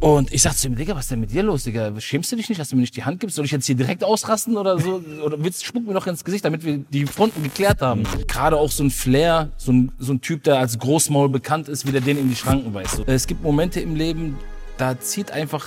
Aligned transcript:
Und 0.00 0.32
ich 0.32 0.42
sag 0.42 0.56
zu 0.56 0.68
ihm, 0.68 0.76
Digga, 0.76 0.94
was 0.94 1.06
ist 1.06 1.10
denn 1.10 1.20
mit 1.20 1.32
dir 1.32 1.42
los, 1.42 1.64
Digga? 1.64 1.92
Schämst 2.00 2.30
du 2.30 2.36
dich 2.36 2.48
nicht, 2.48 2.60
dass 2.60 2.68
du 2.68 2.76
mir 2.76 2.82
nicht 2.82 2.94
die 2.96 3.04
Hand 3.04 3.18
gibst? 3.18 3.34
Soll 3.36 3.44
ich 3.44 3.50
jetzt 3.50 3.66
hier 3.66 3.74
direkt 3.74 4.04
ausrasten 4.04 4.56
oder 4.56 4.78
so? 4.78 5.02
Oder 5.24 5.42
willst, 5.42 5.64
spuck 5.64 5.84
mir 5.86 5.92
noch 5.92 6.06
ins 6.06 6.24
Gesicht, 6.24 6.44
damit 6.44 6.64
wir 6.64 6.78
die 6.78 7.06
Fronten 7.06 7.42
geklärt 7.42 7.80
haben? 7.80 8.04
Gerade 8.28 8.56
auch 8.56 8.70
so 8.70 8.84
ein 8.84 8.90
Flair, 8.90 9.50
so 9.56 9.72
ein, 9.72 9.92
so 9.98 10.12
ein 10.12 10.20
Typ, 10.20 10.44
der 10.44 10.58
als 10.58 10.78
Großmaul 10.78 11.28
bekannt 11.28 11.68
ist, 11.68 11.86
wie 11.86 11.92
der 11.92 12.00
den 12.00 12.18
in 12.18 12.28
die 12.28 12.36
Schranken 12.36 12.72
weist. 12.74 12.96
So. 12.96 13.04
Es 13.06 13.26
gibt 13.26 13.42
Momente 13.42 13.80
im 13.80 13.96
Leben, 13.96 14.36
da 14.76 15.00
zieht 15.00 15.32
einfach 15.32 15.66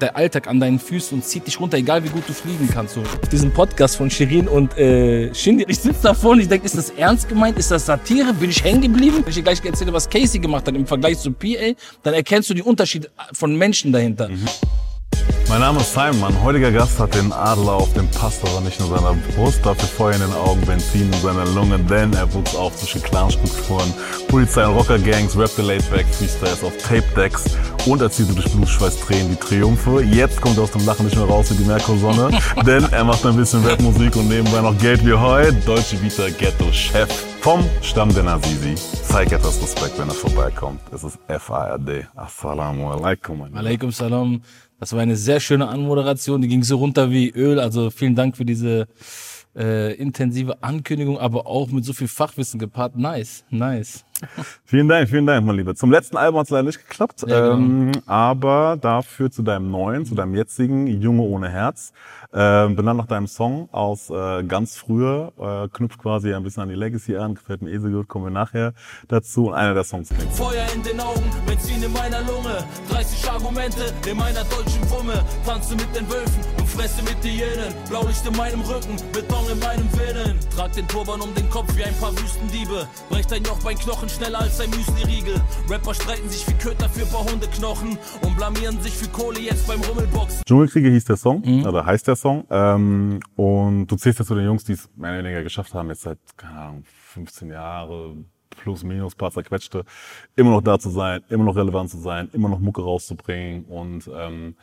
der 0.00 0.16
Alltag 0.16 0.46
an 0.46 0.60
deinen 0.60 0.78
Füßen 0.78 1.18
und 1.18 1.24
zieht 1.24 1.46
dich 1.46 1.58
runter, 1.60 1.76
egal 1.76 2.04
wie 2.04 2.08
gut 2.08 2.22
du 2.26 2.32
fliegen 2.32 2.68
kannst. 2.72 2.94
So. 2.94 3.00
Auf 3.00 3.28
diesem 3.30 3.52
Podcast 3.52 3.96
von 3.96 4.10
Shirin 4.10 4.48
und 4.48 4.76
äh, 4.78 5.34
Shindy, 5.34 5.64
ich 5.68 5.78
sitze 5.78 6.02
davor 6.02 6.32
und 6.32 6.40
ich 6.40 6.48
denke, 6.48 6.66
ist 6.66 6.76
das 6.76 6.90
ernst 6.90 7.28
gemeint? 7.28 7.58
Ist 7.58 7.70
das 7.70 7.86
Satire? 7.86 8.32
Bin 8.32 8.50
ich 8.50 8.62
hängen 8.62 8.82
geblieben? 8.82 9.18
Wenn 9.18 9.28
ich 9.28 9.36
dir 9.36 9.42
gleich 9.42 9.64
erzähle, 9.64 9.92
was 9.92 10.08
Casey 10.08 10.40
gemacht 10.40 10.66
hat 10.66 10.74
im 10.74 10.86
Vergleich 10.86 11.18
zu 11.18 11.32
PA, 11.32 11.72
dann 12.02 12.14
erkennst 12.14 12.50
du 12.50 12.54
die 12.54 12.62
Unterschiede 12.62 13.10
von 13.32 13.56
Menschen 13.56 13.92
dahinter. 13.92 14.28
Mhm. 14.28 14.46
Mein 15.48 15.60
Name 15.60 15.80
ist 15.80 15.94
Simon. 15.94 16.20
Mein 16.20 16.42
heutiger 16.42 16.70
Gast 16.70 17.00
hat 17.00 17.14
den 17.14 17.32
Adler 17.32 17.72
auf 17.72 17.90
dem 17.94 18.06
Pass, 18.10 18.38
aber 18.42 18.60
nicht 18.60 18.78
nur 18.80 18.90
seiner 18.90 19.14
Brust, 19.34 19.64
dafür 19.64 19.88
Feuer 19.88 20.12
in 20.12 20.20
den 20.20 20.34
Augen, 20.34 20.60
Benzin 20.60 21.10
in 21.10 21.20
seiner 21.20 21.46
Lunge, 21.46 21.78
denn 21.78 22.12
er 22.12 22.32
wuchs 22.34 22.54
auf 22.54 22.76
zwischen 22.76 23.02
Clanstrukturen, 23.02 23.94
Polizei 24.28 24.66
und 24.66 24.76
Rocker-Gangs, 24.76 25.38
rappte 25.38 25.62
Laidback, 25.62 26.06
Freestyles 26.06 26.62
auf 26.62 26.76
Tape-Decks 26.76 27.56
und 27.86 28.02
erzielte 28.02 28.34
durch 28.34 28.52
Blutschweiß 28.52 29.00
Tränen 29.00 29.30
die 29.30 29.36
Triumphe. 29.36 30.02
Jetzt 30.02 30.38
kommt 30.42 30.58
er 30.58 30.64
aus 30.64 30.72
dem 30.72 30.84
Lachen 30.84 31.06
nicht 31.06 31.16
mehr 31.16 31.24
raus 31.24 31.50
wie 31.50 31.54
die 31.54 31.64
Merkursonne, 31.64 32.30
denn 32.66 32.84
er 32.92 33.04
macht 33.04 33.24
ein 33.24 33.36
bisschen 33.36 33.64
Rapmusik 33.64 34.16
und 34.16 34.28
nebenbei 34.28 34.60
noch 34.60 34.76
Geld 34.76 35.04
wie 35.06 35.14
Heu, 35.14 35.50
Deutsche 35.64 36.00
Vita 36.02 36.28
Ghetto-Chef 36.28 37.08
vom 37.40 37.64
Stamm 37.80 38.12
der 38.12 38.24
Nazizi. 38.24 38.74
Zeig 38.74 39.32
etwas 39.32 39.62
Respekt, 39.62 39.98
wenn 39.98 40.08
er 40.08 40.14
vorbeikommt. 40.14 40.80
Es 40.92 41.04
ist 41.04 41.18
FARD. 41.26 42.06
Assalamu 42.14 42.90
alaikum. 42.90 43.48
Alaikum 43.54 43.90
salam. 43.90 44.42
Das 44.80 44.92
war 44.92 45.00
eine 45.00 45.16
sehr 45.16 45.40
schöne 45.40 45.68
Anmoderation, 45.68 46.40
die 46.40 46.48
ging 46.48 46.62
so 46.62 46.76
runter 46.76 47.10
wie 47.10 47.30
Öl. 47.30 47.58
Also 47.58 47.90
vielen 47.90 48.14
Dank 48.14 48.36
für 48.36 48.44
diese 48.44 48.86
äh, 49.56 49.94
intensive 49.94 50.62
Ankündigung, 50.62 51.18
aber 51.18 51.46
auch 51.46 51.68
mit 51.70 51.84
so 51.84 51.92
viel 51.92 52.08
Fachwissen 52.08 52.60
gepaart. 52.60 52.96
Nice, 52.96 53.44
nice. 53.50 54.04
Vielen 54.64 54.88
Dank, 54.88 55.08
vielen 55.08 55.26
Dank, 55.26 55.46
mein 55.46 55.54
Lieber. 55.54 55.76
Zum 55.76 55.92
letzten 55.92 56.16
Album 56.16 56.40
hat 56.40 56.46
es 56.46 56.50
leider 56.50 56.64
nicht 56.64 56.80
geklappt, 56.80 57.24
ja, 57.26 57.54
genau. 57.54 57.54
ähm, 57.54 57.92
aber 58.06 58.76
dafür 58.80 59.30
zu 59.30 59.42
deinem 59.42 59.70
neuen, 59.70 60.04
zu 60.06 60.16
deinem 60.16 60.34
jetzigen 60.34 60.88
Junge 60.88 61.22
ohne 61.22 61.48
Herz, 61.48 61.92
äh, 62.32 62.68
benannt 62.68 62.98
nach 62.98 63.06
deinem 63.06 63.26
Song 63.26 63.68
aus 63.72 64.10
äh, 64.10 64.42
ganz 64.44 64.76
früher, 64.76 65.32
äh, 65.38 65.68
knüpft 65.68 65.98
quasi 65.98 66.34
ein 66.34 66.42
bisschen 66.42 66.62
an 66.64 66.68
die 66.68 66.74
Legacy 66.74 67.16
an, 67.16 67.34
gefällt 67.34 67.62
mir 67.62 67.70
eh 67.70 67.78
so 67.78 67.88
gut, 67.88 68.08
kommen 68.08 68.26
wir 68.26 68.30
nachher 68.30 68.74
dazu. 69.08 69.48
Und 69.48 69.54
einer 69.54 69.74
der 69.74 69.84
Songs 69.84 70.10
klingt. 70.10 70.32
Feuer 70.32 70.66
in 70.74 70.82
den 70.82 71.00
Augen, 71.00 71.24
Benzin 71.46 71.82
in 71.82 71.92
meiner 71.92 72.20
Lunge, 72.20 72.64
30 72.90 73.30
Argumente 73.30 73.92
in 74.06 74.16
meiner 74.16 74.44
deutschen 74.44 74.90
Wumme, 74.90 75.24
tanze 75.46 75.74
mit 75.74 75.94
den 75.96 76.08
Wölfen 76.10 76.42
und 76.58 76.68
fresse 76.68 77.02
mit 77.02 77.22
den 77.24 77.38
Hyänen, 77.38 77.74
Blaulicht 77.88 78.26
in 78.26 78.36
meinem 78.36 78.60
Rücken, 78.60 78.96
Beton 79.12 79.50
in 79.50 79.58
meinem 79.60 79.88
Venen, 79.92 80.38
trag 80.54 80.72
den 80.72 80.86
Turban 80.88 81.20
um 81.22 81.34
den 81.34 81.48
Kopf 81.48 81.74
wie 81.76 81.84
ein 81.84 81.94
paar 81.98 82.12
Wüstendiebe, 82.12 82.86
brecht 83.08 83.32
ein 83.32 83.42
Joch 83.44 83.58
bei 83.64 83.72
Knochen 83.72 84.08
schneller 84.08 84.40
als 84.40 84.60
ein 84.60 84.70
Müsli-Riegel. 84.70 85.40
Rapper 85.70 85.94
streiten 85.94 86.28
sich 86.28 86.46
wie 86.46 86.54
Köter 86.54 86.88
für 86.90 87.06
paar 87.06 87.24
Hundeknochen 87.24 87.96
und 88.22 88.36
blamieren 88.36 88.80
sich 88.82 88.92
für 88.92 89.08
Kohle 89.08 89.40
jetzt 89.40 89.66
beim 89.66 89.80
Rummelbox. 89.80 90.42
Dschungelkriege 90.46 90.90
hieß 90.90 91.06
der 91.06 91.16
Song, 91.16 91.42
mhm. 91.44 91.64
oder 91.64 91.86
heißt 91.86 92.06
der 92.06 92.17
Song. 92.20 92.44
Ähm, 92.50 93.20
und 93.36 93.86
du 93.86 93.96
zählst 93.96 94.18
ja 94.18 94.24
zu 94.24 94.34
den 94.34 94.44
Jungs, 94.44 94.64
die 94.64 94.72
es 94.72 94.88
mehr 94.96 95.12
oder 95.12 95.24
weniger 95.24 95.42
geschafft 95.42 95.74
haben, 95.74 95.88
jetzt 95.88 96.02
seit, 96.02 96.18
keine 96.36 96.58
Ahnung, 96.58 96.84
15 96.84 97.50
Jahre, 97.50 98.16
plus, 98.50 98.82
minus, 98.84 99.14
paar 99.14 99.30
zerquetschte, 99.30 99.84
immer 100.36 100.50
noch 100.50 100.62
da 100.62 100.78
zu 100.78 100.90
sein, 100.90 101.22
immer 101.28 101.44
noch 101.44 101.56
relevant 101.56 101.90
zu 101.90 101.98
sein, 101.98 102.28
immer 102.32 102.48
noch 102.48 102.58
Mucke 102.58 102.82
rauszubringen 102.82 103.64
und 103.64 104.10
ähm, 104.14 104.56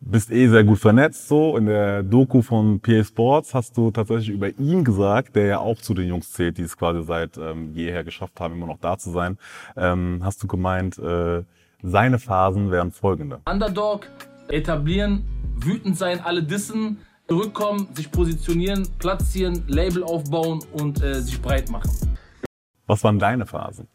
bist 0.00 0.30
eh 0.30 0.48
sehr 0.48 0.64
gut 0.64 0.78
vernetzt. 0.78 1.28
So 1.28 1.56
in 1.56 1.66
der 1.66 2.02
Doku 2.02 2.42
von 2.42 2.80
PA 2.80 3.04
Sports 3.04 3.54
hast 3.54 3.76
du 3.76 3.90
tatsächlich 3.90 4.30
über 4.30 4.48
ihn 4.58 4.84
gesagt, 4.84 5.36
der 5.36 5.46
ja 5.46 5.58
auch 5.58 5.78
zu 5.78 5.94
den 5.94 6.08
Jungs 6.08 6.32
zählt, 6.32 6.58
die 6.58 6.62
es 6.62 6.76
quasi 6.76 7.02
seit 7.04 7.38
ähm, 7.38 7.72
jeher 7.74 8.04
geschafft 8.04 8.40
haben, 8.40 8.54
immer 8.54 8.66
noch 8.66 8.78
da 8.80 8.98
zu 8.98 9.10
sein. 9.10 9.38
Ähm, 9.76 10.20
hast 10.22 10.42
du 10.42 10.46
gemeint, 10.46 10.98
äh, 10.98 11.42
seine 11.82 12.18
Phasen 12.18 12.70
wären 12.70 12.90
folgende: 12.90 13.40
Underdog 13.44 14.08
etablieren, 14.52 15.24
wütend 15.56 15.96
sein, 15.96 16.20
alle 16.20 16.42
dissen, 16.42 16.98
zurückkommen, 17.28 17.88
sich 17.94 18.10
positionieren, 18.10 18.86
platzieren, 18.98 19.64
Label 19.66 20.02
aufbauen 20.04 20.64
und 20.72 21.02
äh, 21.02 21.20
sich 21.20 21.40
breit 21.40 21.70
machen. 21.70 21.90
Was 22.86 23.02
waren 23.04 23.18
deine 23.18 23.46
Phasen? 23.46 23.88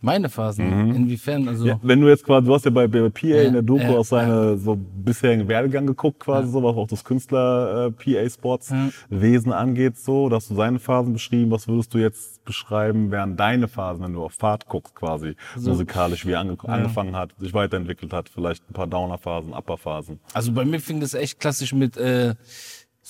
Meine 0.00 0.28
Phasen? 0.28 0.90
Mhm. 0.90 0.94
Inwiefern? 0.94 1.48
Also 1.48 1.66
ja, 1.66 1.80
wenn 1.82 2.00
du 2.00 2.08
jetzt 2.08 2.24
quasi, 2.24 2.46
du 2.46 2.54
hast 2.54 2.64
ja 2.64 2.70
bei, 2.70 2.86
PA 2.86 3.26
ja, 3.26 3.42
in 3.42 3.52
der 3.52 3.62
Doku 3.62 3.82
ja, 3.82 3.98
aus 3.98 4.10
seine 4.10 4.56
so 4.56 4.76
bisherigen 4.76 5.48
Werdegang 5.48 5.86
geguckt, 5.86 6.20
quasi 6.20 6.50
so, 6.50 6.62
was 6.62 6.76
auch 6.76 6.86
das 6.86 7.02
Künstler 7.02 7.86
äh, 7.86 7.90
PA 7.90 8.30
Sports 8.30 8.72
Wesen 9.08 9.52
angeht, 9.52 9.98
so, 9.98 10.28
da 10.28 10.36
hast 10.36 10.50
du 10.50 10.54
seine 10.54 10.78
Phasen 10.78 11.12
beschrieben. 11.12 11.50
Was 11.50 11.66
würdest 11.66 11.92
du 11.94 11.98
jetzt 11.98 12.44
beschreiben, 12.44 13.10
wären 13.10 13.36
deine 13.36 13.66
Phasen, 13.66 14.04
wenn 14.04 14.12
du 14.12 14.22
auf 14.22 14.34
Fahrt 14.34 14.66
guckst, 14.66 14.94
quasi 14.94 15.34
so. 15.56 15.70
musikalisch, 15.70 16.24
wie 16.26 16.32
er 16.32 16.40
ange 16.40 16.56
angefangen 16.62 17.16
hat, 17.16 17.34
sich 17.38 17.52
weiterentwickelt 17.52 18.12
hat, 18.12 18.28
vielleicht 18.28 18.70
ein 18.70 18.74
paar 18.74 18.86
Downer-Phasen, 18.86 19.52
Upper-Phasen? 19.52 20.20
Also 20.32 20.52
bei 20.52 20.64
mir 20.64 20.78
fing 20.78 21.00
das 21.00 21.14
echt 21.14 21.40
klassisch 21.40 21.72
mit 21.72 21.96
äh, 21.96 22.36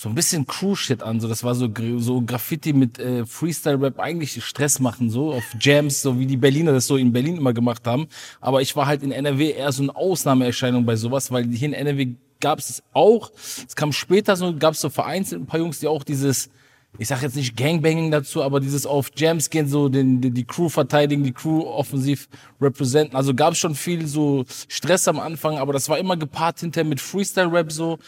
so 0.00 0.09
ein 0.09 0.14
bisschen 0.14 0.47
Crew-Shit 0.47 1.03
an. 1.03 1.19
So, 1.19 1.26
das 1.26 1.42
war 1.42 1.56
so, 1.56 1.69
so 1.98 2.20
Graffiti 2.20 2.72
mit 2.72 3.00
äh, 3.00 3.26
Freestyle-Rap, 3.26 3.98
eigentlich 3.98 4.44
Stress 4.44 4.78
machen, 4.78 5.10
so 5.10 5.32
auf 5.32 5.42
Jams, 5.60 6.03
so 6.03 6.20
wie 6.20 6.26
die 6.26 6.36
Berliner 6.36 6.70
das 6.70 6.86
so 6.86 6.97
in 6.97 7.12
Berlin 7.12 7.38
immer 7.38 7.53
gemacht 7.53 7.84
haben. 7.84 8.06
Aber 8.41 8.62
ich 8.62 8.76
war 8.76 8.87
halt 8.87 9.03
in 9.03 9.10
NRW 9.10 9.50
eher 9.50 9.72
so 9.72 9.82
eine 9.82 9.97
Ausnahmeerscheinung 9.97 10.87
bei 10.87 10.94
sowas, 10.94 11.32
weil 11.32 11.48
hier 11.48 11.66
in 11.66 11.75
NRW 11.75 12.14
gab 12.38 12.60
es 12.60 12.81
auch. 12.92 13.32
Es 13.66 13.75
kam 13.75 13.91
später 13.91 14.37
so, 14.37 14.54
gab 14.56 14.75
es 14.75 14.81
so 14.81 14.88
vereinzelt 14.88 15.42
ein 15.42 15.47
paar 15.47 15.58
Jungs, 15.58 15.81
die 15.81 15.88
auch 15.88 16.04
dieses, 16.04 16.48
ich 16.97 17.08
sag 17.08 17.20
jetzt 17.22 17.34
nicht 17.34 17.56
Gangbanging 17.56 18.12
dazu, 18.12 18.44
aber 18.44 18.60
dieses 18.60 18.87
auf 18.87 19.10
Jams 19.16 19.50
gehen, 19.50 19.66
so 19.66 19.88
den, 19.88 20.20
die, 20.20 20.31
die 20.31 20.44
Crew 20.44 20.69
verteidigen, 20.69 21.25
die 21.25 21.32
Crew 21.32 21.62
offensiv 21.62 22.28
representen. 22.60 23.16
Also 23.16 23.34
gab 23.34 23.54
es 23.54 23.58
schon 23.58 23.75
viel 23.75 24.06
so 24.06 24.44
Stress 24.69 25.08
am 25.08 25.19
Anfang, 25.19 25.58
aber 25.58 25.72
das 25.72 25.88
war 25.88 25.98
immer 25.98 26.16
gepaart 26.16 26.60
hinterher 26.60 26.88
mit 26.88 27.00
Freestyle-Rap 27.00 27.72
so 27.72 27.98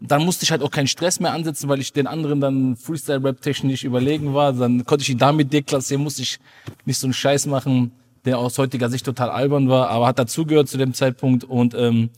dann 0.00 0.24
musste 0.24 0.44
ich 0.44 0.50
halt 0.50 0.62
auch 0.62 0.70
keinen 0.70 0.86
Stress 0.86 1.20
mehr 1.20 1.32
ansetzen, 1.32 1.68
weil 1.68 1.80
ich 1.80 1.92
den 1.92 2.06
anderen 2.06 2.40
dann 2.40 2.76
Freestyle-Rap 2.76 3.42
technisch 3.42 3.84
überlegen 3.84 4.32
war. 4.32 4.52
Dann 4.54 4.84
konnte 4.86 5.02
ich 5.02 5.10
ihn 5.10 5.18
damit 5.18 5.52
deklassieren, 5.52 6.02
musste 6.02 6.22
ich 6.22 6.38
nicht 6.86 6.98
so 6.98 7.06
einen 7.06 7.12
Scheiß 7.12 7.46
machen, 7.46 7.92
der 8.24 8.38
aus 8.38 8.58
heutiger 8.58 8.88
Sicht 8.88 9.04
total 9.04 9.30
albern 9.30 9.68
war, 9.68 9.88
aber 9.88 10.06
hat 10.06 10.18
dazugehört 10.18 10.68
zu 10.68 10.78
dem 10.78 10.94
Zeitpunkt 10.94 11.44
und 11.44 11.74
ähm, 11.74 12.10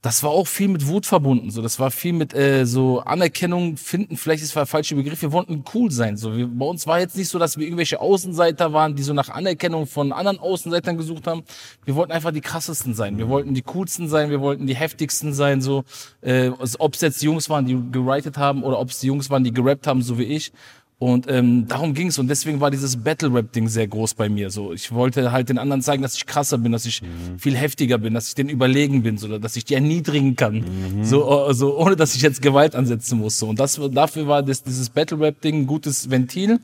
das 0.00 0.22
war 0.22 0.30
auch 0.30 0.46
viel 0.46 0.68
mit 0.68 0.86
Wut 0.86 1.06
verbunden. 1.06 1.50
So, 1.50 1.60
das 1.60 1.80
war 1.80 1.90
viel 1.90 2.12
mit 2.12 2.32
äh, 2.32 2.64
so 2.66 3.00
Anerkennung 3.00 3.76
finden. 3.76 4.16
Vielleicht 4.16 4.44
ist 4.44 4.54
das 4.54 4.60
der 4.60 4.66
falsche 4.66 4.94
Begriff. 4.94 5.20
Wir 5.22 5.32
wollten 5.32 5.64
cool 5.74 5.90
sein. 5.90 6.16
So, 6.16 6.36
wir, 6.36 6.46
bei 6.46 6.66
uns 6.66 6.86
war 6.86 7.00
jetzt 7.00 7.16
nicht 7.16 7.28
so, 7.28 7.40
dass 7.40 7.56
wir 7.56 7.64
irgendwelche 7.64 8.00
Außenseiter 8.00 8.72
waren, 8.72 8.94
die 8.94 9.02
so 9.02 9.12
nach 9.12 9.28
Anerkennung 9.28 9.88
von 9.88 10.12
anderen 10.12 10.38
Außenseitern 10.38 10.96
gesucht 10.96 11.26
haben. 11.26 11.42
Wir 11.84 11.96
wollten 11.96 12.12
einfach 12.12 12.30
die 12.30 12.40
krassesten 12.40 12.94
sein. 12.94 13.18
Wir 13.18 13.28
wollten 13.28 13.54
die 13.54 13.62
coolsten 13.62 14.08
sein. 14.08 14.30
Wir 14.30 14.40
wollten 14.40 14.68
die 14.68 14.76
heftigsten 14.76 15.34
sein. 15.34 15.60
So, 15.60 15.82
äh, 16.20 16.50
ob 16.78 16.94
es 16.94 17.00
jetzt 17.00 17.20
die 17.20 17.26
Jungs 17.26 17.50
waren, 17.50 17.66
die 17.66 17.76
gewritet 17.90 18.38
haben, 18.38 18.62
oder 18.62 18.78
ob 18.78 18.90
es 18.90 19.00
die 19.00 19.08
Jungs 19.08 19.30
waren, 19.30 19.42
die 19.42 19.52
gerappt 19.52 19.88
haben, 19.88 20.02
so 20.02 20.16
wie 20.16 20.24
ich. 20.24 20.52
Und 21.00 21.30
ähm, 21.30 21.68
darum 21.68 21.94
ging's 21.94 22.18
und 22.18 22.26
deswegen 22.26 22.58
war 22.60 22.72
dieses 22.72 22.96
Battle 22.96 23.32
Rap 23.32 23.52
Ding 23.52 23.68
sehr 23.68 23.86
groß 23.86 24.14
bei 24.14 24.28
mir. 24.28 24.50
So, 24.50 24.72
ich 24.72 24.90
wollte 24.90 25.30
halt 25.30 25.48
den 25.48 25.58
anderen 25.58 25.80
zeigen, 25.80 26.02
dass 26.02 26.16
ich 26.16 26.26
krasser 26.26 26.58
bin, 26.58 26.72
dass 26.72 26.86
ich 26.86 27.02
mhm. 27.02 27.38
viel 27.38 27.56
heftiger 27.56 27.98
bin, 27.98 28.14
dass 28.14 28.28
ich 28.28 28.34
den 28.34 28.48
überlegen 28.48 29.04
bin, 29.04 29.16
so, 29.16 29.38
dass 29.38 29.54
ich 29.54 29.64
die 29.64 29.74
erniedrigen 29.74 30.34
kann, 30.34 30.56
mhm. 30.56 31.04
so, 31.04 31.52
so 31.52 31.78
ohne 31.78 31.94
dass 31.94 32.16
ich 32.16 32.22
jetzt 32.22 32.42
Gewalt 32.42 32.74
ansetzen 32.74 33.18
muss. 33.18 33.38
So. 33.38 33.48
Und 33.48 33.60
das 33.60 33.80
dafür 33.92 34.26
war 34.26 34.42
das, 34.42 34.64
dieses 34.64 34.90
Battle 34.90 35.20
Rap 35.20 35.40
Ding 35.40 35.62
ein 35.62 35.66
gutes 35.68 36.10
Ventil, 36.10 36.58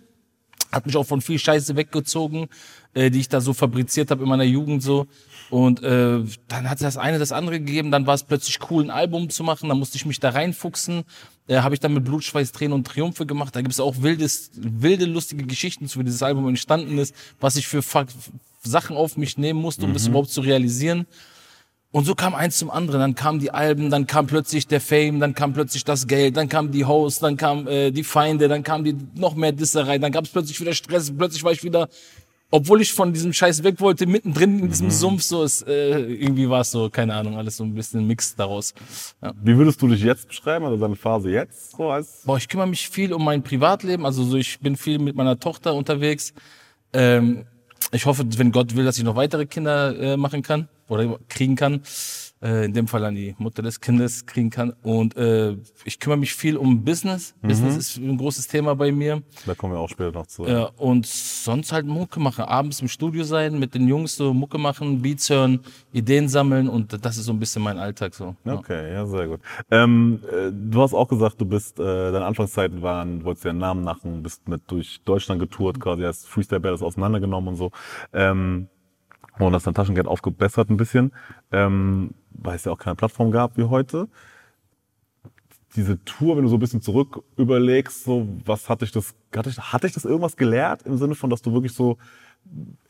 hat 0.72 0.86
mich 0.86 0.96
auch 0.96 1.06
von 1.06 1.20
viel 1.20 1.38
Scheiße 1.38 1.76
weggezogen, 1.76 2.48
äh, 2.94 3.12
die 3.12 3.20
ich 3.20 3.28
da 3.28 3.40
so 3.40 3.54
fabriziert 3.54 4.10
habe 4.10 4.24
in 4.24 4.28
meiner 4.28 4.42
Jugend 4.42 4.82
so. 4.82 5.06
Und 5.50 5.82
äh, 5.84 6.24
dann 6.48 6.68
hat 6.68 6.80
das 6.80 6.96
eine 6.96 7.20
das 7.20 7.30
andere 7.30 7.60
gegeben, 7.60 7.92
dann 7.92 8.08
war 8.08 8.14
es 8.14 8.24
plötzlich 8.24 8.58
cool, 8.68 8.82
ein 8.82 8.90
Album 8.90 9.30
zu 9.30 9.44
machen, 9.44 9.68
dann 9.68 9.78
musste 9.78 9.96
ich 9.96 10.06
mich 10.06 10.18
da 10.18 10.30
reinfuchsen. 10.30 11.04
Äh, 11.46 11.58
habe 11.58 11.74
ich 11.74 11.80
dann 11.80 11.92
mit 11.92 12.04
Blutschweiß, 12.04 12.52
Tränen 12.52 12.72
und 12.72 12.86
Triumphe 12.86 13.26
gemacht. 13.26 13.54
Da 13.54 13.60
gibt 13.60 13.72
es 13.72 13.80
auch 13.80 14.00
wildes, 14.00 14.50
wilde, 14.54 15.04
lustige 15.04 15.44
Geschichten 15.44 15.88
zu, 15.88 15.98
wie 16.00 16.04
dieses 16.04 16.22
Album 16.22 16.48
entstanden 16.48 16.98
ist, 16.98 17.14
was 17.38 17.56
ich 17.56 17.66
für 17.66 17.82
Sachen 18.62 18.96
auf 18.96 19.16
mich 19.16 19.36
nehmen 19.36 19.60
musste, 19.60 19.84
um 19.84 19.90
mhm. 19.90 19.94
das 19.94 20.06
überhaupt 20.06 20.30
zu 20.30 20.40
realisieren. 20.40 21.06
Und 21.90 22.06
so 22.06 22.16
kam 22.16 22.34
eins 22.34 22.58
zum 22.58 22.70
anderen. 22.70 22.98
Dann 22.98 23.14
kamen 23.14 23.38
die 23.38 23.52
Alben, 23.52 23.88
dann 23.88 24.08
kam 24.08 24.26
plötzlich 24.26 24.66
der 24.66 24.80
Fame, 24.80 25.20
dann 25.20 25.34
kam 25.34 25.52
plötzlich 25.52 25.84
das 25.84 26.06
Geld, 26.06 26.36
dann 26.36 26.48
kamen 26.48 26.72
die 26.72 26.84
Hosts, 26.86 27.20
dann 27.20 27.36
kamen 27.36 27.68
äh, 27.68 27.92
die 27.92 28.02
Feinde, 28.02 28.48
dann 28.48 28.64
kamen 28.64 28.84
die 28.84 28.96
noch 29.14 29.36
mehr 29.36 29.52
Disserei, 29.52 29.98
dann 29.98 30.10
gab 30.10 30.24
es 30.24 30.30
plötzlich 30.30 30.60
wieder 30.60 30.74
Stress, 30.74 31.12
plötzlich 31.16 31.44
war 31.44 31.52
ich 31.52 31.62
wieder 31.62 31.88
obwohl 32.54 32.80
ich 32.80 32.92
von 32.92 33.12
diesem 33.12 33.32
Scheiß 33.32 33.64
weg 33.64 33.80
wollte, 33.80 34.06
mittendrin 34.06 34.60
in 34.60 34.68
diesem 34.68 34.86
mhm. 34.86 34.92
Sumpf, 34.92 35.22
so 35.22 35.42
ist, 35.42 35.66
äh, 35.66 35.98
irgendwie 35.98 36.48
war 36.48 36.60
es 36.60 36.70
so, 36.70 36.88
keine 36.88 37.12
Ahnung, 37.12 37.36
alles 37.36 37.56
so 37.56 37.64
ein 37.64 37.74
bisschen 37.74 38.06
Mix 38.06 38.36
daraus. 38.36 38.74
Ja. 39.20 39.32
Wie 39.42 39.56
würdest 39.56 39.82
du 39.82 39.88
dich 39.88 40.00
jetzt 40.02 40.28
beschreiben, 40.28 40.64
also 40.64 40.76
deine 40.76 40.94
Phase 40.94 41.30
jetzt? 41.30 41.72
So 41.72 41.90
als 41.90 42.22
Boah, 42.24 42.36
ich 42.36 42.48
kümmere 42.48 42.68
mich 42.68 42.88
viel 42.88 43.12
um 43.12 43.24
mein 43.24 43.42
Privatleben, 43.42 44.06
also 44.06 44.22
so, 44.22 44.36
ich 44.36 44.60
bin 44.60 44.76
viel 44.76 45.00
mit 45.00 45.16
meiner 45.16 45.40
Tochter 45.40 45.74
unterwegs. 45.74 46.32
Ähm, 46.92 47.44
ich 47.90 48.06
hoffe, 48.06 48.24
wenn 48.36 48.52
Gott 48.52 48.76
will, 48.76 48.84
dass 48.84 48.98
ich 48.98 49.02
noch 49.02 49.16
weitere 49.16 49.46
Kinder 49.46 49.98
äh, 49.98 50.16
machen 50.16 50.42
kann 50.42 50.68
oder 50.88 51.18
kriegen 51.28 51.56
kann. 51.56 51.82
Äh, 52.44 52.66
in 52.66 52.74
dem 52.74 52.86
Fall 52.86 53.04
an 53.04 53.14
die 53.14 53.34
Mutter 53.38 53.62
des 53.62 53.80
Kindes 53.80 54.26
kriegen 54.26 54.50
kann. 54.50 54.74
Und 54.82 55.16
äh, 55.16 55.56
ich 55.84 55.98
kümmere 55.98 56.18
mich 56.18 56.34
viel 56.34 56.56
um 56.56 56.84
Business. 56.84 57.34
Mhm. 57.40 57.48
Business 57.48 57.76
ist 57.76 57.96
ein 57.96 58.18
großes 58.18 58.46
Thema 58.46 58.76
bei 58.76 58.92
mir. 58.92 59.22
Da 59.46 59.54
kommen 59.54 59.72
wir 59.72 59.80
auch 59.80 59.88
später 59.88 60.12
noch 60.12 60.26
zu. 60.26 60.46
Ja, 60.46 60.64
und 60.76 61.06
sonst 61.06 61.72
halt 61.72 61.86
Mucke 61.86 62.20
machen. 62.20 62.44
Abends 62.44 62.80
im 62.82 62.88
Studio 62.88 63.24
sein, 63.24 63.58
mit 63.58 63.74
den 63.74 63.88
Jungs 63.88 64.16
so 64.16 64.34
Mucke 64.34 64.58
machen, 64.58 65.00
Beats 65.00 65.30
hören, 65.30 65.60
Ideen 65.92 66.28
sammeln 66.28 66.68
und 66.68 67.04
das 67.04 67.16
ist 67.16 67.24
so 67.24 67.32
ein 67.32 67.38
bisschen 67.38 67.62
mein 67.62 67.78
Alltag 67.78 68.14
so. 68.14 68.36
Ja. 68.44 68.54
Okay, 68.54 68.92
ja, 68.92 69.06
sehr 69.06 69.26
gut. 69.26 69.40
Ähm, 69.70 70.20
äh, 70.30 70.50
du 70.52 70.82
hast 70.82 70.92
auch 70.92 71.08
gesagt, 71.08 71.40
du 71.40 71.46
bist, 71.46 71.80
äh, 71.80 72.12
deine 72.12 72.26
Anfangszeiten 72.26 72.82
waren, 72.82 73.24
wolltest 73.24 73.44
dir 73.44 73.50
einen 73.50 73.58
Namen 73.58 73.84
machen, 73.84 74.22
bist 74.22 74.46
mit 74.48 74.62
durch 74.66 75.00
Deutschland 75.04 75.40
getourt, 75.40 75.80
quasi 75.80 76.02
hast 76.02 76.28
Freestyle 76.28 76.60
Battles 76.60 76.82
auseinandergenommen 76.82 77.50
und 77.50 77.56
so. 77.56 77.70
Ähm, 78.12 78.68
und 79.38 79.54
hast 79.54 79.66
dein 79.66 79.74
Taschengeld 79.74 80.06
aufgebessert 80.06 80.70
ein 80.70 80.76
bisschen, 80.76 81.12
ähm, 81.52 82.14
weil 82.30 82.56
es 82.56 82.64
ja 82.64 82.72
auch 82.72 82.78
keine 82.78 82.96
Plattform 82.96 83.30
gab 83.30 83.56
wie 83.56 83.64
heute. 83.64 84.08
Diese 85.76 86.02
Tour, 86.04 86.36
wenn 86.36 86.44
du 86.44 86.48
so 86.48 86.56
ein 86.56 86.60
bisschen 86.60 86.82
zurück 86.82 87.24
überlegst, 87.36 88.04
so, 88.04 88.28
was 88.44 88.68
hat 88.68 88.82
dich 88.82 88.92
das, 88.92 89.14
hat 89.34 89.46
dich, 89.46 89.58
hat 89.58 89.82
dich 89.82 89.92
das 89.92 90.04
irgendwas 90.04 90.36
gelehrt 90.36 90.82
im 90.82 90.96
Sinne 90.98 91.16
von, 91.16 91.30
dass 91.30 91.42
du 91.42 91.52
wirklich 91.52 91.72
so 91.72 91.98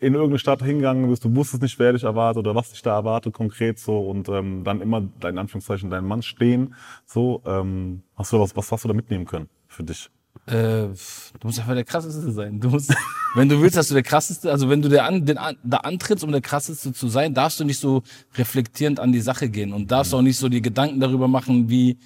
in 0.00 0.14
irgendeine 0.14 0.38
Stadt 0.38 0.62
hingegangen 0.62 1.08
bist, 1.08 1.24
du 1.24 1.34
wusstest 1.34 1.62
nicht, 1.62 1.78
wer 1.78 1.92
dich 1.92 2.02
erwartet 2.02 2.40
oder 2.40 2.54
was 2.54 2.72
dich 2.72 2.82
da 2.82 2.94
erwartet 2.94 3.32
konkret 3.32 3.78
so 3.78 4.00
und 4.00 4.28
ähm, 4.28 4.64
dann 4.64 4.80
immer 4.80 4.98
in 4.98 5.38
Anführungszeichen 5.38 5.90
dein 5.90 6.04
Mann 6.04 6.22
stehen, 6.22 6.74
so, 7.06 7.40
ähm, 7.46 8.02
hast 8.16 8.32
du 8.32 8.40
was, 8.40 8.54
was 8.56 8.70
hast 8.70 8.84
du 8.84 8.88
da 8.88 8.94
mitnehmen 8.94 9.24
können 9.24 9.48
für 9.68 9.84
dich? 9.84 10.10
Äh, 10.46 10.52
du 10.52 10.94
musst 11.42 11.58
einfach 11.58 11.74
der 11.74 11.84
krasseste 11.84 12.30
sein. 12.32 12.60
Du 12.60 12.68
musst, 12.68 12.94
wenn 13.34 13.48
du 13.48 13.60
willst, 13.60 13.76
dass 13.76 13.88
du 13.88 13.94
der 13.94 14.02
krasseste, 14.02 14.50
also 14.50 14.68
wenn 14.68 14.82
du 14.82 14.88
der 14.88 15.06
an, 15.06 15.24
den, 15.24 15.38
da 15.62 15.76
antrittst, 15.78 16.22
um 16.22 16.32
der 16.32 16.42
krasseste 16.42 16.92
zu 16.92 17.08
sein, 17.08 17.32
darfst 17.32 17.60
du 17.60 17.64
nicht 17.64 17.78
so 17.78 18.02
reflektierend 18.36 19.00
an 19.00 19.12
die 19.12 19.20
Sache 19.20 19.48
gehen 19.48 19.72
und 19.72 19.90
darfst 19.90 20.12
auch 20.14 20.22
nicht 20.22 20.36
so 20.36 20.48
die 20.48 20.60
Gedanken 20.60 21.00
darüber 21.00 21.28
machen, 21.28 21.70
wie 21.70 21.96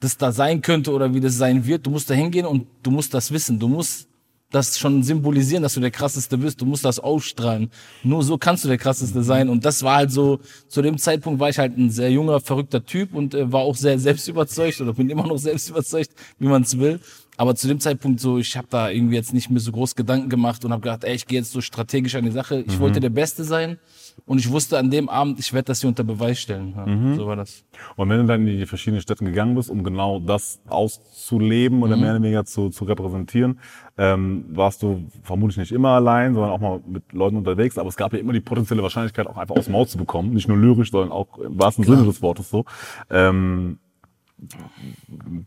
das 0.00 0.16
da 0.16 0.32
sein 0.32 0.60
könnte 0.60 0.92
oder 0.92 1.14
wie 1.14 1.20
das 1.20 1.36
sein 1.36 1.66
wird. 1.66 1.86
Du 1.86 1.90
musst 1.90 2.10
da 2.10 2.14
hingehen 2.14 2.46
und 2.46 2.66
du 2.82 2.90
musst 2.90 3.14
das 3.14 3.30
wissen. 3.30 3.58
Du 3.58 3.68
musst 3.68 4.08
das 4.54 4.78
schon 4.78 5.02
symbolisieren, 5.02 5.62
dass 5.62 5.74
du 5.74 5.80
der 5.80 5.90
krasseste 5.90 6.38
bist. 6.38 6.60
Du 6.60 6.66
musst 6.66 6.84
das 6.84 7.00
ausstrahlen. 7.00 7.70
Nur 8.04 8.22
so 8.22 8.38
kannst 8.38 8.64
du 8.64 8.68
der 8.68 8.78
krasseste 8.78 9.22
sein. 9.24 9.48
Und 9.48 9.64
das 9.64 9.82
war 9.82 9.96
halt 9.96 10.12
so, 10.12 10.38
zu 10.68 10.80
dem 10.80 10.96
Zeitpunkt 10.96 11.40
war 11.40 11.48
ich 11.48 11.58
halt 11.58 11.76
ein 11.76 11.90
sehr 11.90 12.10
junger, 12.10 12.40
verrückter 12.40 12.84
Typ 12.84 13.14
und 13.14 13.34
äh, 13.34 13.50
war 13.50 13.62
auch 13.62 13.74
sehr 13.74 13.98
selbstüberzeugt 13.98 14.80
oder 14.80 14.92
bin 14.92 15.10
immer 15.10 15.26
noch 15.26 15.38
selbst 15.38 15.70
überzeugt, 15.70 16.10
wie 16.38 16.46
man 16.46 16.62
es 16.62 16.78
will. 16.78 17.00
Aber 17.36 17.54
zu 17.54 17.66
dem 17.66 17.80
Zeitpunkt 17.80 18.20
so, 18.20 18.38
ich 18.38 18.56
habe 18.56 18.68
da 18.70 18.90
irgendwie 18.90 19.16
jetzt 19.16 19.34
nicht 19.34 19.50
mehr 19.50 19.60
so 19.60 19.72
groß 19.72 19.96
Gedanken 19.96 20.28
gemacht 20.28 20.64
und 20.64 20.72
habe 20.72 20.82
gedacht, 20.82 21.04
ey, 21.04 21.14
ich 21.14 21.26
gehe 21.26 21.38
jetzt 21.38 21.52
so 21.52 21.60
strategisch 21.60 22.14
an 22.14 22.24
die 22.24 22.30
Sache. 22.30 22.64
Ich 22.66 22.78
wollte 22.78 23.00
der 23.00 23.10
Beste 23.10 23.44
sein 23.44 23.78
und 24.26 24.38
ich 24.38 24.50
wusste 24.50 24.78
an 24.78 24.90
dem 24.90 25.08
Abend, 25.08 25.40
ich 25.40 25.52
werde 25.52 25.66
das 25.66 25.80
hier 25.80 25.88
unter 25.88 26.04
Beweis 26.04 26.38
stellen. 26.38 26.74
Ja, 26.76 27.16
So 27.16 27.26
war 27.26 27.36
das. 27.36 27.64
Und 27.96 28.08
wenn 28.08 28.20
du 28.20 28.26
dann 28.26 28.46
in 28.46 28.58
die 28.58 28.66
verschiedenen 28.66 29.02
Städte 29.02 29.24
gegangen 29.24 29.54
bist, 29.56 29.68
um 29.68 29.82
genau 29.82 30.20
das 30.20 30.60
auszuleben 30.68 31.82
oder 31.82 31.96
mehr 31.96 32.10
oder 32.12 32.22
weniger 32.22 32.44
zu, 32.44 32.70
zu 32.70 32.84
repräsentieren, 32.84 33.58
ähm, 33.98 34.46
warst 34.50 34.82
du 34.82 35.04
vermutlich 35.22 35.58
nicht 35.58 35.72
immer 35.72 35.90
allein, 35.90 36.34
sondern 36.34 36.52
auch 36.52 36.60
mal 36.60 36.80
mit 36.86 37.12
Leuten 37.12 37.36
unterwegs. 37.36 37.78
Aber 37.78 37.88
es 37.88 37.96
gab 37.96 38.12
ja 38.12 38.18
immer 38.18 38.32
die 38.32 38.40
potenzielle 38.40 38.82
Wahrscheinlichkeit, 38.82 39.26
auch 39.26 39.36
einfach 39.36 39.56
aus 39.56 39.64
dem 39.64 39.72
Maul 39.72 39.86
zu 39.86 39.98
bekommen. 39.98 40.32
Nicht 40.34 40.48
nur 40.48 40.56
lyrisch, 40.56 40.90
sondern 40.90 41.12
auch 41.12 41.38
im 41.38 41.58
wahrsten 41.58 41.84
Sinne 41.84 42.04
des 42.04 42.22
Wortes 42.22 42.50
so. 42.50 42.64
Ähm, 43.10 43.78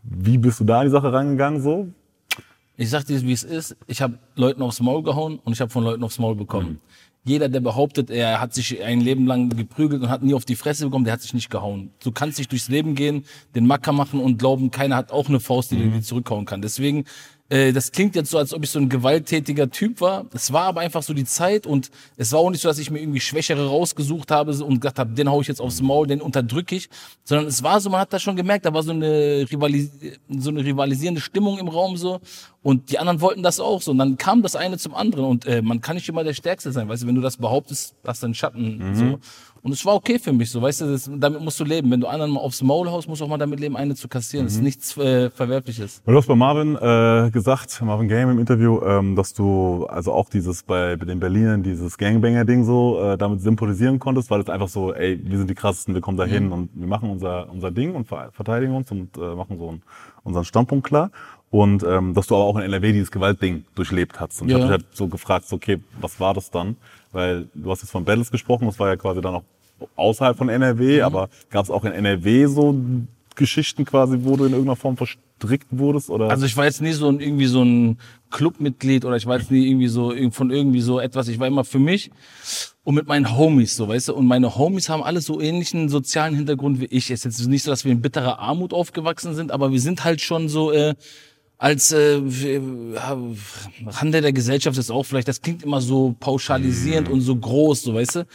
wie 0.02 0.38
bist 0.38 0.60
du 0.60 0.64
da 0.64 0.80
an 0.80 0.86
die 0.86 0.90
Sache 0.90 1.12
rangegangen 1.12 1.60
so? 1.60 1.88
Ich 2.76 2.90
sag 2.90 3.04
dir, 3.04 3.20
wie 3.22 3.32
es 3.32 3.42
ist. 3.42 3.76
Ich 3.86 4.00
habe 4.00 4.18
Leuten 4.36 4.62
aufs 4.62 4.80
Maul 4.80 5.02
gehauen 5.02 5.40
und 5.42 5.52
ich 5.52 5.60
habe 5.60 5.70
von 5.70 5.82
Leuten 5.82 6.04
aufs 6.04 6.18
Maul 6.18 6.36
bekommen. 6.36 6.80
Jeder, 7.24 7.48
der 7.48 7.60
behauptet, 7.60 8.08
er 8.08 8.40
hat 8.40 8.54
sich 8.54 8.82
ein 8.82 9.00
Leben 9.00 9.26
lang 9.26 9.50
geprügelt 9.50 10.02
und 10.02 10.08
hat 10.08 10.22
nie 10.22 10.32
auf 10.32 10.44
die 10.44 10.54
Fresse 10.54 10.84
bekommen, 10.84 11.04
der 11.04 11.12
hat 11.12 11.20
sich 11.20 11.34
nicht 11.34 11.50
gehauen. 11.50 11.90
Du 12.02 12.12
kannst 12.12 12.38
nicht 12.38 12.50
durchs 12.52 12.68
Leben 12.68 12.94
gehen, 12.94 13.24
den 13.54 13.66
Macker 13.66 13.92
machen 13.92 14.20
und 14.20 14.38
glauben, 14.38 14.70
keiner 14.70 14.96
hat 14.96 15.10
auch 15.10 15.28
eine 15.28 15.40
Faust, 15.40 15.72
die 15.72 15.76
dir 15.76 15.90
die 15.90 16.00
zurückhauen 16.00 16.46
kann. 16.46 16.62
Deswegen, 16.62 17.04
äh, 17.50 17.72
das 17.72 17.92
klingt 17.92 18.14
jetzt 18.14 18.30
so, 18.30 18.38
als 18.38 18.52
ob 18.52 18.62
ich 18.62 18.70
so 18.70 18.78
ein 18.78 18.88
gewalttätiger 18.88 19.70
Typ 19.70 20.00
war. 20.00 20.26
Es 20.34 20.52
war 20.52 20.64
aber 20.64 20.80
einfach 20.80 21.02
so 21.02 21.14
die 21.14 21.24
Zeit 21.24 21.66
und 21.66 21.90
es 22.16 22.32
war 22.32 22.40
auch 22.40 22.50
nicht 22.50 22.60
so, 22.60 22.68
dass 22.68 22.78
ich 22.78 22.90
mir 22.90 23.00
irgendwie 23.00 23.20
Schwächere 23.20 23.66
rausgesucht 23.66 24.30
habe 24.30 24.52
und 24.62 24.80
gedacht 24.80 24.98
habe, 24.98 25.14
den 25.14 25.30
hau 25.30 25.40
ich 25.40 25.48
jetzt 25.48 25.60
aufs 25.60 25.80
Maul, 25.80 26.06
den 26.06 26.20
unterdrücke 26.20 26.76
ich, 26.76 26.90
sondern 27.24 27.46
es 27.46 27.62
war 27.62 27.80
so, 27.80 27.88
man 27.88 28.00
hat 28.00 28.12
das 28.12 28.22
schon 28.22 28.36
gemerkt, 28.36 28.66
da 28.66 28.74
war 28.74 28.82
so 28.82 28.90
eine, 28.90 29.46
Rivalis 29.50 29.90
so 30.28 30.50
eine 30.50 30.64
rivalisierende 30.64 31.20
Stimmung 31.20 31.58
im 31.58 31.68
Raum 31.68 31.96
so. 31.96 32.20
Und 32.62 32.90
die 32.90 32.98
anderen 32.98 33.20
wollten 33.20 33.42
das 33.42 33.60
auch 33.60 33.80
so. 33.80 33.92
Und 33.92 33.98
dann 33.98 34.18
kam 34.18 34.42
das 34.42 34.54
eine 34.56 34.76
zum 34.76 34.94
anderen. 34.94 35.24
Und 35.24 35.46
äh, 35.46 35.62
man 35.62 35.80
kann 35.80 35.94
nicht 35.94 36.08
immer 36.08 36.24
der 36.24 36.34
Stärkste 36.34 36.72
sein, 36.72 36.88
weißt 36.88 37.04
du, 37.04 37.06
wenn 37.06 37.14
du 37.14 37.22
das 37.22 37.38
behauptest, 37.38 37.94
hast 38.04 38.22
du 38.22 38.26
einen 38.26 38.34
Schatten 38.34 38.94
so 38.94 39.20
und 39.68 39.74
es 39.74 39.84
war 39.84 39.94
okay 39.94 40.18
für 40.18 40.32
mich 40.32 40.50
so, 40.50 40.62
weißt 40.62 40.80
du, 40.80 40.86
das, 40.86 41.10
damit 41.14 41.42
musst 41.42 41.60
du 41.60 41.64
leben. 41.64 41.90
Wenn 41.90 42.00
du 42.00 42.06
anderen 42.06 42.32
mal 42.32 42.40
aufs 42.40 42.62
Maul 42.62 42.88
haust, 42.90 43.06
musst 43.06 43.20
du 43.20 43.26
auch 43.26 43.28
mal 43.28 43.36
damit 43.36 43.60
leben, 43.60 43.76
eine 43.76 43.94
zu 43.94 44.08
kassieren. 44.08 44.46
Das 44.46 44.54
ist 44.54 44.62
nichts 44.62 44.96
äh, 44.96 45.28
Verwerfliches. 45.28 46.02
Du 46.06 46.16
hast 46.16 46.26
bei 46.26 46.34
Marvin 46.34 46.74
äh, 46.76 47.30
gesagt, 47.30 47.82
Marvin 47.84 48.08
Game 48.08 48.30
im 48.30 48.38
Interview, 48.38 48.80
ähm, 48.82 49.14
dass 49.14 49.34
du 49.34 49.84
also 49.90 50.12
auch 50.12 50.30
dieses 50.30 50.62
bei, 50.62 50.96
bei 50.96 51.04
den 51.04 51.20
Berlinern, 51.20 51.62
dieses 51.62 51.98
Gangbanger-Ding 51.98 52.64
so 52.64 52.98
äh, 53.02 53.18
damit 53.18 53.42
symbolisieren 53.42 53.98
konntest, 53.98 54.30
weil 54.30 54.40
es 54.40 54.48
einfach 54.48 54.68
so, 54.68 54.94
ey, 54.94 55.20
wir 55.22 55.36
sind 55.36 55.50
die 55.50 55.54
krassesten, 55.54 55.92
wir 55.92 56.00
kommen 56.00 56.16
da 56.16 56.24
hin 56.24 56.50
und 56.50 56.70
wir 56.72 56.86
machen 56.88 57.10
unser, 57.10 57.50
unser 57.50 57.70
Ding 57.70 57.94
und 57.94 58.08
ver- 58.08 58.30
verteidigen 58.32 58.74
uns 58.74 58.90
und 58.90 59.16
äh, 59.18 59.34
machen 59.34 59.58
so 59.58 59.68
einen, 59.68 59.82
unseren 60.24 60.44
Standpunkt 60.46 60.86
klar. 60.86 61.10
Und 61.50 61.82
ähm, 61.82 62.12
dass 62.12 62.26
du 62.26 62.34
aber 62.34 62.44
auch 62.44 62.56
in 62.56 62.62
NRW 62.62 62.92
dieses 62.92 63.10
Gewaltding 63.10 63.64
durchlebt 63.74 64.20
hast. 64.20 64.42
Und 64.42 64.48
ich 64.48 64.52
Ja. 64.52 64.58
habe 64.60 64.66
dich 64.66 64.70
halt 64.84 64.96
so 64.96 65.08
gefragt, 65.08 65.46
so, 65.48 65.56
okay, 65.56 65.78
was 65.98 66.20
war 66.20 66.34
das 66.34 66.50
dann? 66.50 66.76
Weil 67.10 67.48
du 67.54 67.70
hast 67.70 67.80
jetzt 67.80 67.90
von 67.90 68.04
Battles 68.04 68.30
gesprochen, 68.30 68.66
das 68.66 68.78
war 68.78 68.88
ja 68.88 68.96
quasi 68.96 69.22
dann 69.22 69.34
auch 69.36 69.44
außerhalb 69.96 70.36
von 70.36 70.48
Mhm. 70.48 70.54
NRW, 70.54 71.02
aber 71.02 71.28
gab 71.50 71.64
es 71.64 71.70
auch 71.70 71.84
in 71.84 71.92
NRW 71.92 72.46
so 72.46 72.74
Geschichten 73.34 73.84
quasi, 73.84 74.18
wo 74.22 74.36
du 74.36 74.44
in 74.44 74.52
irgendeiner 74.52 74.76
Form 74.76 74.96
verstrickt 74.96 75.68
wurdest? 75.70 76.10
Oder? 76.10 76.28
Also 76.28 76.44
ich 76.44 76.56
war 76.56 76.64
jetzt 76.64 76.82
nie 76.82 76.92
so 76.92 77.08
ein, 77.08 77.20
irgendwie 77.20 77.46
so 77.46 77.62
ein 77.62 77.98
Clubmitglied 78.30 79.04
oder 79.04 79.16
ich 79.16 79.26
war 79.26 79.38
jetzt 79.38 79.50
nie 79.50 79.68
irgendwie 79.68 79.88
so 79.88 80.12
von 80.32 80.50
irgendwie 80.50 80.80
so 80.80 80.98
etwas. 80.98 81.28
Ich 81.28 81.38
war 81.38 81.46
immer 81.46 81.64
für 81.64 81.78
mich 81.78 82.10
und 82.84 82.94
mit 82.94 83.06
meinen 83.06 83.36
Homies, 83.36 83.76
so 83.76 83.88
weißt 83.88 84.08
du. 84.08 84.14
Und 84.14 84.26
meine 84.26 84.56
Homies 84.56 84.88
haben 84.88 85.02
alle 85.02 85.20
so 85.20 85.40
ähnlichen 85.40 85.88
sozialen 85.88 86.34
Hintergrund 86.34 86.80
wie 86.80 86.86
ich. 86.86 87.10
Es 87.10 87.24
ist 87.24 87.38
jetzt 87.38 87.48
nicht 87.48 87.62
so, 87.62 87.70
dass 87.70 87.84
wir 87.84 87.92
in 87.92 88.02
bitterer 88.02 88.40
Armut 88.40 88.72
aufgewachsen 88.74 89.34
sind, 89.34 89.52
aber 89.52 89.72
wir 89.72 89.80
sind 89.80 90.04
halt 90.04 90.20
schon 90.20 90.48
so 90.48 90.72
äh, 90.72 90.94
als 91.58 91.92
äh, 91.92 92.18
ja, 92.94 93.18
Rande 93.86 94.20
der 94.20 94.32
Gesellschaft 94.32 94.78
ist 94.78 94.90
auch 94.90 95.02
vielleicht. 95.04 95.28
Das 95.28 95.42
klingt 95.42 95.62
immer 95.62 95.80
so 95.80 96.14
pauschalisierend 96.18 97.08
und 97.08 97.20
so 97.20 97.34
groß, 97.36 97.82
so 97.82 97.94
weißt 97.94 98.16
du. 98.16 98.26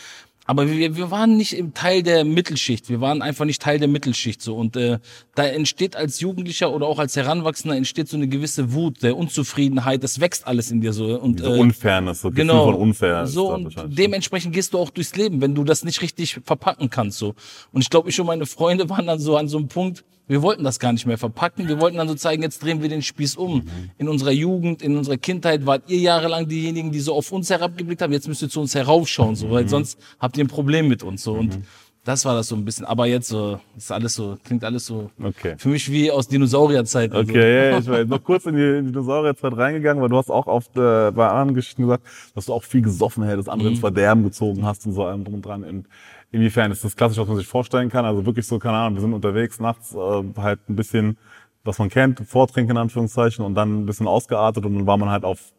Aber 0.46 0.70
wir, 0.70 0.96
wir 0.98 1.10
waren 1.10 1.38
nicht 1.38 1.54
im 1.54 1.74
Teil 1.74 2.04
der 2.04 2.26
Mittelschicht. 2.26 2.90
Wir 2.90 3.00
waren 3.00 3.22
einfach 3.22 3.46
nicht 3.46 3.62
Teil 3.62 3.80
der 3.80 3.88
Mittelschicht 3.88 4.42
so. 4.42 4.56
Und 4.56 4.76
äh, 4.76 5.00
da 5.36 5.46
entsteht 5.46 5.96
als 5.96 6.20
Jugendlicher 6.20 6.74
oder 6.74 6.86
auch 6.88 7.00
als 7.00 7.16
Heranwachsender 7.16 7.78
entsteht 7.78 8.10
so 8.10 8.18
eine 8.18 8.28
gewisse 8.28 8.74
Wut, 8.74 9.04
der 9.04 9.16
Unzufriedenheit. 9.16 10.04
Das 10.04 10.20
wächst 10.20 10.46
alles 10.46 10.70
in 10.70 10.82
dir 10.82 10.92
so. 10.92 11.18
Und 11.20 11.40
Diese 11.40 11.56
äh, 11.56 11.60
Unfairness, 11.60 12.22
so 12.22 12.30
Gefühl 12.30 12.44
genau 12.44 12.66
von 12.66 12.76
unfair. 12.76 13.24
ist 13.24 13.32
so 13.32 13.54
und 13.54 13.66
wahrscheinlich. 13.66 13.96
dementsprechend 13.96 14.54
gehst 14.54 14.74
du 14.74 14.80
auch 14.80 14.90
durchs 14.90 15.16
Leben, 15.16 15.40
wenn 15.40 15.56
du 15.56 15.64
das 15.64 15.84
nicht 15.86 16.02
richtig 16.02 16.40
verpacken 16.44 16.90
kannst 16.90 17.20
so. 17.20 17.36
Und 17.72 17.82
ich 17.82 17.90
glaube, 17.90 18.10
ich 18.10 18.20
und 18.20 18.28
meine 18.28 18.46
Freunde 18.46 18.90
waren 18.90 19.08
dann 19.08 19.20
so 19.20 19.38
an 19.38 19.48
so 19.48 19.58
einem 19.58 19.68
Punkt. 19.70 20.04
Wir 20.28 20.42
wollten 20.42 20.64
das 20.64 20.80
gar 20.80 20.94
nicht 20.94 21.06
mehr 21.06 21.18
verpacken. 21.18 21.68
Wir 21.68 21.80
wollten 21.82 21.98
dann 21.98 22.08
so 22.08 22.16
zeigen, 22.16 22.44
jetzt 22.44 22.64
drehen 22.64 22.82
wir 22.82 22.90
den 22.90 23.02
Spieß 23.02 23.36
um. 23.36 23.56
Mhm. 23.58 23.92
In 23.98 24.08
unserer 24.10 24.32
Jugend, 24.32 24.82
in 24.82 24.96
unserer 24.98 25.18
Kindheit 25.18 25.66
wart 25.66 25.84
ihr 25.90 26.00
jahrelang 26.00 26.48
diejenigen, 26.48 26.92
die 26.92 27.00
so 27.02 27.14
auf 27.14 27.32
uns 27.32 27.50
herabgeblickt 27.50 28.02
haben. 28.02 28.14
Jetzt 28.14 28.28
müsst 28.28 28.42
ihr 28.42 28.50
zu 28.50 28.62
uns 28.62 28.74
heraufschauen, 28.74 29.36
so, 29.36 29.48
Mhm. 29.48 29.52
weil 29.52 29.68
sonst 29.68 30.00
habt 30.20 30.38
ihr 30.38 30.44
ein 30.46 30.48
Problem 30.48 30.88
mit 30.88 31.04
uns, 31.04 31.24
so. 31.24 31.34
Und 31.34 31.60
das 32.06 32.26
war 32.26 32.36
das 32.36 32.48
so 32.48 32.56
ein 32.56 32.66
bisschen. 32.66 32.86
Aber 32.86 33.06
jetzt 33.06 33.28
so, 33.30 33.60
ist 33.78 33.92
alles 33.92 34.14
so, 34.14 34.38
klingt 34.44 34.64
alles 34.64 34.86
so. 34.86 35.10
Okay. 35.22 35.56
Für 35.58 35.70
mich 35.70 35.90
wie 35.92 36.10
aus 36.12 36.28
Dinosaurierzeiten. 36.30 37.18
Okay, 37.18 37.40
ja, 37.56 37.72
ja, 37.72 37.80
ich 37.80 37.88
war 37.88 38.00
jetzt 38.00 38.10
noch 38.10 38.24
kurz 38.24 38.46
in 38.46 38.56
die, 38.56 38.62
in 38.62 38.86
die 38.88 38.92
Dinosaurierzeit 38.92 39.56
reingegangen, 39.58 40.02
weil 40.02 40.10
du 40.10 40.18
hast 40.18 40.30
auch 40.30 40.48
oft 40.48 40.76
äh, 40.78 41.12
bei 41.12 41.28
anderen 41.30 41.54
Geschichten 41.54 41.84
gesagt, 41.84 42.06
dass 42.36 42.46
du 42.46 42.54
auch 42.54 42.64
viel 42.64 42.82
gesoffen 42.82 43.24
hättest, 43.24 43.50
andere 43.50 43.68
Mhm. 43.70 43.74
ins 43.76 43.80
Verderben 43.82 44.24
gezogen 44.24 44.66
hast 44.66 44.86
und 44.86 44.94
so 44.94 45.04
allem 45.04 45.24
drum 45.24 45.36
und 45.36 45.46
dran. 45.46 45.64
Und 45.64 45.86
inwiefern 46.34 46.72
ist 46.72 46.84
das 46.84 46.98
klassisch, 46.98 47.18
was 47.18 47.28
man 47.28 47.38
sich 47.38 47.48
vorstellen 47.48 47.90
kann? 47.90 48.04
Also 48.04 48.26
wirklich 48.26 48.46
so, 48.46 48.60
keine 48.60 48.78
Ahnung, 48.78 48.96
wir 48.96 49.02
sind 49.02 49.14
unterwegs 49.14 49.60
nachts, 49.60 49.94
äh, 49.94 50.24
halt 50.38 50.60
ein 50.68 50.76
bisschen, 50.76 51.18
was 51.64 51.80
man 51.80 51.90
kennt, 51.90 52.20
Vortrinken 52.28 52.72
in 52.72 52.78
Anführungszeichen 52.78 53.46
und 53.46 53.56
dann 53.56 53.84
ein 53.84 53.86
bisschen 53.86 54.08
ausgeartet 54.08 54.66
und 54.66 54.74
dann 54.74 54.88
war 54.88 54.98
man 54.98 55.10
halt 55.10 55.24
auf 55.24 55.54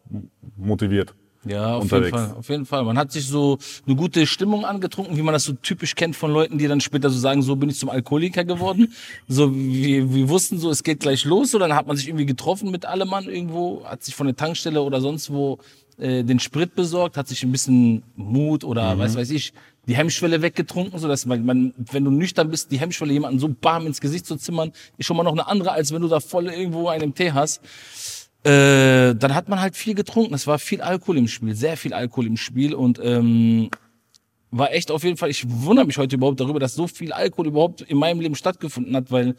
motiviert. 0.57 1.15
Ja, 1.47 1.77
auf 1.77 1.83
unterwegs. 1.83 2.07
jeden 2.07 2.19
Fall, 2.19 2.39
auf 2.39 2.49
jeden 2.49 2.67
Fall. 2.67 2.85
Man 2.85 2.99
hat 2.99 3.13
sich 3.13 3.27
so 3.27 3.59
eine 3.87 3.97
gute 3.97 4.27
Stimmung 4.27 4.65
angetrunken, 4.65 5.17
wie 5.17 5.23
man 5.23 5.35
das 5.35 5.45
so 5.45 5.53
typisch 5.53 5.95
kennt 5.95 6.17
von 6.17 6.33
Leuten, 6.33 6.59
die 6.59 6.67
dann 6.67 6.81
später 6.81 7.11
so 7.11 7.19
sagen, 7.19 7.43
so 7.43 7.55
bin 7.57 7.69
ich 7.69 7.79
zum 7.79 7.91
Alkoholiker 7.91 8.45
geworden. 8.45 8.93
So, 9.29 9.55
wir, 9.55 10.13
wir 10.13 10.29
wussten 10.29 10.59
so, 10.59 10.71
es 10.71 10.83
geht 10.83 11.01
gleich 11.01 11.25
los, 11.25 11.51
so, 11.51 11.59
dann 11.59 11.75
hat 11.75 11.87
man 11.87 11.97
sich 11.97 12.09
irgendwie 12.09 12.27
getroffen 12.27 12.71
mit 12.71 12.87
allem 12.87 13.09
Mann 13.09 13.25
irgendwo, 13.25 13.85
hat 13.85 14.03
sich 14.03 14.15
von 14.15 14.27
der 14.27 14.37
Tankstelle 14.37 14.81
oder 14.81 15.01
sonst 15.03 15.31
wo 15.31 15.59
äh, 15.99 16.25
den 16.25 16.41
Sprit 16.41 16.75
besorgt, 16.75 17.17
hat 17.17 17.29
sich 17.29 17.43
ein 17.43 17.53
bisschen 17.53 18.03
Mut 18.17 18.65
oder 18.65 18.99
weiß 18.99 19.17
weiß 19.17 19.31
ich, 19.31 19.53
die 19.87 19.97
Hemmschwelle 19.97 20.43
weggetrunken, 20.43 20.99
so 20.99 21.09
dass 21.09 21.27
man, 21.27 21.45
man, 21.45 21.75
wenn 21.77 22.05
du 22.05 22.11
nüchtern 22.11 22.51
bist, 22.51 22.71
die 22.71 22.79
Hemmschwelle 22.79 23.13
jemanden 23.13 23.39
so 23.39 23.49
bam 23.49 23.87
ins 23.87 24.01
Gesicht 24.01 24.27
zu 24.27 24.37
zimmern, 24.37 24.73
ist 24.97 25.07
schon 25.07 25.17
mal 25.17 25.25
noch 25.25 25.33
eine 25.33 25.47
andere, 25.47 25.73
als 25.73 25.93
wenn 25.93 26.03
du 26.03 26.09
da 26.09 26.21
voll 26.21 26.47
irgendwo 26.47 26.89
einen 26.89 27.15
Tee 27.15 27.33
hast. 27.33 27.61
Äh, 28.45 29.15
dann 29.15 29.35
hat 29.35 29.49
man 29.49 29.61
halt 29.61 29.77
viel 29.77 29.95
getrunken. 29.95 30.35
Es 30.35 30.47
war 30.47 30.59
viel 30.59 30.83
Alkohol 30.83 31.19
im 31.19 31.29
Spiel, 31.29 31.55
sehr 31.55 31.77
viel 31.77 31.95
Alkohol 31.95 32.27
im 32.27 32.37
Spiel 32.37 32.75
und 32.75 33.01
ähm, 33.03 33.71
war 34.51 34.73
echt 34.73 34.91
auf 34.91 35.03
jeden 35.03 35.17
Fall, 35.17 35.31
ich 35.31 35.45
wundere 35.49 35.87
mich 35.87 35.99
heute 35.99 36.17
überhaupt 36.17 36.41
darüber, 36.41 36.61
dass 36.61 36.75
so 36.75 36.87
viel 36.87 37.13
Alkohol 37.13 37.49
überhaupt 37.49 37.81
in 37.81 37.97
meinem 37.97 38.21
Leben 38.21 38.35
stattgefunden 38.35 38.95
hat, 38.95 39.11
weil 39.11 39.35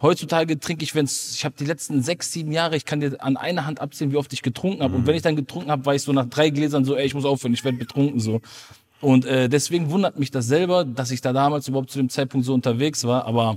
heutzutage 0.00 0.58
trinke 0.58 0.84
ich, 0.84 0.94
wenn's, 0.94 1.34
ich 1.34 1.44
habe 1.44 1.54
die 1.58 1.64
letzten 1.64 2.02
sechs, 2.02 2.32
sieben 2.32 2.52
Jahre, 2.52 2.76
ich 2.76 2.84
kann 2.84 3.00
dir 3.00 3.22
an 3.22 3.36
einer 3.36 3.66
Hand 3.66 3.80
abzählen, 3.80 4.12
wie 4.12 4.16
oft 4.16 4.32
ich 4.32 4.42
getrunken 4.42 4.82
habe. 4.82 4.94
Und 4.94 5.06
wenn 5.06 5.14
ich 5.14 5.22
dann 5.22 5.36
getrunken 5.36 5.70
habe, 5.70 5.84
war 5.84 5.94
ich 5.94 6.02
so 6.02 6.12
nach 6.12 6.26
drei 6.26 6.50
Gläsern 6.50 6.84
so, 6.84 6.96
ey, 6.96 7.06
ich 7.06 7.14
muss 7.14 7.24
aufhören, 7.24 7.54
ich 7.54 7.64
werde 7.64 7.78
betrunken 7.78 8.20
so. 8.20 8.40
Und 9.06 9.24
äh, 9.24 9.48
deswegen 9.48 9.92
wundert 9.92 10.18
mich 10.18 10.32
das 10.32 10.48
selber, 10.48 10.84
dass 10.84 11.12
ich 11.12 11.20
da 11.20 11.32
damals 11.32 11.68
überhaupt 11.68 11.92
zu 11.92 11.98
dem 11.98 12.08
Zeitpunkt 12.08 12.44
so 12.44 12.52
unterwegs 12.52 13.04
war. 13.04 13.24
Aber 13.24 13.56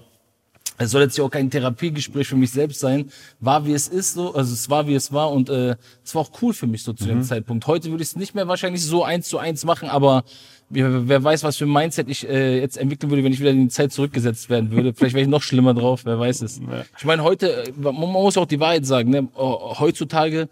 es 0.77 0.91
soll 0.91 1.01
jetzt 1.01 1.17
ja 1.17 1.23
auch 1.23 1.31
kein 1.31 1.49
Therapiegespräch 1.49 2.27
für 2.27 2.35
mich 2.35 2.51
selbst 2.51 2.79
sein. 2.79 3.09
War 3.39 3.65
wie 3.65 3.73
es 3.73 3.87
ist, 3.87 4.13
so, 4.13 4.35
also 4.35 4.53
es 4.53 4.69
war 4.69 4.85
wie 4.85 4.93
es 4.93 5.11
war 5.11 5.31
und 5.31 5.49
äh, 5.49 5.75
es 6.05 6.13
war 6.13 6.21
auch 6.21 6.29
cool 6.43 6.53
für 6.53 6.67
mich 6.67 6.83
so 6.83 6.93
zu 6.93 7.05
dem 7.05 7.23
Zeitpunkt. 7.23 7.65
Heute 7.65 7.89
würde 7.89 8.03
ich 8.03 8.09
es 8.09 8.15
nicht 8.15 8.35
mehr 8.35 8.47
wahrscheinlich 8.47 8.85
so 8.85 9.03
eins 9.03 9.27
zu 9.27 9.39
eins 9.39 9.65
machen, 9.65 9.89
aber 9.89 10.23
wer, 10.69 11.07
wer 11.07 11.23
weiß, 11.23 11.43
was 11.43 11.57
für 11.57 11.65
ein 11.65 11.73
Mindset 11.73 12.09
ich 12.09 12.29
äh, 12.29 12.59
jetzt 12.59 12.77
entwickeln 12.77 13.09
würde, 13.09 13.23
wenn 13.23 13.33
ich 13.33 13.39
wieder 13.39 13.49
in 13.49 13.63
die 13.63 13.69
Zeit 13.69 13.91
zurückgesetzt 13.91 14.51
werden 14.51 14.69
würde. 14.69 14.93
Vielleicht 14.93 15.15
wäre 15.15 15.23
ich 15.23 15.29
noch 15.29 15.41
schlimmer 15.41 15.73
drauf, 15.73 16.01
wer 16.05 16.19
weiß 16.19 16.43
es. 16.43 16.61
Ich 16.99 17.05
meine, 17.05 17.23
heute, 17.23 17.63
äh, 17.63 17.71
man, 17.75 17.95
man 17.95 18.11
muss 18.11 18.37
auch 18.37 18.45
die 18.45 18.59
Wahrheit 18.59 18.85
sagen, 18.85 19.09
ne? 19.09 19.27
Oh, 19.35 19.79
heutzutage 19.79 20.47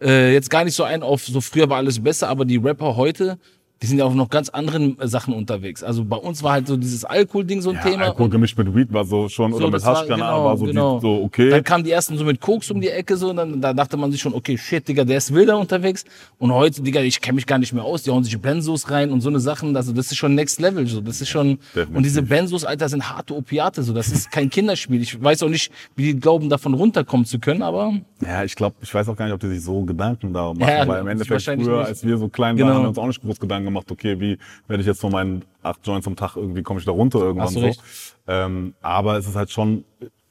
äh, 0.00 0.32
jetzt 0.32 0.48
gar 0.48 0.64
nicht 0.64 0.74
so 0.74 0.84
ein 0.84 1.02
auf, 1.02 1.26
so 1.26 1.42
früher 1.42 1.68
war 1.68 1.76
alles 1.76 2.02
besser, 2.02 2.30
aber 2.30 2.46
die 2.46 2.56
Rapper 2.56 2.96
heute, 2.96 3.38
die 3.80 3.86
sind 3.86 3.98
ja 3.98 4.04
auf 4.04 4.14
noch 4.14 4.28
ganz 4.28 4.48
anderen 4.48 4.98
äh, 4.98 5.06
Sachen 5.06 5.32
unterwegs. 5.34 5.82
Also 5.84 6.04
bei 6.04 6.16
uns 6.16 6.42
war 6.42 6.52
halt 6.52 6.66
so 6.66 6.76
dieses 6.76 7.04
Alkohol-Ding 7.04 7.60
so 7.60 7.70
ein 7.70 7.76
Ja, 7.76 7.82
Thema. 7.82 8.04
Alkohol 8.06 8.28
gemischt 8.28 8.58
mit 8.58 8.74
Weed 8.74 8.92
war 8.92 9.04
so 9.04 9.28
schon, 9.28 9.52
oder 9.52 9.70
mit 9.70 9.84
war- 9.84 9.94
Haschkanal 10.00 10.44
war 10.44 10.56
so, 10.56 10.66
die, 10.66 10.72
so 10.72 11.22
okay. 11.24 11.50
Dann 11.50 11.62
kamen 11.62 11.84
die 11.84 11.92
ersten 11.92 12.18
so 12.18 12.24
mit 12.24 12.40
Koks 12.40 12.70
um 12.70 12.80
die 12.80 12.88
Ecke 12.88 13.16
so 13.16 13.30
und 13.30 13.36
dann 13.36 13.60
da 13.60 13.72
dachte 13.72 13.96
man 13.96 14.10
sich 14.10 14.20
schon, 14.20 14.34
okay, 14.34 14.58
shit, 14.58 14.86
Digga, 14.88 15.04
der 15.04 15.18
ist 15.18 15.32
wilder 15.32 15.58
unterwegs. 15.58 16.04
Und 16.38 16.52
heute, 16.52 16.82
Digga, 16.82 17.00
ich 17.02 17.20
kenne 17.20 17.36
mich 17.36 17.46
gar 17.46 17.58
nicht 17.58 17.72
mehr 17.72 17.84
aus, 17.84 18.02
die 18.02 18.10
hauen 18.10 18.24
sich 18.24 18.36
Benzos 18.40 18.90
rein 18.90 19.10
und 19.10 19.20
so 19.20 19.28
eine 19.28 19.38
Sachen, 19.40 19.76
also 19.76 19.92
das 19.92 20.06
ist 20.10 20.16
schon 20.16 20.34
Next 20.34 20.60
Level 20.60 20.86
so, 20.86 21.00
das 21.00 21.20
ist 21.20 21.28
schon 21.28 21.58
Definitiv. 21.74 21.96
und 21.96 22.02
diese 22.02 22.22
Benzos, 22.22 22.64
Alter, 22.64 22.88
sind 22.88 23.08
harte 23.08 23.34
Opiate 23.36 23.82
so, 23.84 23.92
das 23.92 24.08
ist 24.10 24.30
kein 24.32 24.50
Kinderspiel. 24.50 25.00
Ich 25.02 25.22
weiß 25.22 25.42
auch 25.44 25.48
nicht, 25.48 25.70
wie 25.94 26.12
die 26.12 26.18
glauben 26.18 26.48
davon 26.48 26.74
runterkommen 26.74 27.26
zu 27.26 27.38
können, 27.38 27.62
aber 27.62 27.92
Ja, 28.24 28.42
ich 28.42 28.56
glaube, 28.56 28.74
ich 28.80 28.92
weiß 28.92 29.08
auch 29.08 29.16
gar 29.16 29.26
nicht, 29.26 29.34
ob 29.34 29.40
die 29.40 29.48
sich 29.48 29.62
so 29.62 29.82
Gedanken 29.84 30.32
da 30.32 30.52
machen, 30.52 30.60
Ja, 30.68 30.86
weil 30.88 31.00
im 31.00 31.06
Endeffekt 31.08 31.42
früher, 31.42 31.56
nicht. 31.56 31.68
als 31.68 32.04
wir 32.04 32.18
so 32.18 32.28
klein 32.28 32.56
Genau. 32.56 32.68
waren, 32.68 32.76
haben 32.76 32.82
wir 32.84 32.88
uns 32.88 32.98
auch 32.98 33.06
nicht 33.06 33.20
groß 33.22 33.38
Gedanken 33.38 33.67
gemacht, 33.68 33.90
okay, 33.90 34.20
wie 34.20 34.38
werde 34.66 34.80
ich 34.80 34.86
jetzt 34.86 35.00
von 35.00 35.12
meinen 35.12 35.44
acht 35.62 35.86
Joints 35.86 36.06
am 36.06 36.16
Tag 36.16 36.36
irgendwie, 36.36 36.62
komme 36.62 36.80
ich 36.80 36.86
da 36.86 36.92
runter 36.92 37.20
irgendwann 37.20 37.48
so. 37.48 37.60
recht. 37.60 37.82
Ähm, 38.26 38.74
aber 38.82 39.16
es 39.18 39.26
ist 39.28 39.36
halt 39.36 39.50
schon, 39.50 39.84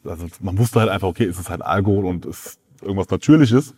also 0.03 0.25
man 0.41 0.58
wusste 0.58 0.79
halt 0.79 0.89
einfach, 0.89 1.08
okay, 1.08 1.25
es 1.25 1.39
ist 1.39 1.50
halt 1.50 1.62
Alkohol 1.62 2.06
und 2.06 2.25
es 2.25 2.46
ist 2.46 2.60
irgendwas 2.82 3.10
Natürliches. 3.10 3.74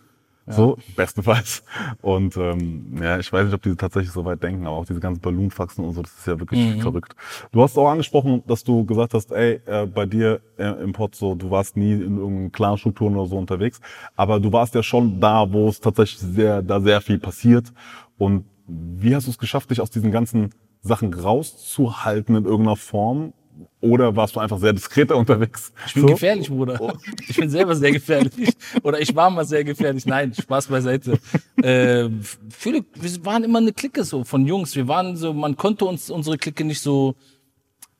So, 0.51 0.79
bestenfalls. 0.95 1.61
Und 2.01 2.35
ähm, 2.35 2.97
ja, 2.99 3.19
ich 3.19 3.31
weiß 3.31 3.45
nicht, 3.45 3.53
ob 3.53 3.61
die 3.61 3.75
tatsächlich 3.75 4.11
so 4.11 4.25
weit 4.25 4.41
denken, 4.41 4.65
aber 4.65 4.77
auch 4.77 4.85
diese 4.85 4.99
ganzen 4.99 5.21
Balloonfaxen 5.21 5.85
und 5.85 5.93
so, 5.93 6.01
das 6.01 6.11
ist 6.17 6.25
ja 6.25 6.39
wirklich 6.39 6.59
Mhm. 6.59 6.81
verrückt. 6.81 7.15
Du 7.51 7.61
hast 7.61 7.77
auch 7.77 7.87
angesprochen, 7.87 8.41
dass 8.47 8.63
du 8.63 8.83
gesagt 8.83 9.13
hast, 9.13 9.31
ey, 9.31 9.61
äh, 9.67 9.85
bei 9.85 10.07
dir 10.07 10.41
äh, 10.57 10.69
im 10.83 10.91
Pod 10.91 11.13
so, 11.13 11.35
du 11.35 11.51
warst 11.51 11.77
nie 11.77 11.91
in 11.93 12.17
irgendeinen 12.17 12.51
Clan-Strukturen 12.51 13.15
oder 13.15 13.29
so 13.29 13.37
unterwegs, 13.37 13.79
aber 14.15 14.39
du 14.39 14.51
warst 14.51 14.73
ja 14.73 14.81
schon 14.81 15.19
da, 15.19 15.45
wo 15.53 15.69
es 15.69 15.79
tatsächlich 15.79 16.19
sehr, 16.19 16.63
da 16.63 16.81
sehr 16.81 16.99
viel 17.01 17.19
passiert. 17.19 17.71
Und 18.17 18.45
wie 18.69 19.15
hast 19.15 19.27
du 19.27 19.31
es 19.31 19.37
geschafft, 19.37 19.71
dich 19.71 19.81
aus 19.81 19.89
diesen 19.89 20.11
ganzen 20.11 20.53
Sachen 20.81 21.13
rauszuhalten 21.13 22.35
in 22.35 22.45
irgendeiner 22.45 22.75
Form? 22.77 23.33
Oder 23.81 24.15
warst 24.15 24.35
du 24.35 24.39
einfach 24.39 24.59
sehr 24.59 24.71
diskreter 24.73 25.17
unterwegs? 25.17 25.73
ich 25.87 25.93
bin 25.93 26.03
So? 26.03 26.07
gefährlich, 26.09 26.49
Bruder. 26.49 26.97
Ich 27.27 27.35
bin 27.35 27.49
selber 27.49 27.75
sehr 27.75 27.91
gefährlich. 27.91 28.53
Oder 28.83 29.01
ich 29.01 29.13
war 29.15 29.29
mal 29.29 29.45
sehr 29.45 29.63
gefährlich. 29.63 30.05
Nein, 30.05 30.33
Spaß 30.33 30.67
beiseite. 30.67 31.19
Äh, 31.61 32.09
viele, 32.49 32.85
wir 32.93 33.25
waren 33.25 33.43
immer 33.43 33.59
eine 33.59 33.73
Clique 33.73 34.03
so 34.03 34.23
von 34.23 34.45
Jungs. 34.45 34.75
Wir 34.75 34.87
waren 34.87 35.17
so, 35.17 35.33
man 35.33 35.57
konnte 35.57 35.85
uns 35.85 36.09
unsere 36.09 36.37
Clique 36.37 36.63
nicht 36.63 36.81
so, 36.81 37.15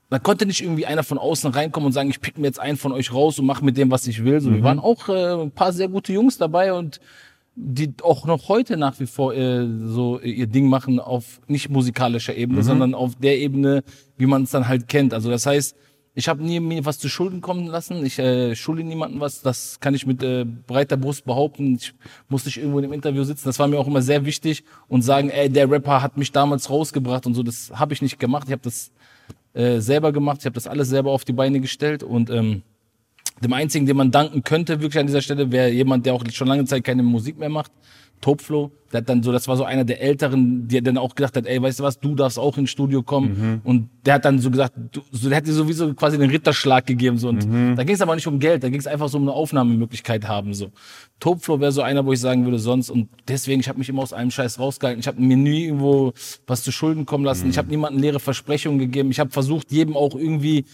man 0.09 0.23
konnte 0.23 0.45
nicht 0.45 0.61
irgendwie 0.61 0.85
einer 0.85 1.03
von 1.03 1.17
außen 1.17 1.51
reinkommen 1.51 1.88
und 1.88 1.93
sagen, 1.93 2.09
ich 2.09 2.21
pick 2.21 2.38
mir 2.38 2.47
jetzt 2.47 2.59
einen 2.59 2.77
von 2.77 2.91
euch 2.93 3.13
raus 3.13 3.38
und 3.39 3.45
mach 3.45 3.61
mit 3.61 3.75
dem, 3.77 3.91
was 3.91 4.07
ich 4.07 4.23
will. 4.23 4.39
So, 4.39 4.53
wir 4.53 4.63
waren 4.63 4.79
auch 4.79 5.09
äh, 5.09 5.41
ein 5.43 5.51
paar 5.51 5.73
sehr 5.73 5.89
gute 5.89 6.13
Jungs 6.13 6.38
dabei 6.38 6.73
und 6.73 6.99
die 7.56 7.94
auch 8.03 8.25
noch 8.25 8.48
heute 8.48 8.77
nach 8.77 9.00
wie 9.00 9.06
vor 9.06 9.34
äh, 9.34 9.68
so 9.86 10.20
ihr 10.20 10.48
Ding 10.48 10.68
machen 10.68 11.00
auf 11.00 11.41
nicht 11.48 11.70
musikalischer 11.70 12.36
Ebene, 12.36 12.63
sondern 12.63 12.94
auf 12.94 13.15
der 13.15 13.38
Ebene, 13.38 13.84
wie 14.18 14.25
man 14.25 14.44
es 14.44 14.51
dann 14.51 14.68
halt 14.68 14.88
kennt. 14.88 15.13
Also 15.13 15.29
das 15.29 15.46
heißt, 15.46 15.75
ich 16.15 16.27
habe 16.27 16.44
nie 16.44 16.60
mir 16.60 16.86
was 16.86 17.00
zu 17.00 17.08
Schulden 17.08 17.39
kommen 17.39 17.68
lassen. 17.68 18.06
Ich 18.06 18.20
äh, 18.20 18.56
schulde 18.56 18.84
niemandem 18.84 19.20
was. 19.20 19.41
Das 19.41 19.79
kann 19.79 19.94
ich 19.94 20.06
mit 20.06 20.24
äh, 20.24 20.44
breiter 20.46 20.98
Brust 20.98 21.25
behaupten. 21.25 21.75
Ich 21.75 21.94
muss 22.27 22.46
nicht 22.46 22.58
irgendwo 22.58 22.79
in 22.79 22.86
einem 22.86 22.94
Interview 22.94 23.24
sitzen. 23.24 23.48
Das 23.48 23.60
war 23.60 23.68
mir 23.68 23.77
auch 23.77 23.88
immer 23.88 24.01
sehr 24.01 24.25
wichtig 24.25 24.63
und 24.88 25.01
sagen, 25.01 25.29
ey, 25.29 25.50
der 25.50 25.70
Rapper 25.70 26.01
hat 26.01 26.18
mich 26.18 26.32
damals 26.32 26.70
rausgebracht 26.70 27.25
und 27.25 27.36
so. 27.36 27.44
Das 27.44 27.72
habe 27.74 27.94
ich 27.94 28.01
nicht 28.01 28.20
gemacht. 28.20 28.48
Ich 28.48 28.51
habe 28.51 28.63
das 28.63 28.91
äh, 29.53 29.79
selber 29.79 30.12
gemacht. 30.12 30.39
Ich 30.39 30.46
habe 30.46 30.56
das 30.56 30.68
alles 30.68 30.89
selber 30.89 31.12
auf 31.12 31.25
die 31.25 31.34
Beine 31.34 31.60
gestellt 31.60 32.03
und 32.03 32.29
ähm, 32.29 32.63
dem 33.43 33.53
einzigen, 33.53 33.86
dem 33.86 33.98
man 33.98 34.12
danken 34.12 34.43
könnte, 34.43 34.81
wirklich 34.81 35.00
an 35.00 35.08
dieser 35.08 35.22
Stelle, 35.22 35.51
wäre 35.51 35.69
jemand, 35.69 36.05
der 36.05 36.13
auch 36.13 36.24
schon 36.31 36.48
lange 36.48 36.65
Zeit 36.65 36.84
keine 36.84 37.03
Musik 37.03 37.38
mehr 37.38 37.50
macht. 37.50 37.72
Topflow, 38.22 38.72
der 38.91 38.98
hat 38.98 39.10
dann 39.10 39.24
so, 39.24 39.31
das 39.31 39.48
war 39.48 39.55
so 39.55 39.63
einer 39.63 39.86
der 39.86 40.01
Älteren, 40.01 40.67
der 40.67 40.81
dann 40.81 40.98
auch 40.98 41.15
gedacht 41.15 41.38
hat, 41.38 41.46
ey, 41.46 41.62
weißt 41.62 41.79
du 41.79 41.84
was, 41.84 42.00
du 42.00 42.15
darfst 42.15 42.38
auch 42.38 42.58
ins 42.58 42.69
Studio 42.69 43.01
kommen. 43.01 43.62
Und 43.63 43.89
der 44.05 44.15
hat 44.15 44.25
dann 44.25 44.39
so 44.39 44.51
gesagt, 44.51 44.74
du, 44.91 45.01
so, 45.12 45.29
der 45.29 45.38
hat 45.38 45.48
dir 45.48 45.53
sowieso 45.53 45.93
quasi 45.93 46.17
den 46.17 46.29
Ritterschlag 46.29 46.86
gegeben. 46.86 47.17
So. 47.17 47.29
Und 47.29 47.48
da 47.77 47.84
ging 47.84 47.96
es 47.96 48.01
aber 48.01 48.15
nicht 48.15 48.27
um 48.27 48.39
Geld, 48.39 48.63
da 48.63 48.69
ging 48.69 48.79
es 48.79 48.88
einfach 48.88 49.08
so 49.08 49.17
um 49.17 49.24
eine 49.24 49.34
Aufnahmemöglichkeit 49.34 50.27
haben. 50.27 50.53
So. 50.53 50.72
Topflow 51.19 51.62
wäre 51.62 51.72
so 51.72 51.81
einer, 51.81 52.05
wo 52.05 52.12
ich 52.12 52.19
sagen 52.19 52.43
würde, 52.43 52.60
sonst. 52.60 52.89
Und 52.89 53.08
deswegen, 53.27 53.62
ich 53.62 53.69
habe 53.69 53.79
mich 53.79 53.88
immer 53.88 54.01
aus 54.01 54.12
einem 54.12 54.31
Scheiß 54.31 54.60
rausgehalten. 54.60 55.00
Ich 55.00 55.08
habe 55.08 55.22
mir 55.22 55.38
nie 55.38 55.65
irgendwo 55.65 56.12
was 56.46 56.63
zu 56.63 56.74
Schulden 56.74 57.05
kommen 57.05 57.24
lassen. 57.24 57.50
Ich 57.50 57.58
habe 57.58 57.69
niemandem 57.69 58.01
leere 58.01 58.19
Versprechungen 58.19 58.79
gegeben. 58.79 59.12
Ich 59.12 59.19
habe 59.19 59.29
versucht, 59.29 59.72
jedem 59.72 59.96
auch 59.96 60.15
irgendwie 60.15 60.65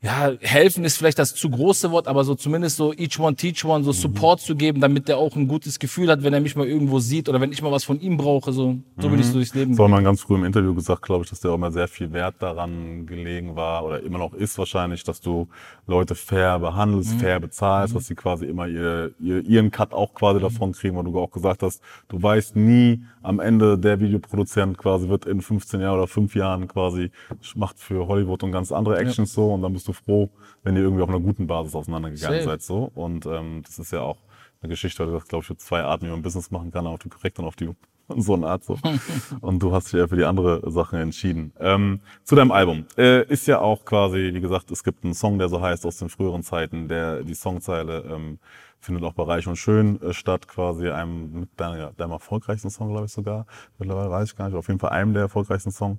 ja, 0.00 0.30
helfen 0.40 0.84
ist 0.84 0.96
vielleicht 0.96 1.18
das 1.18 1.34
zu 1.34 1.50
große 1.50 1.90
Wort, 1.90 2.06
aber 2.06 2.22
so 2.22 2.36
zumindest 2.36 2.76
so 2.76 2.92
each 2.94 3.18
one 3.18 3.34
teach 3.34 3.64
one, 3.64 3.82
so 3.82 3.90
Support 3.90 4.40
zu 4.40 4.54
geben, 4.54 4.80
damit 4.80 5.08
der 5.08 5.18
auch 5.18 5.34
ein 5.34 5.48
gutes 5.48 5.80
Gefühl 5.80 6.08
hat, 6.08 6.22
wenn 6.22 6.32
er 6.32 6.40
mich 6.40 6.54
mal 6.54 6.68
irgendwo 6.68 7.00
sieht 7.00 7.28
oder 7.28 7.40
wenn 7.40 7.50
ich 7.50 7.62
mal 7.62 7.72
was 7.72 7.82
von 7.82 8.00
ihm 8.00 8.16
brauche, 8.16 8.52
so, 8.52 8.76
so 8.96 9.08
bin 9.10 9.18
ich 9.18 9.26
so 9.26 9.32
durchs 9.34 9.54
Leben. 9.54 9.72
Das 9.72 9.80
hat 9.84 9.90
man 9.90 10.04
ganz 10.04 10.20
früh 10.20 10.36
im 10.36 10.44
Interview 10.44 10.72
gesagt, 10.72 11.02
glaube 11.02 11.24
ich, 11.24 11.30
dass 11.30 11.40
dir 11.40 11.50
auch 11.50 11.56
immer 11.56 11.72
sehr 11.72 11.88
viel 11.88 12.12
Wert 12.12 12.36
daran 12.38 13.06
gelegen 13.06 13.56
war 13.56 13.84
oder 13.84 14.00
immer 14.04 14.18
noch 14.18 14.34
ist 14.34 14.56
wahrscheinlich, 14.56 15.02
dass 15.02 15.20
du 15.20 15.48
Leute 15.88 16.14
fair 16.14 16.60
behandelst, 16.60 17.14
Mhm. 17.14 17.18
fair 17.18 17.40
bezahlst, 17.40 17.96
dass 17.96 18.06
sie 18.06 18.14
quasi 18.14 18.44
immer 18.46 18.68
ihr, 18.68 19.10
ihr, 19.18 19.44
ihren 19.44 19.72
Cut 19.72 19.92
auch 19.92 20.14
quasi 20.14 20.38
Mhm. 20.38 20.42
davon 20.42 20.72
kriegen, 20.72 20.96
weil 20.96 21.04
du 21.04 21.18
auch 21.18 21.32
gesagt 21.32 21.64
hast, 21.64 21.82
du 22.08 22.22
weißt 22.22 22.54
nie 22.54 23.02
am 23.22 23.40
Ende, 23.40 23.76
der 23.76 23.98
Videoproduzent 23.98 24.78
quasi 24.78 25.08
wird 25.08 25.26
in 25.26 25.42
15 25.42 25.80
Jahren 25.80 25.98
oder 25.98 26.06
5 26.06 26.36
Jahren 26.36 26.68
quasi, 26.68 27.10
macht 27.56 27.80
für 27.80 28.06
Hollywood 28.06 28.44
und 28.44 28.52
ganz 28.52 28.70
andere 28.70 28.96
Actions 28.96 29.32
so 29.32 29.52
und 29.52 29.62
dann 29.62 29.72
bist 29.72 29.87
du 29.88 29.92
froh, 29.92 30.30
wenn 30.62 30.76
ihr 30.76 30.82
irgendwie 30.82 31.02
auf 31.02 31.08
einer 31.08 31.20
guten 31.20 31.46
Basis 31.46 31.74
auseinandergegangen 31.74 32.40
Safe. 32.40 32.50
seid 32.50 32.62
so 32.62 32.90
und 32.94 33.26
ähm, 33.26 33.62
das 33.64 33.78
ist 33.78 33.92
ja 33.92 34.00
auch 34.00 34.18
eine 34.60 34.70
Geschichte, 34.70 35.06
du 35.06 35.14
hast, 35.14 35.28
glaube 35.28 35.44
ich, 35.48 35.58
zwei 35.58 35.82
Arten, 35.82 36.06
wie 36.06 36.10
man 36.10 36.22
Business 36.22 36.50
machen 36.50 36.70
kann, 36.70 36.86
auf 36.86 36.98
die 36.98 37.08
korrekte 37.08 37.42
und 37.42 37.48
auf 37.48 37.56
die 37.56 37.70
so 38.16 38.34
eine 38.34 38.46
Art 38.46 38.64
so. 38.64 38.78
Und 39.40 39.62
du 39.62 39.72
hast 39.72 39.92
dich 39.92 39.98
ja 39.98 40.06
für 40.06 40.16
die 40.16 40.24
andere 40.24 40.70
Sache 40.70 40.98
entschieden. 40.98 41.52
Ähm, 41.60 42.00
zu 42.24 42.36
deinem 42.36 42.52
Album. 42.52 42.86
Äh, 42.96 43.26
ist 43.26 43.46
ja 43.46 43.60
auch 43.60 43.84
quasi, 43.84 44.30
wie 44.32 44.40
gesagt, 44.40 44.70
es 44.70 44.82
gibt 44.82 45.04
einen 45.04 45.14
Song, 45.14 45.38
der 45.38 45.48
so 45.48 45.60
heißt 45.60 45.84
aus 45.84 45.98
den 45.98 46.08
früheren 46.08 46.42
Zeiten, 46.42 46.88
der 46.88 47.22
die 47.22 47.34
Songzeile 47.34 48.04
ähm, 48.10 48.38
findet 48.80 49.04
auch 49.04 49.12
bei 49.12 49.24
Reich 49.24 49.46
und 49.46 49.56
Schön 49.56 50.00
äh, 50.00 50.12
statt, 50.12 50.48
quasi 50.48 50.88
einem 50.88 51.40
mit 51.40 51.50
deiner, 51.56 51.92
deinem 51.92 52.12
erfolgreichsten 52.12 52.70
Song, 52.70 52.90
glaube 52.90 53.06
ich 53.06 53.12
sogar. 53.12 53.46
Mittlerweile 53.78 54.10
weiß 54.10 54.30
ich 54.30 54.36
gar 54.36 54.48
nicht, 54.48 54.56
auf 54.56 54.68
jeden 54.68 54.80
Fall 54.80 54.90
einem 54.90 55.12
der 55.12 55.22
erfolgreichsten 55.22 55.70
Songs. 55.70 55.98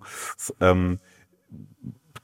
Ähm, 0.60 1.00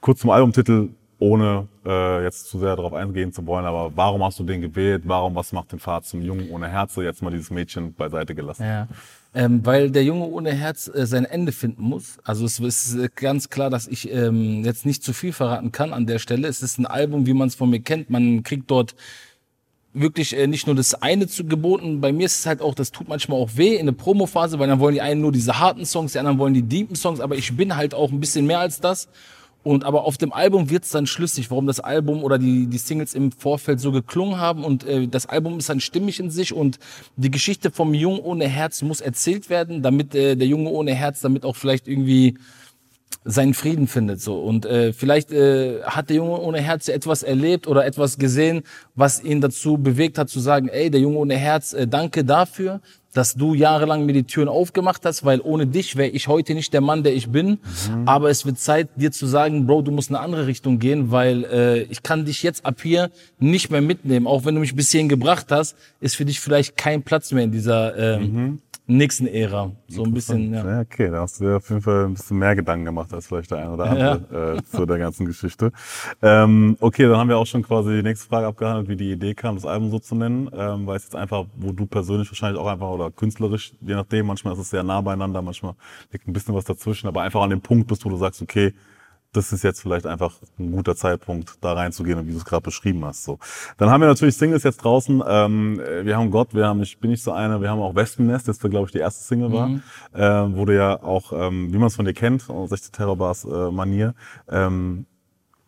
kurz 0.00 0.20
zum 0.20 0.30
Albumtitel, 0.30 0.90
ohne 1.18 1.68
äh, 1.84 2.22
jetzt 2.24 2.48
zu 2.48 2.58
sehr 2.58 2.76
darauf 2.76 2.92
eingehen 2.92 3.32
zu 3.32 3.46
wollen, 3.46 3.64
aber 3.64 3.92
warum 3.94 4.22
hast 4.22 4.38
du 4.38 4.44
den 4.44 4.60
gewählt? 4.60 5.02
Warum, 5.06 5.34
was 5.34 5.52
macht 5.52 5.72
den 5.72 5.78
Pfad 5.78 6.04
zum 6.04 6.20
Jungen 6.20 6.50
ohne 6.50 6.68
Herze? 6.68 7.02
Jetzt 7.02 7.22
mal 7.22 7.30
dieses 7.30 7.50
Mädchen 7.50 7.94
beiseite 7.94 8.34
gelassen. 8.34 8.64
Ja. 8.64 8.88
Ähm, 9.34 9.64
weil 9.64 9.90
der 9.90 10.04
Junge 10.04 10.26
ohne 10.26 10.52
Herz 10.52 10.90
äh, 10.94 11.06
sein 11.06 11.24
Ende 11.24 11.52
finden 11.52 11.82
muss. 11.82 12.18
Also 12.24 12.44
es 12.44 12.58
ist 12.58 12.94
äh, 12.96 13.08
ganz 13.14 13.48
klar, 13.48 13.70
dass 13.70 13.86
ich 13.86 14.10
ähm, 14.10 14.64
jetzt 14.64 14.86
nicht 14.86 15.02
zu 15.02 15.12
viel 15.12 15.32
verraten 15.32 15.72
kann 15.72 15.92
an 15.92 16.06
der 16.06 16.18
Stelle. 16.18 16.48
Es 16.48 16.62
ist 16.62 16.78
ein 16.78 16.86
Album, 16.86 17.26
wie 17.26 17.34
man 17.34 17.48
es 17.48 17.54
von 17.54 17.70
mir 17.70 17.80
kennt. 17.80 18.10
Man 18.10 18.42
kriegt 18.42 18.70
dort 18.70 18.94
wirklich 19.94 20.36
äh, 20.36 20.46
nicht 20.46 20.66
nur 20.66 20.76
das 20.76 20.94
eine 20.94 21.26
zu 21.26 21.44
geboten. 21.44 22.00
Bei 22.00 22.12
mir 22.12 22.26
ist 22.26 22.40
es 22.40 22.46
halt 22.46 22.60
auch, 22.60 22.74
das 22.74 22.92
tut 22.92 23.08
manchmal 23.08 23.38
auch 23.38 23.50
weh 23.56 23.76
in 23.76 23.86
der 23.86 23.92
Promophase, 23.92 24.58
weil 24.58 24.68
dann 24.68 24.80
wollen 24.80 24.94
die 24.94 25.00
einen 25.00 25.22
nur 25.22 25.32
diese 25.32 25.58
harten 25.58 25.86
Songs, 25.86 26.12
die 26.12 26.18
anderen 26.18 26.38
wollen 26.38 26.54
die 26.54 26.62
deepen 26.62 26.96
Songs, 26.96 27.20
aber 27.20 27.36
ich 27.36 27.56
bin 27.56 27.76
halt 27.76 27.94
auch 27.94 28.10
ein 28.10 28.20
bisschen 28.20 28.46
mehr 28.46 28.60
als 28.60 28.80
das. 28.80 29.08
Und 29.66 29.82
aber 29.82 30.04
auf 30.04 30.16
dem 30.16 30.32
Album 30.32 30.70
wird's 30.70 30.90
dann 30.90 31.08
schlüssig, 31.08 31.50
warum 31.50 31.66
das 31.66 31.80
Album 31.80 32.22
oder 32.22 32.38
die, 32.38 32.68
die 32.68 32.78
Singles 32.78 33.14
im 33.14 33.32
Vorfeld 33.32 33.80
so 33.80 33.90
geklungen 33.90 34.38
haben. 34.38 34.62
Und 34.62 34.84
äh, 34.84 35.08
das 35.08 35.26
Album 35.26 35.58
ist 35.58 35.68
dann 35.68 35.80
stimmig 35.80 36.20
in 36.20 36.30
sich 36.30 36.52
und 36.52 36.78
die 37.16 37.32
Geschichte 37.32 37.72
vom 37.72 37.92
Jungen 37.92 38.20
ohne 38.20 38.46
Herz 38.46 38.82
muss 38.82 39.00
erzählt 39.00 39.50
werden, 39.50 39.82
damit 39.82 40.14
äh, 40.14 40.36
der 40.36 40.46
Junge 40.46 40.70
ohne 40.70 40.94
Herz 40.94 41.20
damit 41.20 41.44
auch 41.44 41.56
vielleicht 41.56 41.88
irgendwie 41.88 42.38
seinen 43.24 43.54
Frieden 43.54 43.88
findet 43.88 44.20
so 44.20 44.38
und 44.38 44.66
äh, 44.66 44.92
vielleicht 44.92 45.32
äh, 45.32 45.82
hat 45.82 46.10
der 46.10 46.16
Junge 46.18 46.40
ohne 46.40 46.60
Herz 46.60 46.86
etwas 46.86 47.24
erlebt 47.24 47.66
oder 47.66 47.84
etwas 47.84 48.18
gesehen, 48.18 48.62
was 48.94 49.20
ihn 49.20 49.40
dazu 49.40 49.78
bewegt 49.78 50.16
hat 50.16 50.28
zu 50.28 50.38
sagen, 50.38 50.68
ey, 50.68 50.92
der 50.92 51.00
Junge 51.00 51.18
ohne 51.18 51.36
Herz, 51.36 51.72
äh, 51.72 51.88
danke 51.88 52.24
dafür, 52.24 52.80
dass 53.16 53.34
du 53.34 53.54
jahrelang 53.54 54.04
mir 54.04 54.12
die 54.12 54.24
Türen 54.24 54.48
aufgemacht 54.48 55.04
hast, 55.04 55.24
weil 55.24 55.40
ohne 55.40 55.66
dich 55.66 55.96
wäre 55.96 56.10
ich 56.10 56.28
heute 56.28 56.54
nicht 56.54 56.72
der 56.72 56.80
Mann, 56.82 57.02
der 57.02 57.14
ich 57.14 57.30
bin. 57.30 57.50
Mhm. 57.50 57.58
Aber 58.06 58.28
es 58.28 58.44
wird 58.44 58.58
Zeit, 58.58 58.88
dir 58.96 59.10
zu 59.10 59.26
sagen, 59.26 59.66
Bro, 59.66 59.82
du 59.82 59.90
musst 59.90 60.10
in 60.10 60.16
eine 60.16 60.24
andere 60.24 60.46
Richtung 60.46 60.78
gehen, 60.78 61.10
weil 61.10 61.44
äh, 61.44 61.82
ich 61.84 62.02
kann 62.02 62.26
dich 62.26 62.42
jetzt 62.42 62.66
ab 62.66 62.80
hier 62.82 63.10
nicht 63.38 63.70
mehr 63.70 63.80
mitnehmen. 63.80 64.26
Auch 64.26 64.44
wenn 64.44 64.54
du 64.54 64.60
mich 64.60 64.74
bis 64.74 64.90
hierhin 64.90 65.08
gebracht 65.08 65.46
hast, 65.50 65.76
ist 66.00 66.16
für 66.16 66.24
dich 66.24 66.40
vielleicht 66.40 66.76
kein 66.76 67.02
Platz 67.02 67.32
mehr 67.32 67.44
in 67.44 67.52
dieser 67.52 67.96
äh, 67.96 68.18
mhm 68.18 68.58
nächsten 68.86 69.26
Ära. 69.26 69.72
So 69.88 70.04
ein 70.04 70.12
bisschen, 70.12 70.52
ja. 70.52 70.64
ja. 70.64 70.80
Okay, 70.80 71.10
da 71.10 71.20
hast 71.20 71.40
du 71.40 71.44
dir 71.44 71.56
auf 71.56 71.68
jeden 71.68 71.82
Fall 71.82 72.04
ein 72.04 72.14
bisschen 72.14 72.38
mehr 72.38 72.54
Gedanken 72.54 72.84
gemacht 72.84 73.12
als 73.12 73.26
vielleicht 73.26 73.50
der 73.50 73.58
eine 73.58 73.72
oder 73.72 73.84
andere 73.84 74.26
ja. 74.32 74.54
äh, 74.54 74.62
zu 74.62 74.86
der 74.86 74.98
ganzen 74.98 75.26
Geschichte. 75.26 75.72
Ähm, 76.22 76.76
okay, 76.80 77.08
dann 77.08 77.16
haben 77.16 77.28
wir 77.28 77.38
auch 77.38 77.46
schon 77.46 77.62
quasi 77.62 77.96
die 77.96 78.02
nächste 78.02 78.28
Frage 78.28 78.46
abgehandelt, 78.46 78.88
wie 78.88 78.96
die 78.96 79.12
Idee 79.12 79.34
kam, 79.34 79.56
das 79.56 79.66
Album 79.66 79.90
so 79.90 79.98
zu 79.98 80.14
nennen. 80.14 80.48
Ähm, 80.52 80.86
weil 80.86 80.96
es 80.96 81.04
jetzt 81.04 81.16
einfach, 81.16 81.46
wo 81.56 81.72
du 81.72 81.86
persönlich 81.86 82.30
wahrscheinlich 82.30 82.60
auch 82.60 82.68
einfach 82.68 82.90
oder 82.90 83.10
künstlerisch, 83.10 83.72
je 83.80 83.94
nachdem, 83.94 84.26
manchmal 84.26 84.54
ist 84.54 84.60
es 84.60 84.70
sehr 84.70 84.82
nah 84.82 85.00
beieinander, 85.00 85.42
manchmal 85.42 85.74
liegt 86.12 86.28
ein 86.28 86.32
bisschen 86.32 86.54
was 86.54 86.64
dazwischen, 86.64 87.08
aber 87.08 87.22
einfach 87.22 87.42
an 87.42 87.50
dem 87.50 87.60
Punkt 87.60 87.88
bist, 87.88 88.04
wo 88.04 88.10
du 88.10 88.16
sagst, 88.16 88.42
okay, 88.42 88.72
das 89.36 89.52
ist 89.52 89.62
jetzt 89.62 89.80
vielleicht 89.80 90.06
einfach 90.06 90.34
ein 90.58 90.72
guter 90.72 90.96
Zeitpunkt, 90.96 91.58
da 91.60 91.74
reinzugehen 91.74 92.18
und 92.18 92.26
wie 92.26 92.32
du 92.32 92.38
es 92.38 92.44
gerade 92.44 92.62
beschrieben 92.62 93.04
hast. 93.04 93.24
So. 93.24 93.38
Dann 93.76 93.90
haben 93.90 94.00
wir 94.00 94.08
natürlich 94.08 94.36
Singles 94.36 94.62
jetzt 94.62 94.78
draußen. 94.78 95.22
Ähm, 95.26 95.80
wir 96.02 96.16
haben 96.16 96.30
Gott, 96.30 96.54
wir 96.54 96.66
haben 96.66 96.82
Ich 96.82 96.98
bin 96.98 97.10
nicht 97.10 97.22
so 97.22 97.32
einer, 97.32 97.60
wir 97.60 97.70
haben 97.70 97.80
auch 97.80 97.94
Wespennest, 97.94 98.48
das 98.48 98.58
glaube 98.58 98.86
ich, 98.86 98.92
die 98.92 98.98
erste 98.98 99.22
Single 99.22 99.52
war. 99.52 99.68
Mhm. 99.68 99.82
Ähm, 100.14 100.56
wurde 100.56 100.74
ja 100.74 101.02
auch, 101.02 101.32
ähm, 101.32 101.72
wie 101.72 101.78
man 101.78 101.88
es 101.88 101.96
von 101.96 102.04
dir 102.04 102.14
kennt, 102.14 102.48
aus 102.50 102.70
60 102.70 102.92
Terrorbars 102.92 103.44
äh, 103.44 103.70
Manier, 103.70 104.14
ähm, 104.48 105.06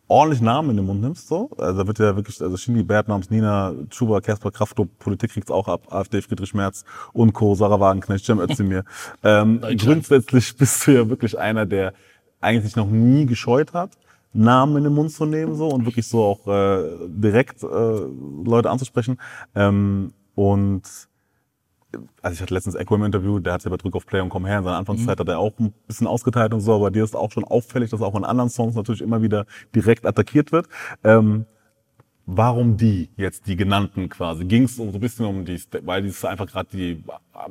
ordentlich 0.08 0.40
Namen 0.40 0.70
in 0.70 0.76
den 0.76 0.86
Mund 0.86 1.02
nimmst, 1.02 1.28
so. 1.28 1.50
Also 1.58 1.82
da 1.82 1.86
wird 1.86 1.98
ja 1.98 2.16
wirklich, 2.16 2.40
also 2.40 2.56
Shindy, 2.56 2.82
Bad 2.82 3.08
Moms, 3.08 3.30
Nina, 3.30 3.74
Chuba, 3.90 4.20
Kasper, 4.20 4.50
Kraftklub, 4.50 4.98
Politik 4.98 5.32
kriegt's 5.32 5.50
auch 5.50 5.68
ab, 5.68 5.92
AfD, 5.92 6.22
Friedrich 6.22 6.54
Merz 6.54 6.84
und 7.12 7.34
Co., 7.34 7.54
Sarah 7.54 7.78
Wagenknecht, 7.78 8.24
Cem 8.24 8.40
Özdemir. 8.40 8.84
ähm, 9.22 9.60
grundsätzlich 9.76 10.56
bist 10.56 10.86
du 10.86 10.92
ja 10.92 11.08
wirklich 11.08 11.38
einer, 11.38 11.66
der 11.66 11.92
eigentlich 12.40 12.76
noch 12.76 12.88
nie 12.88 13.26
gescheut 13.26 13.72
hat, 13.72 13.90
Namen 14.32 14.76
in 14.78 14.84
den 14.84 14.94
Mund 14.94 15.10
zu 15.10 15.24
nehmen 15.24 15.54
so 15.54 15.68
und 15.68 15.86
wirklich 15.86 16.06
so 16.06 16.22
auch 16.22 16.46
äh, 16.46 17.08
direkt 17.08 17.62
äh, 17.62 17.66
Leute 17.66 18.70
anzusprechen. 18.70 19.18
Ähm, 19.54 20.12
und 20.34 20.82
also 22.20 22.34
ich 22.34 22.42
hatte 22.42 22.54
letztens 22.54 22.76
Echo 22.76 22.94
im 22.94 23.04
Interview, 23.04 23.38
der 23.38 23.54
hat 23.54 23.64
ja 23.64 23.70
bei 23.70 23.76
Drück 23.76 23.94
auf 23.96 24.06
Play 24.06 24.20
und 24.20 24.28
Komm 24.28 24.46
her. 24.46 24.58
In 24.58 24.64
seiner 24.64 24.76
Anfangszeit 24.76 25.18
mhm. 25.18 25.20
hat 25.20 25.28
er 25.28 25.38
auch 25.38 25.58
ein 25.58 25.72
bisschen 25.86 26.06
ausgeteilt 26.06 26.52
und 26.52 26.60
so, 26.60 26.74
aber 26.74 26.90
dir 26.90 27.02
ist 27.02 27.16
auch 27.16 27.32
schon 27.32 27.44
auffällig, 27.44 27.90
dass 27.90 28.02
auch 28.02 28.14
in 28.14 28.24
anderen 28.24 28.50
Songs 28.50 28.74
natürlich 28.74 29.00
immer 29.00 29.22
wieder 29.22 29.46
direkt 29.74 30.04
attackiert 30.04 30.52
wird. 30.52 30.68
Ähm, 31.02 31.46
warum 32.26 32.76
die 32.76 33.08
jetzt 33.16 33.46
die 33.46 33.56
genannten 33.56 34.10
quasi? 34.10 34.44
Ging 34.44 34.64
es 34.64 34.76
so 34.76 34.82
ein 34.84 35.00
bisschen 35.00 35.24
um 35.24 35.44
die, 35.46 35.60
weil 35.82 36.02
die 36.02 36.26
einfach 36.26 36.46
gerade 36.46 36.68
die 36.72 37.02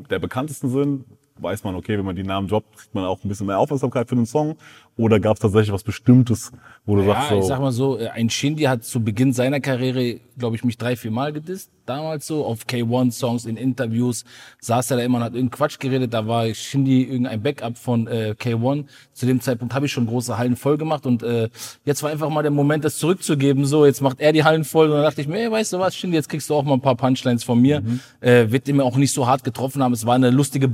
der 0.10 0.20
bekanntesten 0.20 0.70
sind? 0.70 1.06
Weiß 1.40 1.64
man, 1.64 1.76
okay, 1.76 1.98
wenn 1.98 2.06
man 2.06 2.16
die 2.16 2.24
Namen 2.24 2.48
droppt, 2.48 2.78
kriegt 2.78 2.96
man 2.96 3.06
auch 3.06 3.24
ein 3.24 3.30
bisschen 3.30 3.48
mehr 3.48 3.60
Aufmerksamkeit 3.60 4.10
für 4.10 4.16
den 4.16 4.26
Song? 4.26 4.58
Oder 4.98 5.20
gab 5.20 5.36
es 5.36 5.42
tatsächlich 5.42 5.72
was 5.72 5.84
Bestimmtes, 5.84 6.52
wo 6.86 6.96
du 6.96 7.04
ja, 7.04 7.14
sagst 7.14 7.30
so... 7.30 7.40
ich 7.40 7.46
sag 7.46 7.60
mal 7.60 7.72
so, 7.72 8.00
äh, 8.00 8.10
ein 8.10 8.32
Shindy 8.32 8.64
hat 8.64 8.84
zu 8.84 9.00
Beginn 9.04 9.32
seiner 9.32 9.60
Karriere, 9.60 10.20
glaube 10.38 10.56
ich, 10.56 10.64
mich 10.64 10.78
drei, 10.78 10.96
vier 10.96 11.12
Mal 11.12 11.34
gedisst. 11.34 11.70
Damals 11.86 12.26
so, 12.28 12.44
auf 12.44 12.66
K1-Songs, 12.66 13.46
in 13.46 13.58
Interviews, 13.58 14.26
saß 14.60 14.92
er 14.92 14.98
da 14.98 15.04
immer 15.04 15.20
und 15.20 15.24
hat 15.24 15.34
irgendeinen 15.36 15.58
Quatsch 15.58 15.80
geredet. 15.80 16.14
Da 16.14 16.28
war 16.28 16.52
Shindy 16.54 17.04
irgendein 17.04 17.42
Backup 17.44 17.78
von 17.78 18.08
äh, 18.08 18.36
K1. 18.38 18.86
Zu 19.14 19.26
dem 19.28 19.40
Zeitpunkt 19.40 19.74
habe 19.76 19.86
ich 19.86 19.92
schon 19.92 20.08
große 20.08 20.38
Hallen 20.38 20.56
voll 20.56 20.78
gemacht 20.78 21.06
und 21.06 21.22
äh, 21.22 21.50
jetzt 21.86 22.02
war 22.02 22.10
einfach 22.10 22.30
mal 22.30 22.42
der 22.42 22.52
Moment, 22.52 22.84
das 22.84 22.98
zurückzugeben. 22.98 23.66
So, 23.66 23.86
jetzt 23.86 24.02
macht 24.02 24.20
er 24.20 24.34
die 24.34 24.44
Hallen 24.44 24.64
voll 24.64 24.88
und 24.88 24.96
dann 24.96 25.04
dachte 25.04 25.22
ich 25.22 25.28
mir, 25.28 25.38
ey, 25.38 25.52
weißt 25.52 25.74
du 25.74 25.80
was, 25.80 25.96
Shindy, 25.96 26.18
jetzt 26.18 26.28
kriegst 26.28 26.50
du 26.50 26.56
auch 26.56 26.64
mal 26.64 26.74
ein 26.74 26.82
paar 26.82 26.96
Punchlines 26.96 27.44
von 27.44 27.62
mir. 27.62 27.82
Mhm. 27.82 28.00
Äh, 28.20 28.52
wird 28.52 28.68
ihm 28.68 28.82
auch 28.82 28.98
nicht 28.98 29.14
so 29.14 29.28
hart 29.28 29.44
getroffen 29.44 29.84
haben. 29.84 29.94
Es 29.94 30.06
war 30.06 30.16
eine 30.16 30.32
lustige 30.32 30.68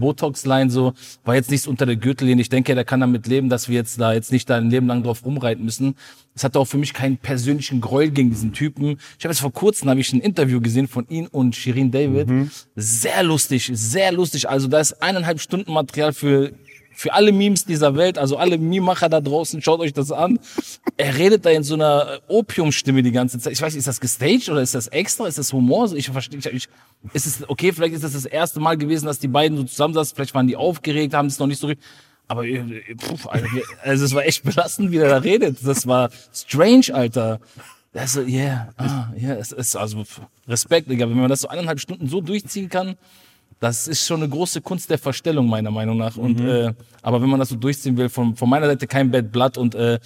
Botox-Line, 0.53 0.69
so, 0.69 0.93
war 1.23 1.35
jetzt 1.35 1.51
nichts 1.51 1.67
unter 1.67 1.85
der 1.85 1.95
Gürtellinie. 1.95 2.41
Ich 2.41 2.49
denke, 2.49 2.75
der 2.75 2.85
kann 2.85 2.99
damit 2.99 3.27
leben, 3.27 3.49
dass 3.49 3.69
wir 3.69 3.75
jetzt 3.75 3.99
da 3.99 4.13
jetzt 4.13 4.31
nicht 4.31 4.49
da 4.49 4.57
ein 4.57 4.69
Leben 4.69 4.87
lang 4.87 5.03
drauf 5.03 5.25
rumreiten 5.25 5.63
müssen. 5.63 5.95
Es 6.35 6.43
hatte 6.43 6.59
auch 6.59 6.65
für 6.65 6.77
mich 6.77 6.93
keinen 6.93 7.17
persönlichen 7.17 7.81
Gräuel 7.81 8.09
gegen 8.09 8.29
diesen 8.29 8.53
Typen. 8.53 8.97
Ich 9.17 9.25
habe 9.25 9.33
jetzt 9.33 9.41
vor 9.41 9.53
kurzem 9.53 9.89
habe 9.89 9.99
ich 9.99 10.11
ein 10.13 10.19
Interview 10.19 10.61
gesehen 10.61 10.87
von 10.87 11.07
ihm 11.09 11.27
und 11.31 11.55
Shirin 11.55 11.91
David. 11.91 12.27
Mhm. 12.27 12.51
Sehr 12.75 13.23
lustig, 13.23 13.69
sehr 13.73 14.11
lustig. 14.11 14.49
Also 14.49 14.67
da 14.67 14.79
ist 14.79 15.01
eineinhalb 15.01 15.39
Stunden 15.39 15.71
Material 15.73 16.13
für 16.13 16.51
für 17.03 17.11
alle 17.11 17.33
Memes 17.33 17.65
dieser 17.65 17.97
Welt, 17.97 18.17
also 18.17 18.37
alle 18.37 18.57
Meme-Macher 18.57 19.09
da 19.09 19.19
draußen, 19.19 19.61
schaut 19.61 19.81
euch 19.81 19.91
das 19.91 20.09
an. 20.09 20.39
Er 20.95 21.17
redet 21.17 21.45
da 21.45 21.49
in 21.49 21.61
so 21.61 21.73
einer 21.73 22.21
Opiumstimme 22.29 23.03
die 23.03 23.11
ganze 23.11 23.39
Zeit. 23.39 23.51
Ich 23.51 23.61
weiß, 23.61 23.75
ist 23.75 23.89
das 23.89 23.99
gestaged 23.99 24.47
oder 24.47 24.61
ist 24.61 24.73
das 24.73 24.87
extra? 24.87 25.27
Ist 25.27 25.37
das 25.37 25.51
Humor? 25.51 25.91
Ich 25.93 26.09
verstehe, 26.09 26.39
ich, 26.39 26.45
ich, 26.45 26.69
ist 27.11 27.25
es, 27.25 27.49
okay, 27.49 27.73
vielleicht 27.73 27.93
ist 27.93 28.05
das 28.05 28.13
das 28.13 28.23
erste 28.23 28.61
Mal 28.61 28.77
gewesen, 28.77 29.05
dass 29.05 29.19
die 29.19 29.27
beiden 29.27 29.57
so 29.57 29.65
zusammensaßen, 29.65 30.15
vielleicht 30.15 30.33
waren 30.33 30.47
die 30.47 30.55
aufgeregt, 30.55 31.13
haben 31.13 31.25
es 31.25 31.39
noch 31.39 31.47
nicht 31.47 31.59
so 31.59 31.67
richtig, 31.67 31.85
aber 32.29 32.45
äh, 32.45 32.95
pff, 32.95 33.27
also 33.83 34.05
es 34.05 34.15
war 34.15 34.25
echt 34.25 34.43
belastend, 34.45 34.91
wie 34.91 34.97
der 34.97 35.09
da 35.09 35.17
redet. 35.17 35.57
Das 35.61 35.85
war 35.85 36.09
strange, 36.33 36.85
Alter. 36.93 37.41
Also, 37.93 38.21
yeah, 38.21 38.69
ah, 38.77 39.07
yeah, 39.21 39.35
es 39.35 39.51
ist 39.51 39.75
also 39.75 40.05
Respekt, 40.47 40.89
Digga. 40.89 41.09
Wenn 41.09 41.19
man 41.19 41.29
das 41.29 41.41
so 41.41 41.49
eineinhalb 41.49 41.81
Stunden 41.81 42.07
so 42.07 42.21
durchziehen 42.21 42.69
kann, 42.69 42.95
das 43.59 43.87
ist 43.87 44.05
schon 44.05 44.21
eine 44.21 44.29
große 44.29 44.61
Kunst 44.61 44.89
der 44.89 44.97
Verstellung, 44.97 45.47
meiner 45.47 45.71
Meinung 45.71 45.97
nach. 45.97 46.17
Und, 46.17 46.39
mhm. 46.39 46.49
äh, 46.49 46.73
aber 47.01 47.21
wenn 47.21 47.29
man 47.29 47.39
das 47.39 47.49
so 47.49 47.55
durchziehen 47.55 47.97
will, 47.97 48.09
von, 48.09 48.35
von 48.35 48.49
meiner 48.49 48.67
Seite 48.67 48.87
kein 48.87 49.11
Bad 49.11 49.31
Blood 49.31 49.57
und 49.57 49.75
äh, 49.75 49.99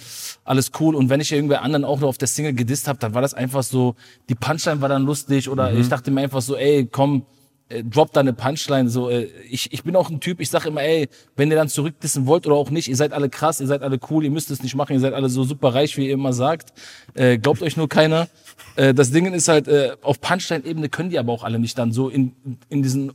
alles 0.44 0.70
cool. 0.80 0.94
Und 0.94 1.08
wenn 1.08 1.20
ich 1.20 1.32
irgendwer 1.32 1.62
anderen 1.62 1.84
auch 1.84 2.00
noch 2.00 2.08
auf 2.08 2.18
der 2.18 2.28
Single 2.28 2.54
gedisst 2.54 2.88
habe, 2.88 2.98
dann 2.98 3.14
war 3.14 3.22
das 3.22 3.34
einfach 3.34 3.62
so, 3.62 3.94
die 4.28 4.34
Punchline 4.34 4.80
war 4.80 4.88
dann 4.88 5.04
lustig 5.04 5.48
oder 5.48 5.70
mhm. 5.70 5.80
ich 5.80 5.88
dachte 5.88 6.10
mir 6.10 6.22
einfach 6.22 6.42
so, 6.42 6.56
ey, 6.56 6.86
komm, 6.90 7.26
äh, 7.68 7.84
droppt 7.84 8.16
da 8.16 8.20
eine 8.20 8.32
Punchline. 8.32 8.88
So, 8.88 9.10
äh, 9.10 9.28
ich, 9.48 9.72
ich 9.72 9.82
bin 9.82 9.96
auch 9.96 10.10
ein 10.10 10.20
Typ, 10.20 10.40
ich 10.40 10.50
sage 10.50 10.68
immer, 10.68 10.82
ey, 10.82 11.08
wenn 11.36 11.50
ihr 11.50 11.56
dann 11.56 11.68
zurückdissen 11.68 12.26
wollt 12.26 12.46
oder 12.46 12.56
auch 12.56 12.70
nicht, 12.70 12.88
ihr 12.88 12.96
seid 12.96 13.12
alle 13.12 13.28
krass, 13.28 13.60
ihr 13.60 13.66
seid 13.66 13.82
alle 13.82 13.98
cool, 14.10 14.24
ihr 14.24 14.30
müsst 14.30 14.50
es 14.50 14.62
nicht 14.62 14.74
machen, 14.74 14.94
ihr 14.94 15.00
seid 15.00 15.14
alle 15.14 15.28
so 15.28 15.44
super 15.44 15.74
reich, 15.74 15.96
wie 15.96 16.06
ihr 16.06 16.14
immer 16.14 16.32
sagt. 16.32 16.72
Äh, 17.14 17.38
glaubt 17.38 17.62
euch 17.62 17.76
nur 17.76 17.88
keiner. 17.88 18.28
Äh, 18.76 18.94
das 18.94 19.10
Ding 19.10 19.32
ist 19.32 19.48
halt, 19.48 19.68
äh, 19.68 19.96
auf 20.02 20.20
Punchline-Ebene 20.20 20.88
können 20.88 21.10
die 21.10 21.18
aber 21.18 21.32
auch 21.32 21.44
alle 21.44 21.58
nicht 21.58 21.78
dann 21.78 21.92
so 21.92 22.08
in, 22.08 22.32
in 22.68 22.82
diesen 22.82 23.12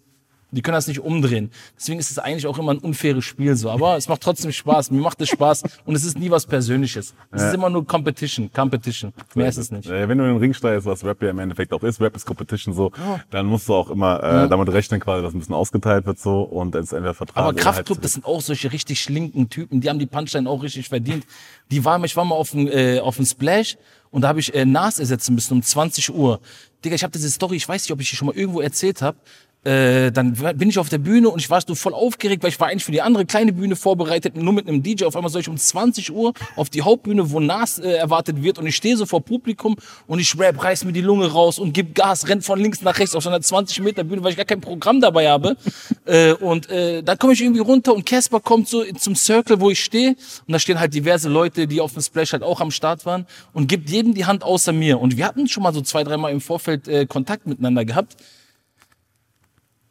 die 0.53 0.61
können 0.61 0.75
das 0.75 0.87
nicht 0.87 0.99
umdrehen. 0.99 1.51
Deswegen 1.75 1.99
ist 1.99 2.11
es 2.11 2.19
eigentlich 2.19 2.47
auch 2.47 2.57
immer 2.57 2.73
ein 2.73 2.77
unfaires 2.77 3.25
Spiel 3.25 3.55
so. 3.55 3.69
Aber 3.69 3.97
es 3.97 4.07
macht 4.07 4.21
trotzdem 4.21 4.51
Spaß. 4.51 4.91
Mir 4.91 5.01
macht 5.01 5.19
es 5.21 5.29
Spaß 5.29 5.63
und 5.85 5.95
es 5.95 6.05
ist 6.05 6.17
nie 6.17 6.29
was 6.29 6.45
Persönliches. 6.45 7.15
Es 7.31 7.41
ja. 7.41 7.47
ist 7.47 7.53
immer 7.55 7.69
nur 7.69 7.85
Competition, 7.85 8.51
Competition. 8.53 9.13
Mehr 9.33 9.49
ist 9.49 9.57
es 9.57 9.71
nicht. 9.71 9.89
Wenn 9.89 10.17
du 10.17 10.23
in 10.23 10.31
den 10.31 10.37
Ring 10.37 10.53
steigst, 10.53 10.85
was 10.85 11.03
Rap 11.03 11.21
ja 11.23 11.29
im 11.29 11.39
Endeffekt 11.39 11.73
auch 11.73 11.83
ist, 11.83 11.99
Rap 11.99 12.15
ist 12.15 12.25
Competition 12.25 12.73
so, 12.73 12.91
dann 13.31 13.47
musst 13.47 13.67
du 13.67 13.73
auch 13.73 13.89
immer 13.89 14.21
äh, 14.21 14.27
ja. 14.27 14.47
damit 14.47 14.69
rechnen, 14.69 14.99
quasi, 14.99 15.23
dass 15.23 15.33
ein 15.33 15.39
bisschen 15.39 15.55
ausgeteilt 15.55 16.05
wird 16.05 16.19
so 16.19 16.43
und 16.43 16.75
es 16.75 16.93
entweder 16.93 17.13
Vertrag 17.13 17.37
Aber 17.37 17.53
Kraftclub, 17.53 17.97
halt 17.97 18.05
das 18.05 18.13
sind 18.13 18.25
auch 18.25 18.41
solche 18.41 18.71
richtig 18.71 18.99
schlinken 18.99 19.49
Typen. 19.49 19.81
Die 19.81 19.89
haben 19.89 19.99
die 19.99 20.05
Punchline 20.05 20.49
auch 20.49 20.61
richtig 20.61 20.89
verdient. 20.89 21.25
Die 21.71 21.83
waren, 21.83 22.03
ich 22.03 22.15
war 22.15 22.25
mal 22.25 22.35
auf 22.35 22.51
dem 22.51 22.67
äh, 22.67 22.99
auf 22.99 23.15
dem 23.15 23.25
Splash 23.25 23.77
und 24.11 24.21
da 24.21 24.27
habe 24.27 24.39
ich 24.39 24.53
äh, 24.53 24.65
Nas 24.65 24.99
ersetzen 24.99 25.33
müssen 25.33 25.55
um 25.55 25.63
20 25.63 26.13
Uhr. 26.13 26.39
Digga, 26.85 26.95
ich 26.95 27.03
habe 27.03 27.11
diese 27.11 27.29
Story, 27.31 27.55
ich 27.55 27.67
weiß 27.67 27.83
nicht, 27.83 27.91
ob 27.91 27.99
ich 27.99 28.09
die 28.09 28.15
schon 28.15 28.27
mal 28.27 28.35
irgendwo 28.35 28.61
erzählt 28.61 29.01
habe. 29.01 29.17
Äh, 29.63 30.11
dann 30.11 30.33
bin 30.33 30.69
ich 30.69 30.77
auf 30.77 30.89
der 30.89 30.97
Bühne 30.97 31.29
und 31.29 31.39
ich 31.39 31.49
war 31.49 31.61
so 31.65 31.73
voll 31.73 31.93
aufgeregt, 31.93 32.43
weil 32.43 32.49
ich 32.49 32.59
war 32.59 32.67
eigentlich 32.67 32.83
für 32.83 32.91
die 32.91 33.01
andere 33.01 33.25
kleine 33.25 33.53
Bühne 33.53 33.77
vorbereitet, 33.77 34.35
nur 34.35 34.51
mit 34.51 34.67
einem 34.67 34.83
DJ. 34.83 35.05
Auf 35.05 35.15
einmal 35.15 35.31
soll 35.31 35.39
ich 35.39 35.47
um 35.47 35.55
20 35.55 36.11
Uhr 36.11 36.33
auf 36.57 36.69
die 36.69 36.81
Hauptbühne, 36.81 37.31
wo 37.31 37.39
Nas 37.39 37.79
äh, 37.79 37.91
erwartet 37.91 38.43
wird 38.43 38.59
und 38.59 38.67
ich 38.67 38.75
stehe 38.75 38.97
so 38.97 39.05
vor 39.05 39.21
Publikum 39.21 39.77
und 40.05 40.19
ich 40.19 40.37
rap, 40.37 40.61
reiß 40.61 40.83
mir 40.83 40.91
die 40.91 41.01
Lunge 41.01 41.31
raus 41.31 41.59
und 41.59 41.71
gib 41.71 41.95
Gas, 41.95 42.27
rennt 42.27 42.43
von 42.43 42.59
links 42.59 42.81
nach 42.81 42.99
rechts 42.99 43.15
auf 43.15 43.23
so 43.23 43.29
einer 43.29 43.39
20 43.39 43.79
Meter 43.81 44.03
Bühne, 44.03 44.21
weil 44.21 44.31
ich 44.31 44.37
gar 44.37 44.45
kein 44.45 44.59
Programm 44.59 44.99
dabei 44.99 45.29
habe. 45.29 45.55
äh, 46.05 46.33
und 46.33 46.69
äh, 46.69 47.01
dann 47.01 47.17
komme 47.17 47.31
ich 47.31 47.41
irgendwie 47.41 47.61
runter 47.61 47.93
und 47.93 48.05
Casper 48.05 48.41
kommt 48.41 48.67
so 48.67 48.83
zum 48.83 49.15
Circle, 49.15 49.61
wo 49.61 49.69
ich 49.69 49.81
stehe 49.81 50.09
und 50.45 50.51
da 50.51 50.59
stehen 50.59 50.77
halt 50.77 50.93
diverse 50.93 51.29
Leute, 51.29 51.67
die 51.67 51.79
auf 51.79 51.93
dem 51.93 52.01
Splash 52.01 52.33
halt 52.33 52.43
auch 52.43 52.59
am 52.59 52.71
Start 52.71 53.05
waren 53.05 53.25
und 53.53 53.67
gibt 53.67 53.89
jedem 53.89 54.13
die 54.13 54.25
Hand 54.25 54.43
außer 54.43 54.73
mir. 54.73 54.99
Und 54.99 55.15
wir 55.15 55.25
hatten 55.25 55.47
schon 55.47 55.63
mal 55.63 55.73
so 55.73 55.79
zwei, 55.79 56.03
dreimal 56.03 56.33
im 56.33 56.41
Vorfeld 56.41 56.89
äh, 56.89 57.05
Kontakt 57.05 57.47
miteinander 57.47 57.85
gehabt. 57.85 58.17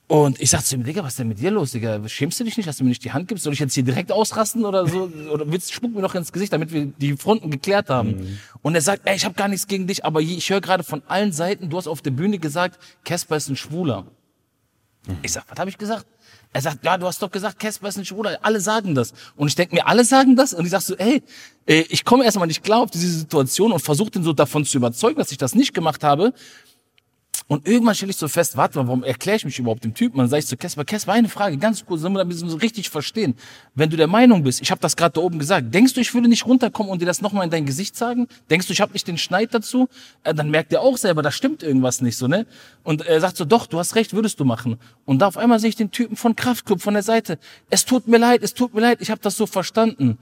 Und 0.09 0.41
ich 0.41 0.51
sag 0.51 0.63
zu 0.63 0.75
ihm, 0.75 0.85
Digga, 0.85 1.03
was 1.03 1.13
ist 1.13 1.21
denn 1.21 1.29
mit 1.29 1.39
dir 1.39 1.51
los, 1.51 1.71
Digga? 1.71 2.07
Schämst 2.07 2.39
du 2.39 2.45
dich 2.45 2.57
nicht, 2.57 2.69
dass 2.69 2.77
du 2.77 2.85
mir 2.85 2.91
nicht 2.91 3.03
die 3.03 3.13
Hand 3.13 3.29
gibst? 3.29 3.45
Soll 3.45 3.55
ich 3.55 3.61
jetzt 3.61 3.73
hier 3.73 3.83
direkt 3.83 4.13
ausrasten 4.13 4.65
oder 4.65 4.87
so? 4.87 5.11
Oder 5.31 5.51
willst, 5.51 5.73
spuck 5.73 5.95
mir 5.95 6.03
doch 6.03 6.15
ins 6.15 6.33
Gesicht, 6.33 6.53
damit 6.53 6.73
wir 6.73 6.87
die 6.87 7.17
Fronten 7.17 7.51
geklärt 7.51 7.89
haben. 7.89 8.11
Mhm. 8.11 8.39
Und 8.61 8.75
er 8.75 8.83
sagt, 8.83 9.03
ey, 9.07 9.17
ich 9.17 9.25
habe 9.25 9.35
gar 9.35 9.49
nichts 9.49 9.67
gegen 9.67 9.87
dich, 9.87 10.05
aber 10.05 10.21
ich 10.21 10.51
höre 10.51 10.61
gerade 10.61 10.83
von 10.83 11.03
allen 11.07 11.33
Seiten, 11.33 11.71
du 11.71 11.79
hast 11.79 11.87
auf 11.87 12.03
der 12.03 12.11
Bühne 12.11 12.39
gesagt, 12.39 12.79
Casper 13.05 13.37
ist 13.37 13.49
ein 13.49 13.57
Schwuler. 13.57 14.03
Mhm. 15.07 15.17
Ich 15.23 15.33
sag, 15.33 15.45
was 15.49 15.59
habe 15.59 15.71
ich 15.71 15.79
gesagt? 15.79 16.07
Er 16.53 16.61
sagt, 16.61 16.85
ja, 16.85 16.99
du 16.99 17.07
hast 17.07 17.23
doch 17.23 17.31
gesagt, 17.31 17.59
Casper 17.59 17.89
ist 17.89 17.97
ein 17.97 18.05
Schwuler. 18.05 18.39
Alle 18.43 18.61
sagen 18.61 18.95
das. 18.95 19.15
Und 19.37 19.49
ich 19.49 19.55
denke 19.55 19.75
mir, 19.75 19.87
alle 19.87 20.05
sagen 20.05 20.37
das? 20.37 20.53
Und 20.53 20.67
ich 20.67 20.71
sag 20.71 20.83
so, 20.83 20.95
ey, 20.97 21.23
äh, 21.67 21.85
ich 21.89 22.05
komme 22.05 22.25
erstmal 22.25 22.47
nicht 22.47 22.63
klar 22.63 22.81
auf 22.81 22.91
diese 22.91 23.09
Situation 23.09 23.73
und 23.73 23.81
versuche 23.81 24.11
den 24.11 24.23
so 24.23 24.35
davon 24.35 24.67
zu 24.67 24.77
überzeugen, 24.77 25.19
dass 25.19 25.33
ich 25.33 25.39
das 25.39 25.55
nicht 25.55 25.73
gemacht 25.73 26.05
habe. 26.05 26.35
Und 27.49 27.67
irgendwann 27.69 27.95
stelle 27.95 28.11
ich 28.11 28.17
so 28.17 28.29
fest, 28.29 28.57
warte 28.57 28.79
mal, 28.79 28.87
warum 28.87 29.05
erkläre 29.05 29.37
ich 29.37 29.45
mich 29.45 29.59
überhaupt 29.59 29.85
dem 29.85 29.95
Typen? 29.95 30.19
Dann 30.19 30.29
sage 30.29 30.41
ich 30.41 30.47
so, 30.47 30.57
Kesper, 30.57 30.85
Kesper, 30.85 31.13
eine 31.13 31.29
Frage, 31.29 31.59
ganz 31.59 31.85
kurz, 31.85 32.03
damit 32.03 32.27
wir 32.27 32.47
das 32.47 32.63
richtig 32.63 32.89
verstehen. 32.89 33.35
Wenn 33.75 33.91
du 33.91 33.97
der 33.97 34.07
Meinung 34.07 34.43
bist, 34.43 34.63
ich 34.63 34.71
habe 34.71 34.81
das 34.81 34.97
gerade 34.97 35.13
da 35.15 35.21
oben 35.21 35.39
gesagt, 35.39 35.75
denkst 35.75 35.95
du, 35.95 36.01
ich 36.01 36.15
würde 36.15 36.29
nicht 36.29 36.47
runterkommen 36.47 36.91
und 36.91 37.03
dir 37.03 37.07
das 37.07 37.21
nochmal 37.21 37.45
in 37.45 37.51
dein 37.51 37.67
Gesicht 37.67 37.97
sagen? 37.97 38.27
Denkst 38.49 38.69
du, 38.69 38.73
ich 38.73 38.81
habe 38.81 38.93
nicht 38.93 39.07
den 39.07 39.19
Schneid 39.19 39.53
dazu? 39.53 39.89
Äh, 40.25 40.35
dann 40.35 40.51
merkt 40.51 40.73
er 40.73 40.81
auch 40.81 40.97
selber, 40.97 41.21
da 41.21 41.31
stimmt 41.31 41.63
irgendwas 41.63 42.01
nicht 42.01 42.17
so, 42.17 42.27
ne? 42.27 42.47
Und 42.85 43.03
er 43.03 43.21
sagt 43.21 43.37
so, 43.37 43.45
doch, 43.45 43.67
du 43.67 43.79
hast 43.79 43.97
recht, 43.97 44.15
würdest 44.15 44.41
du 44.41 44.45
machen. 44.45 44.79
Und 45.05 45.19
da 45.19 45.27
auf 45.27 45.37
einmal 45.37 45.59
sehe 45.59 45.69
ich 45.71 45.77
den 45.77 45.91
Typen 45.91 46.17
von 46.17 46.37
Kraftclub 46.37 46.81
von 46.81 46.95
der 46.95 47.03
Seite. 47.03 47.39
Es 47.71 47.85
tut 47.85 48.09
mir 48.09 48.19
leid, 48.19 48.43
es 48.43 48.55
tut 48.55 48.73
mir 48.73 48.81
leid, 48.81 48.99
ich 49.01 49.11
habe 49.11 49.21
das 49.21 49.37
so 49.37 49.47
verstanden. 49.47 50.19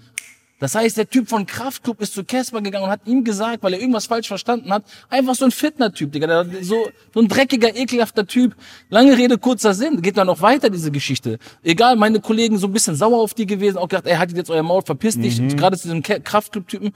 Das 0.60 0.74
heißt, 0.76 0.96
der 0.96 1.10
Typ 1.10 1.28
von 1.28 1.44
Kraftclub 1.46 2.00
ist 2.00 2.14
zu 2.14 2.22
Casper 2.22 2.60
gegangen 2.60 2.84
und 2.84 2.90
hat 2.90 3.00
ihm 3.06 3.24
gesagt, 3.24 3.62
weil 3.62 3.72
er 3.72 3.80
irgendwas 3.80 4.06
falsch 4.06 4.28
verstanden 4.28 4.72
hat, 4.72 4.84
einfach 5.08 5.34
so 5.34 5.44
ein 5.46 5.50
Fitner-Typ, 5.50 6.12
Digga, 6.12 6.44
so, 6.62 6.88
so 7.12 7.20
ein 7.20 7.26
dreckiger, 7.28 7.74
ekelhafter 7.74 8.26
Typ. 8.26 8.54
Lange 8.90 9.16
Rede, 9.16 9.38
kurzer 9.38 9.74
Sinn, 9.74 10.00
geht 10.02 10.16
dann 10.16 10.28
noch 10.28 10.40
weiter, 10.42 10.70
diese 10.70 10.90
Geschichte. 10.92 11.38
Egal, 11.64 11.96
meine 11.96 12.20
Kollegen 12.20 12.58
so 12.58 12.68
ein 12.68 12.72
bisschen 12.72 12.94
sauer 12.94 13.18
auf 13.18 13.34
die 13.34 13.46
gewesen, 13.46 13.78
auch 13.78 13.88
gedacht, 13.88 14.06
ey, 14.06 14.16
haltet 14.16 14.36
jetzt 14.36 14.50
euer 14.50 14.62
Maul, 14.62 14.82
verpisst 14.82 15.18
dich, 15.22 15.40
Mhm. 15.40 15.56
gerade 15.56 15.76
zu 15.76 15.88
diesem 15.88 16.02
Kraftclub-Typen. 16.02 16.92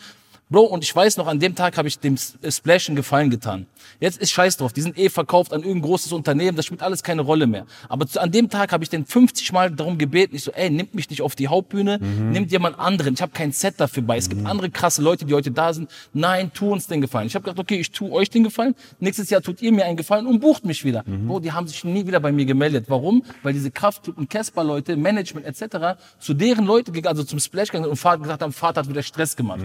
Bro, 0.54 0.66
und 0.66 0.84
ich 0.84 0.94
weiß 0.94 1.16
noch, 1.16 1.26
an 1.26 1.40
dem 1.40 1.56
Tag 1.56 1.76
habe 1.76 1.88
ich 1.88 1.98
dem 1.98 2.14
S- 2.14 2.38
Splash 2.48 2.88
einen 2.88 2.94
Gefallen 2.94 3.28
getan. 3.28 3.66
Jetzt 3.98 4.18
ist 4.20 4.30
scheiß 4.30 4.56
drauf, 4.56 4.72
die 4.72 4.82
sind 4.82 4.96
eh 4.96 5.08
verkauft 5.08 5.52
an 5.52 5.62
irgendein 5.62 5.82
großes 5.82 6.12
Unternehmen, 6.12 6.56
das 6.56 6.66
spielt 6.66 6.80
alles 6.80 7.02
keine 7.02 7.22
Rolle 7.22 7.48
mehr. 7.48 7.66
Aber 7.88 8.06
zu, 8.06 8.20
an 8.20 8.30
dem 8.30 8.48
Tag 8.48 8.70
habe 8.70 8.84
ich 8.84 8.88
den 8.88 9.04
50 9.04 9.50
Mal 9.52 9.72
darum 9.72 9.98
gebeten, 9.98 10.36
ich 10.36 10.44
so, 10.44 10.52
ey, 10.52 10.70
nimmt 10.70 10.94
mich 10.94 11.10
nicht 11.10 11.22
auf 11.22 11.34
die 11.34 11.48
Hauptbühne, 11.48 11.98
nimmt 11.98 12.52
jemand 12.52 12.78
anderen. 12.78 13.14
Ich 13.14 13.20
habe 13.22 13.32
kein 13.32 13.50
Set 13.50 13.74
dafür 13.80 14.04
bei. 14.04 14.16
Es 14.16 14.28
gibt 14.28 14.46
andere 14.46 14.70
krasse 14.70 15.02
Leute, 15.02 15.24
die 15.24 15.34
heute 15.34 15.50
da 15.50 15.72
sind. 15.72 15.90
Nein, 16.12 16.52
tu 16.54 16.72
uns 16.72 16.86
den 16.86 17.00
Gefallen. 17.00 17.26
Ich 17.26 17.34
habe 17.34 17.42
gedacht, 17.42 17.58
okay, 17.58 17.80
ich 17.80 17.90
tu 17.90 18.12
euch 18.12 18.30
den 18.30 18.44
Gefallen. 18.44 18.76
Nächstes 19.00 19.30
Jahr 19.30 19.42
tut 19.42 19.60
ihr 19.60 19.72
mir 19.72 19.84
einen 19.86 19.96
Gefallen 19.96 20.28
und 20.28 20.38
bucht 20.38 20.64
mich 20.64 20.84
wieder. 20.84 21.02
Bro, 21.26 21.40
die 21.40 21.50
haben 21.50 21.66
sich 21.66 21.82
nie 21.82 22.06
wieder 22.06 22.20
bei 22.20 22.30
mir 22.30 22.44
gemeldet. 22.44 22.84
Warum? 22.86 23.24
Weil 23.42 23.54
diese 23.54 23.72
Kraftclub 23.72 24.16
und 24.18 24.30
Casper-Leute, 24.30 24.96
Management 24.96 25.46
etc. 25.46 25.98
zu 26.20 26.32
deren 26.32 26.64
Leute 26.64 26.92
gegangen, 26.92 27.16
also 27.16 27.24
zum 27.24 27.40
Splash 27.40 27.70
gegangen 27.72 27.90
und 27.90 27.96
Vater 27.96 28.22
gesagt 28.22 28.40
haben, 28.42 28.52
Vater 28.52 28.82
hat 28.82 28.88
wieder 28.88 29.02
Stress 29.02 29.34
gemacht. 29.34 29.60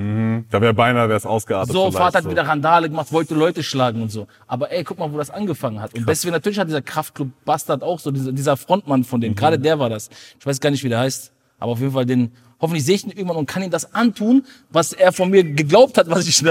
Da 0.50 0.60
wäre 0.60 0.79
beinahe 0.80 1.10
wär's 1.10 1.26
ausgeartet. 1.26 1.74
So, 1.74 1.92
Vater 1.92 2.20
hat 2.20 2.30
wieder 2.30 2.48
Randale 2.48 2.90
gemacht, 2.90 3.12
wollte 3.12 3.36
Leute 3.36 3.62
schlagen 3.64 4.02
und 4.02 4.10
so. 4.12 4.28
Aber 4.48 4.72
ey, 4.72 4.84
guck 4.84 4.98
mal, 4.98 5.12
wo 5.14 5.18
das 5.18 5.30
angefangen 5.30 5.80
hat. 5.82 5.94
Und 5.94 6.08
deswegen 6.08 6.32
natürlich 6.34 6.58
hat 6.58 6.68
dieser 6.70 6.82
Kraftclub 6.82 7.30
Bastard 7.46 7.84
auch 7.84 8.00
so, 8.00 8.12
dieser, 8.12 8.32
dieser 8.32 8.56
Frontmann 8.58 9.04
von 9.04 9.20
Mhm. 9.20 9.22
denen, 9.22 9.36
gerade 9.36 9.60
der 9.60 9.78
war 9.80 9.90
das. 9.90 10.10
Ich 10.40 10.46
weiß 10.46 10.60
gar 10.62 10.72
nicht, 10.72 10.84
wie 10.84 10.90
der 10.90 11.00
heißt, 11.00 11.32
aber 11.60 11.74
auf 11.74 11.80
jeden 11.80 11.92
Fall 11.92 12.06
den, 12.06 12.32
hoffentlich 12.62 12.86
sehe 12.86 12.96
ich 12.96 13.04
ihn 13.06 13.12
irgendwann 13.12 13.38
und 13.38 13.46
kann 13.46 13.62
ihm 13.64 13.70
das 13.72 13.94
antun, 13.94 14.44
was 14.70 14.94
er 14.94 15.12
von 15.12 15.30
mir 15.30 15.44
geglaubt 15.44 15.98
hat, 15.98 16.10
was 16.10 16.28
ich 16.28 16.42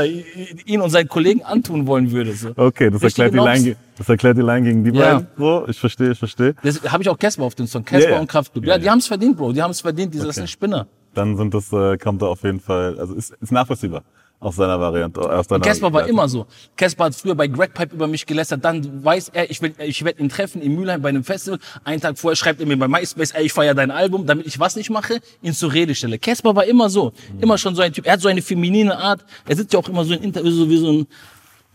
ihn 0.67 0.81
und 0.81 0.91
seinen 0.91 1.09
Kollegen 1.09 1.43
antun 1.43 1.87
wollen 1.87 2.11
würde. 2.13 2.33
So. 2.35 2.51
Okay, 2.57 2.91
das 2.91 3.03
erklärt, 3.03 3.33
die. 3.35 3.39
Line, 3.39 3.77
das 3.97 4.09
erklärt 4.09 4.37
die 4.37 4.43
Line 4.43 4.63
gegen 4.63 4.85
die 4.85 4.91
Ja. 4.99 5.15
beiden. 5.15 5.27
So, 5.39 5.67
ich 5.69 5.79
verstehe, 5.79 6.11
ich 6.13 6.19
verstehe. 6.19 6.55
Das 6.63 6.81
habe 6.93 7.03
ich 7.03 7.09
auch 7.09 7.19
Casper 7.19 7.45
auf 7.45 7.55
dem 7.55 7.67
Song. 7.67 7.85
Casper 7.85 8.11
ja. 8.11 8.21
und 8.21 8.27
Kraftclub. 8.29 8.65
Ja, 8.65 8.73
Ja, 8.75 8.79
die 8.79 8.91
haben 8.91 8.99
es 8.99 9.07
verdient, 9.07 9.37
Bro. 9.37 9.53
Die 9.53 9.63
haben 9.63 9.71
es 9.71 9.81
verdient. 9.81 10.13
Diese, 10.15 10.25
Okay. 10.27 10.35
sind 10.35 10.51
Spinner. 10.51 10.87
Dann 11.19 11.37
sind 11.37 11.53
das, 11.53 11.73
äh, 11.73 11.99
kommt 11.99 12.23
da 12.23 12.27
auf 12.27 12.45
jeden 12.45 12.61
Fall, 12.61 12.97
also 12.99 13.13
ist, 13.15 13.35
ist 13.41 13.51
nachvollziehbar 13.51 14.05
aus 14.41 14.55
seiner 14.55 14.79
Variante. 14.79 15.21
Aus 15.21 15.49
deiner 15.49 15.65
Casper 15.65 15.93
war 15.93 16.07
immer 16.07 16.29
so. 16.29 16.47
Casper 16.77 17.07
hat 17.07 17.15
früher 17.17 17.35
bei 17.35 17.49
Greg 17.49 17.75
Pipe 17.75 17.93
über 17.97 18.07
mich 18.07 18.25
gelästert. 18.25 18.65
Dann 18.65 19.05
weiß 19.05 19.31
er, 19.31 19.51
ich 19.51 19.61
will, 19.61 19.75
ich 19.79 20.05
werde 20.05 20.23
ihn 20.23 20.29
treffen 20.29 20.63
in 20.63 20.77
Mülheim 20.77 21.03
bei 21.03 21.09
einem 21.09 21.25
Festival. 21.25 21.59
Einen 21.83 22.01
Tag 22.01 22.17
vorher 22.19 22.37
schreibt 22.37 22.61
er 22.61 22.67
mir 22.67 22.79
bei 22.79 22.87
MySpace, 22.87 23.33
ey, 23.33 23.47
ich 23.47 23.53
feier 23.53 23.75
dein 23.75 23.91
Album, 23.91 24.27
damit 24.27 24.47
ich 24.47 24.61
was 24.61 24.77
nicht 24.77 24.91
mache, 24.91 25.19
ihn 25.43 25.55
zur 25.55 25.73
Rede 25.73 25.93
stelle. 25.97 26.21
Casper 26.21 26.55
war 26.55 26.67
immer 26.67 26.89
so. 26.89 27.13
Immer 27.41 27.59
schon 27.59 27.75
so 27.75 27.83
ein 27.83 27.93
Typ. 27.93 28.07
Er 28.07 28.13
hat 28.13 28.21
so 28.21 28.29
eine 28.29 28.43
feminine 28.43 28.97
Art. 28.97 29.25
Er 29.45 29.57
sitzt 29.57 29.73
ja 29.73 29.81
auch 29.81 29.89
immer 29.89 30.05
so 30.05 30.15
in 30.15 30.23
Interviews, 30.23 30.55
so 30.55 30.71
wie 30.71 30.77
so 30.79 30.93
ein, 30.93 31.07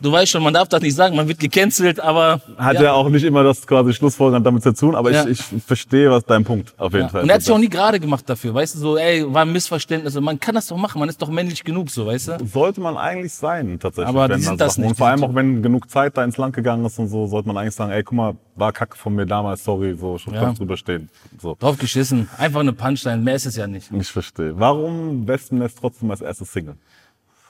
du 0.03 0.11
weißt 0.11 0.31
schon, 0.31 0.43
man 0.43 0.53
darf 0.53 0.67
das 0.67 0.81
nicht 0.81 0.95
sagen, 0.95 1.15
man 1.15 1.27
wird 1.27 1.39
gecancelt, 1.39 1.99
aber. 1.99 2.41
Hat 2.57 2.75
ja. 2.75 2.83
ja 2.83 2.93
auch 2.93 3.09
nicht 3.09 3.23
immer 3.23 3.43
das 3.43 3.65
quasi 3.65 3.93
Schlussfolgernd 3.93 4.45
damit 4.45 4.61
zu 4.63 4.73
tun, 4.73 4.95
aber 4.95 5.11
Ja. 5.11 5.25
ich, 5.25 5.51
ich 5.51 5.63
verstehe, 5.63 6.11
was 6.11 6.25
dein 6.25 6.43
Punkt 6.43 6.73
auf 6.77 6.91
jeden 6.93 7.05
Ja. 7.05 7.09
Fall 7.09 7.23
Und 7.23 7.29
er 7.29 7.35
hat 7.35 7.41
sich 7.41 7.51
auch 7.51 7.57
nie 7.57 7.69
gerade 7.69 7.99
gemacht 7.99 8.29
dafür, 8.29 8.53
weißt 8.53 8.75
du, 8.75 8.79
so, 8.79 8.97
ey, 8.97 9.25
war 9.33 9.43
ein 9.43 9.51
Missverständnis. 9.51 10.15
Und 10.15 10.23
man 10.23 10.39
kann 10.39 10.53
das 10.55 10.67
doch 10.67 10.77
machen, 10.77 10.99
man 10.99 11.09
ist 11.09 11.21
doch 11.21 11.29
männlich 11.29 11.63
genug, 11.63 11.89
so, 11.89 12.05
weißt 12.05 12.27
du? 12.27 12.45
Sollte 12.45 12.81
man 12.81 12.97
eigentlich 12.97 13.33
sein, 13.33 13.79
tatsächlich. 13.79 14.09
Aber 14.15 14.27
die 14.27 14.41
sind 14.41 14.59
das 14.61 14.77
nicht. 14.77 14.89
Und 14.89 14.97
vor 14.97 15.07
allem 15.07 15.23
auch, 15.23 15.33
wenn 15.33 15.63
genug 15.63 15.89
Zeit 15.89 16.17
da 16.17 16.23
ins 16.23 16.37
Land 16.37 16.55
gegangen 16.55 16.85
ist 16.85 16.99
und 16.99 17.07
so, 17.07 17.25
sollte 17.27 17.47
man 17.47 17.57
eigentlich 17.57 17.75
sagen, 17.75 17.91
ey, 17.91 18.03
guck 18.03 18.13
mal, 18.17 18.35
war 18.55 18.71
kacke 18.71 18.95
von 18.97 19.15
mir 19.15 19.25
damals, 19.25 19.63
sorry, 19.63 19.95
so, 19.99 20.17
schon 20.17 20.33
Ja. 20.35 20.51
drüber 20.53 20.77
stehen. 20.77 21.09
So. 21.41 21.55
Drauf 21.59 21.77
geschissen. 21.77 22.29
Einfach 22.37 22.59
eine 22.59 22.73
Punchline, 22.73 23.17
mehr 23.23 23.35
ist 23.35 23.45
es 23.45 23.55
ja 23.55 23.65
nicht. 23.65 23.89
Ich 23.91 24.09
verstehe. 24.09 24.53
Warum 24.59 25.27
Wespennest 25.27 25.79
trotzdem 25.79 26.11
als 26.11 26.21
erstes 26.21 26.51
Single? 26.51 26.75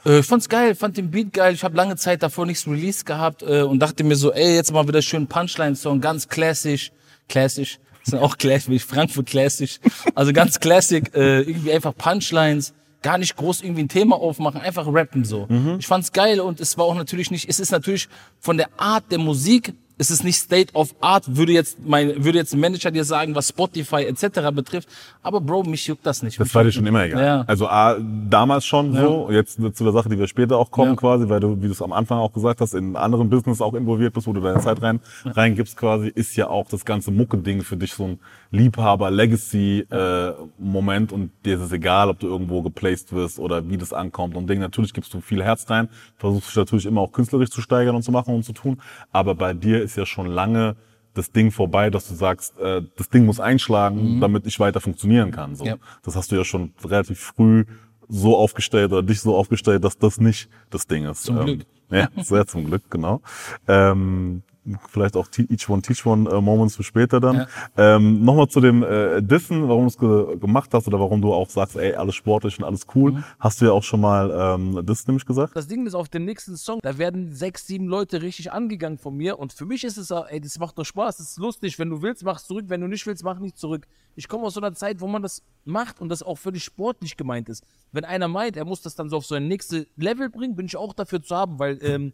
Äh, 0.05 0.19
ich 0.19 0.25
fand's 0.25 0.49
geil, 0.49 0.75
fand 0.75 0.97
den 0.97 1.11
Beat 1.11 1.33
geil. 1.33 1.53
Ich 1.53 1.63
habe 1.63 1.75
lange 1.75 1.95
Zeit 1.95 2.23
davor 2.23 2.45
nichts 2.45 2.67
released 2.67 3.05
gehabt 3.05 3.43
äh, 3.43 3.61
und 3.61 3.79
dachte 3.79 4.03
mir 4.03 4.15
so, 4.15 4.31
ey, 4.31 4.55
jetzt 4.55 4.71
mal 4.71 4.87
wieder 4.87 5.01
schön 5.01 5.27
Punchline-Song, 5.27 6.01
ganz 6.01 6.27
klassisch, 6.27 6.91
klassisch. 7.29 7.79
Das 8.01 8.11
sind 8.11 8.19
auch 8.19 8.37
klassisch, 8.37 8.69
wie 8.69 8.79
Frankfurt 8.79 9.27
klassisch. 9.27 9.79
Also 10.13 10.33
ganz 10.33 10.59
classic, 10.59 11.15
äh, 11.15 11.41
irgendwie 11.41 11.71
einfach 11.71 11.95
Punchlines, 11.95 12.73
gar 13.01 13.17
nicht 13.17 13.35
groß 13.35 13.61
irgendwie 13.61 13.83
ein 13.83 13.89
Thema 13.89 14.15
aufmachen, 14.15 14.61
einfach 14.61 14.85
rappen 14.87 15.25
so. 15.25 15.47
Ich 15.77 15.87
fand's 15.87 16.11
geil 16.11 16.39
und 16.39 16.59
es 16.61 16.77
war 16.77 16.85
auch 16.85 16.95
natürlich 16.95 17.31
nicht, 17.31 17.49
es 17.49 17.59
ist 17.59 17.71
natürlich 17.71 18.07
von 18.39 18.57
der 18.57 18.69
Art 18.77 19.11
der 19.11 19.19
Musik, 19.19 19.73
es 19.97 20.09
ist 20.09 20.23
nicht 20.23 20.37
State 20.37 20.73
of 20.73 20.95
Art, 21.01 21.35
würde 21.35 21.51
jetzt 21.51 21.77
mein, 21.85 22.23
würde 22.23 22.37
jetzt 22.37 22.53
ein 22.53 22.59
Manager 22.59 22.91
dir 22.91 23.03
sagen, 23.03 23.35
was 23.35 23.49
Spotify 23.49 24.03
etc. 24.05 24.51
betrifft. 24.53 24.89
Aber 25.21 25.39
Bro, 25.39 25.63
mich 25.63 25.85
juckt 25.87 26.05
das 26.05 26.23
nicht. 26.23 26.39
Das 26.39 26.53
war 26.55 26.63
dir 26.63 26.71
schon 26.71 26.85
immer 26.85 27.03
egal. 27.05 27.23
Ja. 27.23 27.43
Also 27.47 27.67
A, 27.67 27.97
damals 28.29 28.65
schon 28.65 28.93
so, 28.95 29.29
jetzt 29.31 29.59
zu 29.75 29.83
der 29.83 29.93
Sache, 29.93 30.09
die 30.09 30.17
wir 30.17 30.27
später 30.27 30.57
auch 30.57 30.71
kommen 30.71 30.91
Ja. 30.91 30.95
quasi, 30.95 31.29
weil 31.29 31.39
du, 31.39 31.61
wie 31.61 31.67
du 31.67 31.71
es 31.73 31.81
am 31.81 31.93
Anfang 31.93 32.17
auch 32.19 32.33
gesagt 32.33 32.61
hast, 32.61 32.73
in 32.73 32.95
anderen 32.95 33.29
Business 33.29 33.61
auch 33.61 33.73
involviert 33.73 34.13
bist, 34.13 34.27
wo 34.27 34.33
du 34.33 34.41
deine 34.41 34.59
Zeit 34.59 34.81
rein 34.81 34.99
reingibst 35.25 35.77
quasi, 35.77 36.07
ist 36.07 36.35
ja 36.35 36.47
auch 36.47 36.67
das 36.67 36.85
ganze 36.85 37.11
Mucke-Ding 37.11 37.61
für 37.61 37.77
dich 37.77 37.93
so 37.93 38.05
ein 38.05 38.19
Liebhaber-Legacy-Moment 38.53 41.11
und 41.11 41.31
dir 41.43 41.55
ist 41.55 41.61
es 41.61 41.71
egal, 41.71 42.09
ob 42.09 42.19
du 42.19 42.27
irgendwo 42.27 42.61
geplaced 42.61 43.11
wirst 43.11 43.39
oder 43.39 43.67
wie 43.67 43.77
das 43.77 43.93
ankommt 43.93 44.35
und 44.35 44.47
Ding. 44.47 44.59
Natürlich 44.59 44.93
gibst 44.93 45.11
du 45.13 45.21
viel 45.21 45.43
Herz 45.43 45.67
rein, 45.69 45.89
versuchst 46.17 46.49
dich 46.49 46.55
natürlich 46.55 46.85
immer 46.85 47.01
auch 47.01 47.11
künstlerisch 47.11 47.49
zu 47.49 47.61
steigern 47.61 47.95
und 47.95 48.03
zu 48.03 48.11
machen 48.11 48.35
und 48.35 48.43
zu 48.43 48.53
tun, 48.53 48.79
aber 49.11 49.33
bei 49.33 49.53
dir 49.53 49.81
ist 49.81 49.97
ja 49.97 50.05
schon 50.05 50.27
lange 50.27 50.75
das 51.15 51.31
Ding 51.31 51.51
vorbei, 51.51 51.89
dass 51.89 52.07
du 52.07 52.13
sagst, 52.13 52.59
äh, 52.59 52.83
das 52.95 53.09
Ding 53.09 53.25
muss 53.25 53.39
einschlagen, 53.39 54.19
damit 54.19 54.45
ich 54.47 54.59
weiter 54.59 54.81
funktionieren 54.81 55.31
kann. 55.31 55.55
So. 55.55 55.65
Ja. 55.65 55.77
Das 56.03 56.15
hast 56.15 56.31
du 56.31 56.35
ja 56.35 56.43
schon 56.43 56.73
relativ 56.83 57.19
früh 57.19 57.65
so 58.07 58.37
aufgestellt 58.37 58.91
oder 58.91 59.03
dich 59.03 59.21
so 59.21 59.35
aufgestellt, 59.35 59.83
dass 59.83 59.97
das 59.97 60.19
nicht 60.19 60.49
das 60.69 60.87
Ding 60.87 61.05
ist. 61.05 61.23
Zum 61.23 61.37
ähm, 61.37 61.45
Glück. 61.45 61.65
Ja, 61.91 62.09
sehr 62.17 62.47
zum 62.47 62.65
Glück, 62.65 62.89
genau. 62.89 63.21
Ähm, 63.67 64.41
vielleicht 64.89 65.15
auch 65.15 65.27
Each 65.37 65.69
One 65.69 65.81
Teach 65.81 66.05
One 66.05 66.29
äh, 66.29 66.41
Moments 66.41 66.75
für 66.75 66.83
später 66.83 67.19
dann. 67.19 67.47
Ähm, 67.77 68.23
Nochmal 68.23 68.47
zu 68.47 68.61
dem 68.61 68.83
äh, 68.83 69.21
Dissen, 69.21 69.67
warum 69.67 69.83
du 69.83 69.87
es 69.87 69.97
ge 69.97 70.37
gemacht 70.37 70.73
hast 70.73 70.87
oder 70.87 70.99
warum 70.99 71.21
du 71.21 71.33
auch 71.33 71.49
sagst, 71.49 71.75
ey, 71.75 71.93
alles 71.93 72.15
sportlich 72.15 72.57
und 72.57 72.63
alles 72.63 72.85
cool. 72.95 73.13
Mhm. 73.13 73.23
Hast 73.39 73.61
du 73.61 73.65
ja 73.65 73.71
auch 73.71 73.83
schon 73.83 74.01
mal 74.01 74.31
ähm, 74.31 74.85
Diss 74.85 75.07
nämlich 75.07 75.25
gesagt. 75.25 75.55
Das 75.55 75.67
Ding 75.67 75.85
ist, 75.85 75.95
auf 75.95 76.09
dem 76.09 76.25
nächsten 76.25 76.55
Song, 76.57 76.79
da 76.81 76.97
werden 76.97 77.33
sechs, 77.33 77.67
sieben 77.67 77.87
Leute 77.87 78.21
richtig 78.21 78.51
angegangen 78.51 78.97
von 78.97 79.15
mir. 79.15 79.39
Und 79.39 79.53
für 79.53 79.65
mich 79.65 79.83
ist 79.83 79.97
es, 79.97 80.11
ey, 80.11 80.39
das 80.39 80.59
macht 80.59 80.77
doch 80.77 80.85
Spaß, 80.85 81.17
das 81.17 81.31
ist 81.31 81.39
lustig. 81.39 81.79
Wenn 81.79 81.89
du 81.89 82.01
willst, 82.01 82.23
mach 82.23 82.41
zurück. 82.41 82.65
Wenn 82.67 82.81
du 82.81 82.87
nicht 82.87 83.05
willst, 83.05 83.23
mach 83.23 83.39
nicht 83.39 83.57
zurück. 83.57 83.87
Ich 84.15 84.27
komme 84.27 84.45
aus 84.45 84.53
so 84.53 84.61
einer 84.61 84.73
Zeit, 84.73 85.01
wo 85.01 85.07
man 85.07 85.21
das 85.21 85.41
macht 85.65 85.99
und 85.99 86.09
das 86.09 86.23
auch 86.23 86.37
völlig 86.37 86.63
sportlich 86.63 87.17
gemeint 87.17 87.49
ist. 87.49 87.63
Wenn 87.91 88.05
einer 88.05 88.27
meint, 88.27 88.57
er 88.57 88.65
muss 88.65 88.81
das 88.81 88.95
dann 88.95 89.09
so 89.09 89.17
auf 89.17 89.25
so 89.25 89.35
ein 89.35 89.47
nächstes 89.47 89.87
Level 89.95 90.29
bringen, 90.29 90.55
bin 90.55 90.65
ich 90.65 90.77
auch 90.77 90.93
dafür 90.93 91.21
zu 91.21 91.35
haben, 91.35 91.59
weil 91.59 91.79
ähm, 91.81 92.13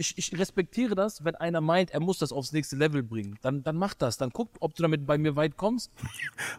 ich, 0.00 0.16
ich 0.16 0.38
respektiere 0.38 0.94
das, 0.94 1.24
wenn 1.24 1.36
einer 1.36 1.60
meint, 1.60 1.90
er 1.90 2.00
muss 2.00 2.18
das 2.18 2.32
aufs 2.32 2.52
nächste 2.52 2.74
Level 2.74 3.02
bringen. 3.02 3.38
Dann, 3.42 3.62
dann 3.62 3.76
mach 3.76 3.94
das. 3.94 4.16
Dann 4.16 4.30
guck, 4.30 4.48
ob 4.58 4.74
du 4.74 4.82
damit 4.82 5.06
bei 5.06 5.18
mir 5.18 5.36
weit 5.36 5.56
kommst. 5.56 5.92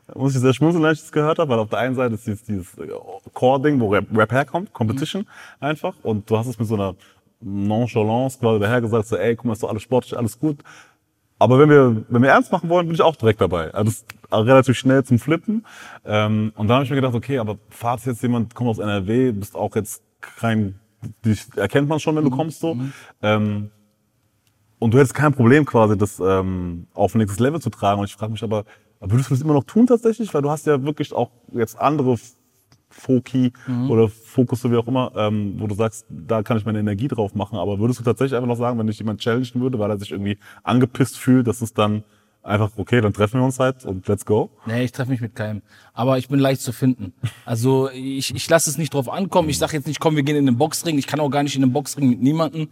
Da 0.08 0.13
muss 0.19 0.36
ich 0.36 0.41
sehr 0.41 0.54
schmunzeln, 0.54 0.86
als 0.86 0.99
ich 0.99 1.06
das 1.06 1.12
gehört 1.12 1.39
habe, 1.39 1.49
weil 1.49 1.60
auf 1.60 1.69
der 1.69 1.80
einen 1.80 1.95
Seite 1.95 2.15
ist 2.15 2.27
dieses, 2.27 2.43
dieses 2.43 2.77
äh, 2.77 2.88
Core-Ding, 3.34 3.80
wo 3.80 3.89
Rap, 3.89 4.06
Rap 4.15 4.32
herkommt, 4.32 4.71
Competition 4.73 5.27
einfach. 5.60 5.95
Und 6.04 6.30
du 6.30 6.38
hast 6.38 6.47
es 6.47 6.60
mit 6.60 6.67
so 6.67 6.75
einer 6.75 6.95
Nonchalance 7.41 8.39
quasi 8.39 8.60
daher 8.60 8.80
gesagt, 8.80 9.08
so, 9.08 9.17
ey, 9.17 9.36
guck 9.36 9.45
mal, 9.45 9.54
ist 9.54 9.63
doch 9.63 9.69
alles 9.69 9.82
sportlich, 9.82 10.15
alles 10.15 10.39
gut. 10.39 10.60
Aber 11.39 11.58
wenn 11.58 11.69
wir, 11.71 12.04
wenn 12.10 12.21
wir 12.21 12.30
ernst 12.30 12.51
machen 12.51 12.69
wollen, 12.69 12.86
bin 12.86 12.93
ich 12.93 13.01
auch 13.01 13.15
direkt 13.15 13.41
dabei. 13.41 13.73
Also 13.73 13.91
das 14.30 14.45
relativ 14.45 14.77
schnell 14.77 15.04
zum 15.04 15.17
Flippen. 15.17 15.65
Ähm, 16.06 16.54
und 16.56 16.67
dann 16.67 16.75
habe 16.75 16.84
ich 16.84 16.91
mir 16.91 16.97
gedacht, 16.97 17.15
okay, 17.15 17.39
aber 17.39 17.58
Fahrt 17.69 18.06
jetzt 18.06 18.21
jemand, 18.21 18.54
kommt 18.54 18.69
aus 18.69 18.77
NRW, 18.77 19.32
bist 19.32 19.56
auch 19.56 19.75
jetzt 19.75 20.04
kein, 20.21 20.80
dich 21.26 21.48
erkennt 21.56 21.90
man 21.90 22.00
schon, 22.00 22.16
wenn 22.16 22.24
du 22.24 22.30
kommst 22.30 22.60
so. 22.60 22.78
Ähm, 23.22 23.72
und 24.80 24.94
du 24.94 24.98
hättest 24.98 25.14
kein 25.14 25.34
Problem 25.34 25.66
quasi, 25.66 25.98
das 25.98 26.20
ähm, 26.20 26.88
auf 26.94 27.14
ein 27.14 27.20
nächstes 27.20 27.40
Level 27.40 27.62
zu 27.62 27.70
tragen. 27.70 28.00
Und 28.00 28.08
ich 28.08 28.16
frage 28.16 28.32
mich 28.32 28.44
aber, 28.44 28.66
würdest 29.00 29.30
du 29.30 29.36
das 29.36 29.42
immer 29.42 29.54
noch 29.54 29.64
tun 29.64 29.86
tatsächlich? 29.88 30.34
Weil 30.34 30.42
du 30.42 30.50
hast 30.50 30.66
ja 30.66 30.84
wirklich 30.84 31.14
auch 31.14 31.30
jetzt 31.54 31.80
andere 31.80 32.18
Foki 32.90 33.54
oder 33.90 34.10
Fokus, 34.10 34.64
wie 34.70 34.76
auch 34.76 34.88
immer, 34.88 35.12
ähm, 35.16 35.56
wo 35.58 35.68
du 35.68 35.76
sagst, 35.76 36.06
da 36.10 36.44
kann 36.44 36.58
ich 36.58 36.66
meine 36.66 36.80
Energie 36.80 37.08
drauf 37.08 37.36
machen. 37.36 37.58
Aber 37.58 37.80
würdest 37.80 38.00
du 38.00 38.04
tatsächlich 38.04 38.36
einfach 38.36 38.48
noch 38.48 38.58
sagen, 38.58 38.78
wenn 38.80 38.88
dich 38.88 39.00
jemand 39.00 39.22
challengen 39.22 39.62
würde, 39.62 39.80
weil 39.80 39.90
er 39.90 39.98
sich 39.98 40.12
irgendwie 40.12 40.38
angepisst 40.64 41.18
fühlt, 41.18 41.48
dass 41.48 41.62
es 41.62 41.74
dann 41.74 42.04
einfach, 42.43 42.71
okay, 42.77 43.01
dann 43.01 43.13
treffen 43.13 43.39
wir 43.39 43.45
uns 43.45 43.60
halt 43.60 43.86
und 43.86 44.08
let's 44.08 44.25
go? 44.25 44.49
Nee, 44.65 44.84
ich 44.84 44.91
treffe 44.91 45.12
mich 45.12 45.21
mit 45.21 45.36
keinem. 45.36 45.62
Aber 45.93 46.17
ich 46.17 46.27
bin 46.27 46.39
leicht 46.39 46.62
zu 46.62 46.71
finden. 46.71 47.13
Also 47.45 47.89
ich, 47.91 48.34
ich 48.34 48.49
lasse 48.49 48.69
es 48.69 48.77
nicht 48.77 48.93
drauf 48.93 49.10
ankommen. 49.10 49.49
Ich 49.49 49.58
sage 49.58 49.77
jetzt 49.77 49.88
nicht, 49.88 49.99
komm, 49.99 50.15
wir 50.15 50.23
gehen 50.23 50.36
in 50.36 50.45
den 50.45 50.58
Boxring. 50.58 50.97
Ich 50.97 51.08
kann 51.08 51.19
auch 51.19 51.30
gar 51.30 51.43
nicht 51.43 51.56
in 51.56 51.62
den 51.62 51.73
Boxring 51.73 52.10
mit 52.10 52.21
niemandem. 52.21 52.69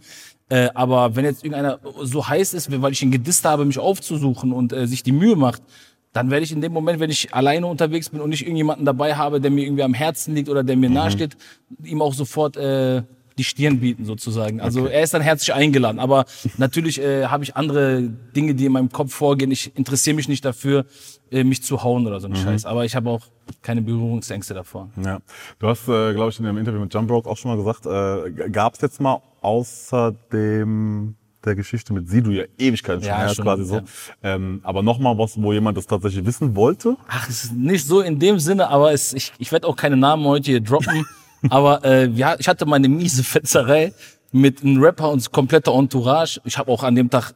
Äh, 0.48 0.68
aber 0.74 1.14
wenn 1.14 1.24
jetzt 1.24 1.44
irgendeiner 1.44 1.78
so 2.02 2.26
heiß 2.26 2.54
ist, 2.54 2.82
weil 2.82 2.92
ich 2.92 3.02
ihn 3.02 3.12
gedisst 3.12 3.44
habe, 3.44 3.64
mich 3.64 3.78
aufzusuchen 3.78 4.52
und 4.52 4.72
äh, 4.72 4.86
sich 4.86 5.02
die 5.02 5.12
Mühe 5.12 5.36
macht, 5.36 5.62
dann 6.12 6.30
werde 6.30 6.44
ich 6.44 6.50
in 6.50 6.60
dem 6.60 6.72
Moment, 6.72 6.98
wenn 6.98 7.10
ich 7.10 7.32
alleine 7.32 7.66
unterwegs 7.66 8.08
bin 8.10 8.20
und 8.20 8.30
nicht 8.30 8.42
irgendjemanden 8.42 8.84
dabei 8.84 9.14
habe, 9.14 9.40
der 9.40 9.50
mir 9.50 9.64
irgendwie 9.64 9.84
am 9.84 9.94
Herzen 9.94 10.34
liegt 10.34 10.48
oder 10.48 10.64
der 10.64 10.76
mir 10.76 10.90
nahesteht, 10.90 11.36
ihm 11.84 12.02
auch 12.02 12.14
sofort 12.14 12.56
äh, 12.56 13.02
die 13.40 13.44
Stirn 13.44 13.80
bieten 13.80 14.04
sozusagen. 14.04 14.60
Also 14.60 14.86
er 14.86 15.02
ist 15.02 15.14
dann 15.14 15.22
herzlich 15.22 15.54
eingeladen. 15.54 15.98
Aber 15.98 16.26
natürlich 16.58 17.00
äh, 17.00 17.26
habe 17.26 17.42
ich 17.42 17.56
andere 17.56 18.02
Dinge, 18.36 18.54
die 18.54 18.66
in 18.66 18.72
meinem 18.72 18.92
Kopf 18.92 19.14
vorgehen. 19.14 19.50
Ich 19.50 19.74
interessiere 19.78 20.14
mich 20.14 20.28
nicht 20.28 20.44
dafür, 20.44 20.84
äh, 21.30 21.42
mich 21.42 21.62
zu 21.62 21.82
hauen 21.82 22.06
oder 22.06 22.20
so 22.20 22.28
ein 22.28 22.36
Scheiß. 22.36 22.66
Aber 22.66 22.84
ich 22.84 22.94
habe 22.94 23.08
auch 23.08 23.22
keine 23.62 23.80
Berührungsängste 23.80 24.52
davor. 24.52 24.90
Ja. 25.02 25.20
Du 25.58 25.68
hast, 25.68 25.88
äh, 25.88 26.12
glaube 26.12 26.28
ich, 26.30 26.38
in 26.38 26.44
dem 26.44 26.58
Interview 26.58 26.80
mit 26.80 26.92
Jumbroke 26.92 27.30
auch 27.30 27.38
schon 27.38 27.50
mal 27.50 27.56
gesagt, 27.56 27.86
äh, 27.86 28.50
gab 28.50 28.74
es 28.74 28.82
jetzt 28.82 29.00
mal 29.00 29.22
außer 29.40 30.14
dem 30.32 31.14
der 31.42 31.54
Geschichte 31.54 31.94
mit 31.94 32.06
Sidu 32.06 32.32
ja 32.32 32.44
Ewigkeiten 32.58 33.00
schon 33.02 33.08
Ja, 33.08 33.26
her, 33.26 33.34
quasi 33.34 33.64
so. 33.64 33.76
ja. 33.76 33.82
Ähm, 34.22 34.60
aber 34.62 34.82
nochmal 34.82 35.16
was, 35.16 35.40
wo 35.40 35.54
jemand 35.54 35.78
das 35.78 35.86
tatsächlich 35.86 36.26
wissen 36.26 36.54
wollte. 36.54 36.98
Ach, 37.08 37.26
es 37.30 37.44
ist 37.44 37.54
nicht 37.54 37.86
so 37.86 38.02
in 38.02 38.18
dem 38.18 38.38
Sinne, 38.38 38.68
aber 38.68 38.92
es, 38.92 39.14
ich, 39.14 39.32
ich 39.38 39.50
werde 39.50 39.66
auch 39.66 39.76
keine 39.76 39.96
Namen 39.96 40.26
heute 40.26 40.50
hier 40.50 40.60
droppen. 40.60 41.06
aber 41.48 41.84
äh, 41.84 42.08
ja, 42.08 42.36
ich 42.38 42.48
hatte 42.48 42.66
meine 42.66 42.88
miese 42.88 43.22
Fetzerei 43.24 43.92
mit 44.32 44.62
einem 44.62 44.82
Rapper 44.82 45.10
und 45.10 45.30
kompletter 45.32 45.74
Entourage. 45.74 46.40
Ich 46.44 46.58
habe 46.58 46.70
auch 46.70 46.82
an 46.82 46.94
dem 46.94 47.10
Tag 47.10 47.34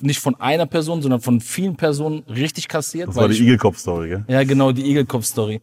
nicht 0.00 0.20
von 0.20 0.34
einer 0.40 0.66
Person, 0.66 1.02
sondern 1.02 1.20
von 1.20 1.40
vielen 1.40 1.76
Personen 1.76 2.22
richtig 2.28 2.68
kassiert. 2.68 3.08
Das 3.08 3.16
war 3.16 3.28
die 3.28 3.42
Igelkopf-Story, 3.42 4.08
gell? 4.08 4.24
ja, 4.28 4.44
genau, 4.44 4.72
die 4.72 4.88
Igelkopf-Story. 4.90 5.60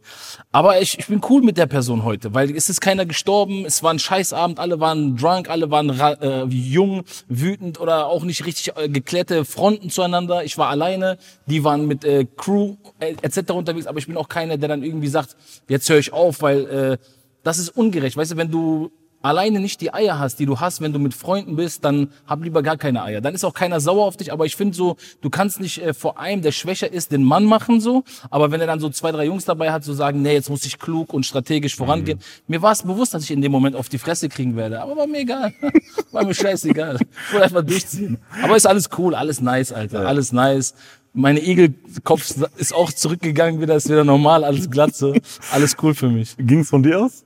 Aber 0.52 0.80
ich, 0.80 0.98
ich 0.98 1.06
bin 1.06 1.20
cool 1.28 1.42
mit 1.42 1.56
der 1.56 1.66
Person 1.66 2.04
heute, 2.04 2.34
weil 2.34 2.54
es 2.54 2.68
ist 2.68 2.80
keiner 2.80 3.06
gestorben, 3.06 3.64
es 3.64 3.82
war 3.82 3.92
ein 3.92 3.98
Scheißabend, 3.98 4.58
alle 4.58 4.80
waren 4.80 5.16
drunk, 5.16 5.48
alle 5.50 5.70
waren 5.70 5.90
äh, 5.90 6.44
jung, 6.44 7.04
wütend 7.28 7.80
oder 7.80 8.06
auch 8.06 8.24
nicht 8.24 8.44
richtig 8.46 8.76
äh, 8.76 8.88
geklärte 8.88 9.44
Fronten 9.44 9.90
zueinander. 9.90 10.44
Ich 10.44 10.58
war 10.58 10.68
alleine, 10.68 11.18
die 11.46 11.64
waren 11.64 11.86
mit 11.86 12.04
äh, 12.04 12.26
Crew 12.36 12.76
äh, 13.00 13.14
etc. 13.22 13.50
unterwegs, 13.52 13.86
aber 13.86 13.98
ich 13.98 14.06
bin 14.06 14.16
auch 14.16 14.28
keiner, 14.28 14.56
der 14.56 14.68
dann 14.68 14.82
irgendwie 14.82 15.08
sagt, 15.08 15.36
jetzt 15.68 15.88
höre 15.88 15.98
ich 15.98 16.12
auf, 16.12 16.42
weil 16.42 16.66
äh, 16.66 16.98
das 17.42 17.58
ist 17.58 17.70
ungerecht. 17.70 18.16
Weißt 18.16 18.32
du, 18.32 18.36
wenn 18.36 18.50
du 18.50 18.90
alleine 19.22 19.60
nicht 19.60 19.80
die 19.80 19.92
Eier 19.92 20.18
hast, 20.18 20.38
die 20.38 20.46
du 20.46 20.60
hast, 20.60 20.80
wenn 20.80 20.92
du 20.92 20.98
mit 20.98 21.14
Freunden 21.14 21.56
bist, 21.56 21.84
dann 21.84 22.08
hab 22.26 22.42
lieber 22.42 22.62
gar 22.62 22.76
keine 22.76 23.02
Eier. 23.02 23.20
Dann 23.20 23.34
ist 23.34 23.44
auch 23.44 23.54
keiner 23.54 23.80
sauer 23.80 24.04
auf 24.04 24.16
dich, 24.16 24.32
aber 24.32 24.46
ich 24.46 24.56
finde 24.56 24.76
so, 24.76 24.96
du 25.20 25.30
kannst 25.30 25.60
nicht 25.60 25.82
äh, 25.82 25.94
vor 25.94 26.18
einem, 26.18 26.42
der 26.42 26.52
schwächer 26.52 26.92
ist, 26.92 27.12
den 27.12 27.24
Mann 27.24 27.44
machen 27.44 27.80
so, 27.80 28.04
aber 28.30 28.50
wenn 28.50 28.60
er 28.60 28.66
dann 28.66 28.80
so 28.80 28.88
zwei, 28.90 29.12
drei 29.12 29.26
Jungs 29.26 29.44
dabei 29.44 29.72
hat, 29.72 29.84
so 29.84 29.92
sagen, 29.92 30.22
nee, 30.22 30.34
jetzt 30.34 30.50
muss 30.50 30.64
ich 30.64 30.78
klug 30.78 31.12
und 31.12 31.26
strategisch 31.26 31.76
vorangehen. 31.76 32.20
Mir 32.46 32.62
war 32.62 32.72
es 32.72 32.82
bewusst, 32.82 33.14
dass 33.14 33.24
ich 33.24 33.30
in 33.30 33.42
dem 33.42 33.52
Moment 33.52 33.76
auf 33.76 33.88
die 33.88 33.98
Fresse 33.98 34.28
kriegen 34.28 34.56
werde, 34.56 34.80
aber 34.80 34.96
war 34.96 35.06
mir 35.06 35.20
egal. 35.20 35.52
war 36.12 36.24
mir 36.24 36.34
scheißegal. 36.34 36.98
Ich 37.00 37.32
wollte 37.32 37.44
einfach 37.44 37.64
durchziehen. 37.64 38.18
Aber 38.42 38.56
ist 38.56 38.66
alles 38.66 38.88
cool, 38.98 39.14
alles 39.14 39.40
nice, 39.40 39.72
Alter, 39.72 40.06
alles 40.06 40.32
nice. 40.32 40.74
Meine 41.12 41.44
Igelkopf 41.44 42.34
ist 42.58 42.74
auch 42.74 42.92
zurückgegangen, 42.92 43.60
wieder 43.60 43.74
ist 43.74 43.88
wieder 43.88 44.04
normal, 44.04 44.44
alles 44.44 44.70
glatt 44.70 44.94
so. 44.94 45.14
Alles 45.50 45.76
cool 45.82 45.94
für 45.94 46.08
mich. 46.08 46.36
Ging's 46.38 46.68
von 46.68 46.82
dir 46.82 47.00
aus? 47.00 47.24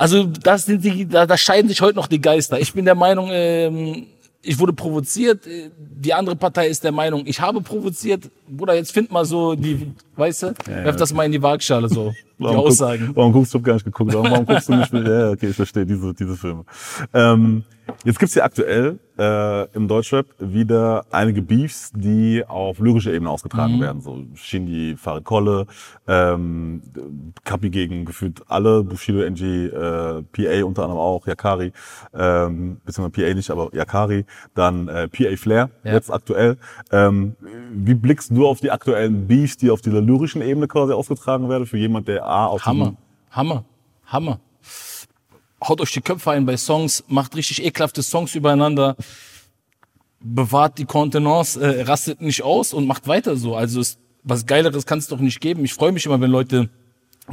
Also 0.00 0.24
das 0.24 0.64
sind 0.64 0.82
die, 0.82 1.06
da, 1.06 1.26
da 1.26 1.36
scheiden 1.36 1.68
sich 1.68 1.82
heute 1.82 1.96
noch 1.96 2.06
die 2.06 2.22
Geister. 2.22 2.58
Ich 2.58 2.72
bin 2.72 2.86
der 2.86 2.94
Meinung, 2.94 3.28
ähm, 3.30 4.06
ich 4.40 4.58
wurde 4.58 4.72
provoziert. 4.72 5.46
Die 5.78 6.14
andere 6.14 6.36
Partei 6.36 6.68
ist 6.68 6.82
der 6.82 6.90
Meinung, 6.90 7.24
ich 7.26 7.38
habe 7.38 7.60
provoziert. 7.60 8.30
Bruder, 8.48 8.74
jetzt 8.74 8.92
find 8.92 9.12
mal 9.12 9.26
so 9.26 9.54
die, 9.54 9.92
weißt 10.16 10.42
du, 10.44 10.54
werf 10.64 10.96
das 10.96 11.12
mal 11.12 11.24
in 11.24 11.32
die 11.32 11.42
Waagschale 11.42 11.90
so, 11.90 12.14
die 12.40 12.54
Warum, 12.54 12.66
Aussagen. 12.66 13.04
Guck, 13.08 13.16
warum 13.16 13.32
guckst 13.32 13.54
du, 13.54 13.58
ich 13.58 13.60
hab 13.62 13.66
gar 13.66 13.74
nicht 13.74 13.84
geguckt, 13.84 14.12
warum, 14.14 14.30
warum 14.30 14.46
guckst 14.46 14.68
du 14.68 14.74
nicht 14.74 14.92
mit, 14.92 15.06
ja, 15.08 15.30
okay, 15.30 15.48
ich 15.50 15.56
verstehe 15.56 15.86
diese, 15.86 16.14
diese 16.14 16.36
Filme. 16.36 16.64
Ähm, 17.14 17.64
jetzt 18.04 18.18
gibt's 18.18 18.34
ja 18.34 18.44
aktuell 18.44 18.98
äh, 19.18 19.64
im 19.76 19.86
Deutschrap 19.88 20.26
wieder 20.38 21.04
einige 21.10 21.42
Beefs, 21.42 21.90
die 21.94 22.42
auf 22.46 22.78
lyrischer 22.78 23.12
Ebene 23.12 23.30
ausgetragen 23.30 23.76
Mhm. 23.76 23.80
werden. 23.80 24.00
So 24.00 24.18
Shindy, 24.34 24.96
Farid 24.96 25.24
Kolle, 25.24 25.66
ähm, 26.08 26.80
Kapi 27.44 27.68
gegen 27.70 28.04
gefühlt 28.04 28.40
alle, 28.48 28.82
Bushido, 28.82 29.20
NG, 29.20 29.66
äh, 29.66 30.22
PA 30.22 30.64
unter 30.64 30.82
anderem 30.84 31.00
auch, 31.00 31.26
Yakari, 31.26 31.72
ähm, 32.14 32.78
beziehungsweise 32.84 33.26
PA 33.28 33.34
nicht, 33.34 33.50
aber 33.50 33.68
Yakari, 33.74 34.24
dann 34.54 34.88
äh, 34.88 35.08
PA 35.08 35.36
Flair, 35.36 35.70
Ja. 35.84 35.92
jetzt 35.92 36.10
aktuell. 36.10 36.56
Ähm, 36.90 37.36
wie 37.72 37.94
blickst 37.94 38.30
du 38.34 38.46
auf 38.46 38.60
die 38.60 38.70
aktuellen 38.70 39.26
Beefs, 39.26 39.56
die 39.58 39.70
auf 39.70 39.80
dieser 39.82 40.00
lyrischen 40.00 40.40
Ebene 40.42 40.66
quasi 40.68 40.92
ausgetragen 40.92 41.48
werden, 41.48 41.66
für 41.66 41.76
jemand, 41.78 42.08
der 42.08 42.24
A 42.30 42.46
auf 42.46 42.64
Hammer, 42.64 42.94
Hammer, 43.30 43.64
Hammer. 44.06 44.40
Haut 45.62 45.80
euch 45.80 45.92
die 45.92 46.00
Köpfe 46.00 46.30
ein 46.30 46.46
bei 46.46 46.56
Songs, 46.56 47.04
macht 47.08 47.36
richtig 47.36 47.62
ekelhafte 47.62 48.02
Songs 48.02 48.34
übereinander, 48.34 48.96
bewahrt 50.20 50.78
die 50.78 50.86
Kontenance, 50.86 51.60
äh, 51.60 51.82
rastet 51.82 52.20
nicht 52.20 52.42
aus 52.42 52.72
und 52.72 52.86
macht 52.86 53.06
weiter 53.08 53.36
so. 53.36 53.56
Also 53.56 53.80
es, 53.80 53.98
was 54.22 54.46
Geileres 54.46 54.86
kann 54.86 54.98
es 54.98 55.08
doch 55.08 55.18
nicht 55.18 55.40
geben. 55.40 55.64
Ich 55.64 55.74
freue 55.74 55.92
mich 55.92 56.06
immer, 56.06 56.20
wenn 56.20 56.30
Leute 56.30 56.70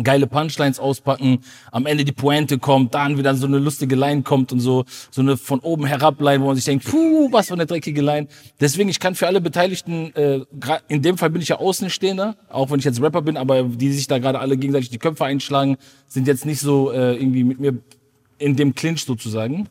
geile 0.03 0.27
Punchlines 0.27 0.79
auspacken, 0.79 1.39
am 1.71 1.86
Ende 1.86 2.05
die 2.05 2.12
Pointe 2.12 2.60
kommt, 2.60 2.93
dann 2.93 3.17
wieder 3.17 3.36
so 3.36 3.47
eine 3.47 3.60
lustige 3.60 3.95
Line 3.95 4.23
kommt 4.23 4.51
und 4.51 4.60
so, 4.60 4.86
so 5.12 5.21
eine 5.21 5.38
von 5.38 5.60
oben 5.60 5.86
herab 5.86 6.19
Line, 6.21 6.41
wo 6.41 6.47
man 6.47 6.55
sich 6.55 6.65
denkt, 6.65 6.86
puh, 6.86 7.29
was 7.31 7.47
für 7.47 7.53
eine 7.53 7.65
dreckige 7.65 8.01
Line. 8.01 8.27
Deswegen, 8.60 8.89
ich 8.89 8.99
kann 8.99 9.15
für 9.15 9.27
alle 9.27 9.41
Beteiligten, 9.41 10.13
äh, 10.15 10.41
in 10.88 11.01
dem 11.01 11.17
Fall 11.17 11.29
bin 11.29 11.41
ich 11.41 11.49
ja 11.49 11.57
Außenstehender, 11.57 12.36
auch 12.49 12.71
wenn 12.71 12.79
ich 12.79 12.86
jetzt 12.86 13.01
Rapper 13.01 13.21
bin, 13.21 13.38
aber 13.38 13.63
die 13.63 13.91
sich 13.91 14.07
da 14.07 14.19
gerade 14.19 14.39
alle 14.39 14.57
gegenseitig 14.57 14.89
die 14.89 14.99
Köpfe 14.99 15.25
einschlagen, 15.25 15.77
sind 16.07 16.27
jetzt 16.27 16.45
nicht 16.45 16.60
so 16.60 16.91
äh, 16.91 17.15
irgendwie 17.15 17.43
mit 17.43 17.60
mir 17.60 17.77
in 18.39 18.55
dem 18.55 18.75
Clinch 18.75 19.03
sozusagen. 19.03 19.67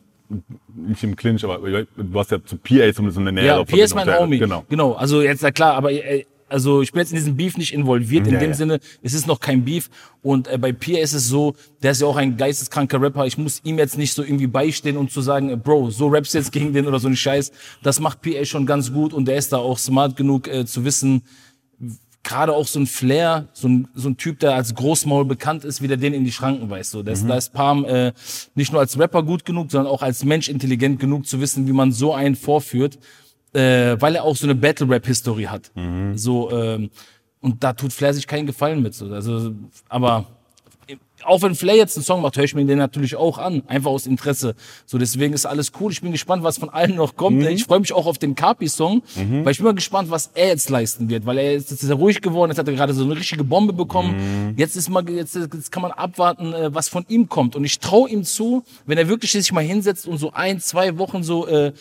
nicht 0.75 1.03
im 1.05 1.15
Clinch, 1.17 1.45
aber 1.45 1.59
du 1.59 2.19
hast 2.19 2.31
ja 2.31 2.45
zu 2.45 2.57
PA 2.57 2.93
zumindest 2.93 3.19
eine 3.19 3.33
nähere 3.33 3.59
Ja, 3.59 3.65
P 3.65 3.81
ist 3.81 3.95
mein. 3.95 4.13
Homie. 4.19 4.39
Genau. 4.39 4.65
Genau, 4.69 4.93
also 4.93 5.23
jetzt, 5.23 5.43
na 5.43 5.51
klar, 5.51 5.75
aber 5.75 5.93
äh, 5.93 6.25
also 6.49 6.81
ich 6.83 6.93
bin 6.93 7.01
jetzt 7.01 7.11
in 7.11 7.17
diesem 7.17 7.37
Beef 7.37 7.57
nicht 7.57 7.73
involviert. 7.73 8.27
In 8.27 8.35
Ja, 8.35 8.41
dem 8.41 8.51
ja. 8.51 8.57
Sinne, 8.57 8.81
es 9.03 9.15
ist 9.15 9.27
noch 9.27 9.41
kein 9.41 9.65
Beef. 9.65 9.91
Und 10.23 10.49
äh, 10.49 10.59
bei 10.59 10.73
Pierre 10.73 11.03
ist 11.03 11.13
es 11.13 11.29
so, 11.29 11.55
der 11.83 11.93
ist 11.93 12.01
ja 12.01 12.07
auch 12.07 12.17
ein 12.17 12.37
geisteskranker 12.37 13.01
Rapper. 13.01 13.27
Ich 13.27 13.39
muss 13.39 13.61
ihm 13.65 13.79
jetzt 13.79 13.99
nicht 13.99 14.15
so 14.15 14.23
irgendwie 14.23 14.47
beistehen 14.47 14.97
und 14.97 15.11
zu 15.11 15.21
sagen, 15.21 15.51
äh, 15.51 15.57
Bro, 15.57 15.91
so 15.91 16.09
rappst 16.09 16.35
jetzt 16.35 16.53
gegen 16.53 16.73
den 16.73 16.87
oder 16.87 16.99
so 16.99 17.09
ein 17.09 17.17
Scheiß. 17.17 17.51
Das 17.83 18.01
macht 18.01 18.23
Pierre 18.23 18.47
schon 18.47 18.67
ganz 18.67 18.93
gut 18.93 19.13
und 19.13 19.27
der 19.27 19.37
ist 19.37 19.53
da 19.53 19.59
auch 19.59 19.79
smart 19.79 20.17
genug 20.17 20.49
äh, 20.49 20.65
zu 20.67 20.85
wissen, 20.85 21.23
gerade 22.23 22.53
auch 22.53 22.67
so 22.67 22.81
ein 22.81 22.87
Flair, 22.87 23.49
so 23.53 23.69
ein, 23.69 23.89
so 23.95 24.09
ein 24.09 24.17
Typ, 24.17 24.41
der 24.41 24.55
als 24.55 24.75
Großmaul 24.75 25.25
bekannt 25.25 25.65
ist, 25.65 25.81
wie 25.81 25.89
der 25.89 25.97
den 25.97 26.13
in 26.13 26.25
die 26.25 26.33
Schranken 26.33 26.69
weist. 26.69 26.91
So, 26.91 27.03
das, 27.03 27.25
Da 27.25 27.37
ist 27.37 27.53
Palm 27.53 27.85
äh, 27.85 28.13
nicht 28.57 28.73
nur 28.73 28.81
als 28.81 28.99
Rapper 28.99 29.23
gut 29.23 29.45
genug, 29.45 29.71
sondern 29.71 29.93
auch 29.93 30.03
als 30.03 30.25
Mensch 30.25 30.49
intelligent 30.49 30.99
genug 30.99 31.27
zu 31.27 31.41
wissen, 31.41 31.69
wie 31.69 31.73
man 31.73 31.93
so 31.93 32.13
einen 32.13 32.35
vorführt, 32.35 32.99
äh, 33.57 34.01
weil 34.01 34.15
er 34.17 34.25
auch 34.25 34.37
so 34.37 34.47
eine 34.47 34.55
Battle-Rap-Historie 34.55 35.49
hat. 35.49 35.71
So, 36.15 36.51
ähm, 36.51 36.91
und 37.41 37.63
da 37.63 37.73
tut 37.73 37.93
Flair 37.93 38.13
sich 38.13 38.27
keinen 38.27 38.47
Gefallen 38.47 38.83
mit. 38.83 38.95
So. 38.95 39.07
Also, 39.07 39.53
aber 39.89 40.27
auch 41.25 41.43
wenn 41.43 41.55
Flair 41.55 41.77
jetzt 41.77 41.97
einen 41.97 42.05
Song 42.05 42.21
macht, 42.21 42.37
höre 42.37 42.45
ich 42.45 42.55
mir 42.55 42.65
den 42.65 42.79
natürlich 42.79 43.17
auch 43.17 43.39
an, 43.39 43.63
einfach 43.67 43.91
aus 43.91 44.07
Interesse. 44.07 44.55
So, 44.85 44.99
deswegen 44.99 45.33
ist 45.33 45.47
alles 45.47 45.73
cool. 45.81 45.91
Ich 45.91 46.01
bin 46.01 46.13
gespannt, 46.13 46.43
was 46.43 46.59
von 46.59 46.69
allen 46.69 46.95
noch 46.95 47.17
kommt. 47.17 47.43
Ich 47.45 47.65
freue 47.65 47.81
mich 47.81 47.93
auch 47.93 48.07
auf 48.07 48.19
den 48.19 48.35
Kapi-Song, 48.35 49.03
weil 49.45 49.53
ich 49.53 49.59
bin 49.59 49.65
mal 49.67 49.75
gespannt, 49.75 50.11
was 50.11 50.31
er 50.35 50.49
jetzt 50.49 50.69
leisten 50.71 51.09
wird, 51.09 51.27
weil 51.27 51.39
er 51.39 51.53
jetzt, 51.53 51.71
jetzt 51.71 51.83
ist 51.83 51.89
er 51.89 51.97
ruhig 51.97 52.21
geworden, 52.21 52.51
jetzt 52.51 52.59
hat 52.59 52.69
er 52.69 52.75
gerade 52.75 52.95
so 52.95 53.05
eine 53.05 53.17
richtige 53.17 53.45
Bombe 53.45 53.73
bekommen. 53.73 54.55
Jetzt 54.57 54.77
ist 54.77 54.89
mal, 54.89 55.09
jetzt, 55.09 55.35
jetzt 55.35 55.73
kann 55.73 55.83
man 55.83 55.91
abwarten, 55.93 56.53
äh, 56.53 56.73
was 56.75 56.89
von 56.89 57.05
ihm 57.09 57.29
kommt. 57.29 57.57
Und 57.57 57.65
ich 57.65 57.79
traue 57.81 58.09
ihm 58.09 58.23
zu, 58.23 58.63
wenn 58.85 58.99
er 58.99 59.09
wirklich 59.09 59.33
sich 59.33 59.53
mal 59.53 59.65
hinsetzt 59.65 60.07
und 60.07 60.19
so 60.19 60.33
ein, 60.33 60.61
zwei 60.61 60.99
Wochen 60.99 61.23
so 61.23 61.47
äh, 61.47 61.73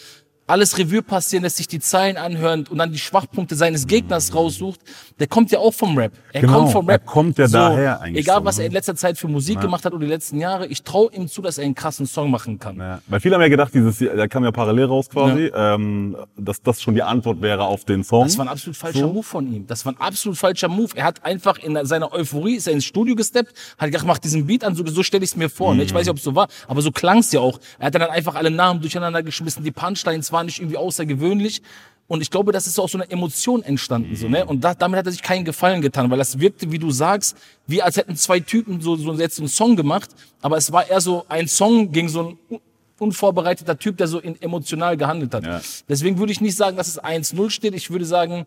alles 0.47 0.77
Revue 0.77 1.01
passieren 1.01 1.43
lässt, 1.43 1.57
sich 1.57 1.67
die 1.67 1.79
Zeilen 1.79 2.17
anhören 2.17 2.65
und 2.69 2.77
dann 2.77 2.91
die 2.91 2.99
Schwachpunkte 2.99 3.55
seines 3.55 3.87
Gegners 3.87 4.35
raussucht, 4.35 4.79
der 5.19 5.27
kommt 5.27 5.49
ja 5.51 5.59
auch 5.59 5.73
vom 5.73 5.97
Rap. 5.97 6.11
Er 6.33 6.41
Genau, 6.41 6.59
kommt 6.59 6.71
vom 6.71 6.87
er 6.89 6.93
Rap. 6.95 7.05
kommt 7.05 7.37
ja 7.39 7.47
daher 7.47 8.01
eigentlich 8.01 8.25
Egal, 8.25 8.39
so, 8.39 8.45
was 8.45 8.57
ne? 8.57 8.63
er 8.63 8.67
in 8.67 8.73
letzter 8.73 8.95
Zeit 8.95 9.17
für 9.17 9.27
Musik 9.27 9.59
gemacht 9.59 9.85
hat 9.85 9.93
oder 9.93 10.05
die 10.05 10.11
letzten 10.11 10.39
Jahre, 10.39 10.67
ich 10.67 10.83
traue 10.83 11.11
ihm 11.13 11.27
zu, 11.27 11.41
dass 11.41 11.57
er 11.57 11.65
einen 11.65 11.73
krassen 11.75 12.05
Song 12.05 12.29
machen 12.29 12.59
kann. 12.59 12.77
Ja. 12.77 12.99
Weil 13.07 13.19
viele 13.19 13.35
haben 13.35 13.41
ja 13.41 13.47
gedacht, 13.47 13.73
dieses, 13.73 13.97
da 13.99 14.27
kam 14.27 14.43
ja 14.43 14.51
parallel 14.51 14.85
raus 14.85 15.09
quasi, 15.09 15.51
ähm, 15.55 16.15
dass 16.37 16.61
das 16.61 16.81
schon 16.81 16.93
die 16.93 17.01
Antwort 17.03 17.41
wäre 17.41 17.63
auf 17.63 17.85
den 17.85 18.03
Song. 18.03 18.23
Das 18.25 18.37
war 18.37 18.45
ein 18.45 18.49
absolut 18.49 18.77
falscher 18.77 18.99
So. 18.99 19.13
Move 19.13 19.23
von 19.23 19.51
ihm. 19.51 19.65
Das 19.67 19.85
war 19.85 19.93
ein 19.93 19.99
absolut 19.99 20.37
falscher 20.37 20.67
Move. 20.67 20.89
Er 20.95 21.05
hat 21.05 21.25
einfach 21.25 21.57
in 21.57 21.83
seiner 21.85 22.13
Euphorie, 22.13 22.55
ist 22.55 22.67
er 22.67 22.73
ins 22.73 22.85
Studio 22.85 23.15
gesteppt, 23.15 23.53
hat 23.77 23.87
gedacht, 23.91 24.05
mach 24.05 24.19
diesen 24.19 24.45
Beat 24.45 24.63
an, 24.63 24.75
so, 24.75 24.85
so 24.85 25.01
stelle 25.01 25.23
ich 25.23 25.31
es 25.31 25.35
mir 25.35 25.49
vor. 25.49 25.73
Ne? 25.73 25.83
Ich 25.83 25.93
weiß 25.93 26.01
nicht, 26.01 26.11
ob 26.11 26.17
es 26.17 26.23
so 26.23 26.35
war, 26.35 26.47
aber 26.67 26.81
so 26.81 26.91
klang 26.91 27.19
es 27.19 27.31
ja 27.31 27.39
auch. 27.39 27.59
Er 27.79 27.87
hat 27.87 27.95
dann 27.95 28.03
einfach 28.03 28.35
alle 28.35 28.51
Namen 28.51 28.81
durcheinander 28.81 29.23
geschmissen, 29.23 29.63
die 29.63 29.71
Punchlines 29.71 30.31
waren 30.35 30.45
nicht 30.45 30.59
irgendwie 30.59 30.77
außergewöhnlich. 30.77 31.61
Und 32.07 32.21
ich 32.21 32.29
glaube, 32.29 32.51
das 32.51 32.67
ist 32.67 32.77
auch 32.77 32.87
so 32.87 32.99
eine 32.99 33.09
Emotion 33.09 33.63
entstanden, 33.63 34.15
so, 34.15 34.29
ne? 34.29 34.45
Und 34.45 34.63
da, 34.63 34.75
damit 34.75 34.99
hat 34.99 35.07
er 35.07 35.11
sich 35.11 35.23
keinen 35.23 35.43
Gefallen 35.43 35.81
getan, 35.81 36.11
weil 36.11 36.19
das 36.19 36.39
wirkte, 36.39 36.71
wie 36.71 36.77
du 36.77 36.91
sagst, 36.91 37.35
wie 37.65 37.81
als 37.81 37.97
hätten 37.97 38.15
zwei 38.15 38.39
Typen 38.39 38.79
so, 38.79 38.95
so 38.95 39.11
jetzt 39.13 39.37
so 39.37 39.41
einen 39.41 39.49
Song 39.49 39.75
gemacht, 39.75 40.11
aber 40.39 40.55
es 40.57 40.71
war 40.71 40.87
eher 40.87 41.01
so 41.01 41.25
ein 41.29 41.47
Song 41.47 41.91
gegen 41.91 42.07
so 42.07 42.19
ein 42.21 42.37
un- 42.51 42.59
unvorbereiteter 42.99 43.79
Typ, 43.79 43.97
der 43.97 44.07
so 44.07 44.19
in, 44.19 44.39
emotional 44.39 44.97
gehandelt 44.97 45.33
hat. 45.33 45.45
Ja. 45.45 45.61
Deswegen 45.89 46.19
würde 46.19 46.31
ich 46.31 46.41
nicht 46.41 46.55
sagen, 46.55 46.77
dass 46.77 46.87
es 46.89 47.03
1-0 47.03 47.49
steht. 47.49 47.73
Ich 47.73 47.89
würde 47.89 48.05
sagen, 48.05 48.45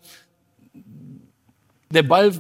der 1.90 2.02
Ball 2.02 2.32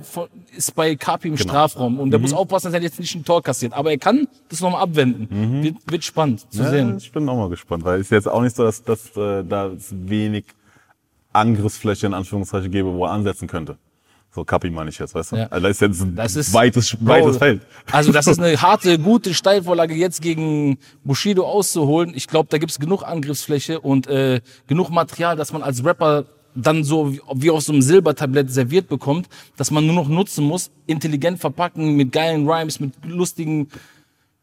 ist 0.56 0.74
bei 0.74 0.94
Kapi 0.96 1.28
im 1.28 1.36
Genau. 1.36 1.48
Strafraum 1.48 1.98
und 1.98 2.08
Mhm. 2.08 2.10
der 2.10 2.20
muss 2.20 2.32
aufpassen, 2.34 2.66
dass 2.66 2.74
er 2.74 2.82
jetzt 2.82 3.00
nicht 3.00 3.14
ein 3.14 3.24
Tor 3.24 3.42
kassiert. 3.42 3.72
Aber 3.72 3.90
er 3.90 3.98
kann 3.98 4.28
das 4.48 4.60
nochmal 4.60 4.82
abwenden. 4.82 5.62
Wird, 5.62 5.76
wird 5.86 6.04
spannend 6.04 6.40
zu 6.52 6.58
Mhm. 6.58 6.64
Ja, 6.64 6.70
sehen. 6.70 6.96
ich 6.98 7.10
bin 7.12 7.28
auch 7.28 7.36
mal 7.36 7.48
gespannt, 7.48 7.84
weil 7.84 8.00
es 8.00 8.06
ist 8.08 8.10
jetzt 8.10 8.28
auch 8.28 8.42
nicht 8.42 8.54
so, 8.56 8.64
dass, 8.64 8.82
dass 8.84 9.16
äh, 9.16 9.42
da 9.44 9.68
es 9.68 9.88
wenig 9.90 10.44
Angriffsfläche 11.32 12.06
in 12.06 12.14
Anführungszeichen 12.14 12.70
gäbe, 12.70 12.92
wo 12.92 13.04
er 13.04 13.12
ansetzen 13.12 13.48
könnte. 13.48 13.76
So 14.34 14.44
Kapi 14.44 14.70
meine 14.70 14.90
ich 14.90 14.98
jetzt, 14.98 15.14
weißt 15.14 15.32
du? 15.32 15.36
Ja. 15.36 15.46
Also 15.46 15.62
das 15.66 15.70
ist 15.76 15.80
jetzt 15.80 16.00
ein 16.02 16.14
Das 16.16 16.36
ist- 16.36 16.52
weites, 16.52 16.96
weites 17.00 17.38
Feld. 17.38 17.62
Also 17.90 18.12
das 18.12 18.26
ist 18.26 18.38
eine 18.38 18.54
harte, 18.62 18.98
gute 18.98 19.32
Steilvorlage 19.34 19.94
jetzt 19.94 20.20
gegen 20.20 20.78
Bushido 21.02 21.46
auszuholen. 21.46 22.12
Ich 22.14 22.26
glaube, 22.28 22.48
da 22.50 22.58
gibt's 22.58 22.78
genug 22.78 23.02
Angriffsfläche 23.04 23.80
und 23.80 24.06
äh, 24.06 24.40
genug 24.66 24.90
Material, 24.90 25.36
dass 25.36 25.52
man 25.52 25.62
als 25.62 25.82
Rapper 25.84 26.26
dann 26.54 26.84
so 26.84 27.12
wie- 27.34 27.50
auf 27.50 27.62
so 27.62 27.72
einem 27.72 27.82
Silbertablett 27.82 28.50
serviert 28.50 28.88
bekommt, 28.88 29.28
dass 29.56 29.70
man 29.70 29.86
nur 29.86 29.94
noch 29.94 30.08
nutzen 30.08 30.44
muss, 30.44 30.70
intelligent 30.86 31.38
verpacken 31.38 31.96
mit 31.96 32.12
geilen 32.12 32.48
Rhymes, 32.48 32.80
mit 32.80 32.92
lustigen 33.04 33.68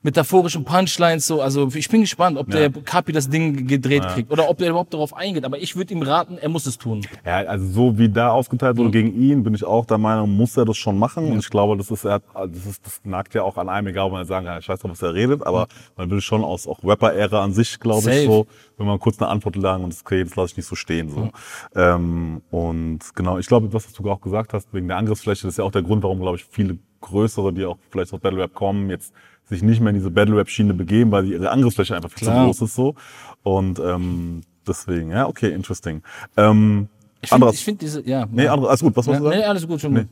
metaphorischen 0.06 0.64
Punchlines 0.64 1.26
so. 1.26 1.42
Also 1.42 1.70
ich 1.74 1.90
bin 1.90 2.02
gespannt, 2.02 2.38
ob 2.38 2.50
der 2.50 2.70
Kapi 2.70 3.12
das 3.12 3.28
Ding 3.28 3.68
gedreht 3.68 4.08
kriegt 4.08 4.32
oder 4.32 4.48
ob 4.48 4.62
er 4.62 4.70
überhaupt 4.70 4.94
darauf 4.94 5.16
eingeht. 5.16 5.44
Aber 5.44 5.58
ich 5.58 5.76
würde 5.76 5.94
ihm 5.94 6.04
raten, 6.04 6.38
er 6.38 6.48
muss 6.48 6.68
es 6.68 6.78
tun. 6.78 7.02
Ja, 7.26 7.38
also 7.38 7.66
so 7.66 7.98
wie 7.98 8.08
da 8.08 8.30
aufgeteilt 8.30 8.78
wurde 8.78 8.92
gegen 8.92 9.20
ihn, 9.20 9.44
bin 9.44 9.56
ich 9.56 9.66
auch 9.66 9.86
der 9.86 9.98
Meinung, 9.98 10.30
muss 10.38 10.56
er 10.56 10.66
das 10.66 10.78
schon 10.78 10.98
machen. 10.98 11.32
Und 11.32 11.40
ich 11.40 11.50
glaube, 11.50 11.76
das 11.76 11.90
ist, 11.90 12.06
er 12.06 12.14
hat, 12.14 12.24
das 12.34 12.66
ist, 12.66 12.86
das 12.86 13.02
nagt 13.04 13.34
ja 13.34 13.42
auch 13.42 13.58
an 13.58 13.68
einem, 13.68 13.88
egal 13.88 14.06
ob 14.06 14.14
man 14.14 14.26
sagen 14.26 14.46
kann, 14.46 14.60
ich 14.60 14.70
weiß 14.70 14.80
doch, 14.80 14.90
was 14.90 15.02
er 15.02 15.14
redet, 15.14 15.46
aber 15.46 15.68
man 15.98 16.10
will 16.12 16.22
schon 16.22 16.44
aus 16.44 16.68
auch 16.68 16.84
Rapper-Ära 16.84 17.44
an 17.44 17.52
sich, 17.52 17.80
glaube 17.80 18.04
Safe. 18.04 18.16
ich, 18.18 18.26
so, 18.26 18.46
wenn 18.78 18.86
man 18.86 19.00
kurz 19.00 19.20
eine 19.20 19.30
Antwort 19.30 19.56
lang 19.56 19.84
und 19.84 19.92
das, 19.92 20.02
okay, 20.02 20.24
das 20.24 20.36
lasse 20.36 20.52
ich 20.52 20.58
nicht 20.58 20.68
so 20.68 20.76
stehen. 20.76 21.10
So. 21.10 21.32
Ähm, 21.76 22.44
und 22.52 23.00
genau, 23.16 23.40
ich 23.40 23.48
glaube, 23.48 23.74
was 23.74 23.92
du 23.92 24.10
auch 24.10 24.22
gesagt 24.22 24.54
hast, 24.54 24.72
wegen 24.72 24.88
der 24.88 24.98
Angriffsfläche, 24.98 25.48
das 25.48 25.54
ist 25.54 25.58
ja 25.58 25.64
auch 25.64 25.72
der 25.72 25.82
Grund, 25.82 26.04
warum, 26.04 26.20
glaube 26.20 26.38
ich, 26.38 26.46
viele 26.46 26.78
größere, 27.02 27.54
die 27.54 27.66
auch 27.66 27.78
vielleicht 27.90 28.14
aus 28.14 28.20
Battle 28.20 28.42
Rap 28.42 28.54
kommen, 28.54 28.90
jetzt 28.90 29.14
sich 29.50 29.62
nicht 29.62 29.80
mehr 29.80 29.90
in 29.90 29.96
diese 29.96 30.12
Battle 30.12 30.38
Rap 30.38 30.50
Schiene 30.50 30.74
begeben, 30.74 31.12
weil 31.12 31.26
die- 31.26 31.34
ihre 31.34 31.50
Angriffsfläche 31.52 31.96
einfach 31.96 32.10
viel 32.12 32.28
zu 32.28 32.34
groß 32.34 32.62
ist 32.62 32.76
so. 32.76 32.96
Und 33.44 33.80
ähm, 33.80 34.42
deswegen, 34.68 35.12
ja, 35.12 35.28
okay, 35.28 35.50
interesting. 35.54 36.02
Ähm, 36.38 36.88
Ich 37.22 37.30
finde 37.30 37.46
anderes, 37.46 37.62
find 37.62 37.82
diese, 37.82 38.02
ja. 38.08 38.26
nee, 38.32 38.46
ja. 38.46 38.54
andere, 38.54 38.70
alles 38.70 38.82
gut, 38.82 38.96
was 38.98 39.06
ja, 39.06 39.12
wolltest 39.14 39.26
du 39.26 39.30
nee, 39.30 39.36
sagen? 39.38 39.50
alles 39.50 39.68
gut, 39.68 39.82
schon 39.82 39.96
gut. 39.96 40.08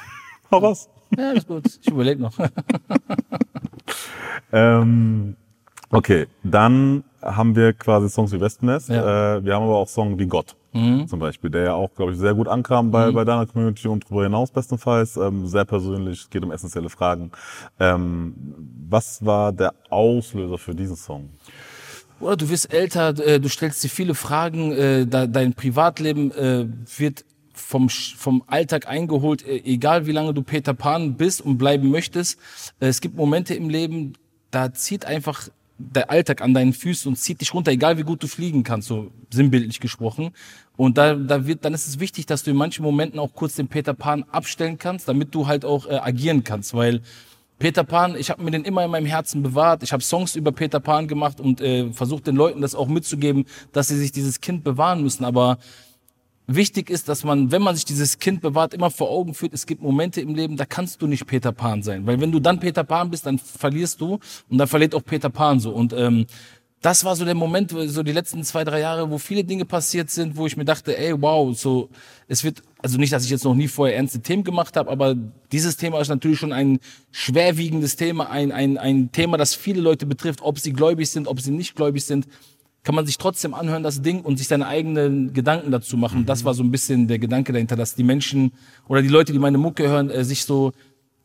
Hau 0.50 0.58
raus. 0.58 0.88
Ja, 1.16 1.28
alles 1.30 1.46
gut. 1.46 1.64
Ich 1.82 1.88
überlege 1.88 2.20
noch. 2.22 2.32
Ähm, 4.52 5.36
okay, 5.90 6.26
dann 6.44 7.04
haben 7.26 7.56
wir 7.56 7.72
quasi 7.72 8.08
Songs 8.08 8.32
wie 8.32 8.40
Wespennest. 8.40 8.88
Ja. 8.88 9.36
Äh, 9.36 9.44
wir 9.44 9.54
haben 9.54 9.64
aber 9.64 9.76
auch 9.76 9.88
Songs 9.88 10.18
wie 10.18 10.26
Gott 10.26 10.56
zum 11.06 11.18
Beispiel, 11.18 11.50
der 11.50 11.62
ja 11.62 11.74
auch, 11.74 11.94
glaube 11.94 12.12
ich, 12.12 12.18
sehr 12.18 12.34
gut 12.34 12.48
ankam 12.48 12.90
bei, 12.90 13.10
bei 13.10 13.24
deiner 13.24 13.46
Community 13.46 13.88
und 13.88 14.04
darüber 14.04 14.24
hinaus 14.24 14.50
bestenfalls. 14.50 15.16
Ähm, 15.16 15.46
sehr 15.46 15.64
persönlich, 15.64 16.22
es 16.22 16.30
geht 16.30 16.42
um 16.42 16.52
essentielle 16.52 16.90
Fragen. 16.90 17.30
Ähm, 17.80 18.34
was 18.88 19.24
war 19.24 19.52
der 19.52 19.74
Auslöser 19.88 20.58
für 20.58 20.74
diesen 20.74 20.96
Song? 20.96 21.30
Oder 22.20 22.36
du 22.36 22.48
wirst 22.48 22.72
älter, 22.72 23.18
äh, 23.26 23.40
du 23.40 23.48
stellst 23.48 23.82
dir 23.84 23.88
viele 23.88 24.14
Fragen, 24.14 24.72
äh, 24.72 25.06
dein 25.06 25.54
Privatleben 25.54 26.30
äh, 26.32 26.66
wird 26.96 27.24
vom, 27.54 27.88
vom 27.88 28.42
Alltag 28.46 28.86
eingeholt, 28.86 29.46
egal 29.46 30.06
wie 30.06 30.12
lange 30.12 30.34
du 30.34 30.42
Peter 30.42 30.74
Pan 30.74 31.14
bist 31.14 31.40
und 31.40 31.56
bleiben 31.56 31.90
möchtest. 31.90 32.38
Es 32.80 33.00
gibt 33.00 33.16
Momente 33.16 33.54
im 33.54 33.70
Leben, 33.70 34.12
da 34.50 34.74
zieht 34.74 35.06
einfach 35.06 35.48
der 35.78 36.10
Alltag 36.10 36.40
an 36.42 36.54
deinen 36.54 36.72
Füßen 36.72 37.08
und 37.08 37.16
zieht 37.16 37.40
dich 37.40 37.52
runter, 37.52 37.70
egal 37.70 37.98
wie 37.98 38.02
gut 38.02 38.22
du 38.22 38.26
fliegen 38.26 38.62
kannst, 38.62 38.88
so 38.88 39.10
sinnbildlich 39.30 39.80
gesprochen. 39.80 40.30
Und 40.76 40.98
da, 40.98 41.14
da 41.14 41.46
wird, 41.46 41.64
dann 41.64 41.74
ist 41.74 41.86
es 41.86 42.00
wichtig, 42.00 42.26
dass 42.26 42.42
du 42.42 42.50
in 42.50 42.56
manchen 42.56 42.82
Momenten 42.82 43.18
auch 43.18 43.34
kurz 43.34 43.54
den 43.54 43.68
Peter 43.68 43.94
Pan 43.94 44.24
abstellen 44.24 44.78
kannst, 44.78 45.08
damit 45.08 45.34
du 45.34 45.46
halt 45.46 45.64
auch 45.64 45.86
äh, 45.86 45.96
agieren 45.96 46.44
kannst, 46.44 46.74
weil 46.74 47.02
Peter 47.58 47.84
Pan, 47.84 48.16
ich 48.16 48.28
habe 48.28 48.42
mir 48.42 48.50
den 48.50 48.64
immer 48.64 48.84
in 48.84 48.90
meinem 48.90 49.06
Herzen 49.06 49.42
bewahrt. 49.42 49.82
Ich 49.82 49.92
habe 49.92 50.02
Songs 50.02 50.36
über 50.36 50.52
Peter 50.52 50.78
Pan 50.78 51.08
gemacht 51.08 51.40
und 51.40 51.62
äh, 51.62 51.90
versucht 51.90 52.26
den 52.26 52.36
Leuten 52.36 52.60
das 52.60 52.74
auch 52.74 52.86
mitzugeben, 52.86 53.46
dass 53.72 53.88
sie 53.88 53.96
sich 53.96 54.12
dieses 54.12 54.42
Kind 54.42 54.62
bewahren 54.62 55.02
müssen. 55.02 55.24
Aber 55.24 55.58
wichtig 56.46 56.90
ist, 56.90 57.08
dass 57.08 57.24
man, 57.24 57.50
wenn 57.50 57.62
man 57.62 57.74
sich 57.74 57.84
dieses 57.84 58.18
Kind 58.18 58.40
bewahrt, 58.40 58.74
immer 58.74 58.90
vor 58.90 59.10
Augen 59.10 59.34
führt, 59.34 59.52
es 59.52 59.66
gibt 59.66 59.82
Momente 59.82 60.20
im 60.20 60.34
Leben, 60.34 60.56
da 60.56 60.64
kannst 60.64 61.02
du 61.02 61.06
nicht 61.06 61.26
Peter 61.26 61.52
Pan 61.52 61.82
sein. 61.82 62.06
Weil 62.06 62.20
wenn 62.20 62.32
du 62.32 62.40
dann 62.40 62.60
Peter 62.60 62.84
Pan 62.84 63.10
bist, 63.10 63.26
dann 63.26 63.38
verlierst 63.38 64.00
du 64.00 64.18
und 64.48 64.58
dann 64.58 64.68
verliert 64.68 64.94
auch 64.94 65.04
Peter 65.04 65.30
Pan 65.30 65.60
so. 65.60 65.70
Und 65.70 65.92
ähm, 65.92 66.26
das 66.82 67.04
war 67.04 67.16
so 67.16 67.24
der 67.24 67.34
Moment, 67.34 67.74
so 67.86 68.02
die 68.02 68.12
letzten 68.12 68.44
zwei, 68.44 68.62
drei 68.62 68.80
Jahre, 68.80 69.10
wo 69.10 69.18
viele 69.18 69.42
Dinge 69.42 69.64
passiert 69.64 70.10
sind, 70.10 70.36
wo 70.36 70.46
ich 70.46 70.56
mir 70.56 70.64
dachte, 70.64 70.96
ey, 70.96 71.20
wow, 71.20 71.56
so, 71.56 71.88
es 72.28 72.44
wird, 72.44 72.62
also 72.80 72.98
nicht, 72.98 73.12
dass 73.12 73.24
ich 73.24 73.30
jetzt 73.30 73.44
noch 73.44 73.54
nie 73.54 73.66
vorher 73.66 73.96
ernste 73.96 74.20
Themen 74.20 74.44
gemacht 74.44 74.76
habe, 74.76 74.90
aber 74.90 75.16
dieses 75.50 75.76
Thema 75.78 76.00
ist 76.00 76.08
natürlich 76.08 76.38
schon 76.38 76.52
ein 76.52 76.78
schwerwiegendes 77.10 77.96
Thema, 77.96 78.30
ein, 78.30 78.52
ein, 78.52 78.78
ein 78.78 79.10
Thema, 79.10 79.36
das 79.36 79.54
viele 79.54 79.80
Leute 79.80 80.06
betrifft, 80.06 80.42
ob 80.42 80.60
sie 80.60 80.72
gläubig 80.72 81.10
sind, 81.10 81.26
ob 81.26 81.40
sie 81.40 81.50
nicht 81.50 81.74
gläubig 81.74 82.04
sind 82.04 82.26
kann 82.86 82.94
man 82.94 83.04
sich 83.04 83.18
trotzdem 83.18 83.52
anhören, 83.52 83.82
das 83.82 84.00
Ding, 84.00 84.20
und 84.22 84.36
sich 84.38 84.46
seine 84.46 84.66
eigenen 84.68 85.32
Gedanken 85.32 85.72
dazu 85.72 85.96
machen. 85.96 86.24
Das 86.24 86.44
war 86.44 86.54
so 86.54 86.62
ein 86.62 86.70
bisschen 86.70 87.08
der 87.08 87.18
Gedanke 87.18 87.52
dahinter, 87.52 87.74
dass 87.74 87.96
die 87.96 88.04
Menschen 88.04 88.52
oder 88.88 89.02
die 89.02 89.08
Leute, 89.08 89.32
die 89.32 89.40
meine 89.40 89.58
Mucke 89.58 89.88
hören, 89.88 90.08
äh, 90.08 90.24
sich 90.24 90.44
so 90.44 90.72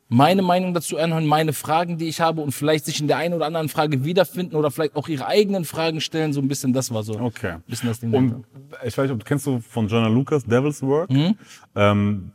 meine 0.09 0.41
Meinung 0.41 0.73
dazu 0.73 0.97
anhören, 0.97 1.25
meine 1.27 1.53
Fragen, 1.53 1.97
die 1.99 2.07
ich 2.09 2.19
habe 2.19 2.41
und 2.41 2.51
vielleicht 2.51 2.85
sich 2.85 2.99
in 2.99 3.07
der 3.07 3.17
einen 3.17 3.35
oder 3.35 3.45
anderen 3.45 3.69
Frage 3.69 4.03
wiederfinden 4.03 4.55
oder 4.55 4.71
vielleicht 4.71 4.95
auch 4.95 5.07
ihre 5.07 5.27
eigenen 5.27 5.63
Fragen 5.63 6.01
stellen. 6.01 6.33
So 6.33 6.41
ein 6.41 6.47
bisschen, 6.47 6.73
das 6.73 6.91
war 6.91 7.03
so 7.03 7.13
Okay. 7.19 7.51
ein 7.51 7.63
bisschen 7.67 7.89
das 7.89 7.99
Ding. 7.99 8.11
Und 8.11 8.29
dahinter. 8.29 8.47
ich 8.87 8.97
weiß 8.97 9.03
nicht, 9.03 9.11
ob 9.13 9.19
du 9.19 9.25
kennst 9.25 9.45
du 9.45 9.59
von 9.61 9.87
Jonah 9.87 10.07
Lucas 10.09 10.43
Devil's 10.43 10.81
Work? 10.81 11.11
Mhm. 11.11 11.35
Ähm, 11.75 12.31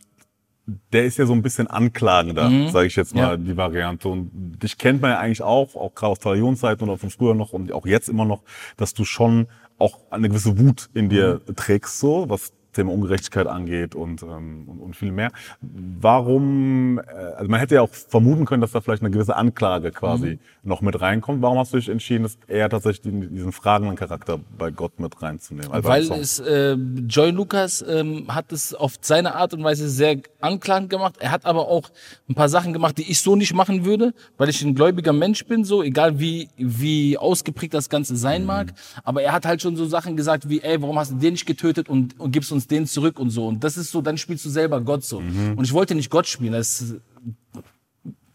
der 0.93 1.05
ist 1.05 1.17
ja 1.19 1.27
so 1.27 1.33
ein 1.33 1.43
bisschen 1.43 1.67
anklagender, 1.69 2.51
Mhm. 2.51 2.69
sage 2.71 2.87
ich 2.89 2.97
jetzt 2.97 3.15
mal, 3.15 3.21
Ja. 3.33 3.37
die 3.37 3.57
Variante. 3.57 4.09
Und 4.09 4.31
dich 4.63 4.77
kennt 4.79 5.01
man 5.01 5.13
ja 5.13 5.19
eigentlich 5.21 5.43
auch, 5.43 5.77
auch 5.77 5.95
gerade 5.95 6.13
aus 6.13 6.19
Talion-Zeiten 6.19 6.83
oder 6.85 6.99
von 6.99 7.11
früher 7.11 7.35
noch 7.35 7.53
und 7.53 7.71
auch 7.73 7.87
jetzt 7.87 8.09
immer 8.09 8.25
noch, 8.25 8.43
dass 8.77 8.93
du 8.95 9.05
schon 9.05 9.47
auch 9.79 10.01
eine 10.11 10.29
gewisse 10.29 10.59
Wut 10.59 10.89
in 10.95 11.09
dir 11.09 11.41
Mhm. 11.47 11.55
trägst, 11.57 11.99
so 12.01 12.29
was 12.29 12.53
Thema 12.77 12.93
Ungerechtigkeit 12.93 13.47
angeht 13.47 13.95
und, 13.95 14.23
ähm, 14.23 14.65
und, 14.69 14.81
und 14.81 14.97
viel 14.97 15.13
mehr. 15.13 15.31
Warum, 15.61 16.99
äh, 16.99 17.03
also 17.37 17.51
man 17.51 17.61
hätte 17.61 17.77
ja 17.77 17.83
auch 17.83 17.91
vermuten 17.91 18.45
können, 18.45 18.61
dass 18.61 18.73
da 18.73 18.81
vielleicht 18.81 19.03
eine 19.03 19.11
gewisse 19.11 19.37
Anklage 19.37 19.91
quasi 19.91 20.27
Mhm. 20.27 20.39
noch 20.63 20.81
mit 20.81 21.01
reinkommt. 21.01 21.43
Warum 21.43 21.59
hast 21.59 21.73
du 21.73 21.79
dich 21.79 21.89
entschieden, 21.89 22.25
dass 22.25 22.39
er 22.47 22.69
tatsächlich 22.69 23.13
diesen, 23.31 23.53
fragenden 23.53 23.97
Charakter 23.97 24.39
bei 24.59 24.71
Gott 24.71 24.99
mit 25.01 25.21
reinzunehmen? 25.23 25.73
Also 25.73 25.89
Weil 25.89 26.13
es 26.13 26.39
äh, 26.39 26.73
Joy 27.09 27.31
Lucas 27.31 27.85
ähm, 27.89 28.27
hat 28.29 28.53
es 28.53 28.75
auf 28.75 28.95
seine 29.01 29.35
Art 29.35 29.55
und 29.55 29.65
Weise 29.65 29.89
sehr 29.89 30.19
anklagend 30.41 30.91
gemacht. 30.91 31.17
Er 31.19 31.31
hat 31.31 31.45
aber 31.45 31.69
auch 31.69 31.91
ein 32.29 32.35
paar 32.35 32.49
Sachen 32.49 32.73
gemacht, 32.73 32.99
die 32.99 33.11
ich 33.11 33.21
so 33.21 33.37
nicht 33.37 33.55
machen 33.55 33.85
würde, 33.85 34.13
weil 34.37 34.49
ich 34.49 34.63
ein 34.63 34.75
gläubiger 34.75 35.13
Mensch 35.13 35.45
bin, 35.47 35.65
so 35.65 35.83
egal 35.83 36.21
wie 36.21 36.49
wie 36.57 37.17
ausgeprägt 37.19 37.75
das 37.75 37.89
Ganze 37.89 38.17
sein 38.17 38.45
mag. 38.45 38.73
Aber 39.05 39.23
er 39.23 39.33
hat 39.33 39.47
halt 39.47 39.63
schon 39.63 39.77
so 39.77 39.87
Sachen 39.87 40.17
gesagt 40.17 40.49
wie, 40.49 40.61
ey, 40.61 40.81
warum 40.83 40.99
hast 40.99 41.13
du 41.13 41.17
den 41.17 41.33
nicht 41.33 41.47
getötet 41.47 41.89
und, 41.89 42.19
und 42.19 42.33
gibst 42.33 42.53
uns 42.53 42.66
den 42.71 42.87
zurück 42.87 43.19
und 43.19 43.31
so. 43.31 43.47
Und 43.47 43.65
das 43.65 43.77
ist 43.77 43.91
so, 43.91 44.01
dann 44.01 44.19
spielst 44.19 44.45
du 44.45 44.51
selber 44.51 44.81
Gott 44.81 45.05
so. 45.05 45.19
Und 45.19 45.65
ich 45.65 45.73
wollte 45.73 45.95
nicht 45.95 46.11
Gott 46.11 46.27
spielen. 46.27 46.53
Das 46.53 46.95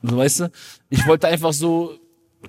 so 0.04 0.18
weißt 0.18 0.40
du, 0.42 0.52
ich 0.90 1.06
wollte 1.06 1.28
einfach 1.28 1.54
so 1.54 2.00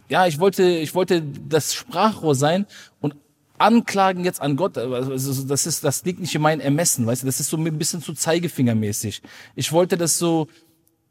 ja, 0.09 0.27
ich 0.27 0.39
wollte, 0.39 0.65
ich 0.65 0.95
wollte 0.95 1.23
das 1.23 1.75
Sprachrohr 1.75 2.35
sein 2.35 2.67
und 3.01 3.17
Anklagen 3.59 4.25
jetzt 4.25 4.41
an 4.41 4.57
Gott, 4.57 4.77
also 4.77 5.45
das 5.45 5.67
ist, 5.67 5.85
das 5.85 6.05
liegt 6.05 6.21
nicht 6.21 6.35
in 6.35 6.43
meinem 6.43 6.61
Ermessen, 6.61 7.07
weißt 7.07 7.23
du, 7.23 7.27
das 7.27 7.39
ist 7.39 7.49
so 7.49 7.57
ein 7.57 7.79
bisschen 7.79 8.03
zu 8.03 8.13
Zeigefingermäßig. 8.13 9.23
Ich 9.55 9.71
wollte 9.73 9.97
das 9.97 10.19
so 10.19 10.49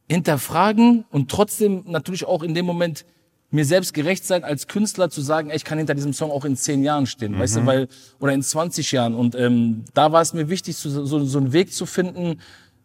hinterfragen 0.09 1.05
und 1.11 1.31
trotzdem 1.31 1.83
natürlich 1.87 2.25
auch 2.25 2.43
in 2.43 2.53
dem 2.53 2.65
Moment 2.65 3.05
mir 3.51 3.65
selbst 3.65 3.93
gerecht 3.93 4.25
sein, 4.25 4.43
als 4.43 4.67
Künstler 4.67 5.09
zu 5.09 5.21
sagen, 5.21 5.49
ey, 5.49 5.57
ich 5.57 5.65
kann 5.65 5.77
hinter 5.77 5.93
diesem 5.93 6.13
Song 6.13 6.31
auch 6.31 6.45
in 6.45 6.55
zehn 6.55 6.83
Jahren 6.83 7.05
stehen, 7.05 7.37
weißt 7.37 7.57
du, 7.57 7.65
weil, 7.65 7.87
oder 8.19 8.33
in 8.33 8.41
20 8.41 8.91
Jahren. 8.91 9.13
Und 9.13 9.35
ähm, 9.35 9.83
da 9.93 10.11
war 10.11 10.21
es 10.21 10.33
mir 10.33 10.49
wichtig, 10.49 10.77
so, 10.77 11.05
so, 11.05 11.23
so 11.25 11.37
einen 11.37 11.51
Weg 11.51 11.73
zu 11.73 11.85
finden, 11.85 12.39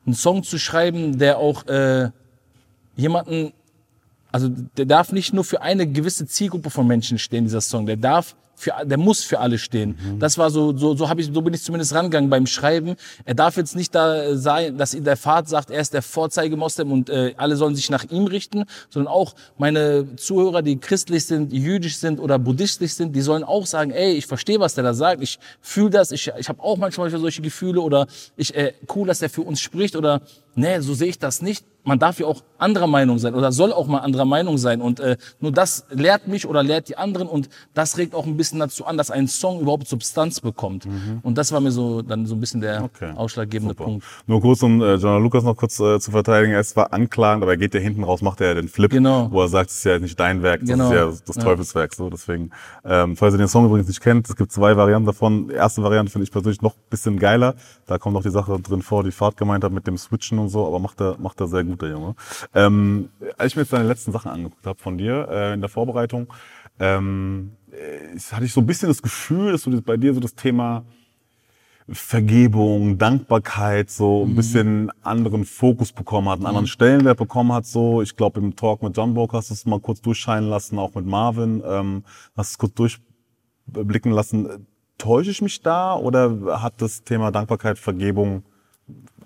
einen 0.04 0.14
Song 0.14 0.42
zu 0.42 0.58
schreiben, 0.58 1.18
der 1.18 1.38
auch 1.38 1.66
äh, 1.66 2.10
jemanden 2.96 3.52
also 4.36 4.48
der 4.48 4.84
darf 4.84 5.12
nicht 5.12 5.32
nur 5.32 5.44
für 5.44 5.62
eine 5.62 5.86
gewisse 5.86 6.26
Zielgruppe 6.26 6.68
von 6.68 6.86
Menschen 6.86 7.18
stehen, 7.18 7.44
dieser 7.44 7.62
Song. 7.62 7.86
Der 7.86 7.96
darf 7.96 8.36
für, 8.56 8.72
der 8.84 8.98
muss 8.98 9.22
für 9.22 9.38
alle 9.38 9.58
stehen. 9.58 9.96
Das 10.18 10.38
war 10.38 10.50
so, 10.50 10.76
so, 10.76 10.96
so 10.96 11.08
habe 11.08 11.20
ich, 11.20 11.30
so 11.32 11.42
bin 11.42 11.52
ich 11.52 11.62
zumindest 11.62 11.94
rangegangen 11.94 12.30
beim 12.30 12.46
Schreiben. 12.46 12.96
Er 13.24 13.34
darf 13.34 13.56
jetzt 13.56 13.76
nicht 13.76 13.94
da 13.94 14.34
sein, 14.34 14.78
dass 14.78 14.94
in 14.94 15.04
der 15.04 15.16
Fahrt 15.16 15.48
sagt, 15.48 15.70
er 15.70 15.80
ist 15.80 15.92
der 15.92 16.02
Vorzeigemoslem 16.02 16.90
und 16.90 17.10
äh, 17.10 17.34
alle 17.36 17.56
sollen 17.56 17.76
sich 17.76 17.90
nach 17.90 18.04
ihm 18.04 18.26
richten, 18.26 18.64
sondern 18.88 19.12
auch 19.12 19.34
meine 19.58 20.16
Zuhörer, 20.16 20.62
die 20.62 20.78
christlich 20.78 21.26
sind, 21.26 21.52
die 21.52 21.58
jüdisch 21.58 21.98
sind 21.98 22.18
oder 22.18 22.38
buddhistisch 22.38 22.92
sind, 22.92 23.14
die 23.14 23.20
sollen 23.20 23.44
auch 23.44 23.66
sagen, 23.66 23.90
ey, 23.90 24.12
ich 24.12 24.26
verstehe, 24.26 24.58
was 24.58 24.74
der 24.74 24.84
da 24.84 24.94
sagt, 24.94 25.22
ich 25.22 25.38
fühle 25.60 25.90
das, 25.90 26.10
ich, 26.10 26.32
ich 26.38 26.48
habe 26.48 26.62
auch 26.62 26.78
manchmal 26.78 27.10
solche 27.10 27.42
Gefühle 27.42 27.82
oder 27.82 28.06
ich, 28.36 28.54
äh, 28.54 28.72
cool, 28.94 29.06
dass 29.06 29.20
er 29.20 29.28
für 29.28 29.42
uns 29.42 29.60
spricht 29.60 29.96
oder 29.96 30.22
nee, 30.54 30.80
so 30.80 30.94
sehe 30.94 31.08
ich 31.08 31.18
das 31.18 31.42
nicht 31.42 31.64
man 31.86 32.00
darf 32.00 32.18
ja 32.18 32.26
auch 32.26 32.42
anderer 32.58 32.86
Meinung 32.86 33.18
sein 33.18 33.34
oder 33.34 33.52
soll 33.52 33.72
auch 33.72 33.86
mal 33.86 33.98
anderer 33.98 34.24
Meinung 34.24 34.58
sein. 34.58 34.80
Und 34.80 35.00
äh, 35.00 35.16
nur 35.40 35.52
das 35.52 35.86
lehrt 35.90 36.28
mich 36.28 36.46
oder 36.46 36.62
lehrt 36.62 36.88
die 36.88 36.96
anderen 36.96 37.26
und 37.28 37.48
das 37.74 37.98
regt 37.98 38.14
auch 38.14 38.26
ein 38.26 38.36
bisschen 38.36 38.58
dazu 38.58 38.86
an, 38.86 38.96
dass 38.96 39.10
ein 39.10 39.28
Song 39.28 39.60
überhaupt 39.60 39.88
Substanz 39.88 40.40
bekommt. 40.40 40.86
Und 41.22 41.36
das 41.38 41.52
war 41.52 41.60
mir 41.60 41.70
so 41.72 42.02
dann 42.02 42.26
so 42.26 42.34
ein 42.34 42.40
bisschen 42.40 42.60
der 42.60 42.76
Mhm. 42.80 42.84
Okay, 42.84 43.12
ausschlaggebende 43.16 43.72
Super. 43.74 43.84
Punkt. 43.84 44.04
Nur 44.26 44.40
kurz, 44.40 44.62
um 44.62 44.80
äh, 44.82 44.94
Jonah 44.96 45.18
Lukas 45.18 45.44
noch 45.44 45.56
kurz 45.56 45.78
äh, 45.80 45.98
zu 45.98 46.10
verteidigen. 46.10 46.52
Er 46.52 46.60
ist 46.60 46.70
zwar 46.70 46.92
anklagend, 46.92 47.42
aber 47.42 47.52
er 47.52 47.56
geht 47.56 47.74
ja 47.74 47.80
hinten 47.80 48.04
raus, 48.04 48.20
macht 48.22 48.40
er 48.40 48.48
ja 48.48 48.54
den 48.54 48.68
Flip, 48.68 48.90
Genau. 48.90 49.28
wo 49.30 49.40
er 49.42 49.48
sagt, 49.48 49.70
es 49.70 49.78
ist 49.78 49.84
ja 49.84 49.98
nicht 49.98 50.18
dein 50.18 50.42
Werk, 50.42 50.60
das 50.60 50.68
Genau. 50.70 50.90
ist 50.90 50.94
ja 50.94 51.12
das. 51.26 51.36
Teufelswerk. 51.44 51.94
So, 51.94 52.10
deswegen, 52.10 52.50
ähm, 52.84 53.16
falls 53.16 53.34
ihr 53.34 53.38
den 53.38 53.48
Song 53.48 53.66
übrigens 53.66 53.88
nicht 53.88 54.00
kennt, 54.00 54.28
es 54.28 54.36
gibt 54.36 54.52
zwei 54.52 54.76
Varianten 54.76 55.06
davon. 55.06 55.48
Die 55.48 55.54
erste 55.54 55.82
Variante 55.82 56.10
finde 56.12 56.24
ich 56.24 56.30
persönlich 56.32 56.60
noch 56.62 56.74
ein 56.74 56.80
bisschen 56.90 57.18
geiler. 57.18 57.54
Da 57.86 57.98
kommt 57.98 58.14
noch 58.14 58.22
die 58.22 58.30
Sache 58.30 58.58
drin 58.60 58.82
vor, 58.82 59.04
die 59.04 59.12
Fahrt 59.12 59.36
gemeint 59.36 59.64
hat 59.64 59.72
mit 59.72 59.86
dem 59.86 59.96
Switchen 59.96 60.38
und 60.38 60.48
so, 60.48 60.66
aber 60.66 60.78
macht 60.78 61.00
er, 61.00 61.16
macht 61.18 61.40
er 61.40 61.46
sehr 61.48 61.64
gut, 61.64 61.82
der 61.82 61.90
Junge. 61.90 62.14
Ähm, 62.54 63.10
als 63.38 63.52
ich 63.52 63.56
mir 63.56 63.62
jetzt 63.62 63.72
deine 63.72 63.88
letzten 63.88 64.12
Sachen 64.12 64.30
angeguckt 64.30 64.66
habe 64.66 64.78
von 64.78 64.98
dir 64.98 65.28
äh, 65.30 65.54
in 65.54 65.60
der 65.60 65.68
Vorbereitung, 65.68 66.32
ähm, 66.78 67.52
äh, 67.70 68.18
hatte 68.30 68.44
ich 68.44 68.52
so 68.52 68.60
ein 68.60 68.66
bisschen 68.66 68.88
das 68.88 69.02
Gefühl, 69.02 69.52
dass 69.52 69.62
du 69.62 69.82
bei 69.82 69.96
dir 69.96 70.14
so 70.14 70.20
das 70.20 70.34
Thema 70.34 70.84
Vergebung, 71.88 72.98
Dankbarkeit 72.98 73.90
so 73.90 74.24
ein 74.24 74.34
bisschen 74.34 74.90
anderen 75.02 75.44
Fokus 75.44 75.92
bekommen 75.92 76.28
hat, 76.28 76.38
einen 76.38 76.46
anderen 76.46 76.66
Stellenwert 76.66 77.16
bekommen 77.16 77.52
hat. 77.52 77.64
So, 77.64 78.02
ich 78.02 78.16
glaube 78.16 78.40
im 78.40 78.56
Talk 78.56 78.82
mit 78.82 78.96
Jumbo 78.96 79.28
hast 79.32 79.50
du 79.50 79.54
es 79.54 79.66
mal 79.66 79.78
kurz 79.78 80.00
durchscheinen 80.00 80.50
lassen, 80.50 80.80
auch 80.80 80.94
mit 80.96 81.06
Marvin, 81.06 81.62
ähm, 81.64 82.02
hast 82.36 82.50
es 82.50 82.58
kurz 82.58 82.74
durchblicken 82.74 84.10
lassen. 84.10 84.66
Täusche 84.98 85.30
ich 85.30 85.42
mich 85.42 85.62
da 85.62 85.94
oder 85.94 86.60
hat 86.60 86.82
das 86.82 87.04
Thema 87.04 87.30
Dankbarkeit, 87.30 87.78
Vergebung, 87.78 88.42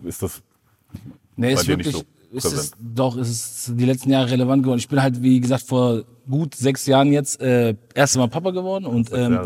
ist 0.04 0.22
das 0.22 0.42
Nee, 1.36 1.54
ist 1.54 1.66
wirklich, 1.66 1.96
so 1.96 2.02
ist 2.32 2.44
es, 2.44 2.72
doch, 2.78 3.16
ist 3.16 3.28
es 3.28 3.72
die 3.74 3.84
letzten 3.84 4.10
Jahre 4.10 4.30
relevant 4.30 4.62
geworden. 4.62 4.78
Ich 4.78 4.88
bin 4.88 5.02
halt, 5.02 5.22
wie 5.22 5.40
gesagt, 5.40 5.64
vor 5.64 6.04
gut 6.28 6.54
sechs 6.54 6.86
Jahren 6.86 7.12
jetzt 7.12 7.40
äh, 7.40 7.74
erst 7.94 8.16
Mal 8.16 8.28
Papa 8.28 8.50
geworden 8.50 8.86
und 8.86 9.10
ähm, 9.12 9.40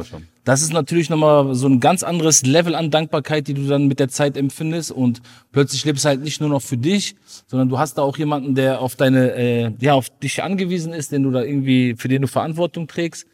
das 0.45 0.61
ist 0.61 0.75
natürlich 0.75 1.09
nochmal 1.09 1.55
so 1.55 1.67
ein 1.67 1.81
ganz 1.81 2.03
anderes 2.03 2.45
Level 2.45 2.75
an 2.75 2.91
Dankbarkeit, 2.91 3.49
die 3.49 3.55
du 3.55 3.67
dann 3.67 3.89
mit 3.89 3.99
der 3.99 4.11
Zeit 4.11 4.37
empfindest 4.37 4.91
und 4.91 5.23
plötzlich 5.53 5.87
lebst 5.87 6.05
du 6.05 6.11
halt 6.11 6.23
nicht 6.23 6.43
nur 6.43 6.51
noch 6.51 6.61
für 6.61 6.77
dich, 6.77 7.17
sondern 7.47 7.71
du 7.71 7.79
hast 7.79 7.97
da 7.97 8.03
auch 8.03 8.19
jemanden, 8.19 8.55
der 8.55 8.81
auf 8.81 8.97
deine, 8.97 9.33
äh, 9.35 9.71
ja, 9.81 9.95
auf 9.95 10.11
dich 10.11 10.43
angewiesen 10.43 10.93
ist, 10.93 11.13
den 11.13 11.23
du 11.23 11.31
da 11.31 11.43
irgendwie, 11.43 11.95
für 11.97 12.09
den 12.09 12.21
du 12.23 12.29
Verantwortung 12.29 12.87
trägst. 12.87 13.27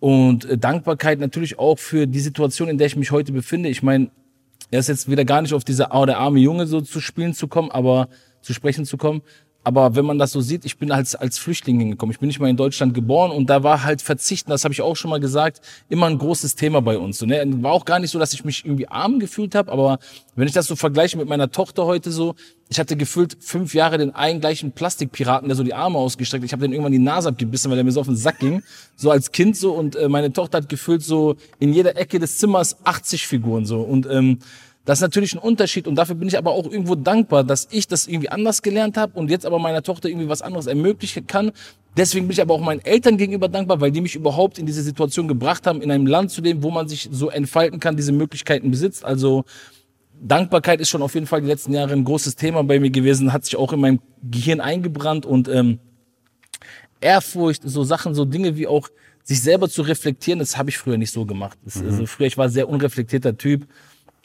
Und 0.00 0.44
äh, 0.46 0.58
Dankbarkeit 0.58 1.20
natürlich 1.20 1.60
auch 1.60 1.78
für 1.78 2.08
die 2.08 2.20
Situation, 2.20 2.68
in 2.68 2.78
der 2.78 2.88
ich 2.88 2.96
mich 2.96 3.12
heute 3.12 3.30
befinde. 3.30 3.68
Ich 3.68 3.84
meine, 3.84 4.10
er 4.72 4.80
ist 4.80 4.88
jetzt 4.88 5.08
wieder 5.08 5.24
gar 5.24 5.40
nicht 5.40 5.54
auf 5.54 5.62
diese 5.62 5.88
oh, 5.92 6.04
der 6.04 6.18
arme 6.18 6.40
Junge 6.40 6.66
so 6.66 6.80
zu 6.80 7.00
spielen 7.00 7.34
zu 7.34 7.46
kommen, 7.46 7.70
aber 7.70 8.08
zu 8.44 8.52
sprechen 8.54 8.84
zu 8.84 8.96
kommen. 8.96 9.22
Aber 9.66 9.96
wenn 9.96 10.04
man 10.04 10.18
das 10.18 10.30
so 10.30 10.42
sieht, 10.42 10.66
ich 10.66 10.76
bin 10.76 10.92
als, 10.92 11.14
als 11.14 11.38
Flüchtling 11.38 11.78
hingekommen. 11.78 12.12
Ich 12.12 12.20
bin 12.20 12.26
nicht 12.26 12.38
mal 12.38 12.50
in 12.50 12.56
Deutschland 12.56 12.92
geboren 12.92 13.30
und 13.30 13.48
da 13.48 13.62
war 13.62 13.82
halt 13.82 14.02
Verzichten, 14.02 14.50
das 14.50 14.62
habe 14.62 14.74
ich 14.74 14.82
auch 14.82 14.94
schon 14.94 15.10
mal 15.10 15.20
gesagt, 15.20 15.62
immer 15.88 16.06
ein 16.06 16.18
großes 16.18 16.54
Thema 16.54 16.82
bei 16.82 16.98
uns. 16.98 17.18
So, 17.18 17.24
ne? 17.24 17.42
War 17.62 17.72
auch 17.72 17.86
gar 17.86 17.98
nicht 17.98 18.10
so, 18.10 18.18
dass 18.18 18.34
ich 18.34 18.44
mich 18.44 18.66
irgendwie 18.66 18.86
arm 18.88 19.18
gefühlt 19.18 19.54
habe, 19.54 19.72
aber 19.72 19.98
wenn 20.36 20.46
ich 20.46 20.52
das 20.52 20.66
so 20.66 20.76
vergleiche 20.76 21.16
mit 21.16 21.28
meiner 21.28 21.50
Tochter 21.50 21.86
heute 21.86 22.12
so, 22.12 22.34
ich 22.68 22.78
hatte 22.78 22.94
gefühlt 22.94 23.38
fünf 23.40 23.72
Jahre 23.74 23.96
den 23.96 24.14
einen 24.14 24.40
gleichen 24.40 24.72
Plastikpiraten, 24.72 25.48
der 25.48 25.56
so 25.56 25.62
die 25.62 25.74
Arme 25.74 25.98
ausgestreckt. 25.98 26.44
Ich 26.44 26.52
habe 26.52 26.62
den 26.62 26.72
irgendwann 26.72 26.92
die 26.92 26.98
Nase 26.98 27.30
abgebissen, 27.30 27.70
weil 27.70 27.78
er 27.78 27.84
mir 27.84 27.92
so 27.92 28.00
auf 28.00 28.06
den 28.06 28.16
Sack 28.16 28.40
ging. 28.40 28.62
So 28.96 29.10
als 29.10 29.32
Kind 29.32 29.56
so 29.56 29.72
und 29.72 29.96
äh, 29.96 30.10
meine 30.10 30.30
Tochter 30.32 30.58
hat 30.58 30.68
gefühlt 30.68 31.02
so 31.02 31.36
in 31.58 31.72
jeder 31.72 31.96
Ecke 31.96 32.18
des 32.18 32.36
Zimmers 32.36 32.84
80 32.84 33.26
Figuren 33.26 33.64
so 33.64 33.80
und 33.80 34.06
ähm, 34.10 34.40
das 34.84 34.98
ist 34.98 35.02
natürlich 35.02 35.34
ein 35.34 35.38
Unterschied 35.38 35.86
und 35.86 35.94
dafür 35.94 36.14
bin 36.14 36.28
ich 36.28 36.36
aber 36.36 36.50
auch 36.50 36.64
irgendwo 36.64 36.94
dankbar, 36.94 37.42
dass 37.42 37.68
ich 37.70 37.88
das 37.88 38.06
irgendwie 38.06 38.28
anders 38.28 38.60
gelernt 38.60 38.96
habe 38.96 39.18
und 39.18 39.30
jetzt 39.30 39.46
aber 39.46 39.58
meiner 39.58 39.82
Tochter 39.82 40.08
irgendwie 40.08 40.28
was 40.28 40.42
anderes 40.42 40.66
ermöglichen 40.66 41.26
kann. 41.26 41.52
Deswegen 41.96 42.26
bin 42.26 42.32
ich 42.32 42.42
aber 42.42 42.54
auch 42.54 42.60
meinen 42.60 42.80
Eltern 42.80 43.16
gegenüber 43.16 43.48
dankbar, 43.48 43.80
weil 43.80 43.92
die 43.92 44.00
mich 44.00 44.14
überhaupt 44.14 44.58
in 44.58 44.66
diese 44.66 44.82
Situation 44.82 45.28
gebracht 45.28 45.66
haben, 45.66 45.80
in 45.80 45.90
einem 45.90 46.06
Land 46.06 46.32
zu 46.32 46.42
leben, 46.42 46.62
wo 46.62 46.70
man 46.70 46.88
sich 46.88 47.08
so 47.10 47.30
entfalten 47.30 47.80
kann, 47.80 47.96
diese 47.96 48.12
Möglichkeiten 48.12 48.70
besitzt. 48.70 49.04
Also 49.04 49.44
Dankbarkeit 50.20 50.80
ist 50.80 50.90
schon 50.90 51.02
auf 51.02 51.14
jeden 51.14 51.26
Fall 51.26 51.40
die 51.40 51.46
letzten 51.46 51.72
Jahre 51.72 51.92
ein 51.92 52.04
großes 52.04 52.36
Thema 52.36 52.62
bei 52.62 52.78
mir 52.78 52.90
gewesen, 52.90 53.32
hat 53.32 53.44
sich 53.44 53.56
auch 53.56 53.72
in 53.72 53.80
meinem 53.80 54.00
Gehirn 54.22 54.60
eingebrannt 54.60 55.24
und 55.24 55.48
ähm, 55.48 55.78
Ehrfurcht, 57.00 57.62
so 57.64 57.84
Sachen, 57.84 58.14
so 58.14 58.24
Dinge 58.24 58.56
wie 58.56 58.66
auch 58.66 58.88
sich 59.22 59.40
selber 59.40 59.68
zu 59.68 59.82
reflektieren, 59.82 60.38
das 60.38 60.58
habe 60.58 60.70
ich 60.70 60.78
früher 60.78 60.98
nicht 60.98 61.10
so 61.10 61.24
gemacht. 61.24 61.58
Das, 61.64 61.82
also 61.82 62.06
früher, 62.06 62.26
ich 62.26 62.36
war 62.36 62.48
sehr 62.48 62.68
unreflektierter 62.68 63.36
Typ, 63.36 63.66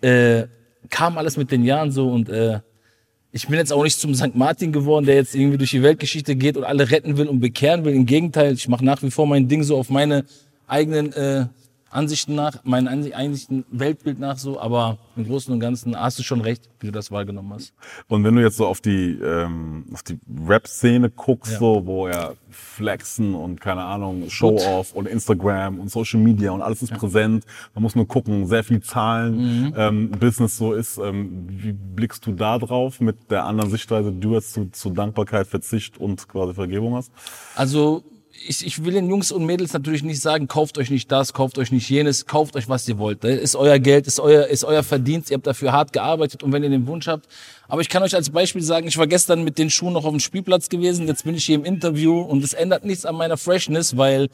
äh, 0.02 0.48
kam 0.90 1.18
alles 1.18 1.38
mit 1.38 1.52
den 1.52 1.64
Jahren 1.64 1.92
so 1.92 2.10
und 2.10 2.30
äh, 2.30 2.60
ich 3.32 3.48
bin 3.48 3.58
jetzt 3.58 3.72
auch 3.72 3.84
nicht 3.84 4.00
zum 4.00 4.16
St. 4.16 4.36
Martin 4.36 4.72
geworden, 4.72 5.06
der 5.06 5.16
jetzt 5.16 5.36
irgendwie 5.36 5.58
durch 5.58 5.70
die 5.70 5.84
Weltgeschichte 5.84 6.36
geht 6.36 6.58
und 6.58 6.64
alle 6.64 6.90
retten 6.90 7.18
will 7.18 7.28
und 7.28 7.40
bekehren 7.40 7.86
will. 7.86 7.94
Im 7.94 8.08
Gegenteil, 8.08 8.54
ich 8.54 8.68
mache 8.68 8.84
nach 8.84 9.04
wie 9.04 9.12
vor 9.12 9.28
mein 9.28 9.48
Ding 9.48 9.62
so 9.62 9.78
auf 9.78 9.90
meine 9.90 10.26
eigenen 10.68 11.14
äh, 11.14 11.46
Ansichten 11.92 12.36
nach, 12.36 12.64
meinen 12.64 12.88
Ansichten, 12.88 13.66
Weltbild 13.72 14.20
nach 14.20 14.38
so, 14.38 14.60
aber 14.60 14.98
im 15.16 15.26
Großen 15.26 15.52
und 15.54 15.60
Ganzen 15.60 16.00
hast 16.00 16.20
du 16.20 16.24
schon 16.24 16.42
recht, 16.42 16.70
wie 16.80 16.88
du 16.88 16.92
das 16.94 17.12
wahrgenommen 17.12 17.54
hast. 17.54 17.74
Und 18.08 18.24
wenn 18.24 18.36
du 18.36 18.42
jetzt 18.42 18.58
so 18.58 18.66
auf 18.68 18.80
die, 18.82 19.18
ähm, 19.22 19.86
auf 19.94 20.04
die 20.04 20.20
Rap-Szene 20.48 21.10
guckst, 21.10 21.54
Ja. 21.54 21.60
so, 21.60 21.82
wo 21.86 22.08
ja 22.08 22.34
Flexen 22.50 23.36
und 23.36 23.60
keine 23.62 23.84
Ahnung, 23.84 24.30
Show-Off 24.30 24.94
und 24.94 25.08
Instagram 25.08 25.80
und 25.80 25.90
Social 25.90 26.20
Media 26.20 26.52
und 26.52 26.62
alles 26.62 26.82
ist 26.82 26.94
präsent, 26.94 27.46
man 27.74 27.84
muss 27.84 27.96
nur 27.96 28.08
gucken, 28.08 28.48
sehr 28.48 28.64
viel 28.64 28.82
Zahlen, 28.82 29.74
ähm, 29.78 30.12
Business 30.12 30.58
so 30.58 30.74
ist. 30.74 30.98
Ähm, 30.98 31.48
wie 31.50 31.72
blickst 31.74 32.26
du 32.26 32.32
da 32.34 32.58
drauf 32.60 33.00
mit 33.00 33.30
der 33.32 33.46
anderen 33.46 33.70
Sichtweise, 33.72 34.12
die 34.12 34.20
du 34.20 34.34
jetzt 34.34 34.54
zu, 34.54 34.70
zu 34.72 34.90
Dankbarkeit, 34.92 35.48
Verzicht 35.48 35.98
und 35.98 36.28
quasi 36.28 36.54
Vergebung 36.54 36.96
hast? 36.96 37.12
Also 37.56 38.04
ich, 38.48 38.66
ich 38.66 38.84
will 38.84 38.94
den 38.94 39.10
Jungs 39.10 39.32
und 39.32 39.46
Mädels 39.46 39.74
natürlich 39.74 40.04
nicht 40.04 40.22
sagen, 40.22 40.48
kauft 40.48 40.78
euch 40.78 40.90
nicht 40.90 41.12
das, 41.12 41.34
kauft 41.34 41.58
euch 41.58 41.72
nicht 41.72 41.90
jenes, 41.90 42.26
kauft 42.26 42.56
euch, 42.56 42.70
was 42.70 42.88
ihr 42.88 42.98
wollt. 42.98 43.24
Das 43.24 43.32
ist 43.40 43.56
euer 43.56 43.80
Geld, 43.80 44.08
ist 44.08 44.20
euer, 44.20 44.48
ist 44.48 44.64
euer 44.64 44.84
Verdienst, 44.84 45.30
ihr 45.30 45.36
habt 45.36 45.48
dafür 45.48 45.72
hart 45.72 45.94
gearbeitet 45.94 46.44
und 46.44 46.52
wenn 46.52 46.64
ihr 46.64 46.70
den 46.70 46.88
Wunsch 46.88 47.08
habt. 47.08 47.28
Aber 47.68 47.82
ich 47.82 47.90
kann 47.90 48.04
euch 48.04 48.16
als 48.16 48.30
Beispiel 48.30 48.62
sagen, 48.62 48.88
ich 48.88 48.98
war 48.98 49.08
gestern 49.08 49.44
mit 49.44 49.58
den 49.58 49.70
Schuhen 49.70 49.94
noch 49.94 50.06
auf 50.06 50.12
dem 50.12 50.20
Spielplatz 50.20 50.70
gewesen, 50.70 51.08
jetzt 51.08 51.24
bin 51.24 51.36
ich 51.36 51.46
hier 51.46 51.56
im 51.56 51.66
Interview 51.66 52.20
und 52.22 52.44
es 52.44 52.54
ändert 52.54 52.86
nichts 52.86 53.06
an 53.06 53.16
meiner 53.16 53.38
Freshness, 53.38 53.98
weil 53.98 54.30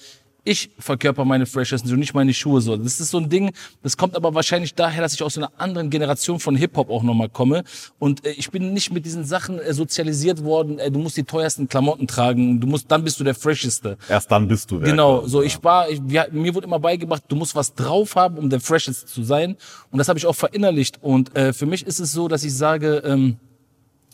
ich 0.45 0.69
verkörper 0.77 1.25
meine 1.25 1.47
Freshness 1.47 1.81
und 1.91 1.97
nicht 1.97 2.13
meine 2.13 2.33
Schuhe 2.33 2.61
so. 2.61 2.77
Das 2.77 2.99
ist 2.99 3.09
so 3.09 3.17
ein 3.17 3.29
Ding, 3.29 3.51
das 3.81 3.97
kommt 3.97 4.15
aber 4.15 4.33
wahrscheinlich 4.35 4.75
daher, 4.75 5.01
dass 5.01 5.13
ich 5.15 5.23
aus 5.23 5.37
einer 5.37 5.51
anderen 5.57 5.89
Generation 5.89 6.39
von 6.39 6.55
Hip-Hop 6.55 6.89
auch 6.91 7.01
nochmal 7.01 7.29
komme. 7.29 7.63
Und 7.97 8.23
äh, 8.25 8.31
ich 8.31 8.51
bin 8.51 8.71
nicht 8.71 8.93
mit 8.93 9.05
diesen 9.05 9.25
Sachen 9.25 9.59
äh, 9.59 9.73
sozialisiert 9.73 10.43
worden, 10.43 10.77
äh, 10.77 10.91
du 10.91 10.99
musst 10.99 11.17
die 11.17 11.23
teuersten 11.23 11.67
Klamotten 11.67 12.07
tragen, 12.07 12.61
du 12.61 12.67
musst, 12.67 12.91
dann 12.91 13.03
bist 13.03 13.19
du 13.19 13.23
der 13.23 13.33
Fresheste. 13.33 13.97
Erst 14.07 14.31
dann 14.31 14.47
bist 14.47 14.69
du 14.69 14.79
wer. 14.79 14.89
Genau, 14.89 15.25
so 15.25 15.41
ja. 15.41 15.47
ich 15.47 15.63
war, 15.63 15.89
ich, 15.89 15.99
wir, 16.05 16.27
mir 16.31 16.53
wurde 16.53 16.67
immer 16.67 16.79
beigebracht, 16.79 17.23
du 17.27 17.35
musst 17.35 17.55
was 17.55 17.73
drauf 17.73 18.15
haben, 18.15 18.37
um 18.37 18.49
der 18.49 18.59
Freshest 18.59 19.09
zu 19.09 19.23
sein. 19.23 19.57
Und 19.89 19.97
das 19.97 20.07
habe 20.07 20.19
ich 20.19 20.27
auch 20.27 20.35
verinnerlicht. 20.35 21.01
Und 21.01 21.35
äh, 21.35 21.53
für 21.53 21.65
mich 21.65 21.85
ist 21.87 21.99
es 21.99 22.11
so, 22.11 22.27
dass 22.27 22.43
ich 22.43 22.55
sage, 22.55 23.01
ähm, 23.03 23.37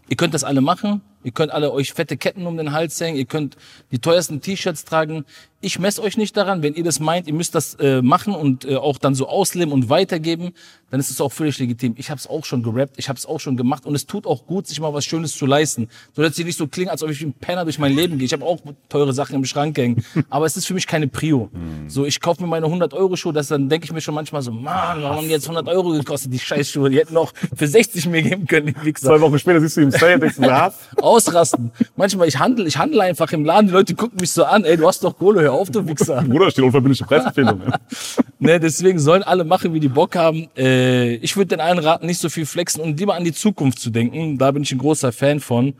ihr 0.08 0.16
könnt 0.16 0.34
das 0.34 0.46
alle 0.46 0.62
machen, 0.62 1.02
ihr 1.24 1.32
könnt 1.32 1.52
alle 1.52 1.72
euch 1.72 1.94
fette 1.94 2.18
Ketten 2.18 2.46
um 2.46 2.58
den 2.58 2.72
Hals 2.72 3.00
hängen, 3.00 3.18
ihr 3.18 3.26
könnt 3.26 3.58
die 3.92 4.00
teuersten 4.00 4.42
T-Shirts 4.42 4.86
tragen. 4.86 5.26
Ich 5.64 5.78
messe 5.78 6.02
euch 6.02 6.18
nicht 6.18 6.36
daran, 6.36 6.64
wenn 6.64 6.74
ihr 6.74 6.84
das 6.84 7.00
meint, 7.00 7.28
ihr 7.28 7.36
müsst 7.36 7.54
das 7.54 7.76
äh, 7.76 8.02
machen 8.02 8.34
und 8.34 8.66
äh, 8.66 8.78
auch 8.78 8.98
dann 8.98 9.14
so 9.14 9.28
ausleben 9.28 9.72
und 9.72 9.90
weitergeben, 9.90 10.54
dann 10.90 11.00
ist 11.00 11.12
es 11.12 11.22
auch 11.22 11.32
völlig 11.32 11.60
legitim. 11.60 11.94
Ich 11.98 12.10
habe 12.10 12.18
es 12.18 12.28
auch 12.28 12.44
schon 12.46 12.64
gerappt, 12.64 12.96
ich 12.98 13.10
habe 13.10 13.18
es 13.18 13.28
auch 13.28 13.40
schon 13.40 13.58
gemacht 13.58 13.86
und 13.86 13.94
es 13.94 14.08
tut 14.08 14.26
auch 14.26 14.48
gut, 14.48 14.66
sich 14.66 14.80
mal 14.80 14.92
was 14.94 15.06
Schönes 15.06 15.36
zu 15.36 15.46
leisten. 15.46 15.88
So 16.16 16.24
dass 16.24 16.36
sie 16.36 16.44
nicht 16.44 16.58
so 16.58 16.68
klingen, 16.68 16.90
als 16.90 17.04
ob 17.04 17.12
ich 17.12 17.22
ein 17.22 17.34
Penner 17.34 17.64
durch 17.64 17.78
mein 17.78 17.96
Leben 17.96 18.18
gehe. 18.18 18.26
Ich 18.26 18.34
habe 18.34 18.44
auch 18.44 18.60
teure 18.90 19.14
Sachen 19.14 19.36
im 19.36 19.46
Schrank 19.46 19.78
hängen, 19.78 20.04
aber 20.30 20.48
es 20.48 20.58
ist 20.58 20.66
für 20.66 20.74
mich 20.74 20.88
keine 20.88 21.08
Prio. 21.08 21.50
So, 21.88 22.06
ich 22.06 22.20
kaufe 22.20 22.42
mir 22.42 22.48
meine 22.48 22.66
100 22.66 22.94
Euro 22.96 23.16
Schuhe, 23.16 23.32
das 23.32 23.48
dann 23.48 23.70
denke 23.70 23.86
ich 23.86 23.94
mir 23.94 24.02
schon 24.02 24.16
manchmal 24.16 24.42
so, 24.42 24.52
Mann, 24.52 25.02
warum 25.02 25.18
haben 25.18 25.26
die 25.26 25.32
jetzt 25.32 25.48
100 25.48 25.68
Euro 25.68 25.92
gekostet, 25.92 26.34
die 26.34 26.40
Scheißschuhe? 26.40 26.90
Die 26.90 26.98
hätten 26.98 27.16
auch 27.18 27.32
für 27.56 27.68
60 27.68 28.08
mir 28.08 28.24
geben 28.24 28.48
können, 28.48 28.76
Zwei 28.96 29.22
Wochen 29.22 29.38
später 29.40 29.62
siehst 29.62 29.78
du 29.78 29.82
im 29.82 29.92
Sale, 29.92 30.20
denkst 30.20 30.36
du, 30.38 30.44
was? 30.44 30.76
Ausrasten. 31.12 31.72
Manchmal, 31.96 32.28
ich 32.28 32.40
handle, 32.40 32.66
ich 32.66 32.78
handle 32.78 33.02
einfach 33.04 33.32
im 33.34 33.44
Laden, 33.44 33.68
die 33.68 33.74
Leute 33.74 33.96
gucken 33.96 34.18
mich 34.20 34.32
so 34.32 34.46
an, 34.46 34.64
ey, 34.64 34.78
du 34.78 34.88
hast 34.88 35.04
doch 35.04 35.18
Kohle, 35.18 35.42
hör 35.42 35.54
auf, 35.54 35.70
du 35.70 35.86
Wichser. 35.86 36.22
Bruder, 36.28 36.50
steht 36.50 36.64
unverbindliche 36.64 37.06
Preisempfehlung. 37.06 37.62
ne, 38.40 38.60
deswegen 38.60 39.00
sollen 39.00 39.24
alle 39.24 39.44
machen, 39.44 39.74
wie 39.74 39.80
die 39.80 39.90
Bock 39.90 40.16
haben. 40.16 40.48
Äh, 40.58 41.16
ich 41.16 41.36
würde 41.36 41.50
den 41.50 41.60
allen 41.60 41.80
raten, 41.80 42.06
nicht 42.06 42.20
so 42.20 42.30
viel 42.30 42.46
flexen 42.46 42.82
und 42.82 43.00
lieber 43.00 43.16
an 43.16 43.24
die 43.24 43.34
Zukunft 43.34 43.80
zu 43.80 43.90
denken. 43.90 44.38
Da 44.38 44.52
bin 44.52 44.64
ich 44.64 44.72
ein 44.72 44.78
großer 44.78 45.12
Fan 45.12 45.40
von. 45.40 45.74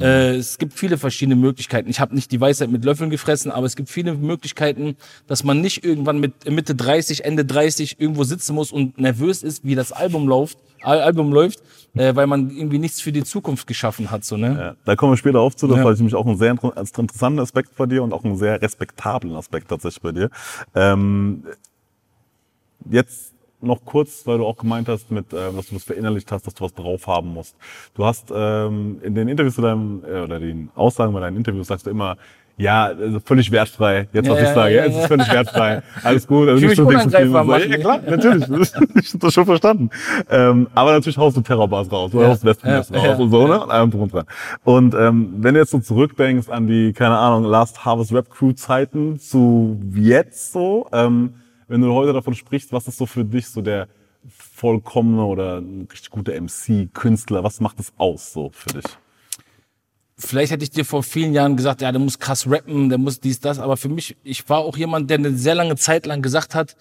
Äh, 0.00 0.36
es 0.36 0.58
gibt 0.58 0.74
viele 0.74 0.98
verschiedene 0.98 1.36
Möglichkeiten. 1.36 1.88
Ich 1.88 2.00
habe 2.00 2.14
nicht 2.14 2.30
die 2.30 2.40
Weisheit 2.40 2.70
mit 2.70 2.84
Löffeln 2.84 3.10
gefressen, 3.10 3.50
aber 3.50 3.66
es 3.66 3.76
gibt 3.76 3.88
viele 3.88 4.14
Möglichkeiten, 4.14 4.96
dass 5.26 5.44
man 5.44 5.60
nicht 5.60 5.84
irgendwann 5.84 6.20
mit 6.20 6.50
Mitte 6.50 6.74
30, 6.74 7.24
Ende 7.24 7.44
30 7.44 7.96
irgendwo 7.98 8.24
sitzen 8.24 8.54
muss 8.54 8.72
und 8.72 8.98
nervös 8.98 9.42
ist, 9.42 9.64
wie 9.64 9.74
das 9.74 9.92
Album 9.92 10.28
läuft, 10.28 10.58
Album 10.84 11.32
läuft, 11.32 11.60
äh, 11.94 12.14
weil 12.14 12.26
man 12.26 12.50
irgendwie 12.50 12.78
nichts 12.78 13.00
für 13.00 13.12
die 13.12 13.24
Zukunft 13.24 13.66
geschaffen 13.66 14.10
hat, 14.10 14.24
so, 14.24 14.36
ne? 14.36 14.56
Ja, 14.58 14.76
da 14.84 14.96
kommen 14.96 15.12
wir 15.12 15.16
später 15.16 15.40
auf 15.40 15.56
zu, 15.56 15.66
das 15.66 15.78
Ja. 15.78 15.84
war 15.84 15.92
nämlich 15.94 16.14
auch 16.14 16.26
ein 16.26 16.36
sehr 16.36 16.50
inter- 16.52 16.76
als 16.76 16.90
interessanter 16.96 17.42
Aspekt 17.42 17.76
bei 17.76 17.86
dir 17.86 18.02
und 18.02 18.12
auch 18.12 18.24
einen 18.24 18.36
sehr 18.36 18.60
respektablen 18.60 19.34
Aspekt 19.36 19.68
tatsächlich 19.68 20.02
bei 20.02 20.12
dir. 20.12 20.30
Ähm, 20.74 21.44
jetzt 22.90 23.32
noch 23.60 23.84
kurz, 23.84 24.26
weil 24.26 24.38
du 24.38 24.44
auch 24.46 24.56
gemeint 24.58 24.88
hast, 24.88 25.10
mit, 25.10 25.32
äh, 25.32 25.52
dass 25.52 25.68
du 25.68 25.74
das 25.74 25.84
verinnerlicht 25.84 26.30
hast, 26.30 26.46
dass 26.46 26.54
du 26.54 26.64
was 26.64 26.74
drauf 26.74 27.06
haben 27.06 27.28
musst. 27.32 27.56
Du 27.94 28.04
hast 28.04 28.30
ähm, 28.34 29.00
in 29.02 29.14
den 29.14 29.26
Interviews 29.28 29.54
zu 29.54 29.62
deinem, 29.62 30.02
äh, 30.04 30.20
oder 30.20 30.38
den 30.38 30.70
Aussagen 30.74 31.12
bei 31.14 31.20
deinen 31.20 31.38
Interviews 31.38 31.68
sagst 31.68 31.86
du 31.86 31.90
immer, 31.90 32.16
ja, 32.56 32.84
also 32.84 33.20
völlig 33.20 33.50
wertfrei. 33.50 34.08
Jetzt, 34.12 34.28
was 34.28 34.36
Ja, 34.38 34.42
ich 34.42 34.48
ja, 34.48 34.54
sage, 34.54 34.74
ja, 34.74 34.80
ja, 34.82 34.88
es 34.88 34.94
ja. 34.94 35.00
ist 35.02 35.06
völlig 35.08 35.32
wertfrei. 35.32 35.82
Alles 36.02 36.26
gut. 36.26 36.48
Also 36.48 36.62
Ich 36.62 36.68
nicht 36.68 36.76
so 36.76 36.86
unangreifbar 36.86 37.44
Ja, 37.60 37.66
machen. 37.68 37.80
klar, 37.80 38.00
natürlich. 38.08 38.48
ich 39.02 39.14
hab 39.14 39.20
das 39.20 39.34
schon 39.34 39.44
verstanden. 39.46 39.90
Ähm, 40.30 40.68
aber 40.74 40.92
natürlich 40.92 41.18
haust 41.18 41.36
du 41.36 41.40
Terrorbars 41.40 41.90
raus, 41.90 42.10
du 42.12 42.20
Ja, 42.20 42.28
haust 42.28 42.44
Wespennest 42.44 42.90
ja, 42.90 42.98
raus 42.98 43.06
ja, 43.06 43.16
und 43.16 43.30
so, 43.30 43.46
ne? 43.48 43.60
Und 43.62 43.70
allem 43.70 43.90
drum 43.90 44.02
und 44.02 44.12
dran. 44.12 44.26
Und 44.62 44.94
ähm, 44.94 45.34
wenn 45.38 45.54
du 45.54 45.60
jetzt 45.60 45.70
so 45.72 45.80
zurückdenkst 45.80 46.48
an 46.48 46.66
die, 46.66 46.92
keine 46.92 47.16
Ahnung, 47.18 47.44
Last 47.50 47.84
Harvest 47.84 48.12
Rap 48.12 48.30
Crew 48.30 48.52
Zeiten 48.52 49.18
zu 49.18 49.80
jetzt 49.94 50.52
so, 50.52 50.86
ähm, 50.92 51.34
wenn 51.66 51.80
du 51.80 51.92
heute 51.92 52.12
davon 52.12 52.34
sprichst, 52.34 52.72
was 52.72 52.86
ist 52.86 52.98
so 52.98 53.06
für 53.06 53.24
dich 53.24 53.48
so 53.48 53.62
der 53.62 53.88
vollkommene 54.54 55.24
oder 55.24 55.60
richtig 55.90 56.10
gute 56.10 56.40
MC, 56.40 56.88
Künstler, 56.94 57.42
was 57.44 57.60
macht 57.60 57.80
es 57.80 57.92
aus 57.98 58.32
so 58.32 58.50
für 58.52 58.70
dich? 58.80 58.84
Vielleicht 60.16 60.52
hätte 60.52 60.64
ich 60.64 60.70
dir 60.70 60.84
vor 60.84 61.02
vielen 61.02 61.32
Jahren 61.32 61.56
gesagt, 61.56 61.80
ja, 61.80 61.90
der 61.90 62.00
muss 62.00 62.18
krass 62.18 62.48
rappen, 62.48 62.88
der 62.88 62.98
muss 62.98 63.20
dies, 63.20 63.40
das, 63.40 63.58
aber 63.58 63.76
für 63.76 63.88
mich, 63.88 64.16
ich 64.22 64.48
war 64.48 64.58
auch 64.58 64.76
jemand, 64.76 65.10
der 65.10 65.18
eine 65.18 65.36
sehr 65.36 65.54
lange 65.54 65.76
Zeit 65.76 66.06
lang 66.06 66.22
gesagt 66.22 66.54
hat, 66.54 66.76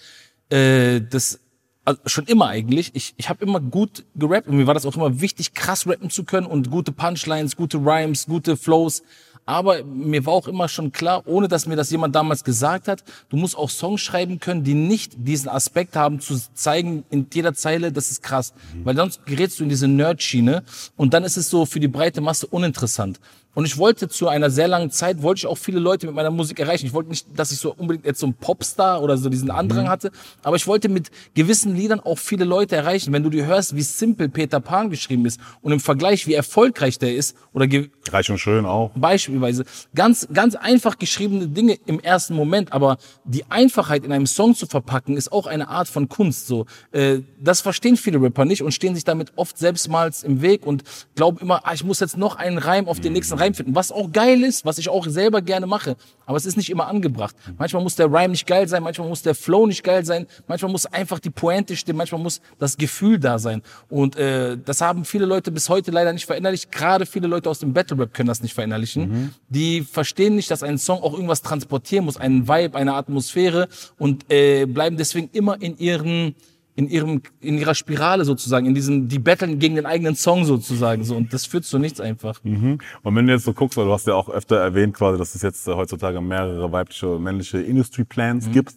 äh, 0.49 1.01
das 1.01 1.39
also 1.85 1.99
schon 2.05 2.25
immer 2.25 2.47
eigentlich, 2.47 2.91
ich, 2.93 3.13
ich 3.17 3.29
habe 3.29 3.43
immer 3.43 3.59
gut 3.59 4.05
gerappt 4.15 4.47
und 4.47 4.55
mir 4.55 4.67
war 4.67 4.73
das 4.73 4.85
auch 4.85 4.95
immer 4.95 5.19
wichtig, 5.19 5.53
krass 5.53 5.85
rappen 5.85 6.09
zu 6.09 6.23
können 6.23 6.47
und 6.47 6.69
gute 6.71 6.91
Punchlines, 6.91 7.55
gute 7.55 7.77
Rhymes, 7.77 8.25
gute 8.25 8.55
Flows. 8.55 9.03
Aber 9.45 9.83
mir 9.83 10.25
war 10.25 10.33
auch 10.33 10.47
immer 10.47 10.69
schon 10.69 10.91
klar, 10.91 11.23
ohne 11.25 11.47
dass 11.47 11.65
mir 11.65 11.75
das 11.75 11.91
jemand 11.91 12.15
damals 12.15 12.43
gesagt 12.43 12.87
hat, 12.87 13.03
du 13.29 13.35
musst 13.35 13.57
auch 13.57 13.69
Songs 13.69 14.01
schreiben 14.01 14.39
können, 14.39 14.63
die 14.63 14.73
nicht 14.73 15.13
diesen 15.17 15.49
Aspekt 15.49 15.95
haben, 15.95 16.21
zu 16.21 16.39
zeigen 16.53 17.03
in 17.09 17.27
jeder 17.33 17.53
Zeile, 17.53 17.91
das 17.91 18.09
ist 18.09 18.23
krass. 18.23 18.53
Weil 18.83 18.95
sonst 18.95 19.25
gerätst 19.25 19.59
du 19.59 19.63
in 19.63 19.69
diese 19.69 19.87
Nerd-Schiene 19.87 20.63
und 20.95 21.13
dann 21.13 21.23
ist 21.23 21.37
es 21.37 21.49
so 21.49 21.65
für 21.65 21.81
die 21.81 21.89
breite 21.89 22.21
Masse 22.21 22.47
uninteressant. 22.47 23.19
Und 23.55 23.65
ich 23.65 23.77
wollte 23.77 24.09
zu 24.09 24.27
einer 24.27 24.49
sehr 24.49 24.67
langen 24.67 24.89
Zeit, 24.89 25.21
wollte 25.21 25.39
ich 25.39 25.47
auch 25.47 25.57
viele 25.57 25.79
Leute 25.79 26.07
mit 26.07 26.15
meiner 26.15 26.31
Musik 26.31 26.59
erreichen. 26.59 26.85
Ich 26.85 26.93
wollte 26.93 27.09
nicht, 27.09 27.27
dass 27.35 27.51
ich 27.51 27.59
so 27.59 27.73
unbedingt 27.73 28.05
jetzt 28.05 28.19
so 28.19 28.27
ein 28.27 28.33
Popstar 28.33 29.01
oder 29.01 29.17
so 29.17 29.29
diesen 29.29 29.51
Andrang 29.51 29.87
hatte, 29.87 30.11
aber 30.41 30.55
ich 30.55 30.65
wollte 30.65 30.89
mit 30.89 31.11
gewissen 31.33 31.75
Liedern 31.75 31.99
auch 31.99 32.17
viele 32.17 32.45
Leute 32.45 32.75
erreichen. 32.75 33.13
Wenn 33.13 33.23
du 33.23 33.29
dir 33.29 33.45
hörst, 33.45 33.75
wie 33.75 33.81
simpel 33.81 34.29
Peter 34.29 34.59
Pan 34.59 34.89
geschrieben 34.89 35.25
ist 35.25 35.39
und 35.61 35.71
im 35.71 35.79
Vergleich, 35.79 36.25
wie 36.27 36.33
erfolgreich 36.33 36.97
der 36.97 37.15
ist, 37.15 37.35
oder 37.53 37.67
Reich 38.11 38.29
und 38.29 38.39
schön 38.39 38.65
auch. 38.65 38.91
beispielsweise 38.95 39.65
ganz, 39.93 40.27
ganz 40.33 40.55
einfach 40.55 40.97
geschriebene 40.97 41.47
Dinge 41.47 41.77
im 41.85 41.99
ersten 41.99 42.35
Moment, 42.35 42.73
aber 42.73 42.97
die 43.23 43.45
Einfachheit 43.49 44.03
in 44.03 44.11
einem 44.11 44.27
Song 44.27 44.55
zu 44.55 44.65
verpacken, 44.65 45.15
ist 45.15 45.31
auch 45.31 45.45
eine 45.45 45.67
Art 45.67 45.87
von 45.87 46.09
Kunst. 46.09 46.47
So, 46.47 46.65
äh, 46.91 47.19
das 47.39 47.61
verstehen 47.61 47.97
viele 47.97 48.21
Rapper 48.21 48.45
nicht 48.45 48.63
und 48.63 48.73
stehen 48.73 48.95
sich 48.95 49.03
damit 49.03 49.33
oft 49.35 49.57
selbstmals 49.57 50.23
im 50.23 50.41
Weg 50.41 50.65
und 50.65 50.83
glauben 51.15 51.37
immer, 51.37 51.61
ah, 51.65 51.73
ich 51.73 51.83
muss 51.83 51.99
jetzt 51.99 52.17
noch 52.17 52.35
einen 52.35 52.57
Reim 52.57 52.87
auf 52.87 52.99
den 52.99 53.13
nächsten 53.13 53.35
Reim 53.43 53.53
finden, 53.53 53.75
was 53.75 53.91
auch 53.91 54.11
geil 54.11 54.43
ist, 54.43 54.65
was 54.65 54.77
ich 54.77 54.89
auch 54.89 55.05
selber 55.07 55.41
gerne 55.41 55.67
mache, 55.67 55.95
aber 56.25 56.37
es 56.37 56.45
ist 56.45 56.55
nicht 56.57 56.69
immer 56.69 56.87
angebracht. 56.87 57.35
Manchmal 57.57 57.83
muss 57.83 57.95
der 57.95 58.11
Reim 58.11 58.31
nicht 58.31 58.47
geil 58.47 58.67
sein, 58.67 58.83
manchmal 58.83 59.09
muss 59.09 59.21
der 59.21 59.35
Flow 59.35 59.67
nicht 59.67 59.83
geil 59.83 60.05
sein, 60.05 60.27
manchmal 60.47 60.71
muss 60.71 60.85
einfach 60.85 61.19
die 61.19 61.29
Pointe 61.29 61.75
stimmen, 61.75 61.97
manchmal 61.97 62.21
muss 62.21 62.41
das 62.59 62.77
Gefühl 62.77 63.19
da 63.19 63.39
sein 63.39 63.61
und 63.89 64.15
äh, 64.15 64.57
das 64.63 64.81
haben 64.81 65.05
viele 65.05 65.25
Leute 65.25 65.51
bis 65.51 65.69
heute 65.69 65.91
leider 65.91 66.13
nicht 66.13 66.25
verinnerlicht. 66.25 66.71
Gerade 66.71 67.05
viele 67.05 67.27
Leute 67.27 67.49
aus 67.49 67.59
dem 67.59 67.73
Battle 67.73 67.97
Rap 67.99 68.13
können 68.13 68.27
das 68.27 68.41
nicht 68.41 68.53
verinnerlichen. 68.53 69.33
Die 69.49 69.81
verstehen 69.81 70.35
nicht, 70.35 70.49
dass 70.49 70.63
ein 70.63 70.77
Song 70.77 71.01
auch 71.01 71.13
irgendwas 71.13 71.41
transportieren 71.41 72.05
muss, 72.05 72.17
einen 72.17 72.47
Vibe, 72.47 72.77
eine 72.77 72.93
Atmosphäre 72.93 73.67
und 73.97 74.31
äh, 74.31 74.65
bleiben 74.65 74.97
deswegen 74.97 75.29
immer 75.33 75.61
in 75.61 75.77
ihren 75.77 76.35
in 76.75 76.87
ihrem 76.87 77.21
in 77.39 77.57
ihrer 77.57 77.75
Spirale 77.75 78.25
sozusagen, 78.25 78.65
in 78.65 78.73
diesem 78.73 79.07
die 79.07 79.19
battlen 79.19 79.59
gegen 79.59 79.75
den 79.75 79.85
eigenen 79.85 80.15
Song 80.15 80.45
sozusagen 80.45 81.03
so 81.03 81.15
und 81.15 81.33
das 81.33 81.45
führt 81.45 81.65
zu 81.65 81.77
nichts 81.77 81.99
einfach. 82.01 82.43
Mhm. 82.43 82.79
Und 83.03 83.15
wenn 83.15 83.27
du 83.27 83.33
jetzt 83.33 83.45
so 83.45 83.53
guckst, 83.53 83.77
weil 83.77 83.85
du 83.85 83.91
hast 83.91 84.07
ja 84.07 84.15
auch 84.15 84.29
öfter 84.29 84.57
erwähnt 84.57 84.95
quasi, 84.95 85.17
dass 85.17 85.35
es 85.35 85.41
jetzt 85.41 85.67
äh, 85.67 85.73
heutzutage 85.73 86.19
mehrere 86.21 86.71
weibliche 86.71 87.19
männliche 87.19 87.59
Industry 87.59 88.03
Plans 88.03 88.49
gibt. 88.51 88.73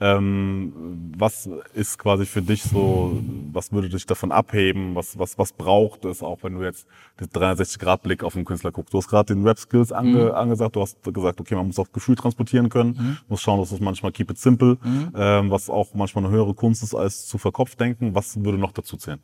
Ähm, 0.00 1.12
was 1.16 1.48
ist 1.74 1.98
quasi 1.98 2.26
für 2.26 2.42
dich 2.42 2.62
so, 2.62 3.20
was 3.52 3.72
würde 3.72 3.88
dich 3.88 4.06
davon 4.06 4.32
abheben? 4.32 4.94
Was, 4.94 5.18
was, 5.18 5.38
was 5.38 5.52
braucht 5.52 6.04
es, 6.04 6.22
auch 6.22 6.42
wenn 6.42 6.54
du 6.54 6.62
jetzt 6.62 6.86
den 7.20 7.28
360-Grad-Blick 7.28 8.24
auf 8.24 8.34
den 8.34 8.44
Künstler 8.44 8.72
guckst? 8.72 8.92
Du 8.92 8.98
hast 8.98 9.08
gerade 9.08 9.34
den 9.34 9.46
Rap-Skills 9.46 9.92
ange, 9.92 10.34
angesagt, 10.34 10.76
du 10.76 10.82
hast 10.82 11.02
gesagt, 11.02 11.40
okay, 11.40 11.54
man 11.54 11.66
muss 11.66 11.78
auch 11.78 11.90
Gefühl 11.92 12.16
transportieren 12.16 12.68
können, 12.68 13.18
muss 13.28 13.40
schauen, 13.40 13.60
dass 13.60 13.72
es 13.72 13.80
manchmal 13.80 14.12
keep 14.12 14.30
it 14.30 14.38
simple, 14.38 14.78
ähm, 15.14 15.50
was 15.50 15.70
auch 15.70 15.94
manchmal 15.94 16.24
eine 16.24 16.32
höhere 16.32 16.54
Kunst 16.54 16.82
ist 16.82 16.94
als 16.94 17.26
zu 17.26 17.38
verkopft 17.38 17.78
denken. 17.80 18.14
Was 18.14 18.42
würde 18.42 18.58
noch 18.58 18.72
dazu 18.72 18.96
zählen? 18.96 19.20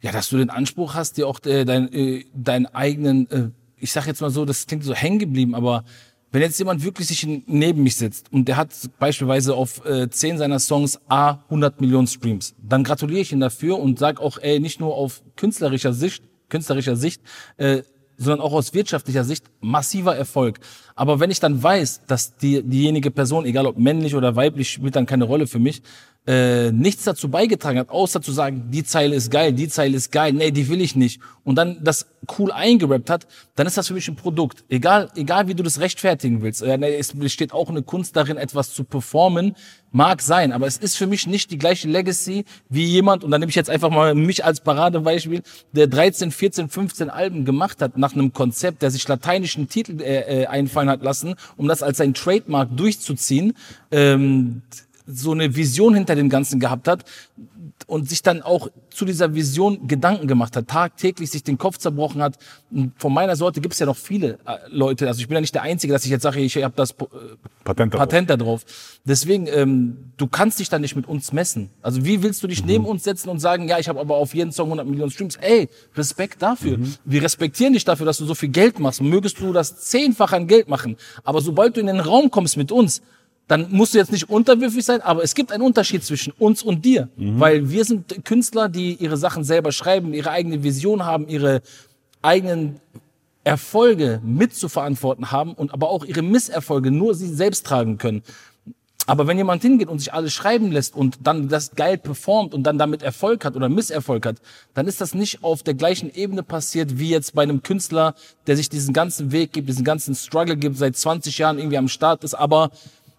Ja, 0.00 0.12
dass 0.12 0.28
du 0.28 0.36
den 0.36 0.50
Anspruch 0.50 0.94
hast, 0.94 1.16
dir 1.16 1.26
auch 1.26 1.40
äh, 1.44 1.64
dein, 1.64 1.92
äh, 1.92 2.24
deinen 2.34 2.66
eigenen, 2.66 3.30
äh, 3.30 3.50
ich 3.78 3.92
sag 3.92 4.06
jetzt 4.06 4.20
mal 4.20 4.30
so, 4.30 4.44
das 4.44 4.66
klingt 4.66 4.84
so 4.84 4.94
hängen 4.94 5.18
geblieben, 5.18 5.54
aber 5.54 5.84
wenn 6.32 6.42
jetzt 6.42 6.58
jemand 6.58 6.84
wirklich 6.84 7.06
sich 7.06 7.26
neben 7.46 7.82
mich 7.82 7.96
sitzt 7.96 8.32
und 8.32 8.48
der 8.48 8.56
hat 8.56 8.68
beispielsweise 8.98 9.54
auf 9.54 9.84
äh, 9.84 10.08
10 10.10 10.38
seiner 10.38 10.58
Songs 10.58 11.00
A 11.08 11.38
100 11.44 11.80
Millionen 11.80 12.06
Streams, 12.06 12.54
dann 12.62 12.84
gratuliere 12.84 13.20
ich 13.20 13.32
ihm 13.32 13.40
dafür 13.40 13.78
und 13.78 13.98
sag 13.98 14.20
auch, 14.20 14.38
ey, 14.38 14.60
nicht 14.60 14.80
nur 14.80 14.94
auf 14.94 15.22
künstlerischer 15.36 15.92
Sicht, 15.92 16.24
künstlerischer 16.48 16.96
Sicht, 16.96 17.22
äh, 17.56 17.82
sondern 18.18 18.40
auch 18.40 18.52
aus 18.52 18.72
wirtschaftlicher 18.74 19.24
Sicht 19.24 19.44
massiver 19.60 20.16
Erfolg. 20.16 20.60
Aber 20.94 21.20
wenn 21.20 21.30
ich 21.30 21.40
dann 21.40 21.62
weiß, 21.62 22.02
dass 22.06 22.36
die, 22.36 22.62
diejenige 22.62 23.10
Person, 23.10 23.44
egal 23.44 23.66
ob 23.66 23.78
männlich 23.78 24.14
oder 24.14 24.36
weiblich, 24.36 24.70
spielt 24.70 24.96
dann 24.96 25.06
keine 25.06 25.24
Rolle 25.24 25.46
für 25.46 25.58
mich, 25.58 25.82
äh, 26.26 26.72
nichts 26.72 27.04
dazu 27.04 27.28
beigetragen 27.28 27.78
hat, 27.78 27.90
außer 27.90 28.20
zu 28.20 28.32
sagen, 28.32 28.70
die 28.70 28.84
Zeile 28.84 29.14
ist 29.14 29.30
geil, 29.30 29.52
die 29.52 29.68
Zeile 29.68 29.96
ist 29.96 30.10
geil, 30.10 30.32
nee, 30.32 30.50
die 30.50 30.68
will 30.68 30.80
ich 30.80 30.96
nicht. 30.96 31.20
Und 31.44 31.54
dann 31.54 31.78
das 31.84 32.06
cool 32.38 32.50
eingerappt 32.50 33.08
hat, 33.08 33.28
dann 33.54 33.68
ist 33.68 33.76
das 33.76 33.86
für 33.86 33.94
mich 33.94 34.08
ein 34.08 34.16
Produkt. 34.16 34.64
Egal, 34.68 35.10
egal 35.14 35.46
wie 35.46 35.54
du 35.54 35.62
das 35.62 35.78
rechtfertigen 35.78 36.42
willst. 36.42 36.62
Es 36.62 37.12
besteht 37.12 37.52
auch 37.52 37.70
eine 37.70 37.82
Kunst 37.82 38.16
darin, 38.16 38.36
etwas 38.36 38.74
zu 38.74 38.82
performen. 38.82 39.54
Mag 39.92 40.20
sein, 40.20 40.52
aber 40.52 40.66
es 40.66 40.76
ist 40.76 40.96
für 40.96 41.06
mich 41.06 41.28
nicht 41.28 41.52
die 41.52 41.58
gleiche 41.58 41.88
Legacy 41.88 42.44
wie 42.68 42.84
jemand, 42.84 43.22
und 43.22 43.30
dann 43.30 43.40
nehme 43.40 43.50
ich 43.50 43.56
jetzt 43.56 43.70
einfach 43.70 43.88
mal 43.88 44.14
mich 44.14 44.44
als 44.44 44.60
Paradebeispiel, 44.60 45.42
der 45.72 45.86
13, 45.86 46.32
14, 46.32 46.68
15 46.68 47.08
Alben 47.08 47.44
gemacht 47.44 47.80
hat 47.80 47.96
nach 47.96 48.12
einem 48.12 48.32
Konzept, 48.32 48.82
der 48.82 48.90
sich 48.90 49.06
lateinischen 49.06 49.68
Titel 49.68 50.02
äh, 50.02 50.42
äh, 50.42 50.46
einfallen 50.46 50.90
hat 50.90 51.02
lassen, 51.02 51.36
um 51.56 51.68
das 51.68 51.82
als 51.82 51.98
sein 51.98 52.12
Trademark 52.12 52.76
durchzuziehen. 52.76 53.54
Ähm, 53.92 54.62
so 55.06 55.32
eine 55.32 55.54
Vision 55.54 55.94
hinter 55.94 56.14
dem 56.14 56.28
Ganzen 56.28 56.60
gehabt 56.60 56.88
hat 56.88 57.04
und 57.86 58.08
sich 58.08 58.22
dann 58.22 58.42
auch 58.42 58.68
zu 58.90 59.04
dieser 59.04 59.34
Vision 59.34 59.86
Gedanken 59.86 60.26
gemacht 60.26 60.56
hat, 60.56 60.68
tagtäglich 60.68 61.30
sich 61.30 61.44
den 61.44 61.58
Kopf 61.58 61.78
zerbrochen 61.78 62.22
hat. 62.22 62.38
Und 62.70 62.92
von 62.96 63.12
meiner 63.12 63.36
Sorte 63.36 63.60
gibt 63.60 63.74
es 63.74 63.80
ja 63.80 63.86
noch 63.86 63.96
viele 63.96 64.38
äh, 64.46 64.56
Leute, 64.68 65.06
also 65.06 65.20
ich 65.20 65.28
bin 65.28 65.34
ja 65.36 65.40
nicht 65.40 65.54
der 65.54 65.62
Einzige, 65.62 65.92
dass 65.92 66.04
ich 66.04 66.10
jetzt 66.10 66.22
sage, 66.22 66.40
ich 66.40 66.56
habe 66.62 66.74
das 66.74 66.92
äh, 66.92 66.94
Patent 67.64 67.94
darauf. 67.94 68.08
Patent 68.08 68.30
da 68.30 68.36
drauf. 68.36 68.64
Deswegen, 69.04 69.46
ähm, 69.46 70.12
du 70.16 70.26
kannst 70.26 70.58
dich 70.58 70.68
da 70.68 70.78
nicht 70.78 70.96
mit 70.96 71.06
uns 71.06 71.32
messen. 71.32 71.70
Also 71.82 72.04
wie 72.04 72.22
willst 72.22 72.42
du 72.42 72.46
dich 72.46 72.64
neben 72.64 72.86
uns 72.86 73.04
setzen 73.04 73.28
und 73.28 73.38
sagen, 73.38 73.68
ja, 73.68 73.78
ich 73.78 73.88
habe 73.88 74.00
aber 74.00 74.16
auf 74.16 74.34
jeden 74.34 74.52
Song 74.52 74.66
100 74.66 74.86
Millionen 74.86 75.10
Streams. 75.10 75.36
Ey, 75.36 75.68
Respekt 75.94 76.42
dafür. 76.42 76.78
Wir 77.04 77.22
respektieren 77.22 77.74
dich 77.74 77.84
dafür, 77.84 78.06
dass 78.06 78.18
du 78.18 78.24
so 78.24 78.34
viel 78.34 78.48
Geld 78.48 78.78
machst. 78.78 79.02
Mögest 79.02 79.40
du 79.40 79.52
das 79.52 79.76
zehnfach 79.76 80.32
an 80.32 80.46
Geld 80.46 80.68
machen. 80.68 80.96
Aber 81.22 81.40
sobald 81.40 81.76
du 81.76 81.80
in 81.80 81.86
den 81.86 82.00
Raum 82.00 82.30
kommst 82.30 82.56
mit 82.56 82.72
uns, 82.72 83.02
dann 83.48 83.68
musst 83.70 83.94
du 83.94 83.98
jetzt 83.98 84.12
nicht 84.12 84.28
unterwürfig 84.28 84.84
sein, 84.84 85.00
aber 85.00 85.22
es 85.22 85.34
gibt 85.34 85.52
einen 85.52 85.62
Unterschied 85.62 86.04
zwischen 86.04 86.32
uns 86.32 86.62
und 86.62 86.84
dir. 86.84 87.08
Weil 87.38 87.70
wir 87.70 87.84
sind 87.84 88.24
Künstler, 88.24 88.68
die 88.68 88.94
ihre 88.94 89.16
Sachen 89.16 89.44
selber 89.44 89.70
schreiben, 89.72 90.14
ihre 90.14 90.30
eigene 90.30 90.62
Vision 90.64 91.04
haben, 91.04 91.28
ihre 91.28 91.62
eigenen 92.22 92.80
Erfolge 93.44 94.20
mitzuverantworten 94.24 95.30
haben 95.30 95.52
und 95.52 95.72
aber 95.72 95.88
auch 95.90 96.04
ihre 96.04 96.22
Misserfolge 96.22 96.90
nur 96.90 97.14
sie 97.14 97.32
selbst 97.32 97.64
tragen 97.64 97.98
können. 97.98 98.22
Aber 99.08 99.28
wenn 99.28 99.38
jemand 99.38 99.62
hingeht 99.62 99.88
und 99.88 100.00
sich 100.00 100.12
alles 100.12 100.32
schreiben 100.32 100.72
lässt 100.72 100.96
und 100.96 101.18
dann 101.22 101.48
das 101.48 101.76
geil 101.76 101.96
performt 101.96 102.52
und 102.54 102.64
dann 102.64 102.76
damit 102.76 103.02
Erfolg 103.02 103.44
hat 103.44 103.54
oder 103.54 103.68
Misserfolg 103.68 104.26
hat, 104.26 104.38
dann 104.74 104.88
ist 104.88 105.00
das 105.00 105.14
nicht 105.14 105.44
auf 105.44 105.62
der 105.62 105.74
gleichen 105.74 106.12
Ebene 106.12 106.42
passiert 106.42 106.98
wie 106.98 107.10
jetzt 107.10 107.32
bei 107.34 107.44
einem 107.44 107.62
Künstler, 107.62 108.16
der 108.48 108.56
sich 108.56 108.68
diesen 108.68 108.92
ganzen 108.92 109.30
Weg 109.30 109.52
gibt, 109.52 109.68
diesen 109.68 109.84
ganzen 109.84 110.16
Struggle 110.16 110.56
gibt, 110.56 110.76
seit 110.76 110.96
20 110.96 111.38
Jahren 111.38 111.58
irgendwie 111.58 111.78
am 111.78 111.86
Start 111.86 112.24
ist, 112.24 112.34
aber 112.34 112.72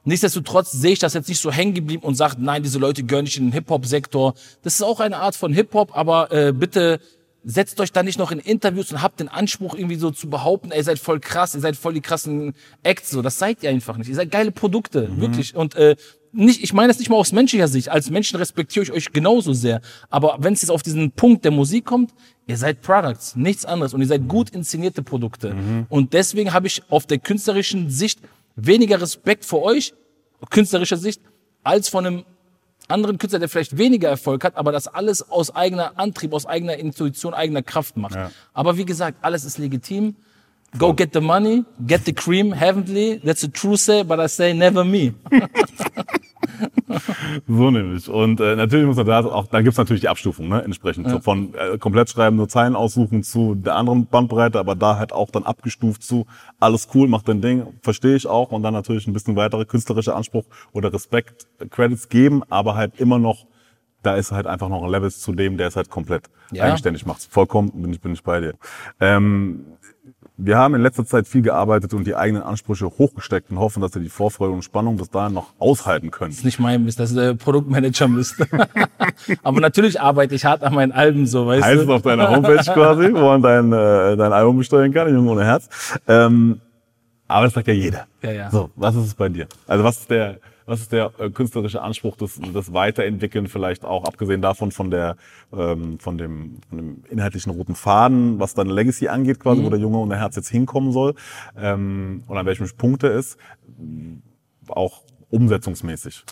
Nichtsdestotrotz 0.07 0.71
sehe 0.71 0.93
ich 0.93 0.99
das 0.99 1.13
jetzt 1.15 1.27
nicht 1.27 1.41
so 1.41 1.51
hängen 1.51 1.73
geblieben 1.73 2.01
und 2.01 2.15
sage, 2.15 2.37
nein, 2.39 2.63
diese 2.63 2.79
Leute 2.79 3.03
gehören 3.03 3.25
nicht 3.25 3.35
in 3.35 3.47
den 3.47 3.51
Hip-Hop-Sektor. 3.51 4.35
Das 4.61 4.75
ist 4.75 4.81
auch 4.81 5.01
eine 5.01 5.17
Art 5.17 5.35
von 5.35 5.51
Hip-Hop, 5.51 5.97
aber 5.97 6.31
äh, 6.31 6.53
bitte 6.53 7.01
setzt 7.43 7.81
euch 7.81 7.91
da 7.91 8.03
nicht 8.03 8.17
noch 8.17 8.31
in 8.31 8.39
Interviews 8.39 8.89
und 8.93 9.01
habt 9.01 9.19
den 9.19 9.27
Anspruch 9.27 9.75
irgendwie 9.75 9.97
so 9.97 10.09
zu 10.11 10.29
behaupten, 10.29 10.71
ey, 10.71 10.77
ihr 10.77 10.83
seid 10.85 10.99
voll 10.99 11.19
krass, 11.19 11.55
ihr 11.55 11.59
seid 11.59 11.75
voll 11.75 11.93
die 11.93 11.99
krassen 11.99 12.53
Acts, 12.83 13.09
so. 13.09 13.21
Das 13.21 13.37
seid 13.37 13.63
ihr 13.63 13.69
einfach 13.69 13.97
nicht. 13.97 14.07
Ihr 14.07 14.15
seid 14.15 14.31
geile 14.31 14.51
Produkte, 14.51 15.09
wirklich. 15.19 15.55
Und 15.55 15.75
äh, 15.75 15.97
nicht, 16.31 16.63
ich 16.63 16.71
meine 16.71 16.87
das 16.87 16.99
nicht 16.99 17.09
mal 17.09 17.17
aus 17.17 17.33
menschlicher 17.33 17.67
Sicht. 17.67 17.89
Als 17.89 18.09
Menschen 18.09 18.37
respektiere 18.37 18.83
ich 18.83 18.93
euch 18.93 19.11
genauso 19.11 19.51
sehr. 19.51 19.81
Aber 20.09 20.37
wenn 20.39 20.53
es 20.53 20.61
jetzt 20.61 20.71
auf 20.71 20.83
diesen 20.83 21.11
Punkt 21.11 21.43
der 21.43 21.51
Musik 21.51 21.83
kommt, 21.83 22.13
ihr 22.45 22.55
seid 22.55 22.81
Products, 22.81 23.35
nichts 23.35 23.65
anderes. 23.65 23.93
Und 23.93 23.99
ihr 23.99 24.07
seid 24.07 24.29
gut 24.29 24.51
inszenierte 24.51 25.03
Produkte. 25.03 25.53
Und 25.89 26.13
deswegen 26.13 26.53
habe 26.53 26.67
ich 26.67 26.83
auf 26.89 27.05
der 27.07 27.17
künstlerischen 27.17 27.89
Sicht 27.89 28.21
weniger 28.57 28.99
Respekt 28.99 29.45
vor 29.45 29.63
euch, 29.63 29.93
künstlerischer 30.49 30.97
Sicht, 30.97 31.21
als 31.63 31.87
von 31.87 32.05
einem 32.05 32.25
anderen 32.87 33.17
Künstler, 33.17 33.39
der 33.39 33.49
vielleicht 33.49 33.77
weniger 33.77 34.09
Erfolg 34.09 34.43
hat, 34.43 34.55
aber 34.55 34.71
das 34.71 34.87
alles 34.87 35.29
aus 35.29 35.55
eigener 35.55 35.97
Antrieb, 35.99 36.33
aus 36.33 36.45
eigener 36.45 36.77
Intuition, 36.77 37.33
eigener 37.33 37.61
Kraft 37.61 37.97
macht. 37.97 38.15
Ja. 38.15 38.31
Aber 38.53 38.77
wie 38.77 38.85
gesagt, 38.85 39.19
alles 39.21 39.45
ist 39.45 39.57
legitim. 39.57 40.15
Go 40.77 40.93
get 40.93 41.13
the 41.13 41.21
money, 41.21 41.65
get 41.85 42.05
the 42.05 42.13
cream, 42.13 42.51
heavenly. 42.51 43.19
That's 43.23 43.43
a 43.43 43.47
true 43.49 43.77
say, 43.77 44.03
but 44.03 44.19
I 44.19 44.27
say 44.27 44.53
never 44.53 44.83
me. 44.83 45.13
So 47.47 47.71
nämlich. 47.71 48.09
Und 48.09 48.39
äh, 48.39 48.55
natürlich 48.55 48.85
muss 48.85 48.95
man 48.95 49.05
da 49.05 49.19
auch, 49.25 49.47
da 49.47 49.61
gibt's 49.61 49.77
natürlich 49.77 50.01
die 50.01 50.07
Abstufung, 50.09 50.47
ne, 50.47 50.63
entsprechend. 50.63 51.09
So 51.09 51.19
von 51.19 51.53
äh, 51.53 51.77
komplett 51.77 52.09
schreiben, 52.09 52.35
nur 52.37 52.47
Zeilen 52.49 52.75
aussuchen 52.75 53.23
zu 53.23 53.55
der 53.55 53.75
anderen 53.75 54.07
Bandbreite, 54.07 54.59
aber 54.59 54.75
da 54.75 54.97
halt 54.97 55.11
auch 55.13 55.29
dann 55.29 55.43
abgestuft 55.43 56.03
zu, 56.03 56.25
alles 56.59 56.87
cool, 56.93 57.07
mach 57.07 57.21
dein 57.23 57.41
Ding, 57.41 57.67
verstehe 57.83 58.15
ich 58.15 58.27
auch. 58.27 58.51
Und 58.51 58.63
dann 58.63 58.73
natürlich 58.73 59.07
ein 59.07 59.13
bisschen 59.13 59.35
weitere 59.35 59.65
künstlerischer 59.65 60.15
Anspruch 60.15 60.45
oder 60.71 60.91
Respekt, 60.93 61.47
Credits 61.69 62.09
geben, 62.09 62.43
aber 62.49 62.75
halt 62.75 62.99
immer 62.99 63.19
noch, 63.19 63.45
da 64.03 64.15
ist 64.15 64.31
halt 64.31 64.47
einfach 64.47 64.69
noch 64.69 64.83
ein 64.83 64.89
Level 64.89 65.11
zu 65.11 65.33
dem, 65.33 65.57
der 65.57 65.67
es 65.67 65.75
halt 65.75 65.89
komplett 65.89 66.23
Ja. 66.51 66.63
eigenständig 66.63 67.05
macht. 67.05 67.27
Vollkommen 67.29 67.71
bin 67.73 67.91
ich, 67.91 67.99
bin 67.99 68.13
ich 68.13 68.23
bei 68.23 68.39
dir. 68.39 68.53
Ähm, 69.01 69.65
wir 70.37 70.57
haben 70.57 70.75
in 70.75 70.81
letzter 70.81 71.05
Zeit 71.05 71.27
viel 71.27 71.41
gearbeitet 71.41 71.93
und 71.95 72.05
die 72.05 72.15
eigenen 72.15 72.43
Ansprüche 72.43 72.85
hochgesteckt 72.85 73.49
und 73.49 73.57
hoffen, 73.57 73.81
dass 73.81 73.95
wir 73.95 74.01
die 74.01 74.09
Vorfreude 74.09 74.53
und 74.53 74.63
Spannung 74.63 74.97
bis 74.97 75.09
dahin 75.09 75.33
noch 75.33 75.53
aushalten 75.57 76.11
können. 76.11 76.31
ist 76.31 76.45
nicht 76.45 76.59
mein 76.59 76.83
Mist, 76.83 76.99
das 76.99 77.09
ist 77.09 77.17
der 77.17 77.33
Produktmanager 77.33 78.07
Mist. 78.07 78.35
aber 79.43 79.59
natürlich 79.59 79.99
arbeite 79.99 80.35
ich 80.35 80.45
hart 80.45 80.63
an 80.63 80.75
meinen 80.75 80.91
Alben, 80.91 81.25
so, 81.25 81.47
weißt 81.47 81.63
heißt 81.65 81.81
es 81.81 81.87
du. 81.87 81.93
auf 81.93 82.03
deiner 82.03 82.29
Homepage 82.29 82.63
quasi, 82.71 83.11
wo 83.13 83.19
man 83.19 83.41
dein, 83.41 83.73
äh, 83.73 84.15
dein 84.15 84.31
Album 84.31 84.57
bestellen 84.57 84.93
kann, 84.93 85.11
Junge 85.11 85.31
ohne 85.31 85.43
Herz. 85.43 85.69
Ähm, 86.07 86.61
aber 87.27 87.45
das 87.45 87.53
sagt 87.53 87.67
ja 87.67 87.73
jeder. 87.73 88.05
Ja, 88.21 88.31
ja. 88.31 88.51
So, 88.51 88.69
was 88.75 88.95
ist 88.95 89.05
es 89.05 89.15
bei 89.15 89.29
dir? 89.29 89.47
Also 89.65 89.83
was 89.83 89.99
ist 89.99 90.09
der, 90.09 90.37
was 90.67 90.81
ist 90.81 90.91
der 90.91 91.11
äh, 91.17 91.31
künstlerische 91.31 91.81
Anspruch, 91.81 92.15
das, 92.17 92.39
das 92.53 92.73
Weiterentwickeln 92.73 93.47
vielleicht 93.47 93.85
auch, 93.85 94.03
abgesehen 94.03 94.41
davon 94.41 94.71
von 94.71 94.91
der, 94.91 95.15
ähm, 95.51 95.97
von 95.97 96.17
dem, 96.19 96.59
von 96.69 96.77
dem 96.77 97.03
inhaltlichen 97.09 97.51
roten 97.51 97.73
Faden, 97.73 98.39
was 98.39 98.53
deine 98.53 98.71
Legacy 98.73 99.07
angeht, 99.07 99.39
quasi, 99.39 99.61
Mhm. 99.61 99.65
wo 99.65 99.69
der 99.71 99.79
Junge 99.79 99.97
ohne 99.97 100.17
Herz 100.17 100.35
jetzt 100.35 100.49
hinkommen 100.49 100.91
soll, 100.91 101.15
ähm, 101.57 102.23
und 102.27 102.37
an 102.37 102.45
welchem 102.45 102.67
Punkt 102.77 103.01
er 103.03 103.13
ist, 103.13 103.37
auch 104.67 105.01
umsetzungsmäßig. 105.29 106.23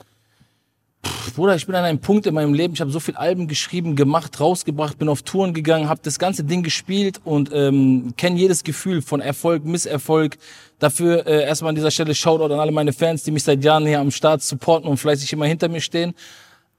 Bruder, 1.36 1.56
ich 1.56 1.66
bin 1.66 1.76
an 1.76 1.84
einem 1.84 2.00
Punkt 2.00 2.26
in 2.28 2.34
meinem 2.34 2.54
Leben, 2.54 2.74
ich 2.74 2.82
habe 2.82 2.92
so 2.92 3.00
viel 3.00 3.16
Alben 3.16 3.48
geschrieben, 3.48 3.96
gemacht, 3.96 4.40
rausgebracht, 4.40 4.98
bin 4.98 5.10
auf 5.10 5.22
Touren 5.22 5.54
gegangen, 5.54 5.90
habe 5.90 6.00
das 6.04 6.18
ganze 6.18 6.46
Ding 6.46 6.64
gespielt 6.64 7.20
und 7.26 7.50
ähm, 7.54 8.14
kenne 8.16 8.40
jedes 8.40 8.64
Gefühl 8.64 9.02
von 9.02 9.20
Erfolg, 9.20 9.66
Misserfolg. 9.66 10.38
Dafür 10.80 11.28
äh, 11.28 11.44
erstmal 11.44 11.70
an 11.70 11.76
dieser 11.76 11.92
Stelle 11.92 12.16
Shoutout 12.16 12.54
an 12.54 12.60
alle 12.60 12.72
meine 12.72 12.94
Fans, 12.94 13.24
die 13.24 13.32
mich 13.32 13.44
seit 13.44 13.64
Jahren 13.64 13.86
hier 13.86 14.00
am 14.00 14.12
Start 14.12 14.44
supporten 14.44 14.90
und 14.90 14.98
fleißig 14.98 15.34
immer 15.34 15.46
hinter 15.46 15.68
mir 15.68 15.82
stehen. 15.82 16.14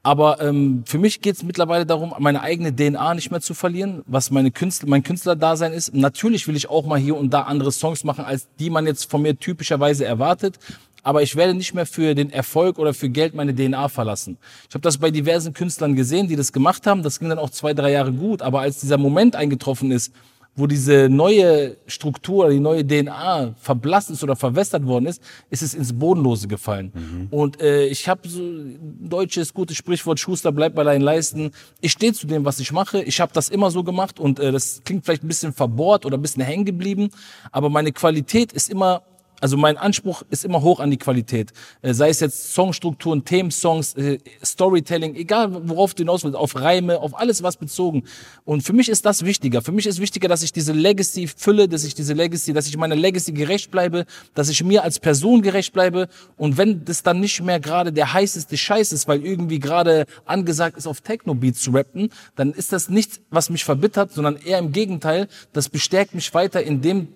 Aber 0.02 0.40
ähm, 0.40 0.84
für 0.86 0.98
mich 0.98 1.20
geht 1.20 1.34
es 1.34 1.42
mittlerweile 1.42 1.84
darum, 1.84 2.14
meine 2.20 2.40
eigene 2.40 2.74
DNA 2.74 3.14
nicht 3.14 3.32
mehr 3.32 3.40
zu 3.40 3.54
verlieren, 3.54 4.04
was 4.06 4.30
meine 4.30 4.52
Künstler, 4.52 4.88
mein 4.88 5.02
Künstlerdasein 5.02 5.72
ist. 5.72 5.94
Natürlich 5.94 6.46
will 6.46 6.54
ich 6.54 6.70
auch 6.70 6.86
mal 6.86 6.98
hier 6.98 7.16
und 7.16 7.34
da 7.34 7.42
andere 7.42 7.72
Songs 7.72 8.04
machen, 8.04 8.24
als 8.24 8.46
die 8.60 8.70
man 8.70 8.86
jetzt 8.86 9.10
von 9.10 9.20
mir 9.20 9.36
typischerweise 9.36 10.04
erwartet. 10.04 10.60
Aber 11.06 11.22
ich 11.22 11.36
werde 11.36 11.54
nicht 11.54 11.72
mehr 11.72 11.86
für 11.86 12.16
den 12.16 12.30
Erfolg 12.30 12.80
oder 12.80 12.92
für 12.92 13.08
Geld 13.08 13.32
meine 13.32 13.54
DNA 13.54 13.86
verlassen. 13.86 14.38
Ich 14.68 14.74
habe 14.74 14.82
das 14.82 14.98
bei 14.98 15.12
diversen 15.12 15.52
Künstlern 15.52 15.94
gesehen, 15.94 16.26
die 16.26 16.34
das 16.34 16.52
gemacht 16.52 16.84
haben. 16.84 17.04
Das 17.04 17.20
ging 17.20 17.28
dann 17.28 17.38
auch 17.38 17.50
zwei, 17.50 17.74
drei 17.74 17.92
Jahre 17.92 18.12
gut. 18.12 18.42
Aber 18.42 18.62
als 18.62 18.80
dieser 18.80 18.98
Moment 18.98 19.36
eingetroffen 19.36 19.92
ist, 19.92 20.12
wo 20.56 20.66
diese 20.66 21.08
neue 21.08 21.76
Struktur, 21.86 22.50
die 22.50 22.58
neue 22.58 22.84
DNA 22.84 23.54
verblasst 23.56 24.10
ist 24.10 24.24
oder 24.24 24.34
verwässert 24.34 24.84
worden 24.84 25.06
ist, 25.06 25.22
ist 25.48 25.62
es 25.62 25.74
ins 25.74 25.96
Bodenlose 25.96 26.48
gefallen. 26.48 26.90
Und 27.30 27.60
äh, 27.60 27.86
ich 27.86 28.08
habe 28.08 28.28
so 28.28 28.40
ein 28.40 29.08
deutsches 29.08 29.54
gutes 29.54 29.76
Sprichwort, 29.76 30.18
Schuster 30.18 30.50
bleibt 30.50 30.74
bei 30.74 30.82
deinen 30.82 31.02
Leisten. 31.02 31.52
Ich 31.80 31.92
stehe 31.92 32.14
zu 32.14 32.26
dem, 32.26 32.44
was 32.44 32.58
ich 32.58 32.72
mache. 32.72 33.00
Ich 33.04 33.20
habe 33.20 33.32
das 33.32 33.48
immer 33.48 33.70
so 33.70 33.84
gemacht 33.84 34.18
und 34.18 34.40
äh, 34.40 34.50
das 34.50 34.82
klingt 34.84 35.04
vielleicht 35.04 35.22
ein 35.22 35.28
bisschen 35.28 35.52
verbohrt 35.52 36.04
oder 36.04 36.18
ein 36.18 36.22
bisschen 36.22 36.42
hängen 36.42 36.64
geblieben, 36.64 37.10
aber 37.52 37.70
meine 37.70 37.92
Qualität 37.92 38.52
ist 38.52 38.68
immer 38.68 39.02
also 39.46 39.56
mein 39.56 39.76
Anspruch 39.76 40.24
ist 40.28 40.44
immer 40.44 40.60
hoch 40.62 40.80
an 40.80 40.90
die 40.90 40.96
Qualität. 40.96 41.52
Äh, 41.80 41.94
sei 41.94 42.08
es 42.08 42.18
jetzt 42.18 42.52
Songstrukturen, 42.52 43.24
Themensongs, 43.24 43.94
äh, 43.94 44.18
Storytelling, 44.44 45.14
egal 45.14 45.68
worauf 45.68 45.94
du 45.94 46.00
hinaus 46.00 46.24
willst, 46.24 46.36
auf 46.36 46.56
Reime, 46.60 46.98
auf 46.98 47.16
alles 47.16 47.44
was 47.44 47.56
bezogen. 47.56 48.02
Und 48.44 48.62
für 48.62 48.72
mich 48.72 48.88
ist 48.88 49.06
das 49.06 49.24
wichtiger. 49.24 49.62
Für 49.62 49.70
mich 49.70 49.86
ist 49.86 50.00
wichtiger, 50.00 50.26
dass 50.26 50.42
ich 50.42 50.52
diese 50.52 50.72
Legacy 50.72 51.28
fülle, 51.28 51.68
dass 51.68 51.84
ich 51.84 51.94
diese 51.94 52.12
Legacy, 52.12 52.54
dass 52.54 52.66
ich 52.66 52.76
meiner 52.76 52.96
Legacy 52.96 53.30
gerecht 53.30 53.70
bleibe, 53.70 54.06
dass 54.34 54.48
ich 54.48 54.64
mir 54.64 54.82
als 54.82 54.98
Person 54.98 55.42
gerecht 55.42 55.72
bleibe. 55.72 56.08
Und 56.36 56.58
wenn 56.58 56.84
das 56.84 57.04
dann 57.04 57.20
nicht 57.20 57.40
mehr 57.40 57.60
gerade 57.60 57.92
der 57.92 58.12
heißeste 58.14 58.56
Scheiß 58.56 58.90
ist, 58.90 59.06
weil 59.06 59.24
irgendwie 59.24 59.60
gerade 59.60 60.06
angesagt 60.24 60.76
ist, 60.76 60.88
auf 60.88 61.02
Techno-Beats 61.02 61.60
zu 61.60 61.70
rappen, 61.70 62.10
dann 62.34 62.52
ist 62.52 62.72
das 62.72 62.88
nichts, 62.88 63.20
was 63.30 63.48
mich 63.48 63.64
verbittert, 63.64 64.10
sondern 64.10 64.38
eher 64.38 64.58
im 64.58 64.72
Gegenteil, 64.72 65.28
das 65.52 65.68
bestärkt 65.68 66.16
mich 66.16 66.34
weiter 66.34 66.64
in 66.64 66.80
dem, 66.80 67.06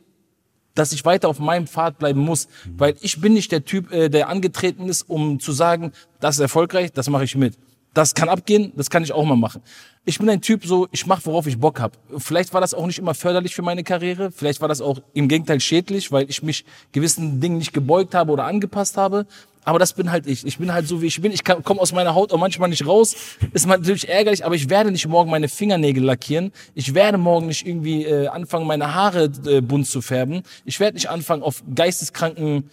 dass 0.75 0.93
ich 0.93 1.05
weiter 1.05 1.29
auf 1.29 1.39
meinem 1.39 1.67
Pfad 1.67 1.99
bleiben 1.99 2.21
muss, 2.21 2.49
weil 2.77 2.95
ich 3.01 3.21
bin 3.21 3.35
nicht 3.35 3.53
der 3.53 3.65
Typ, 3.65 3.93
äh, 3.93 4.09
der 4.09 4.29
angetreten 4.29 4.89
ist, 4.89 5.03
um 5.03 5.41
zu 5.41 5.53
sagen, 5.53 5.93
das 6.21 6.37
ist 6.37 6.41
erfolgreich, 6.41 6.93
das 6.93 7.09
mache 7.09 7.25
ich 7.25 7.37
mit. 7.37 7.57
Das 7.93 8.15
kann 8.15 8.29
abgehen, 8.29 8.73
das 8.77 8.89
kann 8.89 9.03
ich 9.03 9.13
auch 9.13 9.25
mal 9.25 9.37
machen. 9.37 9.63
Ich 10.05 10.19
bin 10.19 10.31
ein 10.31 10.41
Typ 10.41 10.65
so, 10.65 10.87
ich 10.93 11.07
mache, 11.07 11.27
worauf 11.27 11.49
ich 11.49 11.59
Bock 11.59 11.81
hab. 11.81 11.99
Vielleicht 12.19 12.55
war 12.55 12.61
das 12.61 12.73
auch 12.73 12.87
nicht 12.87 13.01
immer 13.01 13.15
förderlich 13.15 13.55
für 13.55 13.63
meine 13.63 13.83
Karriere, 13.83 14.31
vielleicht 14.31 14.61
war 14.61 14.69
das 14.69 14.81
auch 14.81 15.01
im 15.13 15.27
Gegenteil 15.27 15.61
schädlich, 15.61 16.13
weil 16.13 16.31
ich 16.31 16.43
mich 16.43 16.65
gewissen 16.93 17.41
Dingen 17.41 17.59
nicht 17.59 17.73
gebeugt 17.73 18.15
habe 18.15 18.31
oder 18.31 18.45
angepasst 18.45 18.97
habe. 18.97 19.27
Aber 19.65 19.79
das 19.79 19.93
bin 19.93 20.11
halt 20.11 20.27
ich. 20.27 20.47
Ich 20.47 20.59
bin 20.59 20.73
halt 20.73 20.87
so, 20.87 21.03
wie 21.03 21.07
ich 21.07 21.21
bin. 21.21 21.33
Ich 21.33 21.45
komme 21.45 21.81
aus 21.81 21.93
meiner 21.93 22.15
Haut 22.15 22.33
auch 22.33 22.39
manchmal 22.39 22.71
nicht 22.71 22.87
raus. 22.87 23.15
Ist 23.53 23.67
natürlich 23.67 24.09
ärgerlich, 24.09 24.45
aber 24.45 24.55
ich 24.55 24.71
werde 24.71 24.91
nicht 24.91 25.07
morgen 25.07 25.31
meine 25.31 25.49
Fingernägel 25.49 26.03
lackieren. 26.03 26.53
Ich 26.75 26.95
werde 26.95 27.19
morgen 27.19 27.47
nicht 27.47 27.67
irgendwie 27.67 28.05
äh, 28.05 28.29
anfangen, 28.29 28.67
meine 28.67 28.95
Haare 28.95 29.31
äh, 29.47 29.61
bunt 29.61 29.87
zu 29.87 30.01
färben. 30.01 30.43
Ich 30.65 30.81
werde 30.81 30.95
nicht 30.95 31.11
anfangen, 31.11 31.43
auf 31.43 31.63
geisteskranken 31.75 32.71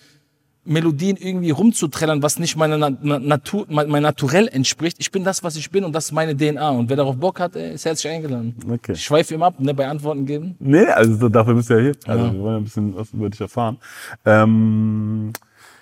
Melodien 0.68 1.16
irgendwie 1.18 1.52
rumzuträllern, 1.52 2.22
was 2.22 2.40
nicht 2.40 2.58
meiner 2.58 2.78
Na 2.78 2.92
Na 3.02 3.20
Natur, 3.20 3.66
mein, 3.70 3.90
mein 3.90 4.04
Naturell 4.04 4.48
entspricht. 4.48 4.98
Ich 5.00 5.12
bin 5.12 5.24
das, 5.24 5.44
was 5.44 5.56
ich 5.56 5.72
bin 5.72 5.84
und 5.84 5.94
das 5.94 6.06
ist 6.06 6.12
meine 6.12 6.36
DNA. 6.36 6.70
Und 6.70 6.90
wer 6.90 6.98
darauf 6.98 7.18
Bock 7.18 7.40
hat, 7.40 7.56
ey, 7.56 7.74
ist 7.74 7.86
herzlich 7.86 8.12
eingeladen. 8.12 8.56
Okay. 8.70 8.92
Ich 8.94 9.04
schweife 9.04 9.34
ihm 9.34 9.44
ab, 9.44 9.60
ne, 9.60 9.74
bei 9.74 9.88
Antworten 9.88 10.26
geben. 10.26 10.56
Nee, 10.60 10.86
also 10.86 11.30
dafür 11.30 11.56
bist 11.56 11.70
du 11.70 11.76
ja 11.76 11.80
hier. 11.80 11.92
Also 12.06 12.34
wir 12.34 12.40
wollen 12.40 12.54
ja 12.54 12.58
ein 12.58 12.64
bisschen 12.66 12.96
was 12.96 13.14
über 13.14 13.30
dich 13.30 13.40
erfahren. 13.40 13.78
Ähm, 14.26 15.32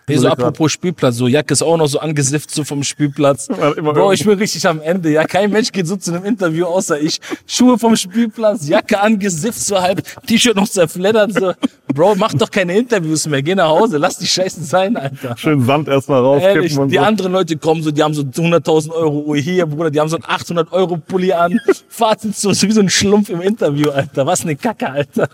Nee, 0.08 0.18
so 0.18 0.28
apropos 0.28 0.72
Spielplatz, 0.72 1.16
so 1.16 1.28
Jacke 1.28 1.52
ist 1.54 1.64
auch 1.64 1.78
noch 1.78 1.88
so 1.88 2.00
angesifft 2.00 2.52
so 2.52 2.64
vom 2.64 2.84
Spielplatz. 2.84 3.48
Bro, 3.76 4.12
ich 4.12 4.24
bin 4.24 4.38
richtig 4.38 4.68
am 4.68 4.80
Ende. 4.80 5.10
Ja, 5.10 5.24
kein 5.24 5.52
Mensch 5.52 5.72
geht 5.72 5.88
so 5.88 5.96
zu 5.96 6.14
einem 6.14 6.26
Interview 6.26 6.66
außer 6.66 7.00
ich. 7.00 7.20
Schuhe 7.48 7.80
vom 7.80 7.96
Spielplatz, 7.96 8.68
Jacke 8.68 9.00
angesifft 9.00 9.60
so 9.60 9.82
halb, 9.82 10.04
T-Shirt 10.28 10.56
noch 10.56 10.70
zerfleddert 10.70 11.34
so. 11.34 11.54
Bro, 11.92 12.16
mach 12.16 12.34
doch 12.34 12.52
keine 12.52 12.78
Interviews 12.78 13.28
mehr, 13.28 13.42
geh 13.42 13.56
nach 13.56 13.70
Hause, 13.70 13.98
lass 13.98 14.20
die 14.20 14.28
Scheiße 14.28 14.64
sein, 14.64 14.96
Alter. 14.96 15.36
Schön 15.38 15.66
Sand 15.66 15.88
erstmal 15.88 16.22
rauskippen 16.22 16.56
Ehrlich, 16.56 16.78
und 16.78 16.90
die 16.90 16.98
so. 16.98 17.02
anderen 17.02 17.32
Leute 17.32 17.58
kommen 17.58 17.82
so, 17.82 17.90
die 17.90 18.04
haben 18.04 18.14
so 18.14 18.22
100.000 18.22 18.92
Euro 18.92 19.22
Uhr 19.22 19.38
hier, 19.38 19.66
Bruder, 19.66 19.90
die 19.90 20.00
haben 20.00 20.10
so 20.10 20.18
einen 20.18 20.26
800 20.26 20.72
Euro 20.72 20.98
Pulli 20.98 21.34
an. 21.34 21.60
Fazit 21.90 22.36
so, 22.36 22.54
so 22.54 22.68
wie 22.68 22.72
so 22.74 22.82
ein 22.82 22.90
Schlumpf 22.90 23.30
im 23.30 23.42
Interview, 23.42 23.90
Alter. 23.90 24.26
Was 24.26 24.42
eine 24.42 24.56
Kacke, 24.56 24.90
Alter. 24.90 25.30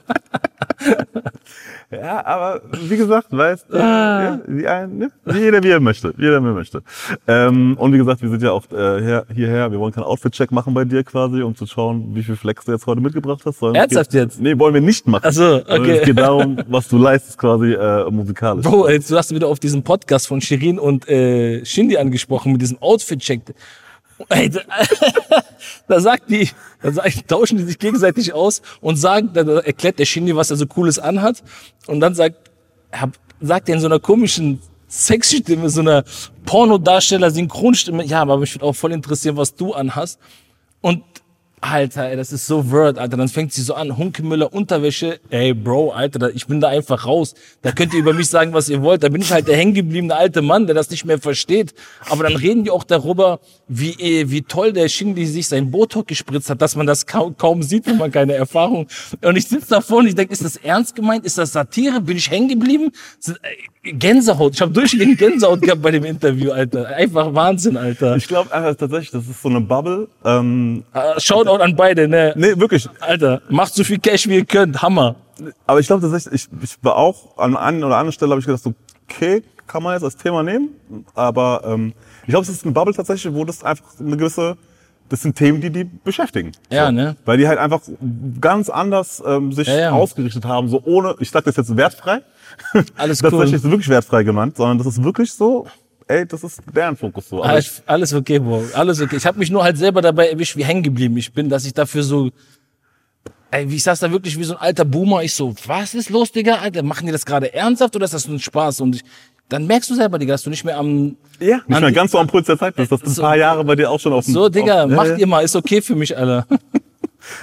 Ja, 1.91 2.25
aber 2.25 2.61
wie 2.71 2.95
gesagt, 2.95 3.27
weißt 3.31 3.65
äh, 3.73 3.77
ja, 3.77 4.39
ne? 4.61 5.11
jeder 5.25 5.63
wie 5.63 5.69
er 5.69 5.79
möchte, 5.79 6.13
jeder 6.17 6.41
wie 6.43 6.47
er 6.47 6.53
möchte. 6.53 6.83
Ähm, 7.27 7.75
und 7.77 7.93
wie 7.93 7.97
gesagt, 7.97 8.21
wir 8.21 8.29
sind 8.29 8.41
ja 8.41 8.51
auch 8.51 8.65
äh, 8.71 9.01
her, 9.01 9.25
hierher, 9.33 9.71
wir 9.71 9.79
wollen 9.79 9.93
keinen 9.93 10.03
Outfit-Check 10.03 10.51
machen 10.51 10.73
bei 10.73 10.85
dir 10.85 11.03
quasi, 11.03 11.41
um 11.41 11.55
zu 11.55 11.65
schauen, 11.65 12.15
wie 12.15 12.23
viel 12.23 12.35
Flex 12.35 12.65
du 12.65 12.71
jetzt 12.71 12.87
heute 12.87 13.01
mitgebracht 13.01 13.41
hast. 13.45 13.59
sondern 13.59 13.81
Ernsthaft 13.81 14.13
jetzt? 14.13 14.39
Nee, 14.39 14.57
wollen 14.57 14.73
wir 14.73 14.81
nicht 14.81 15.07
machen. 15.07 15.23
Ach 15.25 15.31
so, 15.31 15.59
Sondern 15.59 15.81
okay. 15.81 15.97
Es 15.97 16.05
geht 16.05 16.19
darum, 16.19 16.57
was 16.67 16.87
du 16.87 16.97
leistest 16.97 17.37
quasi 17.37 17.73
äh, 17.73 18.09
musikalisch. 18.09 18.65
Bro, 18.65 18.89
jetzt 18.89 19.09
du 19.11 19.17
hast 19.17 19.33
wieder 19.33 19.47
auf 19.47 19.59
diesen 19.59 19.83
Podcast 19.83 20.27
von 20.27 20.41
Shirin 20.41 20.79
und 20.79 21.07
äh, 21.09 21.65
Shindy 21.65 21.97
angesprochen 21.97 22.51
mit 22.51 22.61
diesem 22.61 22.81
Outfit-Check. 22.81 23.41
Ey, 24.29 24.49
da, 24.49 24.61
da 25.87 25.99
sagt 25.99 26.29
die, 26.29 26.49
da 26.81 26.91
sagt, 26.91 27.27
tauschen 27.27 27.57
die 27.57 27.63
sich 27.63 27.79
gegenseitig 27.79 28.33
aus 28.33 28.61
und 28.81 28.97
sagen, 28.97 29.31
da 29.33 29.41
erklärt 29.59 29.99
der 29.99 30.05
Shindy, 30.05 30.35
was 30.35 30.51
er 30.51 30.57
so 30.57 30.65
cooles 30.65 30.99
anhat. 30.99 31.43
Und 31.87 31.99
dann 31.99 32.13
sagt, 32.13 32.51
hab, 32.91 33.11
sagt 33.41 33.69
er 33.69 33.75
in 33.75 33.81
so 33.81 33.87
einer 33.87 33.99
komischen 33.99 34.59
Sexstimme, 34.87 35.69
so 35.69 35.81
einer 35.81 36.03
Pornodarsteller, 36.45 37.31
Synchronstimme, 37.31 38.03
ja, 38.03 38.21
aber 38.21 38.37
mich 38.37 38.53
würde 38.53 38.65
auch 38.65 38.75
voll 38.75 38.91
interessieren, 38.91 39.37
was 39.37 39.55
du 39.55 39.73
anhast. 39.73 40.19
Und 40.81 41.03
Alter, 41.63 42.09
ey, 42.09 42.17
das 42.17 42.31
ist 42.31 42.47
so 42.47 42.71
Word, 42.71 42.97
Alter. 42.97 43.17
Dann 43.17 43.27
fängt 43.29 43.53
sie 43.53 43.61
so 43.61 43.75
an, 43.75 43.95
Hunkemüller, 43.95 44.51
Unterwäsche. 44.51 45.19
Ey, 45.29 45.53
Bro, 45.53 45.91
Alter, 45.91 46.31
ich 46.33 46.47
bin 46.47 46.59
da 46.59 46.69
einfach 46.69 47.05
raus. 47.05 47.35
Da 47.61 47.71
könnt 47.71 47.93
ihr 47.93 47.99
über 47.99 48.13
mich 48.13 48.29
sagen, 48.29 48.51
was 48.53 48.67
ihr 48.67 48.81
wollt. 48.81 49.03
Da 49.03 49.09
bin 49.09 49.21
ich 49.21 49.31
halt 49.31 49.47
der 49.47 49.57
hängengebliebene 49.57 50.15
alte 50.15 50.41
Mann, 50.41 50.65
der 50.65 50.73
das 50.73 50.89
nicht 50.89 51.05
mehr 51.05 51.19
versteht. 51.19 51.75
Aber 52.09 52.23
dann 52.23 52.35
reden 52.35 52.63
die 52.63 52.71
auch 52.71 52.83
darüber, 52.83 53.39
wie, 53.67 53.91
eh, 53.91 54.31
wie 54.31 54.41
toll 54.41 54.73
der 54.73 54.89
Shindy 54.89 55.27
sich 55.27 55.47
sein 55.47 55.69
Botox 55.69 56.07
gespritzt 56.07 56.49
hat, 56.49 56.61
dass 56.63 56.75
man 56.75 56.87
das 56.87 57.05
kaum, 57.05 57.37
kaum 57.37 57.61
sieht, 57.61 57.85
wenn 57.85 57.97
man 57.97 58.11
keine 58.11 58.33
Erfahrung. 58.33 58.87
Und 59.23 59.35
ich 59.35 59.47
sitze 59.47 59.69
davor 59.69 59.99
und 59.99 60.07
ich 60.07 60.15
denke, 60.15 60.33
ist 60.33 60.43
das 60.43 60.55
ernst 60.57 60.95
gemeint? 60.95 61.25
Ist 61.25 61.37
das 61.37 61.51
Satire? 61.53 62.01
Bin 62.01 62.17
ich 62.17 62.29
hängen 62.31 62.49
geblieben? 62.49 62.91
Sind- 63.19 63.37
äh, 63.43 63.93
Gänsehaut. 63.93 64.53
Ich 64.53 64.61
habe 64.61 64.71
durchgehend 64.71 65.17
Gänsehaut 65.17 65.59
gehabt 65.61 65.81
bei 65.81 65.89
dem 65.89 66.03
Interview, 66.05 66.51
Alter. 66.51 66.85
Einfach 66.87 67.33
Wahnsinn, 67.33 67.77
Alter. 67.77 68.15
Ich 68.15 68.27
glaube 68.27 68.53
einfach 68.53 68.75
tatsächlich, 68.75 69.09
das 69.09 69.25
ist 69.27 69.41
so 69.41 69.49
eine 69.49 69.61
Bubble. 69.61 70.07
Ähm, 70.23 70.83
Äh, 70.93 71.19
Shoutout 71.51 71.63
an 71.63 71.75
beide, 71.75 72.07
ne? 72.07 72.33
nee, 72.35 72.57
wirklich. 72.57 72.87
Alter, 72.99 73.41
macht 73.49 73.73
so 73.73 73.83
viel 73.83 73.99
Cash, 73.99 74.27
wie 74.27 74.35
ihr 74.35 74.45
könnt. 74.45 74.81
Hammer. 74.81 75.15
Aber 75.67 75.79
ich 75.79 75.87
glaube 75.87 76.01
tatsächlich, 76.01 76.33
ich, 76.51 76.63
ich 76.63 76.77
war 76.83 76.95
auch 76.95 77.37
an 77.37 77.57
einer 77.57 77.87
oder 77.87 77.97
anderen 77.97 78.11
Stelle 78.13 78.31
habe 78.31 78.39
ich 78.39 78.45
gedacht, 78.45 78.63
so, 78.63 78.73
okay, 79.09 79.43
kann 79.67 79.83
man 79.83 79.93
jetzt 79.93 80.03
als 80.03 80.15
Thema 80.15 80.43
nehmen. 80.43 80.69
Aber 81.15 81.61
ähm, 81.65 81.93
ich 82.23 82.29
glaube, 82.29 82.43
es 82.43 82.49
ist 82.49 82.63
eine 82.63 82.73
Bubble 82.73 82.93
tatsächlich, 82.93 83.33
wo 83.33 83.43
das 83.45 83.63
einfach 83.63 83.85
eine 83.99 84.17
gewisse, 84.17 84.57
das 85.09 85.21
sind 85.21 85.35
Themen, 85.35 85.61
die 85.61 85.69
die 85.69 85.83
beschäftigen. 85.83 86.51
Ja, 86.69 86.87
so. 86.87 86.91
ne? 86.91 87.15
Weil 87.25 87.37
die 87.37 87.47
halt 87.47 87.59
einfach 87.59 87.81
ganz 88.39 88.69
anders 88.69 89.21
ähm, 89.25 89.51
sich 89.51 89.67
Ja, 89.67 89.79
ja. 89.79 89.91
ausgerichtet 89.91 90.45
haben, 90.45 90.69
so 90.69 90.81
ohne, 90.85 91.15
ich 91.19 91.31
sag 91.31 91.43
das 91.45 91.55
jetzt 91.55 91.75
wertfrei. 91.75 92.21
Alles 92.97 93.19
das 93.21 93.33
cool. 93.33 93.43
ist 93.45 93.63
wirklich 93.63 93.89
wertfrei 93.89 94.23
gemeint, 94.23 94.57
sondern 94.57 94.77
das 94.77 94.87
ist 94.87 95.03
wirklich 95.03 95.33
so, 95.33 95.65
ey, 96.11 96.25
das 96.25 96.43
ist 96.43 96.61
deren 96.75 96.95
Fokus 96.95 97.29
so. 97.29 97.41
Alles, 97.41 97.81
alles 97.85 98.13
okay, 98.13 98.39
Bro. 98.39 98.63
Alles 98.73 99.01
okay. 99.01 99.15
Ich 99.17 99.25
habe 99.25 99.39
mich 99.39 99.49
nur 99.51 99.63
halt 99.63 99.77
selber 99.77 100.01
dabei 100.01 100.29
erwischt, 100.29 100.55
wie 100.57 100.63
hängen 100.65 100.83
geblieben 100.83 101.15
ich 101.17 101.31
bin, 101.33 101.49
dass 101.49 101.65
ich 101.65 101.73
dafür 101.73 102.03
so. 102.03 102.29
Ey, 103.51 103.69
wie 103.69 103.75
ich 103.75 103.83
saß 103.83 103.99
da 103.99 104.11
wirklich 104.11 104.37
wie 104.39 104.43
so 104.45 104.53
ein 104.55 104.61
alter 104.61 104.85
Boomer. 104.85 105.23
Ich 105.23 105.33
so, 105.33 105.53
was 105.67 105.93
ist 105.93 106.09
los, 106.09 106.31
Digga? 106.31 106.55
Alter, 106.55 106.83
machen 106.83 107.05
die 107.05 107.11
das 107.11 107.25
gerade 107.25 107.53
ernsthaft 107.53 107.95
oder 107.95 108.05
ist 108.05 108.13
das 108.13 108.27
nur 108.27 108.37
ein 108.37 108.39
Spaß? 108.39 108.79
Und 108.81 108.95
ich, 108.95 109.01
dann 109.49 109.67
merkst 109.67 109.89
du 109.89 109.95
selber, 109.95 110.17
Digga, 110.19 110.33
dass 110.35 110.43
du 110.43 110.49
nicht 110.49 110.63
mehr 110.63 110.77
am. 110.77 111.17
ja, 111.39 111.57
nicht 111.57 111.75
an- 111.75 111.81
mehr 111.83 111.91
ganz 111.91 112.11
so 112.11 112.19
am 112.19 112.27
Puls 112.27 112.45
der 112.47 112.57
Zeit 112.57 112.75
bist. 112.77 112.91
Das 112.91 113.01
ist 113.01 113.07
ein 113.07 113.13
So- 113.15 113.21
paar 113.23 113.35
Jahre 113.37 113.65
bei 113.65 113.75
dir 113.75 113.89
auch 113.91 113.99
schon 113.99 114.13
auf 114.13 114.23
dem 114.25 114.33
So, 114.33 114.47
Digga, 114.47 114.85
auf, 114.85 114.91
macht 114.91 115.07
ja. 115.09 115.15
ihr 115.17 115.27
mal, 115.27 115.41
ist 115.43 115.55
okay 115.55 115.81
für 115.81 115.95
mich, 115.95 116.17
Alter. 116.17 116.47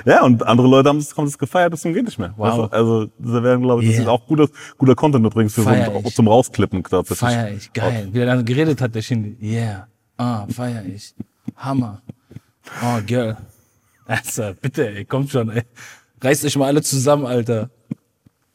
Ja, 0.05 0.25
und 0.25 0.43
andere 0.47 0.69
Leute 0.69 0.89
haben 0.89 0.99
das, 0.99 1.17
haben 1.17 1.25
das 1.27 1.39
gefeiert, 1.39 1.79
zum 1.79 1.95
geht 1.95 2.05
nicht 2.05 2.19
mehr. 2.19 2.35
Wow. 2.37 2.73
Also, 2.73 3.07
da 3.19 3.43
werden, 3.43 3.63
glaube 3.63 3.83
ich, 3.83 3.89
das 3.89 3.97
Yeah. 3.99 4.03
ist 4.05 4.09
auch 4.09 4.27
guter, 4.27 4.49
guter 4.77 4.95
Content 4.95 5.25
übrigens 5.27 5.55
für 5.55 5.63
so 5.63 5.69
Feier 5.69 5.91
ein, 5.91 6.05
ich. 6.05 6.15
zum 6.15 6.29
Rausklippen 6.29 6.83
tatsächlich. 6.83 7.19
Feier 7.19 7.53
ich, 7.53 7.73
geil. 7.73 8.09
Wie 8.13 8.21
er 8.21 8.27
dann 8.27 8.45
geredet 8.45 8.81
hat, 8.81 8.95
der 8.95 9.03
Shindy. 9.03 9.37
Yeah. 9.41 9.89
Ah, 10.17 10.47
feier 10.49 10.85
ich. 10.85 11.15
Hammer. 11.57 12.03
Oh, 12.83 13.01
Girl. 13.07 13.37
Also, 14.07 14.53
bitte, 14.61 14.89
ey, 14.89 15.05
kommt 15.05 15.31
schon, 15.31 15.51
ey. 15.51 15.63
Reißt 16.21 16.45
euch 16.45 16.57
mal 16.57 16.67
alle 16.67 16.83
zusammen, 16.83 17.27
Alter. 17.27 17.71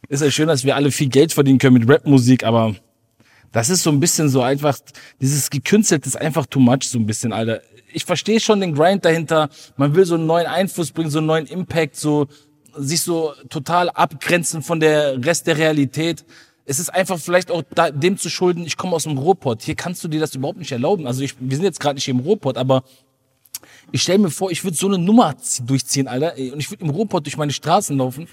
Ist 0.10 0.22
ja 0.22 0.30
schön, 0.30 0.48
dass 0.48 0.64
wir 0.66 0.76
alle 0.76 0.92
viel 0.92 1.10
Geld 1.10 1.32
verdienen 1.32 1.60
können 1.60 1.78
mit 1.78 1.90
Rapmusik, 1.90 2.44
aber 2.44 2.76
das 3.54 3.70
ist 3.70 3.84
so 3.84 3.90
ein 3.92 4.02
bisschen 4.02 4.28
so 4.28 4.42
einfach, 4.42 4.78
dieses 5.22 5.50
gekünstelte 5.50 6.08
ist 6.08 6.20
einfach 6.20 6.46
too 6.46 6.60
much, 6.60 6.84
so 6.84 7.00
ein 7.00 7.06
bisschen, 7.06 7.32
Alter. 7.32 7.62
Ich 7.94 8.04
verstehe 8.04 8.40
schon 8.40 8.60
den 8.60 8.74
Grind 8.74 9.06
dahinter. 9.06 9.50
Man 9.78 9.96
will 9.96 10.04
so 10.06 10.16
einen 10.16 10.26
neuen 10.26 10.48
Einfluss 10.48 10.92
bringen, 10.92 11.10
so 11.12 11.20
einen 11.20 11.28
neuen 11.28 11.46
Impact, 11.46 11.96
so 11.96 12.28
sich 12.76 13.02
so 13.02 13.34
total 13.50 13.90
abgrenzen 13.92 14.64
von 14.64 14.80
der 14.80 15.24
Rest 15.24 15.46
der 15.46 15.58
Realität. 15.58 16.26
Es 16.66 16.80
ist 16.80 16.90
einfach 16.90 17.20
vielleicht 17.20 17.52
auch 17.52 17.62
da, 17.76 17.92
dem 17.92 18.18
zu 18.18 18.30
schulden, 18.30 18.66
ich 18.66 18.78
komme 18.78 18.96
aus 18.96 19.04
dem 19.04 19.18
Ruhrpott. 19.20 19.62
Hier 19.62 19.76
kannst 19.76 20.04
du 20.04 20.08
dir 20.08 20.20
das 20.20 20.34
überhaupt 20.34 20.58
nicht 20.58 20.72
erlauben. 20.72 21.06
Also 21.06 21.22
ich, 21.22 21.36
wir 21.40 21.56
sind 21.56 21.66
jetzt 21.66 21.80
gerade 21.80 21.96
nicht 21.96 22.08
im 22.08 22.20
Ruhrpott, 22.20 22.58
aber 22.58 22.84
ich 23.92 24.02
stell 24.02 24.18
mir 24.18 24.32
vor, 24.32 24.50
ich 24.50 24.64
würde 24.64 24.76
so 24.76 24.88
eine 24.88 24.98
Nummer 24.98 25.36
zie- 25.38 25.64
durchziehen, 25.64 26.08
Alter. 26.08 26.34
Und 26.34 26.60
ich 26.60 26.72
würde 26.72 26.84
im 26.84 26.90
Ruhrpott 26.90 27.26
durch 27.28 27.38
meine 27.38 27.54
Straßen 27.54 27.96
laufen. 27.98 28.28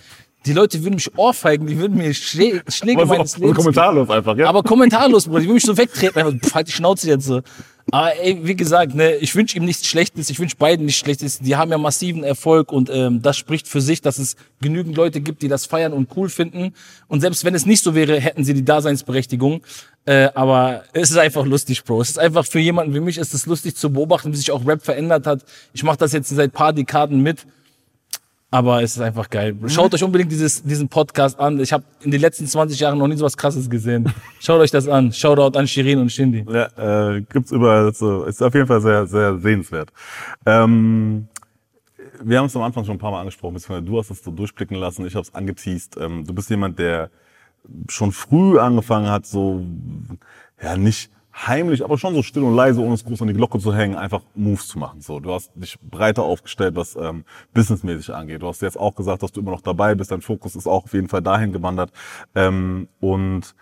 Die 0.47 0.55
Leute 0.55 0.83
würden 0.83 0.95
mich 0.95 1.19
ohrfeigen, 1.19 1.67
die 1.67 1.79
würden 1.79 1.99
mir 1.99 2.15
Schlä 2.15 2.63
Schläge 2.69 3.03
Aber 3.03 3.15
meines 3.15 3.33
so 3.33 3.41
Lebens 3.41 3.57
kommentarlos 3.57 4.09
einfach, 4.09 4.37
ja. 4.39 4.49
aber 4.49 4.63
kommentarlos, 4.63 5.27
Bruder. 5.27 5.41
Ich 5.41 5.47
will 5.47 5.55
mich 5.55 5.65
so 5.65 5.77
wegtreten. 5.77 6.19
Einfach, 6.19 6.33
pff, 6.41 6.55
halt 6.55 6.69
die 6.69 6.73
Schnauze 6.73 7.09
jetzt 7.09 7.27
so. 7.27 7.43
Aber 7.91 8.17
ey, 8.17 8.39
wie 8.43 8.55
gesagt, 8.55 8.95
ne, 8.95 9.17
ich 9.17 9.35
wünsche 9.35 9.57
ihm 9.57 9.65
nichts 9.65 9.87
Schlechtes. 9.87 10.31
Ich 10.31 10.39
wünsche 10.39 10.57
beiden 10.57 10.87
nichts 10.87 11.01
Schlechtes. 11.01 11.41
Die 11.41 11.57
haben 11.57 11.71
ja 11.71 11.79
massiven 11.79 12.25
Erfolg 12.25 12.73
und 12.73 12.89
ähm, 12.91 13.21
das 13.21 13.37
spricht 13.37 13.69
für 13.69 13.81
sich, 13.81 14.01
dass 14.01 14.19
es 14.19 14.37
genügend 14.61 14.97
Leute 14.97 15.21
gibt, 15.21 15.43
die 15.43 15.49
das 15.49 15.67
feiern 15.67 15.93
und 15.93 16.09
cool 16.17 16.29
finden. 16.29 16.73
Und 17.09 17.21
selbst 17.21 17.45
wenn 17.45 17.55
es 17.55 17.67
nicht 17.67 17.83
so 17.83 17.95
wäre, 17.95 18.19
hätten 18.21 18.45
sie 18.45 18.55
die 18.55 18.65
Daseinsberechtigung. 18.65 19.63
Äh, 20.07 20.29
aber 20.35 20.85
es 20.93 21.11
ist 21.11 21.19
einfach 21.19 21.45
lustig, 21.45 21.85
Bro. 21.85 22.01
Es 22.01 22.11
ist 22.11 22.19
einfach 22.19 22.47
für 22.47 22.61
jemanden 22.61 22.95
wie 22.95 23.01
mich 23.01 23.19
ist 23.19 23.35
es 23.35 23.47
lustig 23.47 23.77
zu 23.77 23.93
beobachten, 23.93 24.33
wie 24.33 24.37
sich 24.37 24.53
auch 24.53 24.67
Rap 24.67 24.83
verändert 24.83 25.27
hat. 25.27 25.45
Ich 25.73 25.83
mache 25.83 25.99
das 25.99 26.13
jetzt 26.13 26.29
seit 26.29 26.53
paar 26.53 26.73
Dekaden 26.73 27.23
mit. 27.23 27.45
Aber 28.53 28.83
es 28.83 28.97
ist 28.97 29.01
einfach 29.01 29.31
geil. 29.31 29.57
Schaut 29.67 29.95
euch 29.95 30.03
unbedingt 30.03 30.33
dieses, 30.33 30.63
diesen 30.63 30.89
Podcast 30.89 31.39
an. 31.39 31.61
Ich 31.61 31.73
habe 31.73 31.85
in 32.03 32.11
den 32.11 32.21
letzten 32.21 32.47
20 32.47 32.81
Jahren 32.81 32.99
noch 32.99 33.07
nie 33.07 33.17
so 33.17 33.25
was 33.25 33.37
krasses 33.37 33.71
gesehen. 33.71 34.13
Schaut 34.41 34.61
euch 34.61 34.73
das 34.73 34.89
an. 34.89 35.13
Shoutout 35.13 35.57
an 35.57 35.69
Shirin 35.69 36.01
und 36.01 36.11
Shindy. 36.11 36.45
Ja, 36.51 37.15
äh, 37.15 37.23
gibt's 37.23 37.53
überall 37.53 37.95
so. 37.95 38.25
Ist 38.25 38.43
auf 38.43 38.53
jeden 38.55 38.67
Fall 38.67 38.81
sehr, 38.81 39.07
sehr 39.07 39.39
sehenswert. 39.39 39.93
Ähm, 40.47 41.29
wir 42.23 42.39
haben 42.39 42.47
es 42.47 42.57
am 42.57 42.63
Anfang 42.63 42.85
schon 42.85 42.97
ein 42.97 42.99
paar 42.99 43.13
Mal 43.13 43.21
angesprochen, 43.21 43.57
du 43.87 43.99
hast 43.99 44.11
es 44.11 44.23
so 44.23 44.31
durchblicken 44.31 44.77
lassen, 44.77 45.07
ich 45.07 45.15
habe 45.15 45.23
es 45.23 45.35
angeteased. 45.35 45.97
Ähm, 45.97 46.25
du 46.27 46.35
bist 46.35 46.51
jemand, 46.51 46.79
der 46.79 47.11
schon 47.89 48.13
früh 48.13 48.59
angefangen 48.59 49.09
hat, 49.09 49.27
so, 49.27 49.65
ja, 50.63 50.77
nicht 50.77 51.11
heimlich, 51.47 51.85
aber 51.85 51.99
schon 51.99 52.15
so 52.15 52.23
still 52.23 52.43
und 52.43 52.55
leise, 52.55 52.81
ohne 52.81 52.95
es 52.95 53.05
groß 53.05 53.23
an 53.23 53.29
die 53.29 53.35
Glocke 53.35 53.59
zu 53.59 53.75
hängen, 53.75 53.97
einfach 53.97 54.23
Moves 54.35 54.69
zu 54.69 54.79
machen. 54.79 55.01
So, 55.01 55.21
du 55.21 55.33
hast 55.33 55.51
dich 55.55 55.79
breiter 55.81 56.23
aufgestellt, 56.23 56.77
was 56.77 56.97
ähm, 56.97 57.25
businessmäßig 57.55 58.15
angeht. 58.15 58.43
Du 58.43 58.49
hast 58.49 58.63
jetzt 58.63 58.79
auch 58.79 58.95
gesagt, 58.95 59.23
dass 59.23 59.33
du 59.33 59.41
immer 59.41 59.53
noch 59.53 59.63
dabei 59.63 59.95
bist. 59.95 60.11
Dein 60.11 60.21
Fokus 60.21 60.57
ist 60.57 60.67
auch 60.67 60.85
auf 60.85 60.93
jeden 60.93 61.09
Fall 61.09 61.23
dahin 61.23 61.53
gewandert. 61.53 61.93
Ähm, 62.35 62.89
und 63.01 63.55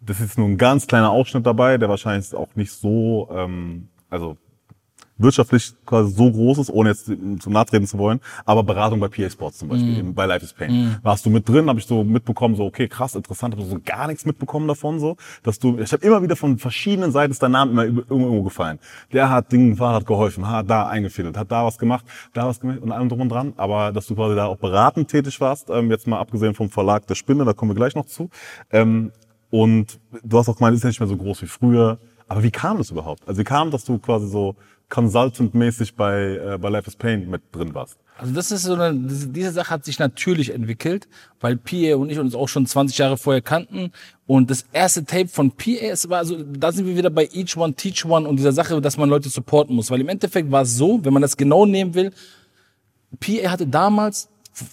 das 0.00 0.20
ist 0.20 0.38
nur 0.38 0.48
ein 0.48 0.58
ganz 0.58 0.86
kleiner 0.86 1.10
Ausschnitt 1.10 1.46
dabei, 1.46 1.78
der 1.78 1.88
wahrscheinlich 1.88 2.34
auch 2.34 2.54
nicht 2.56 2.72
so, 2.72 3.28
ähm, 3.32 3.88
also 4.10 4.36
wirtschaftlich 5.22 5.72
quasi 5.86 6.12
so 6.12 6.30
groß 6.30 6.58
ist, 6.58 6.70
ohne 6.70 6.90
jetzt 6.90 7.06
zu 7.06 7.50
nahe 7.50 7.64
treten 7.64 7.86
zu 7.86 7.98
wollen, 7.98 8.20
aber 8.44 8.62
Beratung 8.62 9.00
bei 9.00 9.08
PA 9.08 9.30
Sports 9.30 9.58
zum 9.58 9.68
Beispiel, 9.68 9.98
eben 9.98 10.14
bei 10.14 10.26
Life 10.26 10.44
is 10.44 10.52
Pain. 10.52 10.70
Warst 11.02 11.24
du 11.26 11.30
mit 11.30 11.48
drin, 11.48 11.68
habe 11.68 11.78
ich 11.78 11.86
so 11.86 12.04
mitbekommen, 12.04 12.54
so 12.56 12.64
okay, 12.64 12.88
krass, 12.88 13.14
interessant, 13.14 13.54
habe 13.54 13.64
so 13.64 13.78
gar 13.84 14.06
nichts 14.08 14.24
mitbekommen 14.24 14.68
davon, 14.68 14.98
so, 14.98 15.16
dass 15.42 15.58
du, 15.58 15.78
ich 15.78 15.92
habe 15.92 16.04
immer 16.04 16.22
wieder 16.22 16.36
von 16.36 16.58
verschiedenen 16.58 17.12
Seiten 17.12 17.32
ist 17.32 17.42
dein 17.42 17.52
Name 17.52 17.84
immer 17.84 18.02
irgendwo 18.10 18.42
gefallen. 18.42 18.78
Der 19.12 19.30
hat 19.30 19.52
Dingen, 19.52 19.78
hat 19.78 20.06
geholfen, 20.06 20.48
hat 20.48 20.68
da 20.68 20.86
eingefädelt, 20.86 21.36
hat 21.36 21.50
da 21.50 21.64
was 21.64 21.78
gemacht, 21.78 22.04
da 22.32 22.46
was 22.46 22.60
gemacht 22.60 22.80
und 22.80 22.92
allem 22.92 23.08
drum 23.08 23.22
und 23.22 23.28
dran, 23.28 23.52
aber 23.56 23.92
dass 23.92 24.06
du 24.06 24.14
quasi 24.14 24.34
da 24.34 24.46
auch 24.46 24.56
beratend 24.56 25.08
tätig 25.08 25.40
warst, 25.40 25.70
ähm, 25.70 25.90
jetzt 25.90 26.06
mal 26.06 26.18
abgesehen 26.18 26.54
vom 26.54 26.70
Verlag 26.70 27.06
der 27.06 27.14
Spinne, 27.14 27.44
da 27.44 27.52
kommen 27.52 27.70
wir 27.70 27.76
gleich 27.76 27.94
noch 27.94 28.06
zu, 28.06 28.30
ähm, 28.70 29.12
und 29.52 30.00
du 30.24 30.38
hast 30.38 30.48
auch 30.48 30.56
gemeint, 30.56 30.74
ist 30.74 30.82
ja 30.82 30.88
nicht 30.88 30.98
mehr 30.98 31.08
so 31.08 31.16
groß 31.16 31.42
wie 31.42 31.46
früher. 31.46 31.98
Aber 32.26 32.42
wie 32.42 32.50
kam 32.50 32.78
das 32.78 32.90
überhaupt? 32.90 33.28
Also 33.28 33.40
wie 33.40 33.44
kam, 33.44 33.70
dass 33.70 33.84
du 33.84 33.98
quasi 33.98 34.26
so 34.26 34.56
Consultant-mäßig 34.92 35.96
bei, 35.96 36.36
äh, 36.36 36.58
bei 36.58 36.68
Life 36.68 36.86
is 36.86 36.96
Pain 36.96 37.30
mit 37.30 37.40
drin 37.50 37.74
warst? 37.74 37.96
Also 38.18 38.34
das 38.34 38.50
ist 38.50 38.64
so 38.64 38.74
eine, 38.74 38.92
diese, 38.94 39.50
Sache 39.50 39.70
hat 39.70 39.86
sich 39.86 39.98
natürlich 39.98 40.52
entwickelt, 40.52 41.08
weil 41.40 41.56
PA 41.56 41.96
und 41.96 42.10
ich 42.10 42.18
uns 42.18 42.34
auch 42.34 42.46
schon 42.46 42.66
20 42.66 42.98
Jahre 42.98 43.16
vorher 43.16 43.40
kannten. 43.40 43.92
Und 44.26 44.50
das 44.50 44.66
erste 44.70 45.06
Tape 45.06 45.28
von 45.28 45.50
PA, 45.52 45.86
es 45.90 46.10
war 46.10 46.26
so, 46.26 46.42
da 46.42 46.72
sind 46.72 46.86
wir 46.86 46.94
wieder 46.94 47.08
bei 47.08 47.26
Each 47.32 47.56
One, 47.56 47.72
Teach 47.72 48.04
One 48.04 48.28
und 48.28 48.36
dieser 48.36 48.52
Sache, 48.52 48.82
dass 48.82 48.98
man 48.98 49.08
Leute 49.08 49.30
supporten 49.30 49.74
muss. 49.74 49.90
Weil 49.90 50.02
im 50.02 50.10
Endeffekt 50.10 50.50
war 50.50 50.62
es 50.62 50.76
so, 50.76 51.02
wenn 51.02 51.14
man 51.14 51.22
das 51.22 51.38
genau 51.38 51.64
nehmen 51.64 51.94
will, 51.94 52.12
PA 53.18 53.50
hatte 53.50 53.66
damals, 53.66 54.28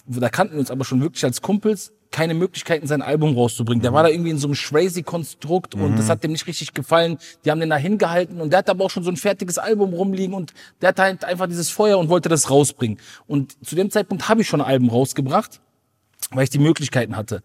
da 0.06 0.28
kannten 0.28 0.52
wir 0.52 0.60
uns 0.60 0.70
aber 0.70 0.84
schon 0.84 1.00
wirklich 1.00 1.24
als 1.24 1.40
Kumpels, 1.40 1.94
keine 2.10 2.34
Möglichkeiten, 2.34 2.86
sein 2.86 3.02
Album 3.02 3.34
rauszubringen. 3.34 3.82
Der 3.82 3.92
war 3.92 4.02
da 4.02 4.08
irgendwie 4.08 4.30
in 4.30 4.38
so 4.38 4.48
einem 4.48 4.56
Schrazy-Konstrukt 4.56 5.74
und 5.76 5.96
das 5.96 6.08
hat 6.08 6.24
dem 6.24 6.32
nicht 6.32 6.46
richtig 6.46 6.74
gefallen. 6.74 7.18
Die 7.44 7.50
haben 7.50 7.60
den 7.60 7.70
da 7.70 7.76
hingehalten 7.76 8.40
und 8.40 8.50
der 8.50 8.58
hat 8.58 8.70
aber 8.70 8.84
auch 8.84 8.90
schon 8.90 9.04
so 9.04 9.10
ein 9.10 9.16
fertiges 9.16 9.58
Album 9.58 9.94
rumliegen 9.94 10.34
und 10.34 10.52
der 10.80 10.88
hat 10.88 10.98
halt 10.98 11.24
einfach 11.24 11.46
dieses 11.46 11.70
Feuer 11.70 11.98
und 11.98 12.08
wollte 12.08 12.28
das 12.28 12.50
rausbringen. 12.50 12.98
Und 13.26 13.64
zu 13.64 13.76
dem 13.76 13.90
Zeitpunkt 13.90 14.28
habe 14.28 14.42
ich 14.42 14.48
schon 14.48 14.60
ein 14.60 14.66
Album 14.66 14.90
rausgebracht, 14.90 15.60
weil 16.32 16.44
ich 16.44 16.50
die 16.50 16.58
Möglichkeiten 16.58 17.16
hatte. 17.16 17.42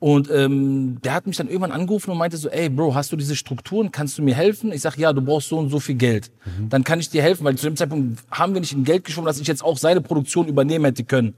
Und 0.00 0.30
ähm, 0.30 0.98
der 1.02 1.12
hat 1.12 1.26
mich 1.26 1.36
dann 1.36 1.46
irgendwann 1.46 1.72
angerufen 1.72 2.10
und 2.10 2.16
meinte 2.16 2.38
so, 2.38 2.48
ey 2.48 2.70
Bro, 2.70 2.94
hast 2.94 3.12
du 3.12 3.16
diese 3.16 3.36
Strukturen, 3.36 3.92
kannst 3.92 4.16
du 4.16 4.22
mir 4.22 4.34
helfen? 4.34 4.72
Ich 4.72 4.80
sag, 4.80 4.96
ja, 4.96 5.12
du 5.12 5.20
brauchst 5.20 5.50
so 5.50 5.58
und 5.58 5.68
so 5.68 5.78
viel 5.78 5.96
Geld. 5.96 6.32
Dann 6.70 6.84
kann 6.84 7.00
ich 7.00 7.10
dir 7.10 7.22
helfen, 7.22 7.44
weil 7.44 7.56
zu 7.56 7.66
dem 7.66 7.76
Zeitpunkt 7.76 8.18
haben 8.30 8.54
wir 8.54 8.60
nicht 8.62 8.72
in 8.72 8.82
Geld 8.82 9.04
geschoben, 9.04 9.26
dass 9.26 9.38
ich 9.38 9.46
jetzt 9.46 9.62
auch 9.62 9.76
seine 9.76 10.00
Produktion 10.00 10.48
übernehmen 10.48 10.86
hätte 10.86 11.04
können. 11.04 11.34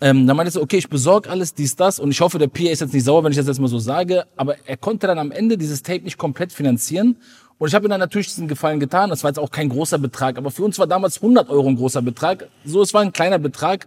Ähm, 0.00 0.26
dann 0.26 0.36
meinte 0.36 0.50
er 0.50 0.52
so, 0.52 0.62
okay, 0.62 0.76
ich 0.76 0.88
besorge 0.88 1.30
alles, 1.30 1.54
dies, 1.54 1.74
das 1.74 1.98
und 1.98 2.10
ich 2.10 2.20
hoffe, 2.20 2.38
der 2.38 2.48
PA 2.48 2.64
ist 2.64 2.80
jetzt 2.80 2.92
nicht 2.92 3.04
sauer, 3.04 3.24
wenn 3.24 3.32
ich 3.32 3.38
das 3.38 3.46
jetzt 3.46 3.60
mal 3.60 3.68
so 3.68 3.78
sage, 3.78 4.26
aber 4.36 4.56
er 4.66 4.76
konnte 4.76 5.06
dann 5.06 5.18
am 5.18 5.30
Ende 5.30 5.56
dieses 5.56 5.82
Tape 5.82 6.02
nicht 6.02 6.18
komplett 6.18 6.52
finanzieren. 6.52 7.16
Und 7.58 7.68
ich 7.68 7.74
habe 7.74 7.86
ihm 7.86 7.90
dann 7.90 8.00
natürlich 8.00 8.26
diesen 8.26 8.48
Gefallen 8.48 8.78
getan, 8.78 9.08
das 9.08 9.24
war 9.24 9.30
jetzt 9.30 9.38
auch 9.38 9.50
kein 9.50 9.70
großer 9.70 9.96
Betrag, 9.98 10.36
aber 10.36 10.50
für 10.50 10.62
uns 10.62 10.78
war 10.78 10.86
damals 10.86 11.16
100 11.16 11.48
Euro 11.48 11.68
ein 11.68 11.76
großer 11.76 12.02
Betrag, 12.02 12.48
so, 12.66 12.82
es 12.82 12.92
war 12.92 13.00
ein 13.00 13.12
kleiner 13.14 13.38
Betrag, 13.38 13.86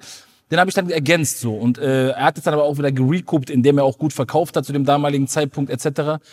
den 0.50 0.60
habe 0.60 0.70
ich 0.70 0.74
dann 0.74 0.90
ergänzt 0.90 1.40
so. 1.40 1.54
Und 1.54 1.78
äh, 1.78 2.10
er 2.10 2.26
hat 2.26 2.38
es 2.40 2.44
dann 2.44 2.56
aber 2.56 2.64
auch 2.64 2.80
wieder 2.80 2.92
gerecouped, 2.92 3.52
indem 3.52 3.78
er 3.78 3.84
auch 3.84 4.00
gut 4.00 4.14
verkauft 4.14 4.56
hat 4.56 4.66
zu 4.66 4.74
dem 4.74 4.86
damaligen 4.86 5.28
Zeitpunkt 5.28 5.70
etc. 5.70 6.24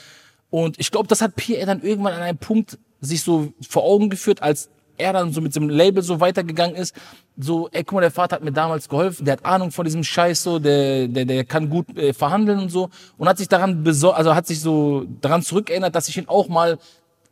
Und 0.49 0.79
ich 0.79 0.91
glaube, 0.91 1.09
das 1.09 1.21
hat 1.21 1.37
PA 1.37 1.67
dann 1.67 1.83
irgendwann 1.83 2.15
an 2.15 2.23
einem 2.23 2.39
Punkt 2.39 2.79
sich 3.01 3.23
so 3.23 3.53
vor 3.69 3.85
Augen 3.85 4.09
geführt, 4.09 4.43
als 4.43 4.71
er 4.99 5.13
dann 5.13 5.33
so 5.33 5.41
mit 5.41 5.55
dem 5.55 5.69
Label 5.69 6.03
so 6.03 6.21
weitergegangen 6.21 6.77
ist, 6.77 6.95
so, 7.37 7.69
ey, 7.73 7.85
guck 7.85 7.95
mal, 7.95 8.01
der 8.01 8.11
Vater 8.11 8.37
hat 8.37 8.45
mir 8.45 8.53
damals 8.53 8.89
geholfen, 8.89 9.25
der 9.25 9.33
hat 9.33 9.45
Ahnung 9.45 9.71
von 9.71 9.85
diesem 9.85 10.03
Scheiß 10.03 10.43
so, 10.43 10.59
der, 10.59 11.09
der, 11.09 11.25
der 11.25 11.45
kann 11.45 11.69
gut 11.69 11.97
äh, 11.97 12.13
verhandeln 12.13 12.59
und 12.59 12.71
so. 12.71 12.89
Und 13.19 13.29
hat 13.29 13.39
sich 13.39 13.49
daran 13.49 13.83
besor 13.83 14.17
also 14.17 14.35
hat 14.35 14.47
sich 14.47 14.61
so 14.61 15.07
daran 15.21 15.43
zurückerinnert, 15.43 15.95
dass 15.95 16.09
ich 16.09 16.17
ihn 16.17 16.29
auch 16.29 16.49
mal 16.49 16.79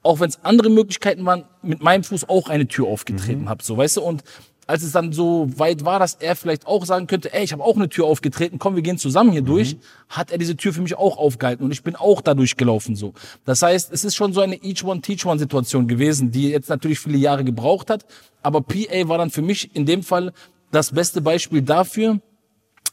auch 0.05 0.21
wenn 0.21 0.29
es 0.29 0.45
andere 0.45 0.69
Möglichkeiten 0.69 1.25
waren, 1.25 1.45
mit 1.63 1.83
meinem 1.83 2.05
Fuß 2.05 2.29
auch 2.29 2.51
eine 2.51 2.69
Tür 2.69 2.87
aufgetreten 2.89 3.49
habe, 3.49 3.65
so, 3.65 3.77
weißt 3.79 3.97
du, 3.97 4.03
und 4.03 4.23
als 4.67 4.83
es 4.83 4.93
dann 4.93 5.13
so 5.13 5.49
weit 5.57 5.85
war, 5.85 5.99
dass 5.99 6.15
er 6.15 6.37
vielleicht 6.37 6.67
auch 6.67 6.85
sagen 6.85 7.07
könnte, 7.07 7.33
ey, 7.33 7.45
ich 7.45 7.53
habe 7.53 7.63
auch 7.63 7.77
eine 7.77 7.89
Tür 7.89 8.07
aufgetreten, 8.07 8.59
komm, 8.59 8.77
wir 8.77 8.83
gehen 8.83 8.99
zusammen 8.99 9.33
hier 9.33 9.43
durch, 9.43 9.77
hat 10.09 10.31
er 10.31 10.39
diese 10.39 10.57
Tür 10.57 10.73
für 10.73 10.83
mich 10.83 10.97
auch 10.97 11.19
aufgehalten 11.19 11.65
und 11.65 11.73
ich 11.73 11.83
bin 11.83 11.97
auch 11.97 12.21
da 12.21 12.35
durchgelaufen 12.35 12.97
so. 12.97 13.13
Das 13.45 13.63
heißt, 13.63 13.93
es 13.93 14.05
ist 14.05 14.15
schon 14.15 14.33
so 14.33 14.41
eine 14.41 14.57
Each 14.63 14.85
One 14.85 15.01
Teach 15.01 15.27
One 15.27 15.39
Situation 15.39 15.89
gewesen, 15.89 16.31
die 16.31 16.51
jetzt 16.51 16.69
natürlich 16.69 17.01
viele 17.01 17.19
Jahre 17.19 17.45
gebraucht 17.45 17.91
hat, 17.91 18.05
aber 18.43 18.61
PA 18.61 19.09
war 19.09 19.19
dann 19.19 19.31
für 19.31 19.43
mich 19.43 19.75
in 19.75 19.87
dem 19.87 20.03
Fall 20.03 20.33
das 20.71 20.93
beste 20.93 21.21
Beispiel 21.21 21.63
dafür, 21.63 22.21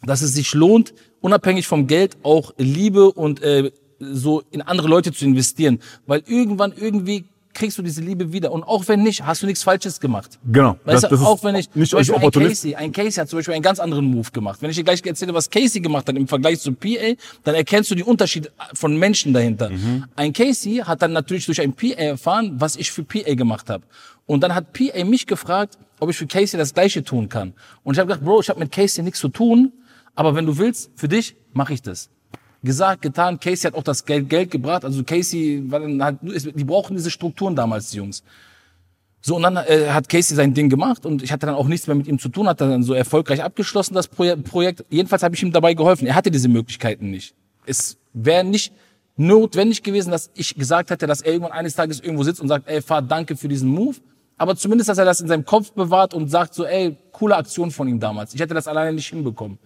dass 0.03 0.21
es 0.21 0.33
sich 0.33 0.53
lohnt, 0.53 0.93
unabhängig 1.19 1.67
vom 1.67 1.87
Geld 1.87 2.17
auch 2.23 2.53
Liebe 2.57 3.11
und 3.11 3.41
äh, 3.41 3.71
so 3.99 4.41
in 4.51 4.61
andere 4.61 4.87
Leute 4.87 5.11
zu 5.11 5.25
investieren, 5.25 5.79
weil 6.07 6.23
irgendwann 6.25 6.73
irgendwie 6.75 7.25
kriegst 7.53 7.77
du 7.77 7.81
diese 7.81 8.01
Liebe 8.01 8.31
wieder 8.33 8.51
und 8.51 8.63
auch 8.63 8.87
wenn 8.87 9.03
nicht, 9.03 9.25
hast 9.25 9.41
du 9.41 9.45
nichts 9.45 9.63
Falsches 9.63 9.99
gemacht. 9.99 10.39
Genau. 10.51 10.77
Weißt 10.85 10.95
Das- 10.95 11.01
du, 11.01 11.07
das 11.09 11.19
ist 11.21 11.25
auch 11.27 11.43
wenn 11.43 11.55
ich, 11.55 11.73
nicht 11.75 11.89
zum 11.89 11.99
Beispiel 11.99 12.15
ein 12.15 12.31
Casey, 12.31 12.75
ein 12.75 12.91
Casey 12.91 13.11
hat 13.13 13.29
zum 13.29 13.39
Beispiel 13.39 13.53
einen 13.53 13.63
ganz 13.63 13.79
anderen 13.79 14.05
Move 14.05 14.29
gemacht. 14.31 14.61
Wenn 14.61 14.69
ich 14.69 14.75
dir 14.77 14.83
gleich 14.83 15.05
erzähle, 15.05 15.33
was 15.33 15.49
Casey 15.49 15.81
gemacht 15.81 16.07
hat 16.07 16.15
im 16.15 16.27
Vergleich 16.27 16.59
zu 16.59 16.73
PA, 16.73 17.13
dann 17.43 17.55
erkennst 17.55 17.91
du 17.91 17.95
die 17.95 18.03
Unterschiede 18.03 18.51
von 18.73 18.95
Menschen 18.97 19.33
dahinter. 19.33 19.69
Mhm. 19.69 20.05
Ein 20.15 20.33
Casey 20.33 20.77
hat 20.77 21.01
dann 21.01 21.13
natürlich 21.13 21.45
durch 21.45 21.61
ein 21.61 21.73
PA 21.73 21.87
erfahren, 21.97 22.55
was 22.59 22.75
ich 22.75 22.91
für 22.91 23.03
PA 23.03 23.33
gemacht 23.35 23.69
habe. 23.69 23.83
Und 24.25 24.41
dann 24.43 24.55
hat 24.55 24.73
PA 24.73 25.03
mich 25.03 25.27
gefragt, 25.27 25.77
ob 25.99 26.09
ich 26.09 26.17
für 26.17 26.27
Casey 26.27 26.57
das 26.57 26.73
Gleiche 26.73 27.03
tun 27.03 27.27
kann. 27.29 27.53
Und 27.83 27.95
ich 27.95 27.99
habe 27.99 28.07
gedacht, 28.07 28.25
Bro, 28.25 28.41
ich 28.41 28.49
habe 28.49 28.59
mit 28.59 28.71
Casey 28.71 29.03
nichts 29.03 29.19
zu 29.19 29.29
tun, 29.29 29.71
aber 30.15 30.35
wenn 30.35 30.45
du 30.45 30.57
willst, 30.57 30.91
für 30.95 31.07
dich 31.07 31.35
mache 31.53 31.73
ich 31.73 31.81
das 31.81 32.09
gesagt, 32.63 33.01
getan. 33.01 33.39
Casey 33.39 33.69
hat 33.69 33.75
auch 33.75 33.83
das 33.83 34.05
Geld, 34.05 34.29
Geld 34.29 34.51
gebracht. 34.51 34.85
Also 34.85 35.03
Casey, 35.03 35.63
dann 35.69 36.03
halt, 36.03 36.19
die 36.21 36.63
brauchen 36.63 36.95
diese 36.95 37.11
Strukturen 37.11 37.55
damals, 37.55 37.91
die 37.91 37.97
Jungs. 37.97 38.23
So, 39.23 39.35
und 39.35 39.43
dann 39.43 39.57
äh, 39.57 39.89
hat 39.89 40.09
Casey 40.09 40.35
sein 40.35 40.53
Ding 40.53 40.69
gemacht 40.69 41.05
und 41.05 41.21
ich 41.21 41.31
hatte 41.31 41.45
dann 41.45 41.53
auch 41.53 41.67
nichts 41.67 41.85
mehr 41.85 41.95
mit 41.95 42.07
ihm 42.07 42.17
zu 42.17 42.29
tun, 42.29 42.47
hat 42.47 42.59
dann 42.59 42.81
so 42.81 42.93
erfolgreich 42.93 43.43
abgeschlossen, 43.43 43.93
das 43.93 44.07
Proje 44.07 44.35
Projekt. 44.37 44.83
Jedenfalls 44.89 45.21
habe 45.21 45.35
ich 45.35 45.43
ihm 45.43 45.51
dabei 45.51 45.75
geholfen. 45.75 46.07
Er 46.07 46.15
hatte 46.15 46.31
diese 46.31 46.47
Möglichkeiten 46.47 47.11
nicht. 47.11 47.35
Es 47.67 47.97
wäre 48.13 48.43
nicht 48.43 48.73
notwendig 49.17 49.83
gewesen, 49.83 50.09
dass 50.09 50.31
ich 50.33 50.55
gesagt 50.55 50.89
hätte, 50.89 51.05
dass 51.05 51.21
er 51.21 51.33
irgendwann 51.33 51.51
eines 51.51 51.75
Tages 51.75 51.99
irgendwo 51.99 52.23
sitzt 52.23 52.41
und 52.41 52.47
sagt, 52.47 52.67
ey, 52.67 52.81
Fahr, 52.81 53.03
danke 53.03 53.37
für 53.37 53.47
diesen 53.47 53.69
Move. 53.69 53.97
Aber 54.37 54.55
zumindest, 54.55 54.89
dass 54.89 54.97
er 54.97 55.05
das 55.05 55.21
in 55.21 55.27
seinem 55.27 55.45
Kopf 55.45 55.71
bewahrt 55.71 56.15
und 56.15 56.29
sagt 56.29 56.55
so, 56.55 56.65
ey, 56.65 56.97
coole 57.11 57.35
Aktion 57.35 57.69
von 57.69 57.87
ihm 57.87 57.99
damals. 57.99 58.33
Ich 58.33 58.41
hätte 58.41 58.55
das 58.55 58.67
alleine 58.67 58.93
nicht 58.93 59.07
hinbekommen. 59.07 59.59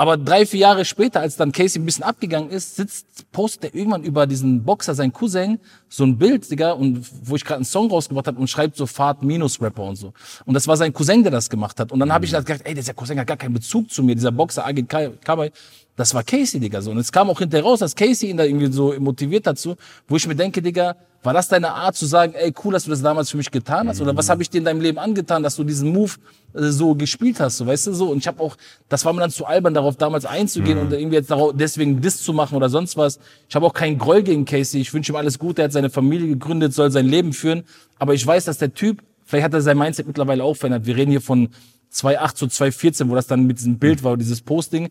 Aber 0.00 0.16
drei, 0.16 0.46
vier 0.46 0.60
Jahre 0.60 0.84
später, 0.84 1.20
als 1.20 1.34
dann 1.34 1.50
Casey 1.50 1.82
ein 1.82 1.84
bisschen 1.84 2.04
abgegangen 2.04 2.50
ist, 2.50 2.76
sitzt, 2.76 3.30
postet 3.32 3.64
er 3.64 3.74
irgendwann 3.74 4.04
über 4.04 4.28
diesen 4.28 4.62
Boxer, 4.62 4.94
sein 4.94 5.12
Cousin, 5.12 5.58
so 5.88 6.04
ein 6.04 6.16
Bild, 6.16 6.48
Digga, 6.48 6.70
und 6.70 7.04
wo 7.24 7.34
ich 7.34 7.44
gerade 7.44 7.56
einen 7.56 7.64
Song 7.64 7.90
rausgebracht 7.90 8.28
habe 8.28 8.38
und 8.38 8.48
schreibt 8.48 8.76
so 8.76 8.86
Fahrt 8.86 9.24
minus 9.24 9.60
Rapper 9.60 9.82
und 9.82 9.96
so. 9.96 10.12
Und 10.44 10.54
das 10.54 10.68
war 10.68 10.76
sein 10.76 10.92
Cousin, 10.92 11.24
der 11.24 11.32
das 11.32 11.50
gemacht 11.50 11.80
hat. 11.80 11.90
Und 11.90 11.98
dann 11.98 12.12
habe 12.12 12.24
ich 12.24 12.32
halt 12.32 12.46
gedacht, 12.46 12.62
ey, 12.64 12.74
dieser 12.74 12.94
Cousin 12.94 13.18
hat 13.18 13.26
gar 13.26 13.36
keinen 13.36 13.54
Bezug 13.54 13.90
zu 13.90 14.04
mir, 14.04 14.14
dieser 14.14 14.30
Boxer, 14.30 14.64
Agit 14.64 14.88
Kabay, 14.88 15.50
das 15.98 16.14
war 16.14 16.22
Casey, 16.22 16.60
Digga, 16.60 16.80
so. 16.80 16.92
Und 16.92 16.98
es 16.98 17.10
kam 17.10 17.28
auch 17.28 17.40
hinterher 17.40 17.64
raus, 17.64 17.80
dass 17.80 17.94
Casey 17.96 18.30
ihn 18.30 18.36
da 18.36 18.44
irgendwie 18.44 18.72
so 18.72 18.94
motiviert 19.00 19.48
dazu, 19.48 19.74
wo 20.06 20.14
ich 20.14 20.28
mir 20.28 20.36
denke, 20.36 20.62
Digga, 20.62 20.94
war 21.24 21.34
das 21.34 21.48
deine 21.48 21.72
Art 21.72 21.96
zu 21.96 22.06
sagen, 22.06 22.34
ey, 22.34 22.54
cool, 22.64 22.72
dass 22.72 22.84
du 22.84 22.90
das 22.90 23.02
damals 23.02 23.30
für 23.30 23.36
mich 23.36 23.50
getan 23.50 23.88
hast? 23.88 24.00
Oder 24.00 24.16
was 24.16 24.28
habe 24.28 24.40
ich 24.40 24.48
dir 24.48 24.58
in 24.58 24.64
deinem 24.64 24.80
Leben 24.80 24.98
angetan, 24.98 25.42
dass 25.42 25.56
du 25.56 25.64
diesen 25.64 25.92
Move 25.92 26.12
äh, 26.54 26.68
so 26.68 26.94
gespielt 26.94 27.40
hast, 27.40 27.56
so, 27.56 27.66
weißt 27.66 27.88
du, 27.88 27.94
so? 27.94 28.10
Und 28.12 28.18
ich 28.18 28.28
habe 28.28 28.40
auch, 28.40 28.56
das 28.88 29.04
war 29.04 29.12
mir 29.12 29.22
dann 29.22 29.32
zu 29.32 29.44
albern, 29.44 29.74
darauf 29.74 29.96
damals 29.96 30.24
einzugehen 30.24 30.78
und 30.78 30.92
irgendwie 30.92 31.16
jetzt 31.16 31.32
darauf, 31.32 31.52
deswegen 31.52 32.00
Diss 32.00 32.22
zu 32.22 32.32
machen 32.32 32.54
oder 32.54 32.68
sonst 32.68 32.96
was. 32.96 33.18
Ich 33.48 33.56
habe 33.56 33.66
auch 33.66 33.74
keinen 33.74 33.98
Groll 33.98 34.22
gegen 34.22 34.44
Casey. 34.44 34.80
Ich 34.80 34.94
wünsche 34.94 35.10
ihm 35.10 35.16
alles 35.16 35.40
Gute. 35.40 35.62
Er 35.62 35.64
hat 35.64 35.72
seine 35.72 35.90
Familie 35.90 36.28
gegründet, 36.28 36.74
soll 36.74 36.92
sein 36.92 37.06
Leben 37.06 37.32
führen. 37.32 37.64
Aber 37.98 38.14
ich 38.14 38.24
weiß, 38.24 38.44
dass 38.44 38.58
der 38.58 38.72
Typ, 38.72 39.02
vielleicht 39.24 39.44
hat 39.46 39.52
er 39.54 39.62
sein 39.62 39.76
Mindset 39.76 40.06
mittlerweile 40.06 40.44
auch 40.44 40.54
verändert. 40.54 40.86
Wir 40.86 40.94
reden 40.94 41.10
hier 41.10 41.20
von 41.20 41.48
2.8 41.92 42.34
zu 42.36 42.46
2.14, 42.46 43.08
wo 43.08 43.16
das 43.16 43.26
dann 43.26 43.46
mit 43.48 43.58
diesem 43.58 43.80
Bild 43.80 44.04
war, 44.04 44.16
dieses 44.16 44.40
Posting. 44.40 44.88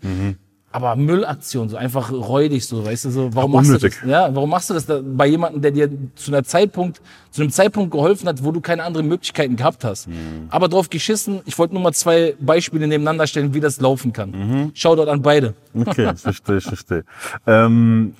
Aber 0.70 0.98
Müllaktion, 0.98 1.70
so 1.70 1.78
einfach 1.78 2.12
räudig, 2.12 2.66
so, 2.66 2.86
weißt 2.86 3.06
du, 3.06 3.10
so, 3.10 3.34
warum 3.34 3.54
machst 3.54 3.70
unnötig. 3.70 3.96
du 3.96 4.02
das? 4.02 4.10
Ja, 4.10 4.36
warum 4.36 4.50
machst 4.50 4.70
du 4.70 4.74
das 4.74 4.86
da 4.86 5.02
bei 5.02 5.26
jemandem, 5.26 5.62
der 5.62 5.72
dir 5.72 5.90
zu 6.16 6.30
einer 6.30 6.44
Zeitpunkt, 6.44 7.02
zu 7.32 7.42
einem 7.42 7.52
Zeitpunkt 7.52 7.90
geholfen 7.92 8.28
hat, 8.28 8.44
wo 8.44 8.52
du 8.52 8.60
keine 8.60 8.84
anderen 8.84 9.08
Möglichkeiten 9.08 9.56
gehabt 9.56 9.86
hast? 9.86 10.10
Aber 10.50 10.68
drauf 10.68 10.90
geschissen, 10.90 11.40
ich 11.46 11.58
wollte 11.58 11.74
nur 11.74 11.84
mal 11.84 11.94
zwei 11.94 12.36
Beispiele 12.40 12.86
nebeneinander 12.86 13.28
stellen, 13.28 13.54
wie 13.54 13.62
das 13.62 13.80
laufen 13.80 14.12
kann. 14.12 14.72
Shoutout 14.74 15.10
an 15.10 15.22
beide. 15.22 15.54
Okay, 15.74 16.14
verstehe, 16.16 16.58
ich 16.58 16.66
verstehe. 16.66 17.06
Ähm, 17.46 18.14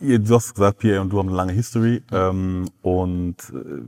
ihr, 0.00 0.18
du 0.18 0.34
hast 0.34 0.54
gesagt, 0.54 0.78
Pierre 0.78 1.02
und 1.02 1.10
du 1.10 1.18
haben 1.18 1.28
eine 1.28 1.36
lange 1.36 1.52
History. 1.52 2.02
Ähm, 2.10 2.70
und 2.80 3.36
äh, 3.52 3.82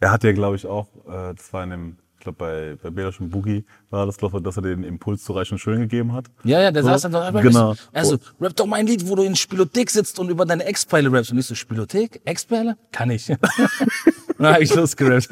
er 0.00 0.12
hat 0.12 0.24
ja, 0.24 0.32
glaube 0.32 0.56
ich, 0.56 0.66
auch, 0.66 0.88
äh, 1.06 1.34
das 1.34 1.52
war 1.52 1.64
in 1.64 1.72
ich 1.72 2.07
glaube, 2.36 2.38
bei, 2.38 2.76
bei 2.82 2.90
Belash 2.90 3.20
und 3.20 3.30
Boogie 3.30 3.64
war 3.90 4.06
das, 4.06 4.16
glaube 4.16 4.38
ich, 4.38 4.42
dass 4.44 4.56
er 4.56 4.62
den 4.62 4.82
Impuls 4.84 5.22
zu 5.24 5.32
Reich 5.32 5.50
und 5.52 5.58
Schön 5.58 5.80
gegeben 5.80 6.12
hat. 6.12 6.26
Ja, 6.44 6.60
ja, 6.60 6.70
der 6.70 6.82
So, 6.82 6.88
saß 6.90 7.02
dann 7.02 7.12
so, 7.12 7.40
genau. 7.40 7.74
er 7.92 8.04
so, 8.04 8.18
rap 8.40 8.54
doch 8.56 8.66
mein 8.66 8.86
Lied, 8.86 9.08
wo 9.08 9.14
du 9.14 9.22
in 9.22 9.36
Spielothek 9.36 9.90
sitzt 9.90 10.18
und 10.18 10.28
über 10.30 10.44
deine 10.44 10.64
Ex-Pfeile 10.64 11.10
rappst. 11.12 11.32
Und 11.32 11.38
ich 11.38 11.46
so, 11.46 11.54
Spielothek? 11.54 12.20
Ex-Pfeile? 12.24 12.76
Kann 12.92 13.10
ich. 13.10 13.28
und 13.30 13.38
dann 14.38 14.54
hab 14.54 14.60
ich 14.60 14.74
losgerappt. 14.74 15.28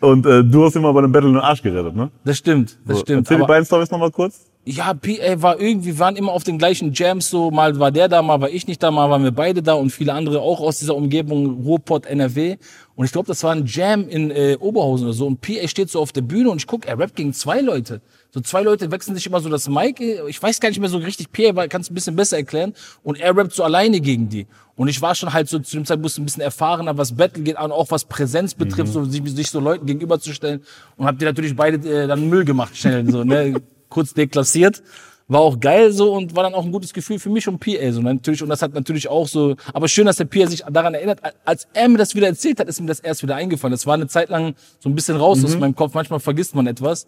Und 0.00 0.26
äh, 0.26 0.44
du 0.44 0.64
hast 0.64 0.76
immer 0.76 0.92
bei 0.92 1.02
dem 1.02 1.12
Battle 1.12 1.28
in 1.28 1.34
den 1.36 1.42
Arsch 1.42 1.62
gerettet, 1.62 1.94
ne? 1.94 2.10
Das 2.24 2.38
stimmt, 2.38 2.78
das 2.86 2.98
So, 2.98 3.02
stimmt. 3.02 3.20
Erzähl 3.26 3.36
die 3.36 3.42
Aber- 3.42 3.48
beiden 3.52 3.64
Storys 3.66 3.90
nochmal 3.90 4.10
kurz. 4.10 4.46
Ja, 4.70 4.94
PA 4.94 5.42
war 5.42 5.60
irgendwie, 5.60 5.98
waren 5.98 6.14
immer 6.14 6.30
auf 6.30 6.44
den 6.44 6.56
gleichen 6.56 6.92
Jams 6.92 7.28
so, 7.28 7.50
mal 7.50 7.78
war 7.80 7.90
der 7.90 8.06
da, 8.08 8.22
mal 8.22 8.40
war 8.40 8.50
ich 8.50 8.68
nicht 8.68 8.80
da, 8.80 8.92
mal 8.92 9.10
waren 9.10 9.24
wir 9.24 9.32
beide 9.32 9.62
da 9.62 9.74
und 9.74 9.90
viele 9.90 10.12
andere 10.12 10.40
auch 10.40 10.60
aus 10.60 10.78
dieser 10.78 10.94
Umgebung, 10.94 11.64
Ruhrpott, 11.64 12.06
NRW. 12.06 12.56
Und 12.94 13.04
ich 13.04 13.10
glaube, 13.10 13.26
das 13.26 13.42
war 13.42 13.52
ein 13.52 13.66
Jam 13.66 14.08
in 14.08 14.30
äh, 14.30 14.56
Oberhausen 14.60 15.06
oder 15.06 15.14
so. 15.14 15.26
Und 15.26 15.40
PA 15.40 15.66
steht 15.66 15.90
so 15.90 16.00
auf 16.00 16.12
der 16.12 16.20
Bühne 16.20 16.50
und 16.50 16.58
ich 16.58 16.68
guck, 16.68 16.86
er 16.86 16.98
rappt 16.98 17.16
gegen 17.16 17.32
zwei 17.32 17.60
Leute. 17.60 18.00
So 18.30 18.40
zwei 18.40 18.62
Leute 18.62 18.92
wechseln 18.92 19.16
sich 19.16 19.26
immer 19.26 19.40
so 19.40 19.48
das 19.48 19.68
Mic. 19.68 20.00
Ich 20.28 20.40
weiß 20.40 20.60
gar 20.60 20.68
nicht 20.68 20.78
mehr 20.78 20.88
so 20.88 20.98
richtig, 20.98 21.32
PA 21.32 21.66
kannst 21.66 21.88
du 21.88 21.92
ein 21.92 21.96
bisschen 21.96 22.14
besser 22.14 22.36
erklären. 22.36 22.74
Und 23.02 23.18
er 23.18 23.36
rappt 23.36 23.52
so 23.52 23.64
alleine 23.64 24.00
gegen 24.00 24.28
die. 24.28 24.46
Und 24.76 24.86
ich 24.86 25.02
war 25.02 25.16
schon 25.16 25.32
halt 25.32 25.48
so 25.48 25.58
zu 25.58 25.76
dem 25.76 25.84
Zeitpunkt 25.84 26.16
ein 26.16 26.24
bisschen 26.24 26.42
erfahrener, 26.42 26.96
was 26.96 27.16
Battle 27.16 27.42
geht, 27.42 27.58
und 27.58 27.72
auch 27.72 27.90
was 27.90 28.04
Präsenz 28.04 28.54
betrifft, 28.54 28.92
so 28.92 29.04
sich, 29.04 29.22
sich 29.24 29.50
so 29.50 29.58
Leuten 29.58 29.84
gegenüberzustellen. 29.86 30.62
Und 30.96 31.06
hab 31.06 31.18
die 31.18 31.24
natürlich 31.24 31.56
beide 31.56 31.76
äh, 31.88 32.06
dann 32.06 32.28
Müll 32.28 32.44
gemacht, 32.44 32.76
schnell, 32.76 33.10
so, 33.10 33.24
ne, 33.24 33.60
kurz 33.90 34.14
deklassiert. 34.14 34.82
War 35.28 35.40
auch 35.40 35.60
geil 35.60 35.92
so 35.92 36.12
und 36.12 36.34
war 36.34 36.42
dann 36.42 36.54
auch 36.54 36.64
ein 36.64 36.72
gutes 36.72 36.92
Gefühl 36.92 37.20
für 37.20 37.30
mich 37.30 37.46
und 37.46 37.60
PA 37.60 37.92
so 37.92 38.00
natürlich 38.00 38.42
und 38.42 38.48
das 38.48 38.62
hat 38.62 38.74
natürlich 38.74 39.06
auch 39.06 39.28
so 39.28 39.54
aber 39.72 39.86
schön 39.86 40.06
dass 40.06 40.16
der 40.16 40.24
PA 40.24 40.48
sich 40.48 40.64
daran 40.68 40.92
erinnert 40.92 41.20
als 41.44 41.68
er 41.72 41.88
mir 41.88 41.98
das 41.98 42.16
wieder 42.16 42.26
erzählt 42.26 42.58
hat 42.58 42.66
ist 42.66 42.80
mir 42.80 42.88
das 42.88 42.98
erst 42.98 43.22
wieder 43.22 43.36
eingefallen 43.36 43.70
das 43.70 43.86
war 43.86 43.94
eine 43.94 44.08
Zeit 44.08 44.28
lang 44.28 44.56
so 44.80 44.88
ein 44.88 44.96
bisschen 44.96 45.14
raus 45.14 45.44
aus 45.44 45.56
meinem 45.56 45.76
Kopf 45.76 45.94
manchmal 45.94 46.18
vergisst 46.18 46.56
man 46.56 46.66
etwas 46.66 47.06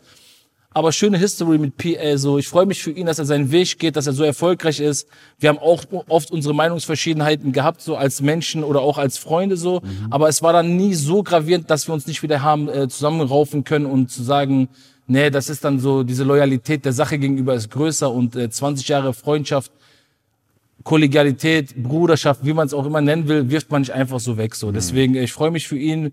aber 0.74 0.93
schöne 0.93 1.18
History 1.18 1.59
mit 1.59 1.76
PA. 1.76 2.16
So, 2.16 2.39
ich 2.39 2.49
freue 2.49 2.66
mich 2.66 2.83
für 2.83 2.91
ihn, 2.91 3.07
dass 3.07 3.18
er 3.18 3.24
seinen 3.24 3.51
Weg 3.53 3.78
geht, 3.78 3.97
dass 3.97 4.07
er 4.07 4.12
so 4.12 4.24
erfolgreich 4.24 4.80
ist. 4.80 5.07
Wir 5.39 5.49
haben 5.49 5.59
auch 5.59 5.85
oft 6.09 6.30
unsere 6.30 6.55
Meinungsverschiedenheiten 6.55 7.53
gehabt, 7.53 7.83
so 7.83 7.97
als 7.97 8.22
Menschen 8.22 8.64
oder 8.64 8.80
auch 8.80 8.99
als 8.99 9.18
Freunde 9.18 9.57
so. 9.57 9.83
Aber 10.11 10.28
es 10.28 10.43
war 10.43 10.53
dann 10.53 10.76
nie 10.76 10.95
so 10.95 11.22
gravierend, 11.22 11.70
dass 11.70 11.89
wir 11.89 11.95
uns 11.95 12.07
nicht 12.07 12.22
wieder 12.22 12.43
haben 12.43 12.68
äh, 12.68 12.89
zusammenraufen 12.89 13.64
können 13.64 13.87
und 13.87 14.11
zu 14.11 14.22
sagen, 14.22 14.68
nee, 15.12 15.30
das 15.30 15.48
ist 15.48 15.64
dann 15.64 15.78
so, 15.78 16.02
diese 16.02 16.24
Loyalität 16.24 16.84
der 16.84 16.92
Sache 16.92 17.18
gegenüber 17.18 17.54
ist 17.54 17.70
größer 17.70 18.10
und 18.10 18.34
äh, 18.34 18.50
20 18.50 18.88
Jahre 18.88 19.12
Freundschaft, 19.12 19.70
Kollegialität, 20.82 21.76
Bruderschaft, 21.76 22.44
wie 22.44 22.52
man 22.52 22.66
es 22.66 22.74
auch 22.74 22.86
immer 22.86 23.00
nennen 23.00 23.28
will, 23.28 23.50
wirft 23.50 23.70
man 23.70 23.82
nicht 23.82 23.92
einfach 23.92 24.18
so 24.18 24.36
weg. 24.36 24.54
So, 24.54 24.72
deswegen, 24.72 25.14
äh, 25.14 25.24
ich 25.24 25.32
freue 25.32 25.50
mich 25.50 25.68
für 25.68 25.78
ihn 25.78 26.12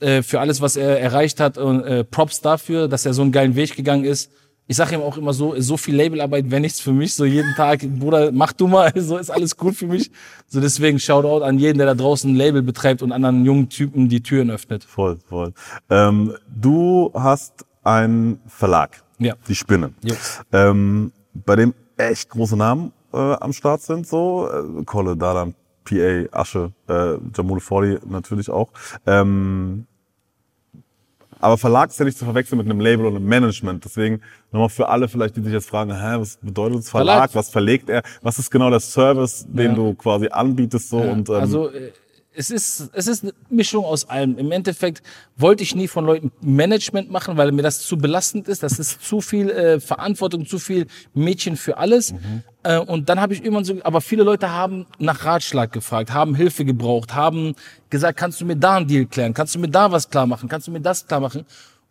äh, 0.00 0.22
für 0.22 0.40
alles, 0.40 0.60
was 0.60 0.76
er 0.76 1.00
erreicht 1.00 1.40
hat 1.40 1.56
und 1.56 1.84
äh, 1.84 2.04
Props 2.04 2.40
dafür, 2.40 2.88
dass 2.88 3.06
er 3.06 3.14
so 3.14 3.22
einen 3.22 3.32
geilen 3.32 3.54
Weg 3.54 3.76
gegangen 3.76 4.04
ist. 4.04 4.30
Ich 4.68 4.76
sage 4.76 4.94
ihm 4.94 5.00
auch 5.00 5.16
immer 5.16 5.32
so, 5.32 5.60
so 5.60 5.76
viel 5.76 5.96
Labelarbeit 5.96 6.50
wäre 6.50 6.60
nichts 6.60 6.80
für 6.80 6.92
mich. 6.92 7.14
So 7.14 7.24
jeden 7.24 7.54
Tag, 7.54 7.80
Bruder, 7.98 8.32
mach 8.32 8.52
du 8.52 8.66
mal, 8.66 8.92
so 8.96 9.16
ist 9.16 9.30
alles 9.30 9.56
gut 9.56 9.76
für 9.76 9.86
mich. 9.86 10.10
So 10.48 10.60
deswegen 10.60 10.98
Shoutout 10.98 11.44
an 11.44 11.58
jeden, 11.58 11.78
der 11.78 11.86
da 11.86 11.94
draußen 11.94 12.30
ein 12.30 12.36
Label 12.36 12.62
betreibt 12.62 13.02
und 13.02 13.12
anderen 13.12 13.44
jungen 13.44 13.68
Typen 13.68 14.08
die 14.08 14.22
Türen 14.22 14.50
öffnet. 14.50 14.84
Voll, 14.84 15.18
voll. 15.28 15.52
Ähm, 15.88 16.34
du 16.48 17.10
hast 17.14 17.64
einen 17.84 18.40
Verlag, 18.46 19.02
Ja. 19.18 19.34
die 19.48 19.54
Spinne, 19.54 19.92
Jo. 20.02 20.14
ähm, 20.52 21.12
bei 21.34 21.56
dem 21.56 21.74
echt 21.96 22.28
große 22.30 22.56
Namen 22.56 22.92
äh, 23.12 23.16
am 23.16 23.52
Start 23.52 23.82
sind, 23.82 24.06
so 24.06 24.48
äh, 24.50 24.84
Kolle, 24.84 25.16
Dadan, 25.16 25.54
PA, 25.84 26.24
Asche, 26.32 26.72
äh, 26.88 27.14
Jamule 27.36 27.60
Fordy 27.60 27.98
natürlich 28.06 28.48
auch. 28.50 28.68
Ähm, 29.06 29.86
aber 31.40 31.58
Verlag 31.58 31.90
ist 31.90 31.98
ja 31.98 32.04
nicht 32.04 32.16
zu 32.16 32.24
verwechseln 32.24 32.58
mit 32.58 32.68
einem 32.70 32.78
Label 32.78 33.04
und 33.06 33.16
einem 33.16 33.26
Management. 33.26 33.84
Deswegen 33.84 34.20
nochmal 34.52 34.68
für 34.68 34.88
alle 34.88 35.08
vielleicht, 35.08 35.36
die 35.36 35.42
sich 35.42 35.52
jetzt 35.52 35.68
fragen, 35.68 35.90
hä, 35.92 36.20
was 36.20 36.36
bedeutet 36.40 36.78
das 36.78 36.90
Verlag? 36.90 37.14
Verlag. 37.16 37.34
Was 37.34 37.48
verlegt 37.50 37.88
er? 37.90 38.02
Was 38.22 38.38
ist 38.38 38.48
genau 38.48 38.70
der 38.70 38.78
Service, 38.78 39.44
den 39.48 39.70
Ja. 39.70 39.74
du 39.74 39.94
quasi 39.94 40.28
anbietest 40.28 40.88
so 40.90 40.98
und 40.98 41.28
ähm, 41.30 41.34
also 41.34 41.68
äh, 41.70 41.90
es 42.34 42.50
ist, 42.50 42.90
es 42.92 43.06
ist 43.06 43.22
eine 43.22 43.32
Mischung 43.50 43.84
aus 43.84 44.08
allem. 44.08 44.38
Im 44.38 44.52
Endeffekt 44.52 45.02
wollte 45.36 45.62
ich 45.62 45.74
nie 45.74 45.88
von 45.88 46.04
Leuten 46.04 46.32
Management 46.40 47.10
machen, 47.10 47.36
weil 47.36 47.52
mir 47.52 47.62
das 47.62 47.80
zu 47.80 47.98
belastend 47.98 48.48
ist. 48.48 48.62
Das 48.62 48.78
ist 48.78 49.02
zu 49.04 49.20
viel 49.20 49.50
äh, 49.50 49.80
Verantwortung, 49.80 50.46
zu 50.46 50.58
viel 50.58 50.86
Mädchen 51.14 51.56
für 51.56 51.76
alles. 51.76 52.14
Äh, 52.62 52.78
und 52.78 53.08
dann 53.08 53.20
habe 53.20 53.34
ich 53.34 53.42
irgendwann 53.42 53.64
so, 53.64 53.76
aber 53.82 54.00
viele 54.00 54.22
Leute 54.22 54.50
haben 54.50 54.86
nach 54.98 55.24
Ratschlag 55.24 55.72
gefragt, 55.72 56.12
haben 56.12 56.34
Hilfe 56.34 56.64
gebraucht, 56.64 57.14
haben 57.14 57.54
gesagt, 57.90 58.18
kannst 58.18 58.40
du 58.40 58.46
mir 58.46 58.56
da 58.56 58.76
einen 58.76 58.86
Deal 58.86 59.06
klären? 59.06 59.34
Kannst 59.34 59.54
du 59.54 59.58
mir 59.58 59.68
da 59.68 59.92
was 59.92 60.08
klar 60.08 60.26
machen? 60.26 60.48
Kannst 60.48 60.66
du 60.66 60.70
mir 60.70 60.80
das 60.80 61.06
klar 61.06 61.20
machen? 61.20 61.44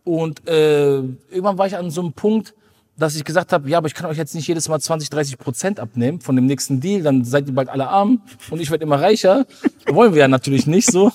Und 0.03 0.47
äh, 0.47 0.97
irgendwann 0.97 1.57
war 1.57 1.67
ich 1.67 1.77
an 1.77 1.91
so 1.91 2.01
einem 2.01 2.13
Punkt, 2.13 2.55
dass 3.01 3.15
ich 3.15 3.23
gesagt 3.23 3.51
habe, 3.51 3.69
ja, 3.69 3.79
aber 3.79 3.87
ich 3.87 3.93
kann 3.93 4.05
euch 4.05 4.17
jetzt 4.17 4.35
nicht 4.35 4.47
jedes 4.47 4.69
Mal 4.69 4.79
20, 4.79 5.09
30 5.09 5.37
Prozent 5.37 5.79
abnehmen 5.79 6.21
von 6.21 6.35
dem 6.35 6.45
nächsten 6.45 6.79
Deal, 6.79 7.01
dann 7.01 7.25
seid 7.25 7.47
ihr 7.47 7.53
bald 7.53 7.69
alle 7.69 7.87
arm 7.87 8.21
und 8.49 8.61
ich 8.61 8.69
werde 8.71 8.83
immer 8.83 9.01
reicher. 9.01 9.45
Wollen 9.87 10.13
wir 10.13 10.21
ja 10.21 10.27
natürlich 10.27 10.67
nicht 10.67 10.89
so. 10.89 11.11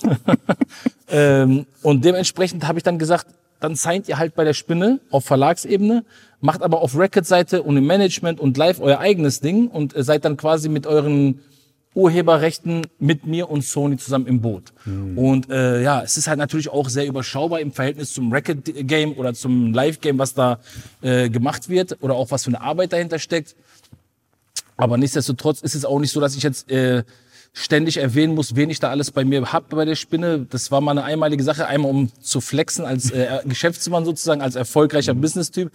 ähm, 1.09 1.65
und 1.81 2.03
dementsprechend 2.03 2.67
habe 2.67 2.79
ich 2.79 2.83
dann 2.83 2.99
gesagt, 2.99 3.27
dann 3.59 3.75
signed 3.75 4.07
ihr 4.07 4.17
halt 4.17 4.35
bei 4.35 4.43
der 4.43 4.53
Spinne 4.53 4.99
auf 5.09 5.25
Verlagsebene, 5.25 6.03
macht 6.41 6.61
aber 6.61 6.81
auf 6.81 6.97
Record-Seite 6.97 7.63
und 7.63 7.77
im 7.77 7.87
Management 7.87 8.39
und 8.39 8.57
live 8.57 8.79
euer 8.79 8.99
eigenes 8.99 9.39
Ding 9.39 9.67
und 9.67 9.95
äh, 9.95 10.03
seid 10.03 10.25
dann 10.25 10.37
quasi 10.37 10.69
mit 10.69 10.85
euren 10.85 11.39
Urheberrechten 11.97 12.85
mit 12.99 13.25
mir 13.25 13.49
und 13.49 13.63
Sony 13.63 13.97
zusammen 13.97 14.27
im 14.27 14.39
Boot. 14.39 14.71
Und 15.15 15.49
äh, 15.49 15.81
ja, 15.81 16.03
es 16.03 16.15
ist 16.15 16.27
halt 16.27 16.37
natürlich 16.37 16.69
auch 16.69 16.89
sehr 16.89 17.07
überschaubar 17.07 17.59
im 17.59 17.71
Verhältnis 17.71 18.13
zum 18.13 18.31
Record-Game 18.31 19.13
oder 19.13 19.33
zum 19.33 19.73
Live-Game, 19.73 20.19
was 20.19 20.35
da 20.35 20.59
äh, 21.01 21.27
gemacht 21.29 21.69
wird 21.69 21.97
oder 22.01 22.13
auch 22.13 22.29
was 22.29 22.43
für 22.43 22.49
eine 22.49 22.61
Arbeit 22.61 22.93
dahinter 22.93 23.17
steckt. 23.17 23.55
Aber 24.77 24.97
nichtsdestotrotz 24.97 25.61
ist 25.61 25.73
es 25.73 25.85
auch 25.85 25.99
nicht 25.99 26.11
so, 26.11 26.21
dass 26.21 26.35
ich 26.35 26.43
jetzt 26.43 26.69
äh, 26.69 27.03
ständig 27.51 27.97
erwähnen 27.97 28.35
muss, 28.35 28.55
wen 28.55 28.69
ich 28.69 28.79
da 28.79 28.91
alles 28.91 29.09
bei 29.09 29.25
mir 29.25 29.51
hab 29.51 29.69
bei 29.69 29.83
der 29.83 29.95
Spinne. 29.95 30.45
Das 30.47 30.69
war 30.69 30.81
mal 30.81 30.91
eine 30.91 31.03
einmalige 31.03 31.43
Sache, 31.43 31.65
einmal 31.65 31.89
um 31.89 32.11
zu 32.21 32.41
flexen 32.41 32.85
als 32.85 33.09
äh, 33.09 33.39
Geschäftsmann 33.45 34.05
sozusagen, 34.05 34.41
als 34.41 34.55
erfolgreicher 34.55 35.15
Business-Typ. 35.15 35.71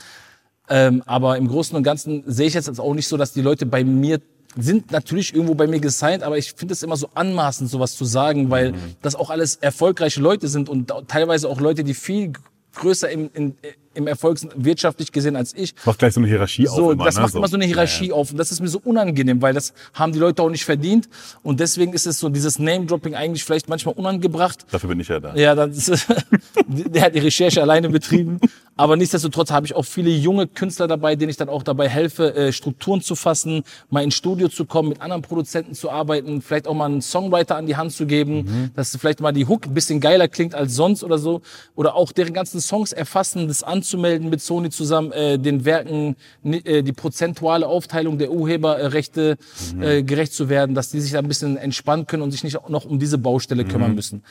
Ähm, 0.69 1.03
aber 1.07 1.37
im 1.37 1.49
Großen 1.49 1.77
und 1.77 1.83
Ganzen 1.83 2.23
sehe 2.27 2.47
ich 2.47 2.55
jetzt 2.55 2.79
auch 2.79 2.95
nicht 2.95 3.09
so, 3.09 3.17
dass 3.17 3.33
die 3.33 3.43
Leute 3.43 3.67
bei 3.67 3.83
mir 3.83 4.21
sind 4.57 4.91
natürlich 4.91 5.35
irgendwo 5.35 5.55
bei 5.55 5.67
mir 5.67 5.81
gesigned, 5.81 6.23
aber 6.23 6.39
ich 6.39 6.53
finde 6.53 6.75
es 6.75 6.83
immer 6.83 6.97
so 6.97 7.09
anmaßend, 7.15 7.71
sowas 7.71 7.95
zu 7.95 8.05
sagen, 8.05 8.51
weil 8.51 8.75
das 9.01 9.15
auch 9.15 9.31
alles 9.31 9.57
erfolgreiche 9.57 10.21
Leute 10.21 10.49
sind 10.49 10.69
und 10.69 10.93
teilweise 11.09 11.49
auch 11.49 11.61
Leute, 11.61 11.85
die 11.85 11.95
viel 11.95 12.33
größer 12.75 13.11
im, 13.11 13.31
in, 13.35 13.57
im 13.95 14.07
Erfolg 14.07 14.39
sind, 14.39 14.53
wirtschaftlich 14.57 15.13
gesehen 15.13 15.37
als 15.37 15.55
ich. 15.55 15.75
Macht 15.85 15.99
gleich 15.99 16.15
so 16.15 16.21
eine 16.21 16.29
Hierarchie 16.29 16.69
auf. 16.69 16.77
So, 16.77 16.91
immer, 16.93 17.05
das 17.05 17.17
ne? 17.17 17.23
macht 17.23 17.35
immer 17.35 17.49
so 17.49 17.57
eine 17.57 17.65
Hierarchie 17.65 18.13
auf 18.13 18.31
und 18.31 18.39
das 18.39 18.53
ist 18.53 18.61
mir 18.61 18.69
so 18.69 18.81
unangenehm, 18.85 19.43
weil 19.43 19.55
das 19.55 19.73
haben 19.95 20.13
die 20.13 20.19
Leute 20.19 20.43
auch 20.43 20.51
nicht 20.51 20.65
verdient 20.65 21.09
und 21.43 21.61
deswegen 21.61 21.93
ist 21.93 22.07
es 22.07 22.19
so 22.19 22.29
dieses 22.29 22.59
Name-Dropping 22.59 23.15
eigentlich 23.15 23.45
vielleicht 23.45 23.69
manchmal 23.69 23.95
unangebracht. 23.95 24.67
Dafür 24.71 24.89
bin 24.89 25.01
ich 25.01 25.09
ja 25.09 25.21
da. 25.21 25.35
Ja, 25.35 25.55
das 25.55 26.07
der 26.67 27.03
hat 27.03 27.15
die 27.15 27.21
Recherche 27.21 27.61
alleine 27.61 27.89
betrieben. 27.89 28.41
Aber 28.75 28.97
nichtsdestotrotz 28.97 29.51
habe 29.51 29.67
ich 29.67 29.75
auch 29.75 29.85
viele 29.85 30.11
junge 30.11 30.47
Künstler 30.47 30.89
dabei, 30.89 31.15
denen 31.15 31.29
ich 31.29 31.37
dann 31.37 31.51
auch 31.51 31.63
dabei 31.63 31.89
helfe, 31.89 32.35
äh, 32.35 32.53
Strukturen 32.53 33.03
zu 33.03 33.15
fassen, 33.15 33.65
mal 33.91 34.03
ins 34.03 34.15
Studio 34.15 34.49
zu 34.49 34.65
kommen, 34.65 34.89
mit 34.89 35.01
anderen 35.03 35.21
Produzenten 35.21 35.75
zu 35.75 35.91
arbeiten, 35.91 36.41
vielleicht 36.41 36.67
auch 36.67 36.75
mal 36.75 36.87
einen 36.87 37.03
Songwriter 37.03 37.57
an 37.57 37.67
die 37.67 37.77
Hand 37.77 37.93
zu 37.93 38.07
geben, 38.07 38.71
dass 38.75 38.97
vielleicht 38.97 39.21
mal 39.21 39.33
die 39.33 39.47
Hook 39.47 39.67
ein 39.67 39.75
bisschen 39.75 40.01
geiler 40.01 40.27
klingt 40.27 40.55
als 40.55 40.75
sonst 40.75 41.05
oder 41.05 41.19
so. 41.19 41.43
Oder 41.75 41.95
auch 41.95 42.13
deren 42.13 42.33
ganzen 42.33 42.61
Songs 42.61 42.93
erfassen, 42.93 43.47
das 43.47 43.63
anzumelden 43.83 44.31
mit 44.31 44.41
Sony 44.41 44.71
zusammen, 44.71 45.13
äh, 45.13 45.39
den 45.39 45.65
Werken 45.65 46.17
äh, 46.45 46.83
die 46.83 46.93
prozentuale 46.93 47.67
Aufteilung 47.67 48.19
der 48.19 48.31
Urheberrechte 48.31 49.37
äh, 49.81 50.03
gerecht 50.03 50.33
zu 50.33 50.49
werden, 50.49 50.75
dass 50.75 50.91
die 50.91 51.01
sich 51.01 51.13
da 51.13 51.19
ein 51.19 51.29
bisschen 51.29 51.57
entspannen 51.57 52.07
können 52.07 52.23
und 52.23 52.31
sich 52.31 52.45
nicht 52.45 52.57
noch 52.69 52.85
um 52.85 52.99
diese 52.99 53.19
Baustelle 53.19 53.65
kümmern 53.65 53.95
müssen. 53.95 54.23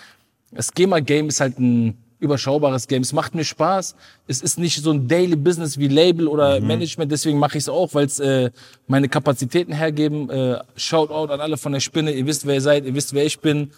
Das 0.52 0.74
GEMA-Game 0.74 1.28
ist 1.28 1.41
halt 1.41 1.60
ein 1.60 1.97
überschaubares 2.20 2.88
Game. 2.88 3.02
Es 3.02 3.14
macht 3.14 3.36
mir 3.36 3.43
Spaß. 3.43 3.95
Es 4.28 4.41
ist 4.41 4.60
nicht 4.60 4.82
so 4.82 4.91
ein 4.91 5.08
Daily 5.08 5.36
Business 5.36 5.78
wie 5.78 5.88
Label 5.88 6.28
oder 6.28 6.62
Management, 6.62 7.12
deswegen 7.12 7.39
mache 7.39 7.58
ich 7.58 7.64
es 7.64 7.70
auch, 7.70 7.93
weil 7.93 8.06
es 8.06 8.20
äh, 8.20 8.52
meine 8.88 9.10
Kapazitäten 9.10 9.74
hergeben. 9.74 10.30
Äh, 10.30 10.60
Shoutout 10.76 11.34
an 11.34 11.41
alle 11.41 11.58
von 11.58 11.72
der 11.72 11.80
Spinne. 11.80 12.12
Ihr 12.12 12.26
wisst, 12.26 12.45
wer 12.45 12.56
ihr 12.56 12.62
seid, 12.62 12.86
ihr 12.86 12.95
wisst, 12.95 13.14
wer 13.14 13.26
ich 13.26 13.39
bin. 13.39 13.72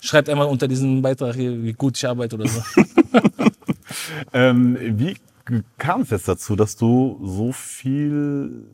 Schreibt 0.00 0.28
einmal 0.28 0.46
unter 0.46 0.68
diesen 0.68 1.02
Beitrag 1.02 1.34
hier, 1.34 1.62
wie 1.62 1.72
gut 1.72 1.96
ich 1.96 2.06
arbeite 2.06 2.36
oder 2.36 2.48
so. 2.48 2.60
Ähm, 4.32 4.76
wie 4.80 5.16
kam 5.78 6.02
es 6.02 6.10
jetzt 6.10 6.28
dazu, 6.28 6.56
dass 6.56 6.76
du 6.76 7.18
so 7.22 7.52
viel, 7.52 8.66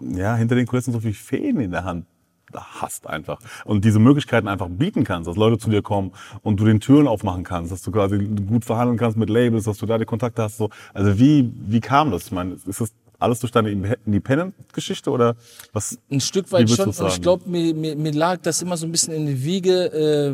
ja, 0.00 0.34
hinter 0.36 0.54
den 0.56 0.66
Kulissen 0.66 0.92
so 0.92 1.00
viel 1.00 1.14
Fäden 1.14 1.60
in 1.60 1.70
der 1.70 1.84
Hand 1.84 2.06
hast 2.54 3.06
einfach 3.06 3.38
und 3.64 3.84
diese 3.84 3.98
Möglichkeiten 3.98 4.48
einfach 4.48 4.68
bieten 4.68 5.04
kannst, 5.04 5.28
dass 5.28 5.36
Leute 5.36 5.58
zu 5.58 5.70
dir 5.70 5.82
kommen 5.82 6.12
und 6.42 6.58
du 6.58 6.64
den 6.64 6.80
Türen 6.80 7.06
aufmachen 7.06 7.44
kannst, 7.44 7.72
dass 7.72 7.82
du 7.82 7.90
quasi 7.90 8.18
gut 8.18 8.64
verhandeln 8.64 8.98
kannst 8.98 9.18
mit 9.18 9.28
Labels, 9.28 9.64
dass 9.64 9.78
du 9.78 9.86
da 9.86 9.98
die 9.98 10.04
Kontakte 10.04 10.42
hast. 10.42 10.56
So. 10.56 10.70
Also 10.94 11.18
wie, 11.18 11.52
wie 11.66 11.80
kam 11.80 12.10
das? 12.10 12.26
Ich 12.26 12.32
meine, 12.32 12.54
ist 12.54 12.80
das 12.80 12.92
alles 13.18 13.40
durch 13.40 13.50
deine 13.52 13.70
Independent-Geschichte 13.70 15.10
oder 15.10 15.34
was? 15.72 15.98
Ein 16.10 16.20
Stück 16.20 16.50
weit 16.52 16.68
schon. 16.76 16.86
Und 16.88 17.08
ich 17.08 17.20
glaube, 17.22 17.48
mir, 17.50 17.74
mir, 17.74 17.96
mir 17.96 18.12
lag 18.12 18.38
das 18.42 18.62
immer 18.62 18.76
so 18.76 18.86
ein 18.86 18.92
bisschen 18.92 19.12
in 19.14 19.26
die 19.26 19.42
Wiege, 19.44 19.86
äh, 19.92 20.32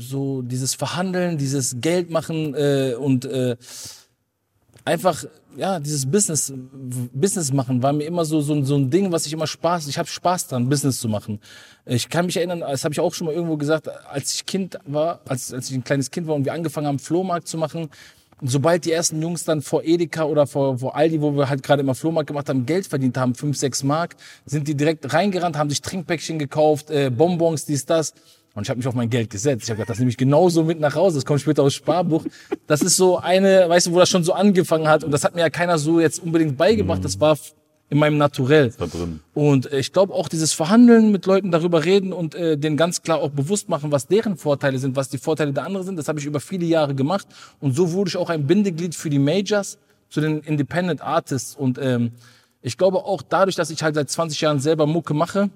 so 0.00 0.42
dieses 0.42 0.74
Verhandeln, 0.74 1.38
dieses 1.38 1.76
Geld 1.80 2.10
machen 2.10 2.54
äh, 2.54 2.94
und 2.98 3.24
äh, 3.26 3.56
einfach 4.84 5.24
ja 5.56 5.78
dieses 5.80 6.08
Business 6.10 6.52
Business 7.12 7.52
machen 7.52 7.82
war 7.82 7.92
mir 7.92 8.04
immer 8.04 8.24
so 8.24 8.40
so, 8.40 8.54
ein- 8.54 8.64
so 8.64 8.76
ein 8.76 8.88
Ding, 8.90 9.10
was 9.12 9.26
ich 9.26 9.32
immer 9.32 9.46
Spaß. 9.46 9.88
Ich 9.88 9.98
habe 9.98 10.08
Spaß 10.08 10.48
dran, 10.48 10.68
Business 10.68 11.00
zu 11.00 11.08
machen. 11.08 11.40
Ich 11.86 12.08
kann 12.08 12.26
mich 12.26 12.36
erinnern, 12.36 12.60
das 12.60 12.84
habe 12.84 12.92
ich 12.92 13.00
auch 13.00 13.12
schon 13.14 13.26
mal 13.26 13.34
irgendwo 13.34 13.56
gesagt, 13.56 13.88
als 14.08 14.34
ich 14.34 14.46
Kind 14.46 14.78
war, 14.86 15.20
als 15.26 15.52
als 15.52 15.68
ich 15.70 15.76
ein 15.76 15.84
kleines 15.84 16.10
Kind 16.10 16.26
war 16.26 16.34
und 16.34 16.44
wir 16.44 16.52
angefangen 16.54 16.86
haben 16.86 16.98
Flohmarkt 16.98 17.46
zu 17.48 17.58
machen. 17.58 17.88
Sobald 18.42 18.84
die 18.84 18.92
ersten 18.92 19.20
Jungs 19.20 19.44
dann 19.44 19.60
vor 19.62 19.84
Edeka 19.84 20.24
oder 20.24 20.46
vor, 20.46 20.78
vor 20.78 20.96
Aldi, 20.96 21.20
wo 21.20 21.32
wir 21.36 21.48
halt 21.48 21.62
gerade 21.62 21.82
immer 21.82 21.94
Flohmarkt 21.94 22.28
gemacht 22.28 22.48
haben, 22.48 22.66
Geld 22.66 22.86
verdient 22.86 23.16
haben, 23.16 23.34
fünf, 23.34 23.56
sechs 23.56 23.82
Mark, 23.82 24.16
sind 24.46 24.66
die 24.66 24.74
direkt 24.74 25.12
reingerannt, 25.12 25.58
haben 25.58 25.70
sich 25.70 25.82
Trinkpäckchen 25.82 26.38
gekauft, 26.38 26.90
äh, 26.90 27.10
Bonbons, 27.10 27.66
dies, 27.66 27.84
das. 27.84 28.14
Und 28.54 28.64
ich 28.64 28.70
habe 28.70 28.78
mich 28.78 28.88
auf 28.88 28.94
mein 28.94 29.10
Geld 29.10 29.30
gesetzt. 29.30 29.64
Ich 29.64 29.70
habe 29.70 29.76
gedacht, 29.76 29.90
das 29.90 29.98
nehme 29.98 30.10
ich 30.10 30.16
genauso 30.16 30.64
mit 30.64 30.80
nach 30.80 30.96
Hause. 30.96 31.18
Das 31.18 31.24
kommt 31.24 31.40
später 31.40 31.62
aus 31.62 31.72
Sparbuch. 31.74 32.24
Das 32.66 32.82
ist 32.82 32.96
so 32.96 33.18
eine, 33.18 33.68
weißt 33.68 33.86
du, 33.86 33.92
wo 33.92 33.98
das 34.00 34.08
schon 34.08 34.24
so 34.24 34.32
angefangen 34.32 34.88
hat. 34.88 35.04
Und 35.04 35.12
das 35.12 35.22
hat 35.22 35.36
mir 35.36 35.42
ja 35.42 35.50
keiner 35.50 35.78
so 35.78 36.00
jetzt 36.00 36.20
unbedingt 36.20 36.56
beigebracht. 36.56 37.04
Das 37.04 37.20
war 37.20 37.38
in 37.90 37.98
meinem 37.98 38.16
Naturell. 38.18 38.72
Da 38.78 38.86
drin. 38.86 39.20
Und 39.34 39.70
äh, 39.70 39.80
ich 39.80 39.92
glaube 39.92 40.14
auch 40.14 40.28
dieses 40.28 40.52
Verhandeln 40.52 41.10
mit 41.10 41.26
Leuten 41.26 41.50
darüber 41.50 41.84
reden 41.84 42.12
und 42.12 42.34
äh, 42.34 42.56
denen 42.56 42.76
ganz 42.76 43.02
klar 43.02 43.18
auch 43.18 43.30
bewusst 43.30 43.68
machen, 43.68 43.92
was 43.92 44.06
deren 44.06 44.36
Vorteile 44.36 44.78
sind, 44.78 44.96
was 44.96 45.08
die 45.08 45.18
Vorteile 45.18 45.52
der 45.52 45.64
anderen 45.64 45.84
sind, 45.84 45.96
das 45.96 46.08
habe 46.08 46.18
ich 46.20 46.24
über 46.24 46.40
viele 46.40 46.64
Jahre 46.64 46.94
gemacht. 46.94 47.26
Und 47.58 47.74
so 47.74 47.92
wurde 47.92 48.08
ich 48.08 48.16
auch 48.16 48.30
ein 48.30 48.46
Bindeglied 48.46 48.94
für 48.94 49.10
die 49.10 49.18
Majors, 49.18 49.78
zu 50.08 50.20
den 50.20 50.40
Independent 50.40 51.02
Artists. 51.02 51.54
Und 51.54 51.78
ähm, 51.78 52.12
ich 52.62 52.78
glaube 52.78 52.98
auch 52.98 53.22
dadurch, 53.22 53.56
dass 53.56 53.70
ich 53.70 53.82
halt 53.82 53.94
seit 53.94 54.10
20 54.10 54.40
Jahren 54.40 54.60
selber 54.60 54.86
Mucke 54.86 55.14
mache, 55.14 55.50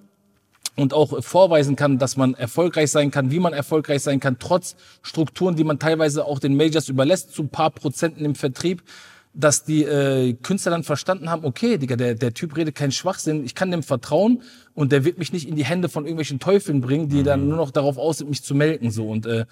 und 0.76 0.92
auch 0.92 1.22
vorweisen 1.22 1.76
kann, 1.76 1.98
dass 1.98 2.16
man 2.16 2.34
erfolgreich 2.34 2.90
sein 2.90 3.10
kann, 3.10 3.30
wie 3.30 3.38
man 3.38 3.52
erfolgreich 3.52 4.02
sein 4.02 4.20
kann, 4.20 4.38
trotz 4.38 4.74
Strukturen, 5.02 5.56
die 5.56 5.64
man 5.64 5.78
teilweise 5.78 6.24
auch 6.24 6.38
den 6.38 6.56
Majors 6.56 6.88
überlässt, 6.88 7.32
zu 7.32 7.42
ein 7.42 7.48
paar 7.48 7.70
Prozenten 7.70 8.24
im 8.24 8.34
Vertrieb, 8.34 8.82
dass 9.34 9.64
die 9.64 9.82
äh, 9.82 10.34
Künstler 10.34 10.70
dann 10.70 10.84
verstanden 10.84 11.28
haben, 11.28 11.44
okay, 11.44 11.76
Digga, 11.76 11.96
der, 11.96 12.14
der 12.14 12.32
Typ 12.32 12.56
redet 12.56 12.74
keinen 12.74 12.92
Schwachsinn, 12.92 13.44
ich 13.44 13.54
kann 13.54 13.70
dem 13.70 13.82
vertrauen 13.82 14.42
und 14.74 14.92
der 14.92 15.04
wird 15.04 15.18
mich 15.18 15.32
nicht 15.32 15.48
in 15.48 15.56
die 15.56 15.64
Hände 15.64 15.88
von 15.88 16.04
irgendwelchen 16.04 16.38
Teufeln 16.38 16.80
bringen, 16.80 17.08
die 17.08 17.22
dann 17.24 17.48
nur 17.48 17.56
noch 17.56 17.72
darauf 17.72 17.98
aus 17.98 18.18
sind, 18.18 18.30
mich 18.30 18.42
zu 18.42 18.54
melken. 18.54 18.90
so 18.90 19.08
Und 19.08 19.26
äh, 19.26 19.46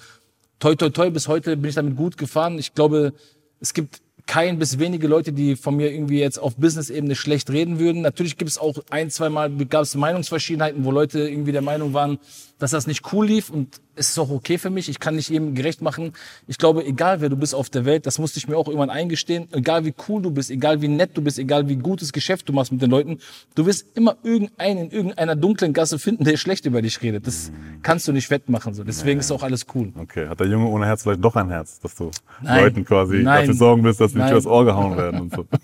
toi, 0.61 0.77
toi, 0.77 0.91
toi, 0.91 1.11
bis 1.11 1.27
heute 1.27 1.57
bin 1.57 1.69
ich 1.69 1.75
damit 1.75 1.97
gut 1.97 2.17
gefahren. 2.17 2.59
Ich 2.59 2.75
glaube, 2.75 3.13
es 3.61 3.75
gibt 3.75 4.01
kein 4.27 4.59
bis 4.59 4.79
wenige 4.79 5.09
Leute, 5.09 5.33
die 5.33 5.57
von 5.57 5.77
mir 5.77 5.93
irgendwie 5.93 6.21
jetzt 6.21 6.39
auf 6.39 6.57
Business-Ebene 6.57 7.17
schlecht 7.17 7.51
reden 7.51 7.81
würden. 7.81 8.03
Natürlich 8.03 8.37
gibt 8.37 8.51
es 8.51 8.59
auch 8.59 8.79
ein, 8.91 9.11
zwei 9.11 9.29
Mal 9.29 9.51
gab 9.67 9.83
es 9.83 9.97
Meinungsverschiedenheiten, 9.97 10.85
wo 10.85 10.93
Leute 10.93 11.29
irgendwie 11.29 11.53
der 11.53 11.63
Meinung 11.63 11.93
waren, 11.93 12.19
dass 12.63 12.71
das 12.71 12.87
nicht 12.87 13.13
cool 13.13 13.27
lief 13.27 13.51
und 13.51 13.81
es 13.97 14.11
ist 14.11 14.19
auch 14.21 14.31
okay 14.31 14.57
für 14.57 14.71
mich. 14.71 14.89
Ich 14.89 15.01
kann 15.01 15.17
nicht 15.17 15.29
jedem 15.29 15.57
gerecht 15.57 15.83
machen. 15.83 16.13
Ich 16.47 16.59
glaube, 16.59 16.85
egal 16.87 17.21
wer 17.21 17.29
du 17.29 17.37
bist 17.37 17.57
auf 17.57 17.69
der 17.69 17.85
Welt, 17.85 18.07
das 18.07 18.21
musste 18.21 18.39
ich 18.39 18.47
mir 18.47 18.57
auch 18.57 18.69
irgendwann 18.69 18.89
eingestehen, 18.89 19.49
egal 19.51 19.85
wie 19.85 19.93
cool 20.09 20.23
du 20.23 20.31
bist, 20.31 20.49
egal 20.49 20.81
wie 20.81 20.87
nett 20.87 21.11
du 21.15 21.23
bist, 21.23 21.41
egal 21.41 21.69
wie 21.69 21.75
gutes 21.75 22.13
Geschäft 22.13 22.49
du 22.49 22.53
machst 22.53 22.71
mit 22.71 22.81
den 22.81 22.91
Leuten, 22.91 23.19
du 23.57 23.67
wirst 23.67 23.97
immer 23.97 24.17
irgendeinen 24.23 24.79
in 24.79 24.91
irgendeiner 24.93 25.35
dunklen 25.35 25.73
Gasse 25.73 25.99
finden, 25.99 26.23
der 26.23 26.37
schlecht 26.37 26.65
über 26.65 26.83
dich 26.83 27.03
redet. 27.03 27.27
Das 27.27 27.51
kannst 27.83 28.07
du 28.07 28.13
nicht 28.13 28.31
wettmachen. 28.31 28.75
So. 28.75 28.85
Deswegen 28.85 29.19
ist 29.19 29.33
auch 29.33 29.43
alles 29.43 29.67
cool. 29.75 29.93
Okay, 29.99 30.29
hat 30.29 30.39
der 30.39 30.47
Junge 30.47 30.69
ohne 30.69 30.87
Herz 30.87 31.03
vielleicht 31.03 31.25
doch 31.25 31.35
ein 31.35 31.51
Herz, 31.51 31.81
dass 31.81 31.97
du 31.97 32.13
Nein. 32.41 32.63
Leuten 32.63 32.85
quasi 32.85 33.17
Nein. 33.17 33.41
dafür 33.41 33.55
sorgen 33.55 33.83
willst, 33.83 34.01
dass 34.01 34.13
sie 34.13 34.19
nicht 34.19 34.31
übers 34.31 34.47
Ohr 34.47 34.65
gehauen 34.65 34.97
werden 34.97 35.21
und 35.21 35.35
so. 35.35 35.47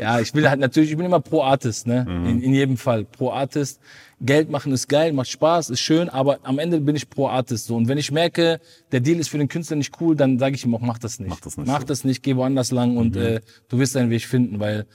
Ja, 0.00 0.18
ich 0.18 0.34
will 0.34 0.48
halt 0.48 0.60
natürlich, 0.60 0.90
ich 0.92 0.96
bin 0.96 1.04
immer 1.04 1.20
pro 1.20 1.42
Artist, 1.42 1.86
ne? 1.86 2.06
Mhm. 2.08 2.26
In, 2.26 2.42
in 2.42 2.54
jedem 2.54 2.76
Fall. 2.78 3.04
Pro 3.04 3.32
Artist. 3.32 3.80
Geld 4.20 4.50
machen 4.50 4.72
ist 4.72 4.88
geil, 4.88 5.12
macht 5.12 5.28
Spaß, 5.28 5.70
ist 5.70 5.80
schön, 5.80 6.10
aber 6.10 6.40
am 6.42 6.58
Ende 6.58 6.80
bin 6.80 6.94
ich 6.94 7.08
pro 7.08 7.28
Artist 7.28 7.66
so. 7.66 7.76
Und 7.76 7.88
wenn 7.88 7.96
ich 7.96 8.12
merke, 8.12 8.60
der 8.92 9.00
Deal 9.00 9.18
ist 9.18 9.28
für 9.28 9.38
den 9.38 9.48
Künstler 9.48 9.76
nicht 9.76 9.98
cool, 10.00 10.14
dann 10.14 10.38
sage 10.38 10.54
ich 10.54 10.64
ihm 10.64 10.74
auch, 10.74 10.80
mach 10.80 10.98
das 10.98 11.18
nicht. 11.18 11.30
Mach 11.30 11.40
das 11.40 11.56
nicht 11.56 11.66
Mach. 11.66 11.80
Mhm. 11.80 11.86
das 11.86 12.04
nicht, 12.04 12.22
geh 12.22 12.36
woanders 12.36 12.70
lang 12.70 12.98
und 12.98 13.16
äh, 13.16 13.40
du 13.68 13.78
wirst 13.78 13.94
deinen 13.94 14.10
Weg 14.10 14.26
finden, 14.26 14.60
weil 14.60 14.86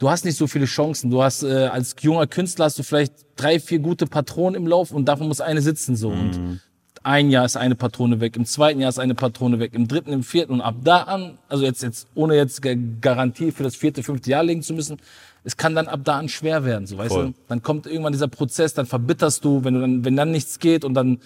du 0.00 0.10
hast 0.10 0.24
nicht 0.24 0.36
so 0.36 0.48
viele 0.48 0.64
Chancen. 0.64 1.10
Du 1.10 1.22
hast 1.22 1.44
äh, 1.44 1.66
als 1.66 1.94
junger 2.00 2.26
Künstler 2.26 2.64
hast 2.64 2.78
du 2.78 2.82
vielleicht 2.82 3.12
drei, 3.36 3.60
vier 3.60 3.78
gute 3.78 4.06
Patronen 4.06 4.56
im 4.56 4.66
Lauf 4.66 4.90
und 4.90 5.06
davon 5.06 5.28
muss 5.28 5.40
eine 5.40 5.62
sitzen 5.62 5.94
so. 5.94 6.10
Mhm. 6.10 6.20
Und 6.20 6.60
ein 7.02 7.30
Jahr 7.30 7.44
ist 7.44 7.56
eine 7.56 7.74
Patrone 7.74 8.20
weg, 8.20 8.36
im 8.36 8.44
zweiten 8.44 8.80
Jahr 8.80 8.88
ist 8.88 8.98
eine 8.98 9.14
Patrone 9.14 9.58
weg, 9.58 9.74
im 9.74 9.88
dritten, 9.88 10.12
im 10.12 10.22
vierten 10.22 10.52
und 10.52 10.60
ab 10.60 10.76
da 10.84 11.02
an, 11.02 11.38
also 11.48 11.64
jetzt, 11.64 11.82
jetzt 11.82 12.08
ohne 12.14 12.34
jetzt 12.36 12.62
Ga- 12.62 12.76
Garantie 13.00 13.52
für 13.52 13.62
das 13.62 13.76
vierte, 13.76 14.02
fünfte 14.02 14.30
Jahr 14.30 14.42
legen 14.42 14.62
zu 14.62 14.74
müssen, 14.74 14.98
es 15.44 15.56
kann 15.56 15.74
dann 15.74 15.88
ab 15.88 16.00
da 16.04 16.18
an 16.18 16.28
schwer 16.28 16.64
werden, 16.64 16.86
so 16.86 16.98
weißt 16.98 17.12
Voll. 17.12 17.26
du. 17.28 17.34
Dann 17.48 17.62
kommt 17.62 17.86
irgendwann 17.86 18.12
dieser 18.12 18.28
Prozess, 18.28 18.74
dann 18.74 18.86
verbitterst 18.86 19.44
du, 19.44 19.64
wenn 19.64 19.74
du 19.74 19.80
dann, 19.80 20.04
wenn 20.04 20.16
dann 20.16 20.30
nichts 20.30 20.58
geht 20.58 20.84
und 20.84 20.94
dann 20.94 21.20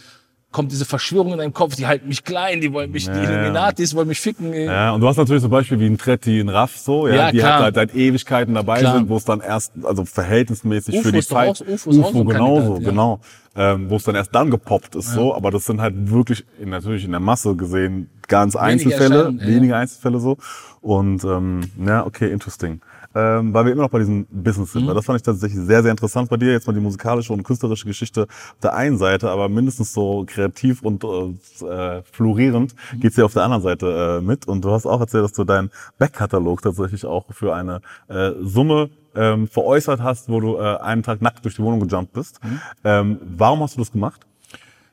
kommt 0.53 0.71
diese 0.71 0.85
Verschwörung 0.85 1.33
in 1.33 1.39
deinem 1.39 1.53
Kopf, 1.53 1.75
die 1.77 1.87
halten 1.87 2.07
mich 2.09 2.23
klein, 2.25 2.61
die 2.61 2.73
wollen 2.73 2.91
mich, 2.93 3.07
die 3.07 3.11
Ja, 3.11 3.23
ja. 3.23 3.31
Illuminatis 3.31 3.95
wollen 3.95 4.09
mich 4.09 4.21
ficken. 4.21 4.53
ey. 4.53 4.67
Ja, 4.67 4.93
und 4.93 5.01
du 5.01 5.09
hast 5.09 5.17
natürlich 5.17 5.43
zum 5.43 5.51
Beispiel 5.51 5.81
wie 5.81 5.87
ein 5.87 5.99
Tretti, 5.99 6.39
ein 6.41 6.49
Raff 6.49 6.77
so, 6.77 7.09
ja, 7.09 7.15
Ja, 7.15 7.33
die 7.33 7.39
klar. 7.39 7.63
halt 7.63 7.75
seit 7.75 7.95
Ewigkeiten 7.95 8.55
dabei 8.55 8.81
Klar. 8.81 8.97
sind, 8.99 9.09
wo 9.09 9.17
es 9.17 9.25
dann 9.25 9.41
erst, 9.41 9.73
also 9.83 10.05
verhältnismäßig 10.05 10.95
UFO 10.97 11.03
für 11.03 11.13
die 11.13 11.23
Zeit, 11.23 11.49
auch 11.51 11.57
so- 11.57 11.91
UFO 11.91 12.03
auch 12.03 12.13
so 12.13 12.25
genauso, 12.25 12.75
ja. 12.79 12.91
genau, 12.91 13.21
ähm, 13.57 13.91
wo 13.91 13.97
es 13.97 14.05
dann 14.05 14.15
erst 14.15 14.35
dann 14.35 14.51
gepoppt 14.51 14.95
ist 14.95 15.13
so, 15.13 15.35
aber 15.35 15.51
das 15.51 15.65
sind 15.67 15.81
halt 15.81 15.95
wirklich 16.11 16.45
in, 16.61 16.71
natürlich 16.71 17.05
in 17.05 17.11
der 17.11 17.21
Masse 17.21 17.55
gesehen 17.57 18.09
ganz 18.29 18.55
Einzelfälle, 18.57 19.25
ja, 19.25 19.45
ja. 19.45 19.47
wenige 19.47 19.77
Einzelfälle 19.77 20.21
so 20.21 20.37
und 20.81 21.25
ähm, 21.25 21.61
ja, 21.85 22.07
okay, 22.07 22.31
interesting. 22.31 22.81
Ähm, 23.15 23.53
weil 23.53 23.65
wir 23.67 23.73
immer 23.73 23.83
noch 23.83 23.91
bei 23.91 23.99
diesem 23.99 24.27
Business 24.31 24.75
Mhm. 24.75 24.79
sind. 24.81 24.89
weil 24.89 24.95
Das 24.95 25.05
fand 25.05 25.17
ich 25.19 25.23
tatsächlich 25.23 25.61
sehr, 25.65 25.83
sehr 25.83 25.91
interessant 25.91 26.31
bei 26.31 26.37
dir. 26.37 26.53
Jetzt 26.53 26.67
mal 26.67 26.73
die 26.73 26.81
musikalische 26.81 27.33
und 27.33 27.43
künstlerische 27.43 27.87
Geschichte 27.87 28.23
auf 28.23 28.57
der 28.63 28.75
einen 28.75 28.97
Seite, 28.99 29.29
aber 29.31 29.49
mindestens 29.49 29.93
so 29.93 30.25
kreativ 30.27 30.83
und 30.83 31.05
äh, 31.05 31.67
äh, 31.67 32.03
florierend 32.11 32.75
Mhm. 32.95 33.01
geht's 33.01 33.17
dir 33.17 33.25
auf 33.25 33.33
der 33.35 33.43
anderen 33.45 33.63
Seite 33.63 34.19
äh, 34.21 34.25
mit. 34.25 34.47
Und 34.49 34.65
du 34.65 34.71
hast 34.71 34.87
auch 34.87 35.01
erzählt, 35.01 35.25
dass 35.25 35.33
du 35.33 35.45
deinen 35.45 35.71
Backkatalog 35.99 36.63
tatsächlich 36.63 37.05
auch 37.05 37.27
für 37.33 37.55
eine 37.55 37.81
äh, 38.09 38.31
Summe 38.41 38.91
ähm, 39.15 39.47
veräußert 39.47 40.01
hast, 40.03 40.29
wo 40.31 40.41
du 40.41 40.57
äh, 40.57 40.79
einen 40.79 41.03
Tag 41.03 41.21
nackt 41.21 41.45
durch 41.45 41.57
die 41.57 41.63
Wohnung 41.63 41.87
gejumpt 41.87 42.15
bist. 42.15 42.43
Mhm. 42.43 42.61
Ähm, 42.85 43.19
warum 43.37 43.61
hast 43.61 43.77
du 43.77 43.81
das 43.81 43.93
gemacht? 43.93 44.23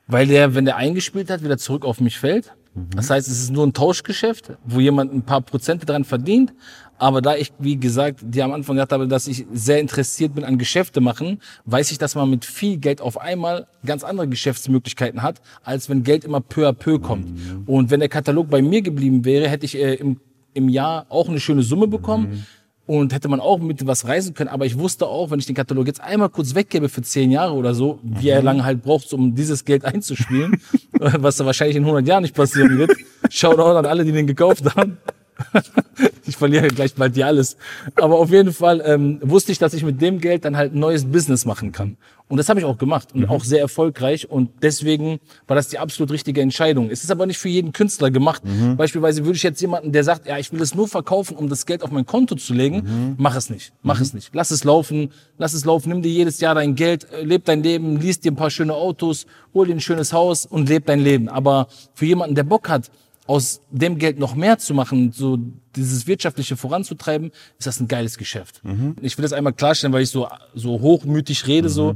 Weil 0.07 0.27
der, 0.27 0.55
wenn 0.55 0.65
der 0.65 0.75
eingespielt 0.75 1.29
hat, 1.29 1.43
wieder 1.43 1.57
zurück 1.57 1.85
auf 1.85 2.01
mich 2.01 2.19
fällt. 2.19 2.53
Das 2.95 3.09
heißt, 3.09 3.27
es 3.27 3.41
ist 3.41 3.51
nur 3.51 3.65
ein 3.65 3.73
Tauschgeschäft, 3.73 4.53
wo 4.65 4.79
jemand 4.79 5.13
ein 5.13 5.21
paar 5.23 5.41
Prozente 5.41 5.85
dran 5.85 6.03
verdient. 6.03 6.53
Aber 6.99 7.21
da 7.21 7.35
ich, 7.35 7.53
wie 7.59 7.77
gesagt, 7.77 8.19
dir 8.21 8.43
am 8.43 8.51
Anfang 8.51 8.75
gesagt 8.75 8.91
habe, 8.91 9.07
dass 9.07 9.25
ich 9.27 9.45
sehr 9.53 9.79
interessiert 9.79 10.35
bin 10.35 10.43
an 10.43 10.57
Geschäfte 10.57 10.99
machen, 10.99 11.41
weiß 11.65 11.91
ich, 11.91 11.97
dass 11.97 12.13
man 12.13 12.29
mit 12.29 12.43
viel 12.43 12.77
Geld 12.77 12.99
auf 12.99 13.17
einmal 13.19 13.67
ganz 13.85 14.03
andere 14.03 14.27
Geschäftsmöglichkeiten 14.27 15.23
hat, 15.23 15.41
als 15.63 15.89
wenn 15.89 16.03
Geld 16.03 16.25
immer 16.25 16.41
peu 16.41 16.67
à 16.67 16.73
peu 16.73 16.99
kommt. 16.99 17.27
Und 17.65 17.89
wenn 17.89 18.01
der 18.01 18.09
Katalog 18.09 18.49
bei 18.49 18.61
mir 18.61 18.81
geblieben 18.81 19.23
wäre, 19.23 19.47
hätte 19.47 19.65
ich 19.65 19.77
äh, 19.77 19.95
im, 19.95 20.19
im 20.53 20.67
Jahr 20.67 21.05
auch 21.07 21.29
eine 21.29 21.39
schöne 21.39 21.63
Summe 21.63 21.87
bekommen. 21.87 22.45
Und 22.85 23.13
hätte 23.13 23.27
man 23.27 23.39
auch 23.39 23.59
mit 23.59 23.85
was 23.85 24.07
reisen 24.07 24.33
können. 24.33 24.49
Aber 24.49 24.65
ich 24.65 24.79
wusste 24.79 25.05
auch, 25.05 25.29
wenn 25.29 25.37
ich 25.37 25.45
den 25.45 25.53
Katalog 25.53 25.85
jetzt 25.85 26.01
einmal 26.01 26.29
kurz 26.29 26.55
weggebe 26.55 26.89
für 26.89 27.03
zehn 27.03 27.29
Jahre 27.29 27.53
oder 27.53 27.75
so, 27.75 27.99
wie 28.01 28.29
er 28.29 28.41
lange 28.41 28.63
halt 28.63 28.81
braucht, 28.81 29.13
um 29.13 29.35
dieses 29.35 29.63
Geld 29.63 29.85
einzuspielen, 29.85 30.59
was 30.93 31.37
da 31.37 31.45
wahrscheinlich 31.45 31.77
in 31.77 31.83
100 31.83 32.07
Jahren 32.07 32.23
nicht 32.23 32.33
passieren 32.33 32.79
wird. 32.79 32.91
Shoutout 33.29 33.77
an 33.77 33.85
alle, 33.85 34.03
die 34.03 34.11
den 34.11 34.25
gekauft 34.25 34.75
haben. 34.75 34.97
ich 36.25 36.37
verliere 36.37 36.67
gleich 36.67 36.95
bald 36.95 37.15
dir 37.15 37.27
alles. 37.27 37.57
Aber 37.95 38.17
auf 38.17 38.31
jeden 38.31 38.53
Fall 38.53 38.81
ähm, 38.85 39.19
wusste 39.21 39.51
ich, 39.51 39.59
dass 39.59 39.73
ich 39.73 39.83
mit 39.83 40.01
dem 40.01 40.19
Geld 40.19 40.45
dann 40.45 40.57
halt 40.57 40.73
ein 40.73 40.79
neues 40.79 41.05
Business 41.05 41.45
machen 41.45 41.71
kann. 41.71 41.97
Und 42.27 42.37
das 42.37 42.47
habe 42.47 42.59
ich 42.59 42.65
auch 42.65 42.77
gemacht 42.77 43.15
und 43.15 43.27
auch 43.27 43.43
sehr 43.43 43.59
erfolgreich. 43.59 44.29
Und 44.29 44.51
deswegen 44.61 45.19
war 45.47 45.55
das 45.55 45.69
die 45.69 45.79
absolut 45.79 46.11
richtige 46.11 46.41
Entscheidung. 46.41 46.91
Es 46.91 47.03
ist 47.03 47.09
aber 47.09 47.25
nicht 47.25 47.39
für 47.39 47.49
jeden 47.49 47.73
Künstler 47.73 48.11
gemacht. 48.11 48.43
Beispielsweise 48.77 49.25
würde 49.25 49.35
ich 49.35 49.41
jetzt 49.41 49.59
jemanden, 49.61 49.91
der 49.91 50.03
sagt, 50.03 50.27
ja, 50.27 50.37
ich 50.37 50.51
will 50.51 50.61
es 50.61 50.75
nur 50.75 50.87
verkaufen, 50.87 51.35
um 51.35 51.49
das 51.49 51.65
Geld 51.65 51.81
auf 51.81 51.89
mein 51.89 52.05
Konto 52.05 52.35
zu 52.35 52.53
legen, 52.53 53.15
mach 53.17 53.35
es 53.35 53.49
nicht. 53.49 53.73
Mach 53.81 53.99
es 53.99 54.13
nicht. 54.13 54.29
Lass 54.33 54.51
es 54.51 54.63
laufen. 54.63 55.11
Lass 55.39 55.53
es 55.53 55.65
laufen. 55.65 55.89
Nimm 55.89 56.03
dir 56.03 56.11
jedes 56.11 56.39
Jahr 56.39 56.53
dein 56.53 56.75
Geld, 56.75 57.07
äh, 57.11 57.23
leb 57.23 57.45
dein 57.45 57.63
Leben, 57.63 57.99
liest 57.99 58.25
dir 58.25 58.31
ein 58.31 58.35
paar 58.35 58.51
schöne 58.51 58.75
Autos, 58.75 59.25
hol 59.55 59.65
dir 59.65 59.73
ein 59.73 59.81
schönes 59.81 60.13
Haus 60.13 60.45
und 60.45 60.69
leb 60.69 60.85
dein 60.85 60.99
Leben. 60.99 61.29
Aber 61.29 61.67
für 61.95 62.05
jemanden, 62.05 62.35
der 62.35 62.43
Bock 62.43 62.69
hat, 62.69 62.91
aus 63.29 63.61
dem 63.69 63.99
Geld 63.99 64.17
noch 64.17 64.33
mehr 64.33 64.57
zu 64.57 64.73
machen, 64.73 65.11
so 65.11 65.37
dieses 65.75 66.07
wirtschaftliche 66.07 66.57
voranzutreiben, 66.57 67.29
ist 67.59 67.67
das 67.67 67.79
ein 67.79 67.87
geiles 67.87 68.17
Geschäft. 68.17 68.59
Ich 69.03 69.19
will 69.19 69.21
das 69.21 69.33
einmal 69.33 69.53
klarstellen, 69.53 69.93
weil 69.93 70.01
ich 70.01 70.09
so 70.09 70.27
so 70.55 70.81
hochmütig 70.81 71.45
rede 71.45 71.69
so. 71.69 71.95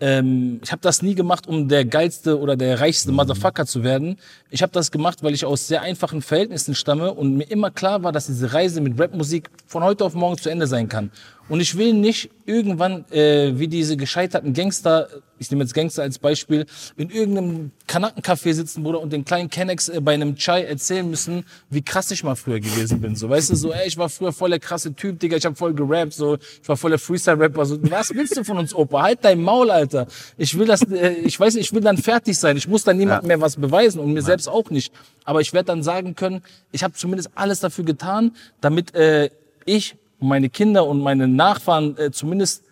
Ähm, 0.00 0.60
ich 0.64 0.72
habe 0.72 0.80
das 0.80 1.02
nie 1.02 1.14
gemacht, 1.14 1.46
um 1.46 1.68
der 1.68 1.84
geilste 1.84 2.40
oder 2.40 2.56
der 2.56 2.80
reichste 2.80 3.12
Motherfucker 3.12 3.66
zu 3.66 3.84
werden. 3.84 4.16
Ich 4.48 4.62
habe 4.62 4.72
das 4.72 4.90
gemacht, 4.90 5.22
weil 5.22 5.34
ich 5.34 5.44
aus 5.44 5.68
sehr 5.68 5.82
einfachen 5.82 6.22
Verhältnissen 6.22 6.74
stamme 6.74 7.12
und 7.12 7.36
mir 7.36 7.50
immer 7.50 7.70
klar 7.70 8.02
war, 8.02 8.10
dass 8.10 8.28
diese 8.28 8.54
Reise 8.54 8.80
mit 8.80 8.98
Rapmusik 8.98 9.50
von 9.66 9.84
heute 9.84 10.06
auf 10.06 10.14
morgen 10.14 10.38
zu 10.38 10.48
Ende 10.48 10.66
sein 10.66 10.88
kann. 10.88 11.10
Und 11.50 11.58
ich 11.58 11.76
will 11.76 11.94
nicht 11.94 12.30
irgendwann, 12.46 13.04
äh, 13.10 13.58
wie 13.58 13.66
diese 13.66 13.96
gescheiterten 13.96 14.52
Gangster, 14.52 15.08
ich 15.40 15.50
nehme 15.50 15.64
jetzt 15.64 15.74
Gangster 15.74 16.02
als 16.02 16.20
Beispiel, 16.20 16.64
in 16.96 17.10
irgendeinem 17.10 17.72
Kanackencafé 17.88 18.54
sitzen, 18.54 18.84
Bruder, 18.84 19.00
und 19.00 19.12
den 19.12 19.24
kleinen 19.24 19.50
Kennex 19.50 19.88
äh, 19.88 20.00
bei 20.00 20.14
einem 20.14 20.36
Chai 20.36 20.62
erzählen 20.62 21.10
müssen, 21.10 21.44
wie 21.68 21.82
krass 21.82 22.08
ich 22.12 22.22
mal 22.22 22.36
früher 22.36 22.60
gewesen 22.60 23.00
bin. 23.00 23.16
So, 23.16 23.28
weißt 23.28 23.50
du, 23.50 23.56
so, 23.56 23.72
ey, 23.72 23.88
ich 23.88 23.98
war 23.98 24.08
früher 24.08 24.32
voll 24.32 24.50
der 24.50 24.60
krasse 24.60 24.94
Typ, 24.94 25.18
Digga, 25.18 25.38
ich 25.38 25.44
habe 25.44 25.56
voll 25.56 25.74
gerappt, 25.74 26.12
so, 26.12 26.36
ich 26.36 26.68
war 26.68 26.76
voll 26.76 26.90
der 26.90 27.00
Freestyle-Rapper. 27.00 27.66
So, 27.66 27.78
was 27.90 28.14
willst 28.14 28.36
du 28.36 28.44
von 28.44 28.58
uns, 28.58 28.72
Opa? 28.72 29.02
Halt 29.02 29.18
dein 29.22 29.42
Maul, 29.42 29.72
Alter. 29.72 30.06
Ich 30.38 30.56
will 30.56 30.68
das, 30.68 30.82
äh, 30.82 31.14
ich 31.14 31.40
weiß 31.40 31.56
ich 31.56 31.72
will 31.72 31.80
dann 31.80 31.96
fertig 31.96 32.38
sein. 32.38 32.56
Ich 32.56 32.68
muss 32.68 32.84
dann 32.84 32.96
niemandem 32.96 33.26
mehr 33.26 33.40
was 33.40 33.56
beweisen 33.56 33.98
und 33.98 34.12
mir 34.12 34.22
selbst 34.22 34.48
auch 34.48 34.70
nicht. 34.70 34.92
Aber 35.24 35.40
ich 35.40 35.52
werde 35.52 35.66
dann 35.66 35.82
sagen 35.82 36.14
können, 36.14 36.42
ich 36.70 36.84
habe 36.84 36.94
zumindest 36.94 37.30
alles 37.34 37.58
dafür 37.58 37.84
getan, 37.84 38.36
damit 38.60 38.94
äh, 38.94 39.30
ich 39.64 39.96
und 40.20 40.28
meine 40.28 40.48
Kinder 40.48 40.86
und 40.86 41.00
meine 41.00 41.26
Nachfahren 41.26 41.96
äh, 41.98 42.10
zumindest 42.10 42.64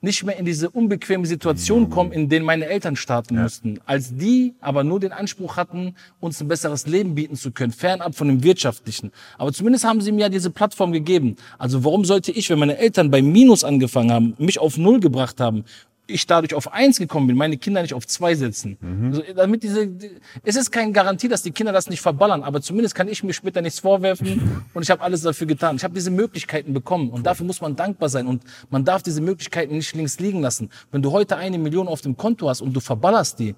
nicht 0.00 0.24
mehr 0.24 0.38
in 0.38 0.44
diese 0.44 0.70
unbequeme 0.70 1.26
Situation 1.26 1.90
kommen, 1.90 2.12
in 2.12 2.28
denen 2.28 2.44
meine 2.44 2.66
Eltern 2.66 2.96
starten 2.96 3.40
mussten. 3.42 3.80
Als 3.86 4.14
die 4.14 4.54
aber 4.60 4.84
nur 4.84 5.00
den 5.00 5.12
Anspruch 5.12 5.56
hatten, 5.56 5.94
uns 6.20 6.40
ein 6.40 6.48
besseres 6.48 6.86
Leben 6.86 7.14
bieten 7.14 7.34
zu 7.34 7.50
können, 7.50 7.72
fernab 7.72 8.14
von 8.14 8.28
dem 8.28 8.42
Wirtschaftlichen. 8.42 9.10
Aber 9.38 9.52
zumindest 9.52 9.84
haben 9.84 10.00
sie 10.00 10.12
mir 10.12 10.22
ja 10.22 10.28
diese 10.28 10.50
Plattform 10.50 10.92
gegeben. 10.92 11.36
Also 11.58 11.82
warum 11.82 12.04
sollte 12.04 12.30
ich, 12.30 12.50
wenn 12.50 12.58
meine 12.58 12.78
Eltern 12.78 13.10
bei 13.10 13.22
Minus 13.22 13.64
angefangen 13.64 14.12
haben, 14.12 14.34
mich 14.38 14.58
auf 14.60 14.76
Null 14.76 15.00
gebracht 15.00 15.40
haben, 15.40 15.64
ich 16.08 16.26
dadurch 16.26 16.54
auf 16.54 16.72
eins 16.72 16.98
gekommen 16.98 17.26
bin, 17.26 17.36
meine 17.36 17.56
Kinder 17.56 17.82
nicht 17.82 17.92
auf 17.94 18.06
zwei 18.06 18.34
setzen. 18.36 18.78
Also, 19.08 19.22
damit 19.34 19.62
diese, 19.64 19.88
die- 19.88 20.10
es 20.44 20.54
ist 20.54 20.70
keine 20.70 20.92
Garantie, 20.92 21.26
dass 21.28 21.42
die 21.42 21.50
Kinder 21.50 21.72
das 21.72 21.88
nicht 21.90 22.00
verballern, 22.00 22.42
aber 22.44 22.60
zumindest 22.60 22.94
kann 22.94 23.08
ich 23.08 23.24
mir 23.24 23.32
später 23.32 23.60
nichts 23.60 23.80
vorwerfen 23.80 24.64
und 24.74 24.82
ich 24.82 24.90
habe 24.90 25.02
alles 25.02 25.22
dafür 25.22 25.46
getan. 25.48 25.76
Ich 25.76 25.84
habe 25.84 25.94
diese 25.94 26.10
Möglichkeiten 26.12 26.72
bekommen 26.72 27.10
und 27.10 27.24
dafür 27.26 27.44
muss 27.46 27.60
man 27.60 27.74
dankbar 27.74 28.08
sein 28.08 28.26
und 28.28 28.42
man 28.70 28.84
darf 28.84 29.02
diese 29.02 29.20
Möglichkeiten 29.20 29.76
nicht 29.76 29.94
links 29.96 30.20
liegen 30.20 30.40
lassen. 30.42 30.70
Wenn 30.92 31.02
du 31.02 31.10
heute 31.10 31.36
eine 31.36 31.58
Million 31.58 31.88
auf 31.88 32.00
dem 32.02 32.16
Konto 32.16 32.48
hast 32.48 32.60
und 32.60 32.72
du 32.72 32.80
verballerst 32.80 33.38
die, 33.40 33.54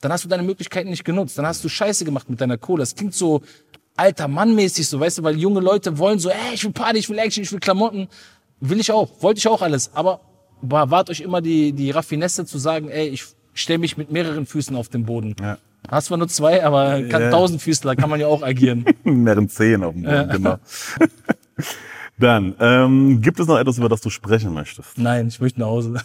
dann 0.00 0.12
hast 0.12 0.24
du 0.24 0.28
deine 0.28 0.42
Möglichkeiten 0.44 0.90
nicht 0.90 1.04
genutzt. 1.04 1.38
Dann 1.38 1.46
hast 1.46 1.62
du 1.64 1.68
Scheiße 1.68 2.04
gemacht 2.04 2.28
mit 2.30 2.40
deiner 2.40 2.56
Kohle. 2.58 2.80
Das 2.82 2.94
klingt 2.94 3.14
so 3.14 3.42
alter 3.96 4.28
Mann-mäßig, 4.28 4.86
so, 4.88 5.00
weißt 5.00 5.18
du, 5.18 5.22
weil 5.24 5.36
junge 5.38 5.58
Leute 5.60 5.98
wollen 5.98 6.18
so, 6.20 6.28
ey, 6.30 6.54
ich 6.54 6.62
will 6.64 6.72
Party, 6.72 6.98
ich 7.00 7.08
will 7.08 7.18
Action, 7.18 7.42
ich 7.42 7.50
will 7.52 7.58
Klamotten. 7.60 8.08
Will 8.60 8.78
ich 8.80 8.90
auch, 8.92 9.08
wollte 9.22 9.38
ich 9.38 9.48
auch 9.48 9.60
alles. 9.62 9.90
Aber 9.94 10.20
bewahrt 10.62 11.10
euch 11.10 11.20
immer 11.20 11.40
die, 11.40 11.72
die 11.72 11.90
Raffinesse 11.90 12.44
zu 12.46 12.58
sagen, 12.58 12.88
ey, 12.88 13.08
ich 13.08 13.24
stelle 13.54 13.78
mich 13.78 13.96
mit 13.96 14.10
mehreren 14.12 14.46
Füßen 14.46 14.74
auf 14.76 14.88
den 14.88 15.04
Boden. 15.04 15.34
Ja. 15.40 15.58
Hast 15.88 16.06
zwar 16.06 16.18
nur 16.18 16.28
zwei, 16.28 16.64
aber 16.64 17.02
kann 17.02 17.22
Ja. 17.22 17.30
tausend 17.30 17.62
Füßler, 17.62 17.96
kann 17.96 18.10
man 18.10 18.20
ja 18.20 18.26
auch 18.26 18.42
agieren. 18.42 18.84
Mehreren 19.04 19.48
Zehen 19.48 19.82
auf 19.84 19.94
dem 19.94 20.02
Boden, 20.02 20.28
genau. 20.30 20.56
Dann, 22.18 22.54
ähm, 22.58 23.20
gibt 23.20 23.38
es 23.38 23.46
noch 23.46 23.58
etwas, 23.58 23.78
über 23.78 23.88
das 23.88 24.00
du 24.00 24.10
sprechen 24.10 24.52
möchtest? 24.52 24.98
Nein, 24.98 25.28
ich 25.28 25.40
möchte 25.40 25.60
nach 25.60 25.68
Hause. 25.68 25.94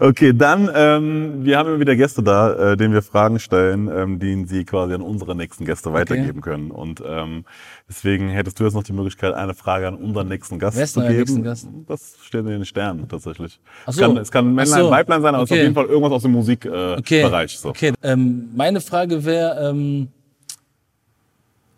Okay, 0.00 0.32
dann, 0.32 0.70
ähm, 0.74 1.44
wir 1.44 1.58
haben 1.58 1.68
immer 1.68 1.80
wieder 1.80 1.96
Gäste 1.96 2.22
da, 2.22 2.72
äh, 2.72 2.76
denen 2.76 2.92
wir 2.94 3.02
Fragen 3.02 3.38
stellen, 3.38 3.88
ähm, 3.88 4.18
die 4.18 4.44
sie 4.46 4.64
quasi 4.64 4.94
an 4.94 5.02
unsere 5.02 5.34
nächsten 5.36 5.64
Gäste 5.64 5.92
weitergeben 5.92 6.40
können. 6.40 6.70
Und 6.70 7.02
ähm, 7.06 7.44
deswegen 7.88 8.28
hättest 8.28 8.58
du 8.60 8.64
jetzt 8.64 8.74
noch 8.74 8.82
die 8.82 8.92
Möglichkeit, 8.92 9.34
eine 9.34 9.54
Frage 9.54 9.88
an 9.88 9.94
unseren 9.96 10.28
nächsten 10.28 10.58
Gast 10.58 10.76
Wer 10.76 10.84
ist 10.84 10.94
zu 10.94 11.00
geben. 11.00 11.16
nächsten 11.18 11.44
Gast? 11.44 11.68
Das 11.86 12.16
steht 12.22 12.40
in 12.40 12.46
den 12.46 12.64
Sternen 12.64 13.08
tatsächlich. 13.08 13.60
Ach 13.84 13.88
es, 13.90 13.96
so. 13.96 14.00
kann, 14.02 14.16
es 14.16 14.30
kann 14.30 14.46
ein 14.48 14.54
Männlein, 14.54 14.80
so. 14.80 14.90
Weiblein 14.90 15.22
sein, 15.22 15.34
aber 15.34 15.44
es 15.44 15.50
ist 15.50 15.52
Okay. 15.52 15.60
auf 15.60 15.64
jeden 15.64 15.74
Fall 15.74 15.86
irgendwas 15.86 16.12
aus 16.12 16.22
dem 16.22 16.32
Musikbereich. 16.32 16.96
Äh, 16.96 16.98
Okay. 16.98 17.22
Bereich, 17.22 17.58
so. 17.58 17.68
okay. 17.70 17.92
Ähm, 18.02 18.48
meine 18.54 18.80
Frage 18.80 19.24
wäre, 19.24 19.70
ähm, 19.70 20.08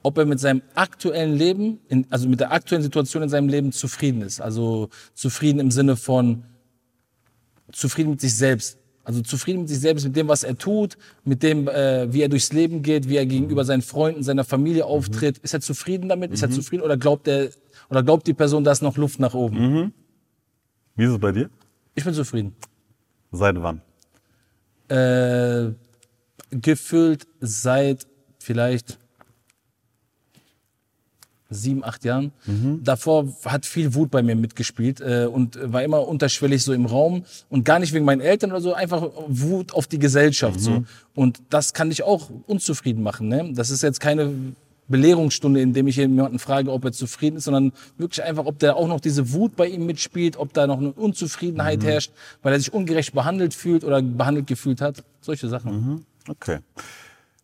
ob 0.03 0.19
er 0.19 0.25
mit 0.25 0.39
seinem 0.39 0.63
aktuellen 0.75 1.35
Leben, 1.35 1.81
in, 1.89 2.07
also 2.11 2.29
mit 2.29 2.39
der 2.41 2.53
aktuellen 2.53 2.83
Situation 2.83 3.25
in 3.25 3.29
seinem 3.29 3.49
Leben 3.49 3.73
zufrieden 3.73 4.23
ist. 4.23 4.41
Also 4.41 4.89
zufrieden 5.15 5.59
im 5.59 5.71
Sinne 5.73 5.97
von 5.97 6.45
zufrieden 7.73 8.11
mit 8.11 8.21
sich 8.21 8.35
selbst. 8.35 8.79
Also 9.05 9.21
zufrieden 9.23 9.61
mit 9.61 9.69
sich 9.69 9.79
selbst, 9.79 10.05
mit 10.05 10.17
dem, 10.17 10.27
was 10.27 10.43
er 10.43 10.59
tut, 10.59 10.99
mit 11.25 11.43
dem, 11.43 11.69
äh, 11.69 12.13
wie 12.13 12.23
er 12.23 12.29
durchs 12.29 12.53
Leben 12.53 12.83
geht, 12.83 13.09
wie 13.09 13.17
er 13.17 13.27
gegenüber 13.27 13.65
seinen 13.65 13.83
Freunden, 13.83 14.23
seiner 14.25 14.43
Familie 14.45 14.85
auftritt. 14.85 15.39
Ist 15.39 15.55
er 15.55 15.61
zufrieden 15.61 16.09
damit? 16.09 16.33
Ist 16.33 16.43
er 16.43 16.51
zufrieden 16.51 16.83
oder 16.83 16.97
glaubt 16.97 17.29
er 17.29 17.51
oder 17.89 18.03
glaubt 18.03 18.27
die 18.27 18.35
Person, 18.35 18.65
da 18.65 18.73
ist 18.73 18.83
noch 18.83 18.97
Luft 18.97 19.21
nach 19.21 19.35
oben? 19.35 19.93
Wie 20.97 21.05
ist 21.05 21.11
es 21.13 21.19
bei 21.19 21.31
dir? 21.31 21.51
Ich 21.95 22.05
bin 22.05 22.15
zufrieden. 22.15 22.57
Seit 23.31 23.57
wann? 23.63 23.81
Äh, 24.89 25.73
gefühlt 26.51 27.27
seit 27.41 28.07
vielleicht 28.39 28.99
sieben, 31.57 31.83
acht 31.85 32.05
Jahren. 32.05 32.33
Davor 32.85 33.27
hat 33.45 33.67
viel 33.67 33.95
Wut 33.95 34.11
bei 34.11 34.23
mir 34.23 34.37
mitgespielt 34.37 35.01
äh, 35.01 35.27
und 35.27 35.59
war 35.63 35.83
immer 35.83 36.07
unterschwellig 36.07 36.63
so 36.63 36.73
im 36.73 36.87
Raum 36.87 37.25
und 37.49 37.65
gar 37.65 37.79
nicht 37.79 37.93
wegen 37.93 38.05
meinen 38.05 38.21
Eltern 38.21 38.51
oder 38.51 38.61
so, 38.61 38.75
einfach 38.75 39.09
Wut 39.29 39.73
auf 39.75 39.87
die 39.87 39.99
Gesellschaft 39.99 40.61
so. 40.61 40.85
Und 41.15 41.43
das 41.51 41.73
kann 41.73 41.91
dich 41.91 42.03
auch 42.03 42.31
unzufrieden 42.47 43.03
machen. 43.03 43.29
Ne? 43.29 43.53
Das 43.55 43.71
ist 43.71 43.83
jetzt 43.83 44.01
keine 44.01 44.33
Belehrungsstunde, 44.89 45.61
in 45.61 45.73
dem 45.73 45.87
ich 45.89 45.97
jemanden 45.97 46.39
frage, 46.39 46.71
ob 46.71 46.85
er 46.85 46.93
zufrieden 46.93 47.37
ist, 47.37 47.45
sondern 47.45 47.73
wirklich 47.99 48.23
einfach, 48.23 48.45
ob 48.45 48.59
der 48.59 48.77
auch 48.77 48.87
noch 48.89 49.01
diese 49.01 49.33
Wut 49.33 49.57
bei 49.57 49.67
ihm 49.67 49.87
mitspielt, 49.87 50.37
ob 50.37 50.53
da 50.53 50.67
noch 50.67 50.79
eine 50.79 50.93
Unzufriedenheit 50.93 51.83
herrscht, 51.85 52.13
weil 52.43 52.53
er 52.53 52.59
sich 52.61 52.73
ungerecht 52.73 53.13
behandelt 53.13 53.55
fühlt 53.55 53.85
oder 53.85 54.01
behandelt 54.03 54.47
gefühlt 54.47 54.81
hat. 54.81 55.03
Solche 55.21 55.49
Sachen. 55.49 55.73
Okay. 56.29 56.59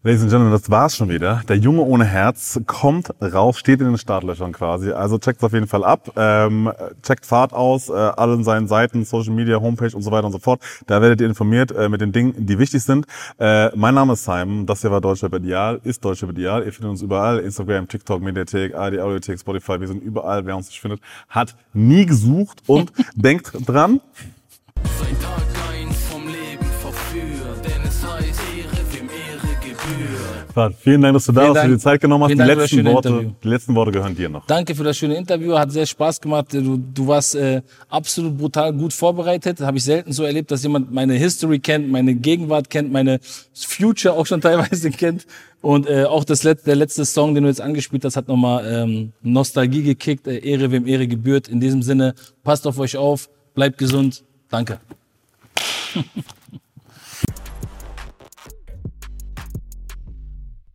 Ladies 0.05 0.23
and 0.23 0.31
Gentlemen, 0.33 0.51
das 0.51 0.69
war's 0.69 0.97
schon 0.97 1.11
wieder. 1.11 1.43
Der 1.49 1.57
Junge 1.59 1.83
ohne 1.83 2.05
Herz 2.05 2.59
kommt 2.67 3.15
raus, 3.23 3.57
steht 3.57 3.81
in 3.81 3.87
den 3.87 3.99
Startlöchern 3.99 4.51
quasi. 4.51 4.91
Also 4.91 5.17
checkt's 5.17 5.45
auf 5.45 5.53
jeden 5.53 5.69
Fall 5.69 5.85
ab. 5.85 6.11
Ähm, 6.17 6.73
checkt 7.05 7.25
Fahrt 7.25 7.53
aus, 7.53 7.89
äh, 7.89 7.93
allen 7.93 8.43
seinen 8.43 8.67
Seiten, 8.67 9.05
Social 9.05 9.33
Media, 9.33 9.61
Homepage 9.61 9.95
und 9.95 10.03
so 10.03 10.11
weiter 10.11 10.27
und 10.27 10.33
so 10.33 10.41
fort. 10.41 10.61
Da 10.89 11.01
werdet 11.01 11.21
ihr 11.21 11.29
informiert 11.29 11.71
äh, 11.71 11.89
mit 11.89 12.01
den 12.01 12.11
Dingen, 12.11 12.35
die 12.37 12.59
wichtig 12.59 12.83
sind. 12.83 13.07
Äh, 13.39 13.71
mein 13.77 13.95
Name 13.95 14.15
ist 14.15 14.25
Simon. 14.25 14.67
Das 14.67 14.81
hier 14.81 14.91
war 14.91 15.01
Deutschrap 15.01 15.37
Ideal, 15.37 15.81
ist 15.85 16.05
Deutschrap 16.05 16.31
Ideal. 16.31 16.65
Ihr 16.65 16.73
findet 16.73 16.91
uns 16.91 17.03
überall. 17.03 17.39
Instagram, 17.39 17.87
TikTok, 17.87 18.21
Mediathek, 18.21 18.75
ARD, 18.75 18.99
Audiothek, 18.99 19.39
Spotify. 19.39 19.79
Wir 19.79 19.87
sind 19.87 20.03
überall. 20.03 20.45
Wer 20.45 20.57
uns 20.57 20.67
nicht 20.67 20.81
findet, 20.81 21.01
hat 21.29 21.55
nie 21.75 22.07
gesucht. 22.07 22.61
Und 22.67 22.93
denkt 23.15 23.53
dran, 23.69 24.01
Sein 24.99 25.17
Tag 25.21 25.52
Fahrt, 30.53 30.75
vielen 30.79 31.01
Dank, 31.01 31.15
dass 31.15 31.27
du 31.27 31.33
da 31.33 31.41
warst, 31.43 31.51
für 31.53 31.69
Dank. 31.69 31.73
die 31.73 31.79
Zeit 31.79 32.01
genommen 32.01 32.25
hast. 32.25 32.33
Die 32.33 32.37
Dank 32.37 32.55
letzten, 32.55 32.85
Worte, 32.85 33.09
Interview. 33.09 33.31
die 33.43 33.49
letzten 33.49 33.75
Worte 33.75 33.93
gehören 33.93 34.15
dir 34.15 34.29
noch. 34.29 34.47
Danke 34.47 34.75
für 34.75 34.85
das 34.85 34.97
schöne 34.97 35.17
Interview, 35.17 35.59
hat 35.59 35.73
sehr 35.73 35.87
Spaß 35.87 36.21
gemacht. 36.21 36.53
Du, 36.53 36.77
du 36.77 37.07
warst 37.07 37.35
äh, 37.35 37.63
absolut 37.89 38.37
brutal 38.37 38.73
gut 38.73 38.93
vorbereitet. 38.93 39.61
Habe 39.61 39.79
ich 39.79 39.85
selten 39.85 40.13
so 40.13 40.25
erlebt, 40.25 40.51
dass 40.51 40.63
jemand 40.63 40.93
meine 40.93 41.15
History 41.15 41.59
kennt, 41.59 41.89
meine 41.91 42.15
Gegenwart 42.15 42.71
kennt, 42.71 42.93
meine 42.93 43.21
Future 43.55 44.15
auch 44.15 44.27
schon 44.27 44.41
teilweise 44.41 44.91
kennt. 45.03 45.27
Und 45.61 45.89
äh, 45.89 46.05
auch 46.05 46.25
das 46.25 46.43
letzte, 46.43 46.67
der 46.67 46.77
letzte 46.77 47.05
Song, 47.05 47.35
den 47.35 47.45
du 47.45 47.49
jetzt 47.49 47.61
angespielt 47.61 48.05
hast, 48.05 48.17
hat 48.17 48.29
nochmal 48.29 48.65
ähm, 48.67 49.13
Nostalgie 49.23 49.83
gekickt. 49.83 50.27
Äh, 50.27 50.39
Ehre, 50.39 50.71
wem 50.71 50.87
Ehre 50.87 51.07
gebührt. 51.07 51.49
In 51.49 51.61
diesem 51.61 51.83
Sinne, 51.83 52.15
passt 52.45 52.67
auf 52.67 52.79
euch 52.79 52.97
auf, 52.97 53.31
bleibt 53.55 53.79
gesund. 53.79 54.25
Danke. 54.51 54.81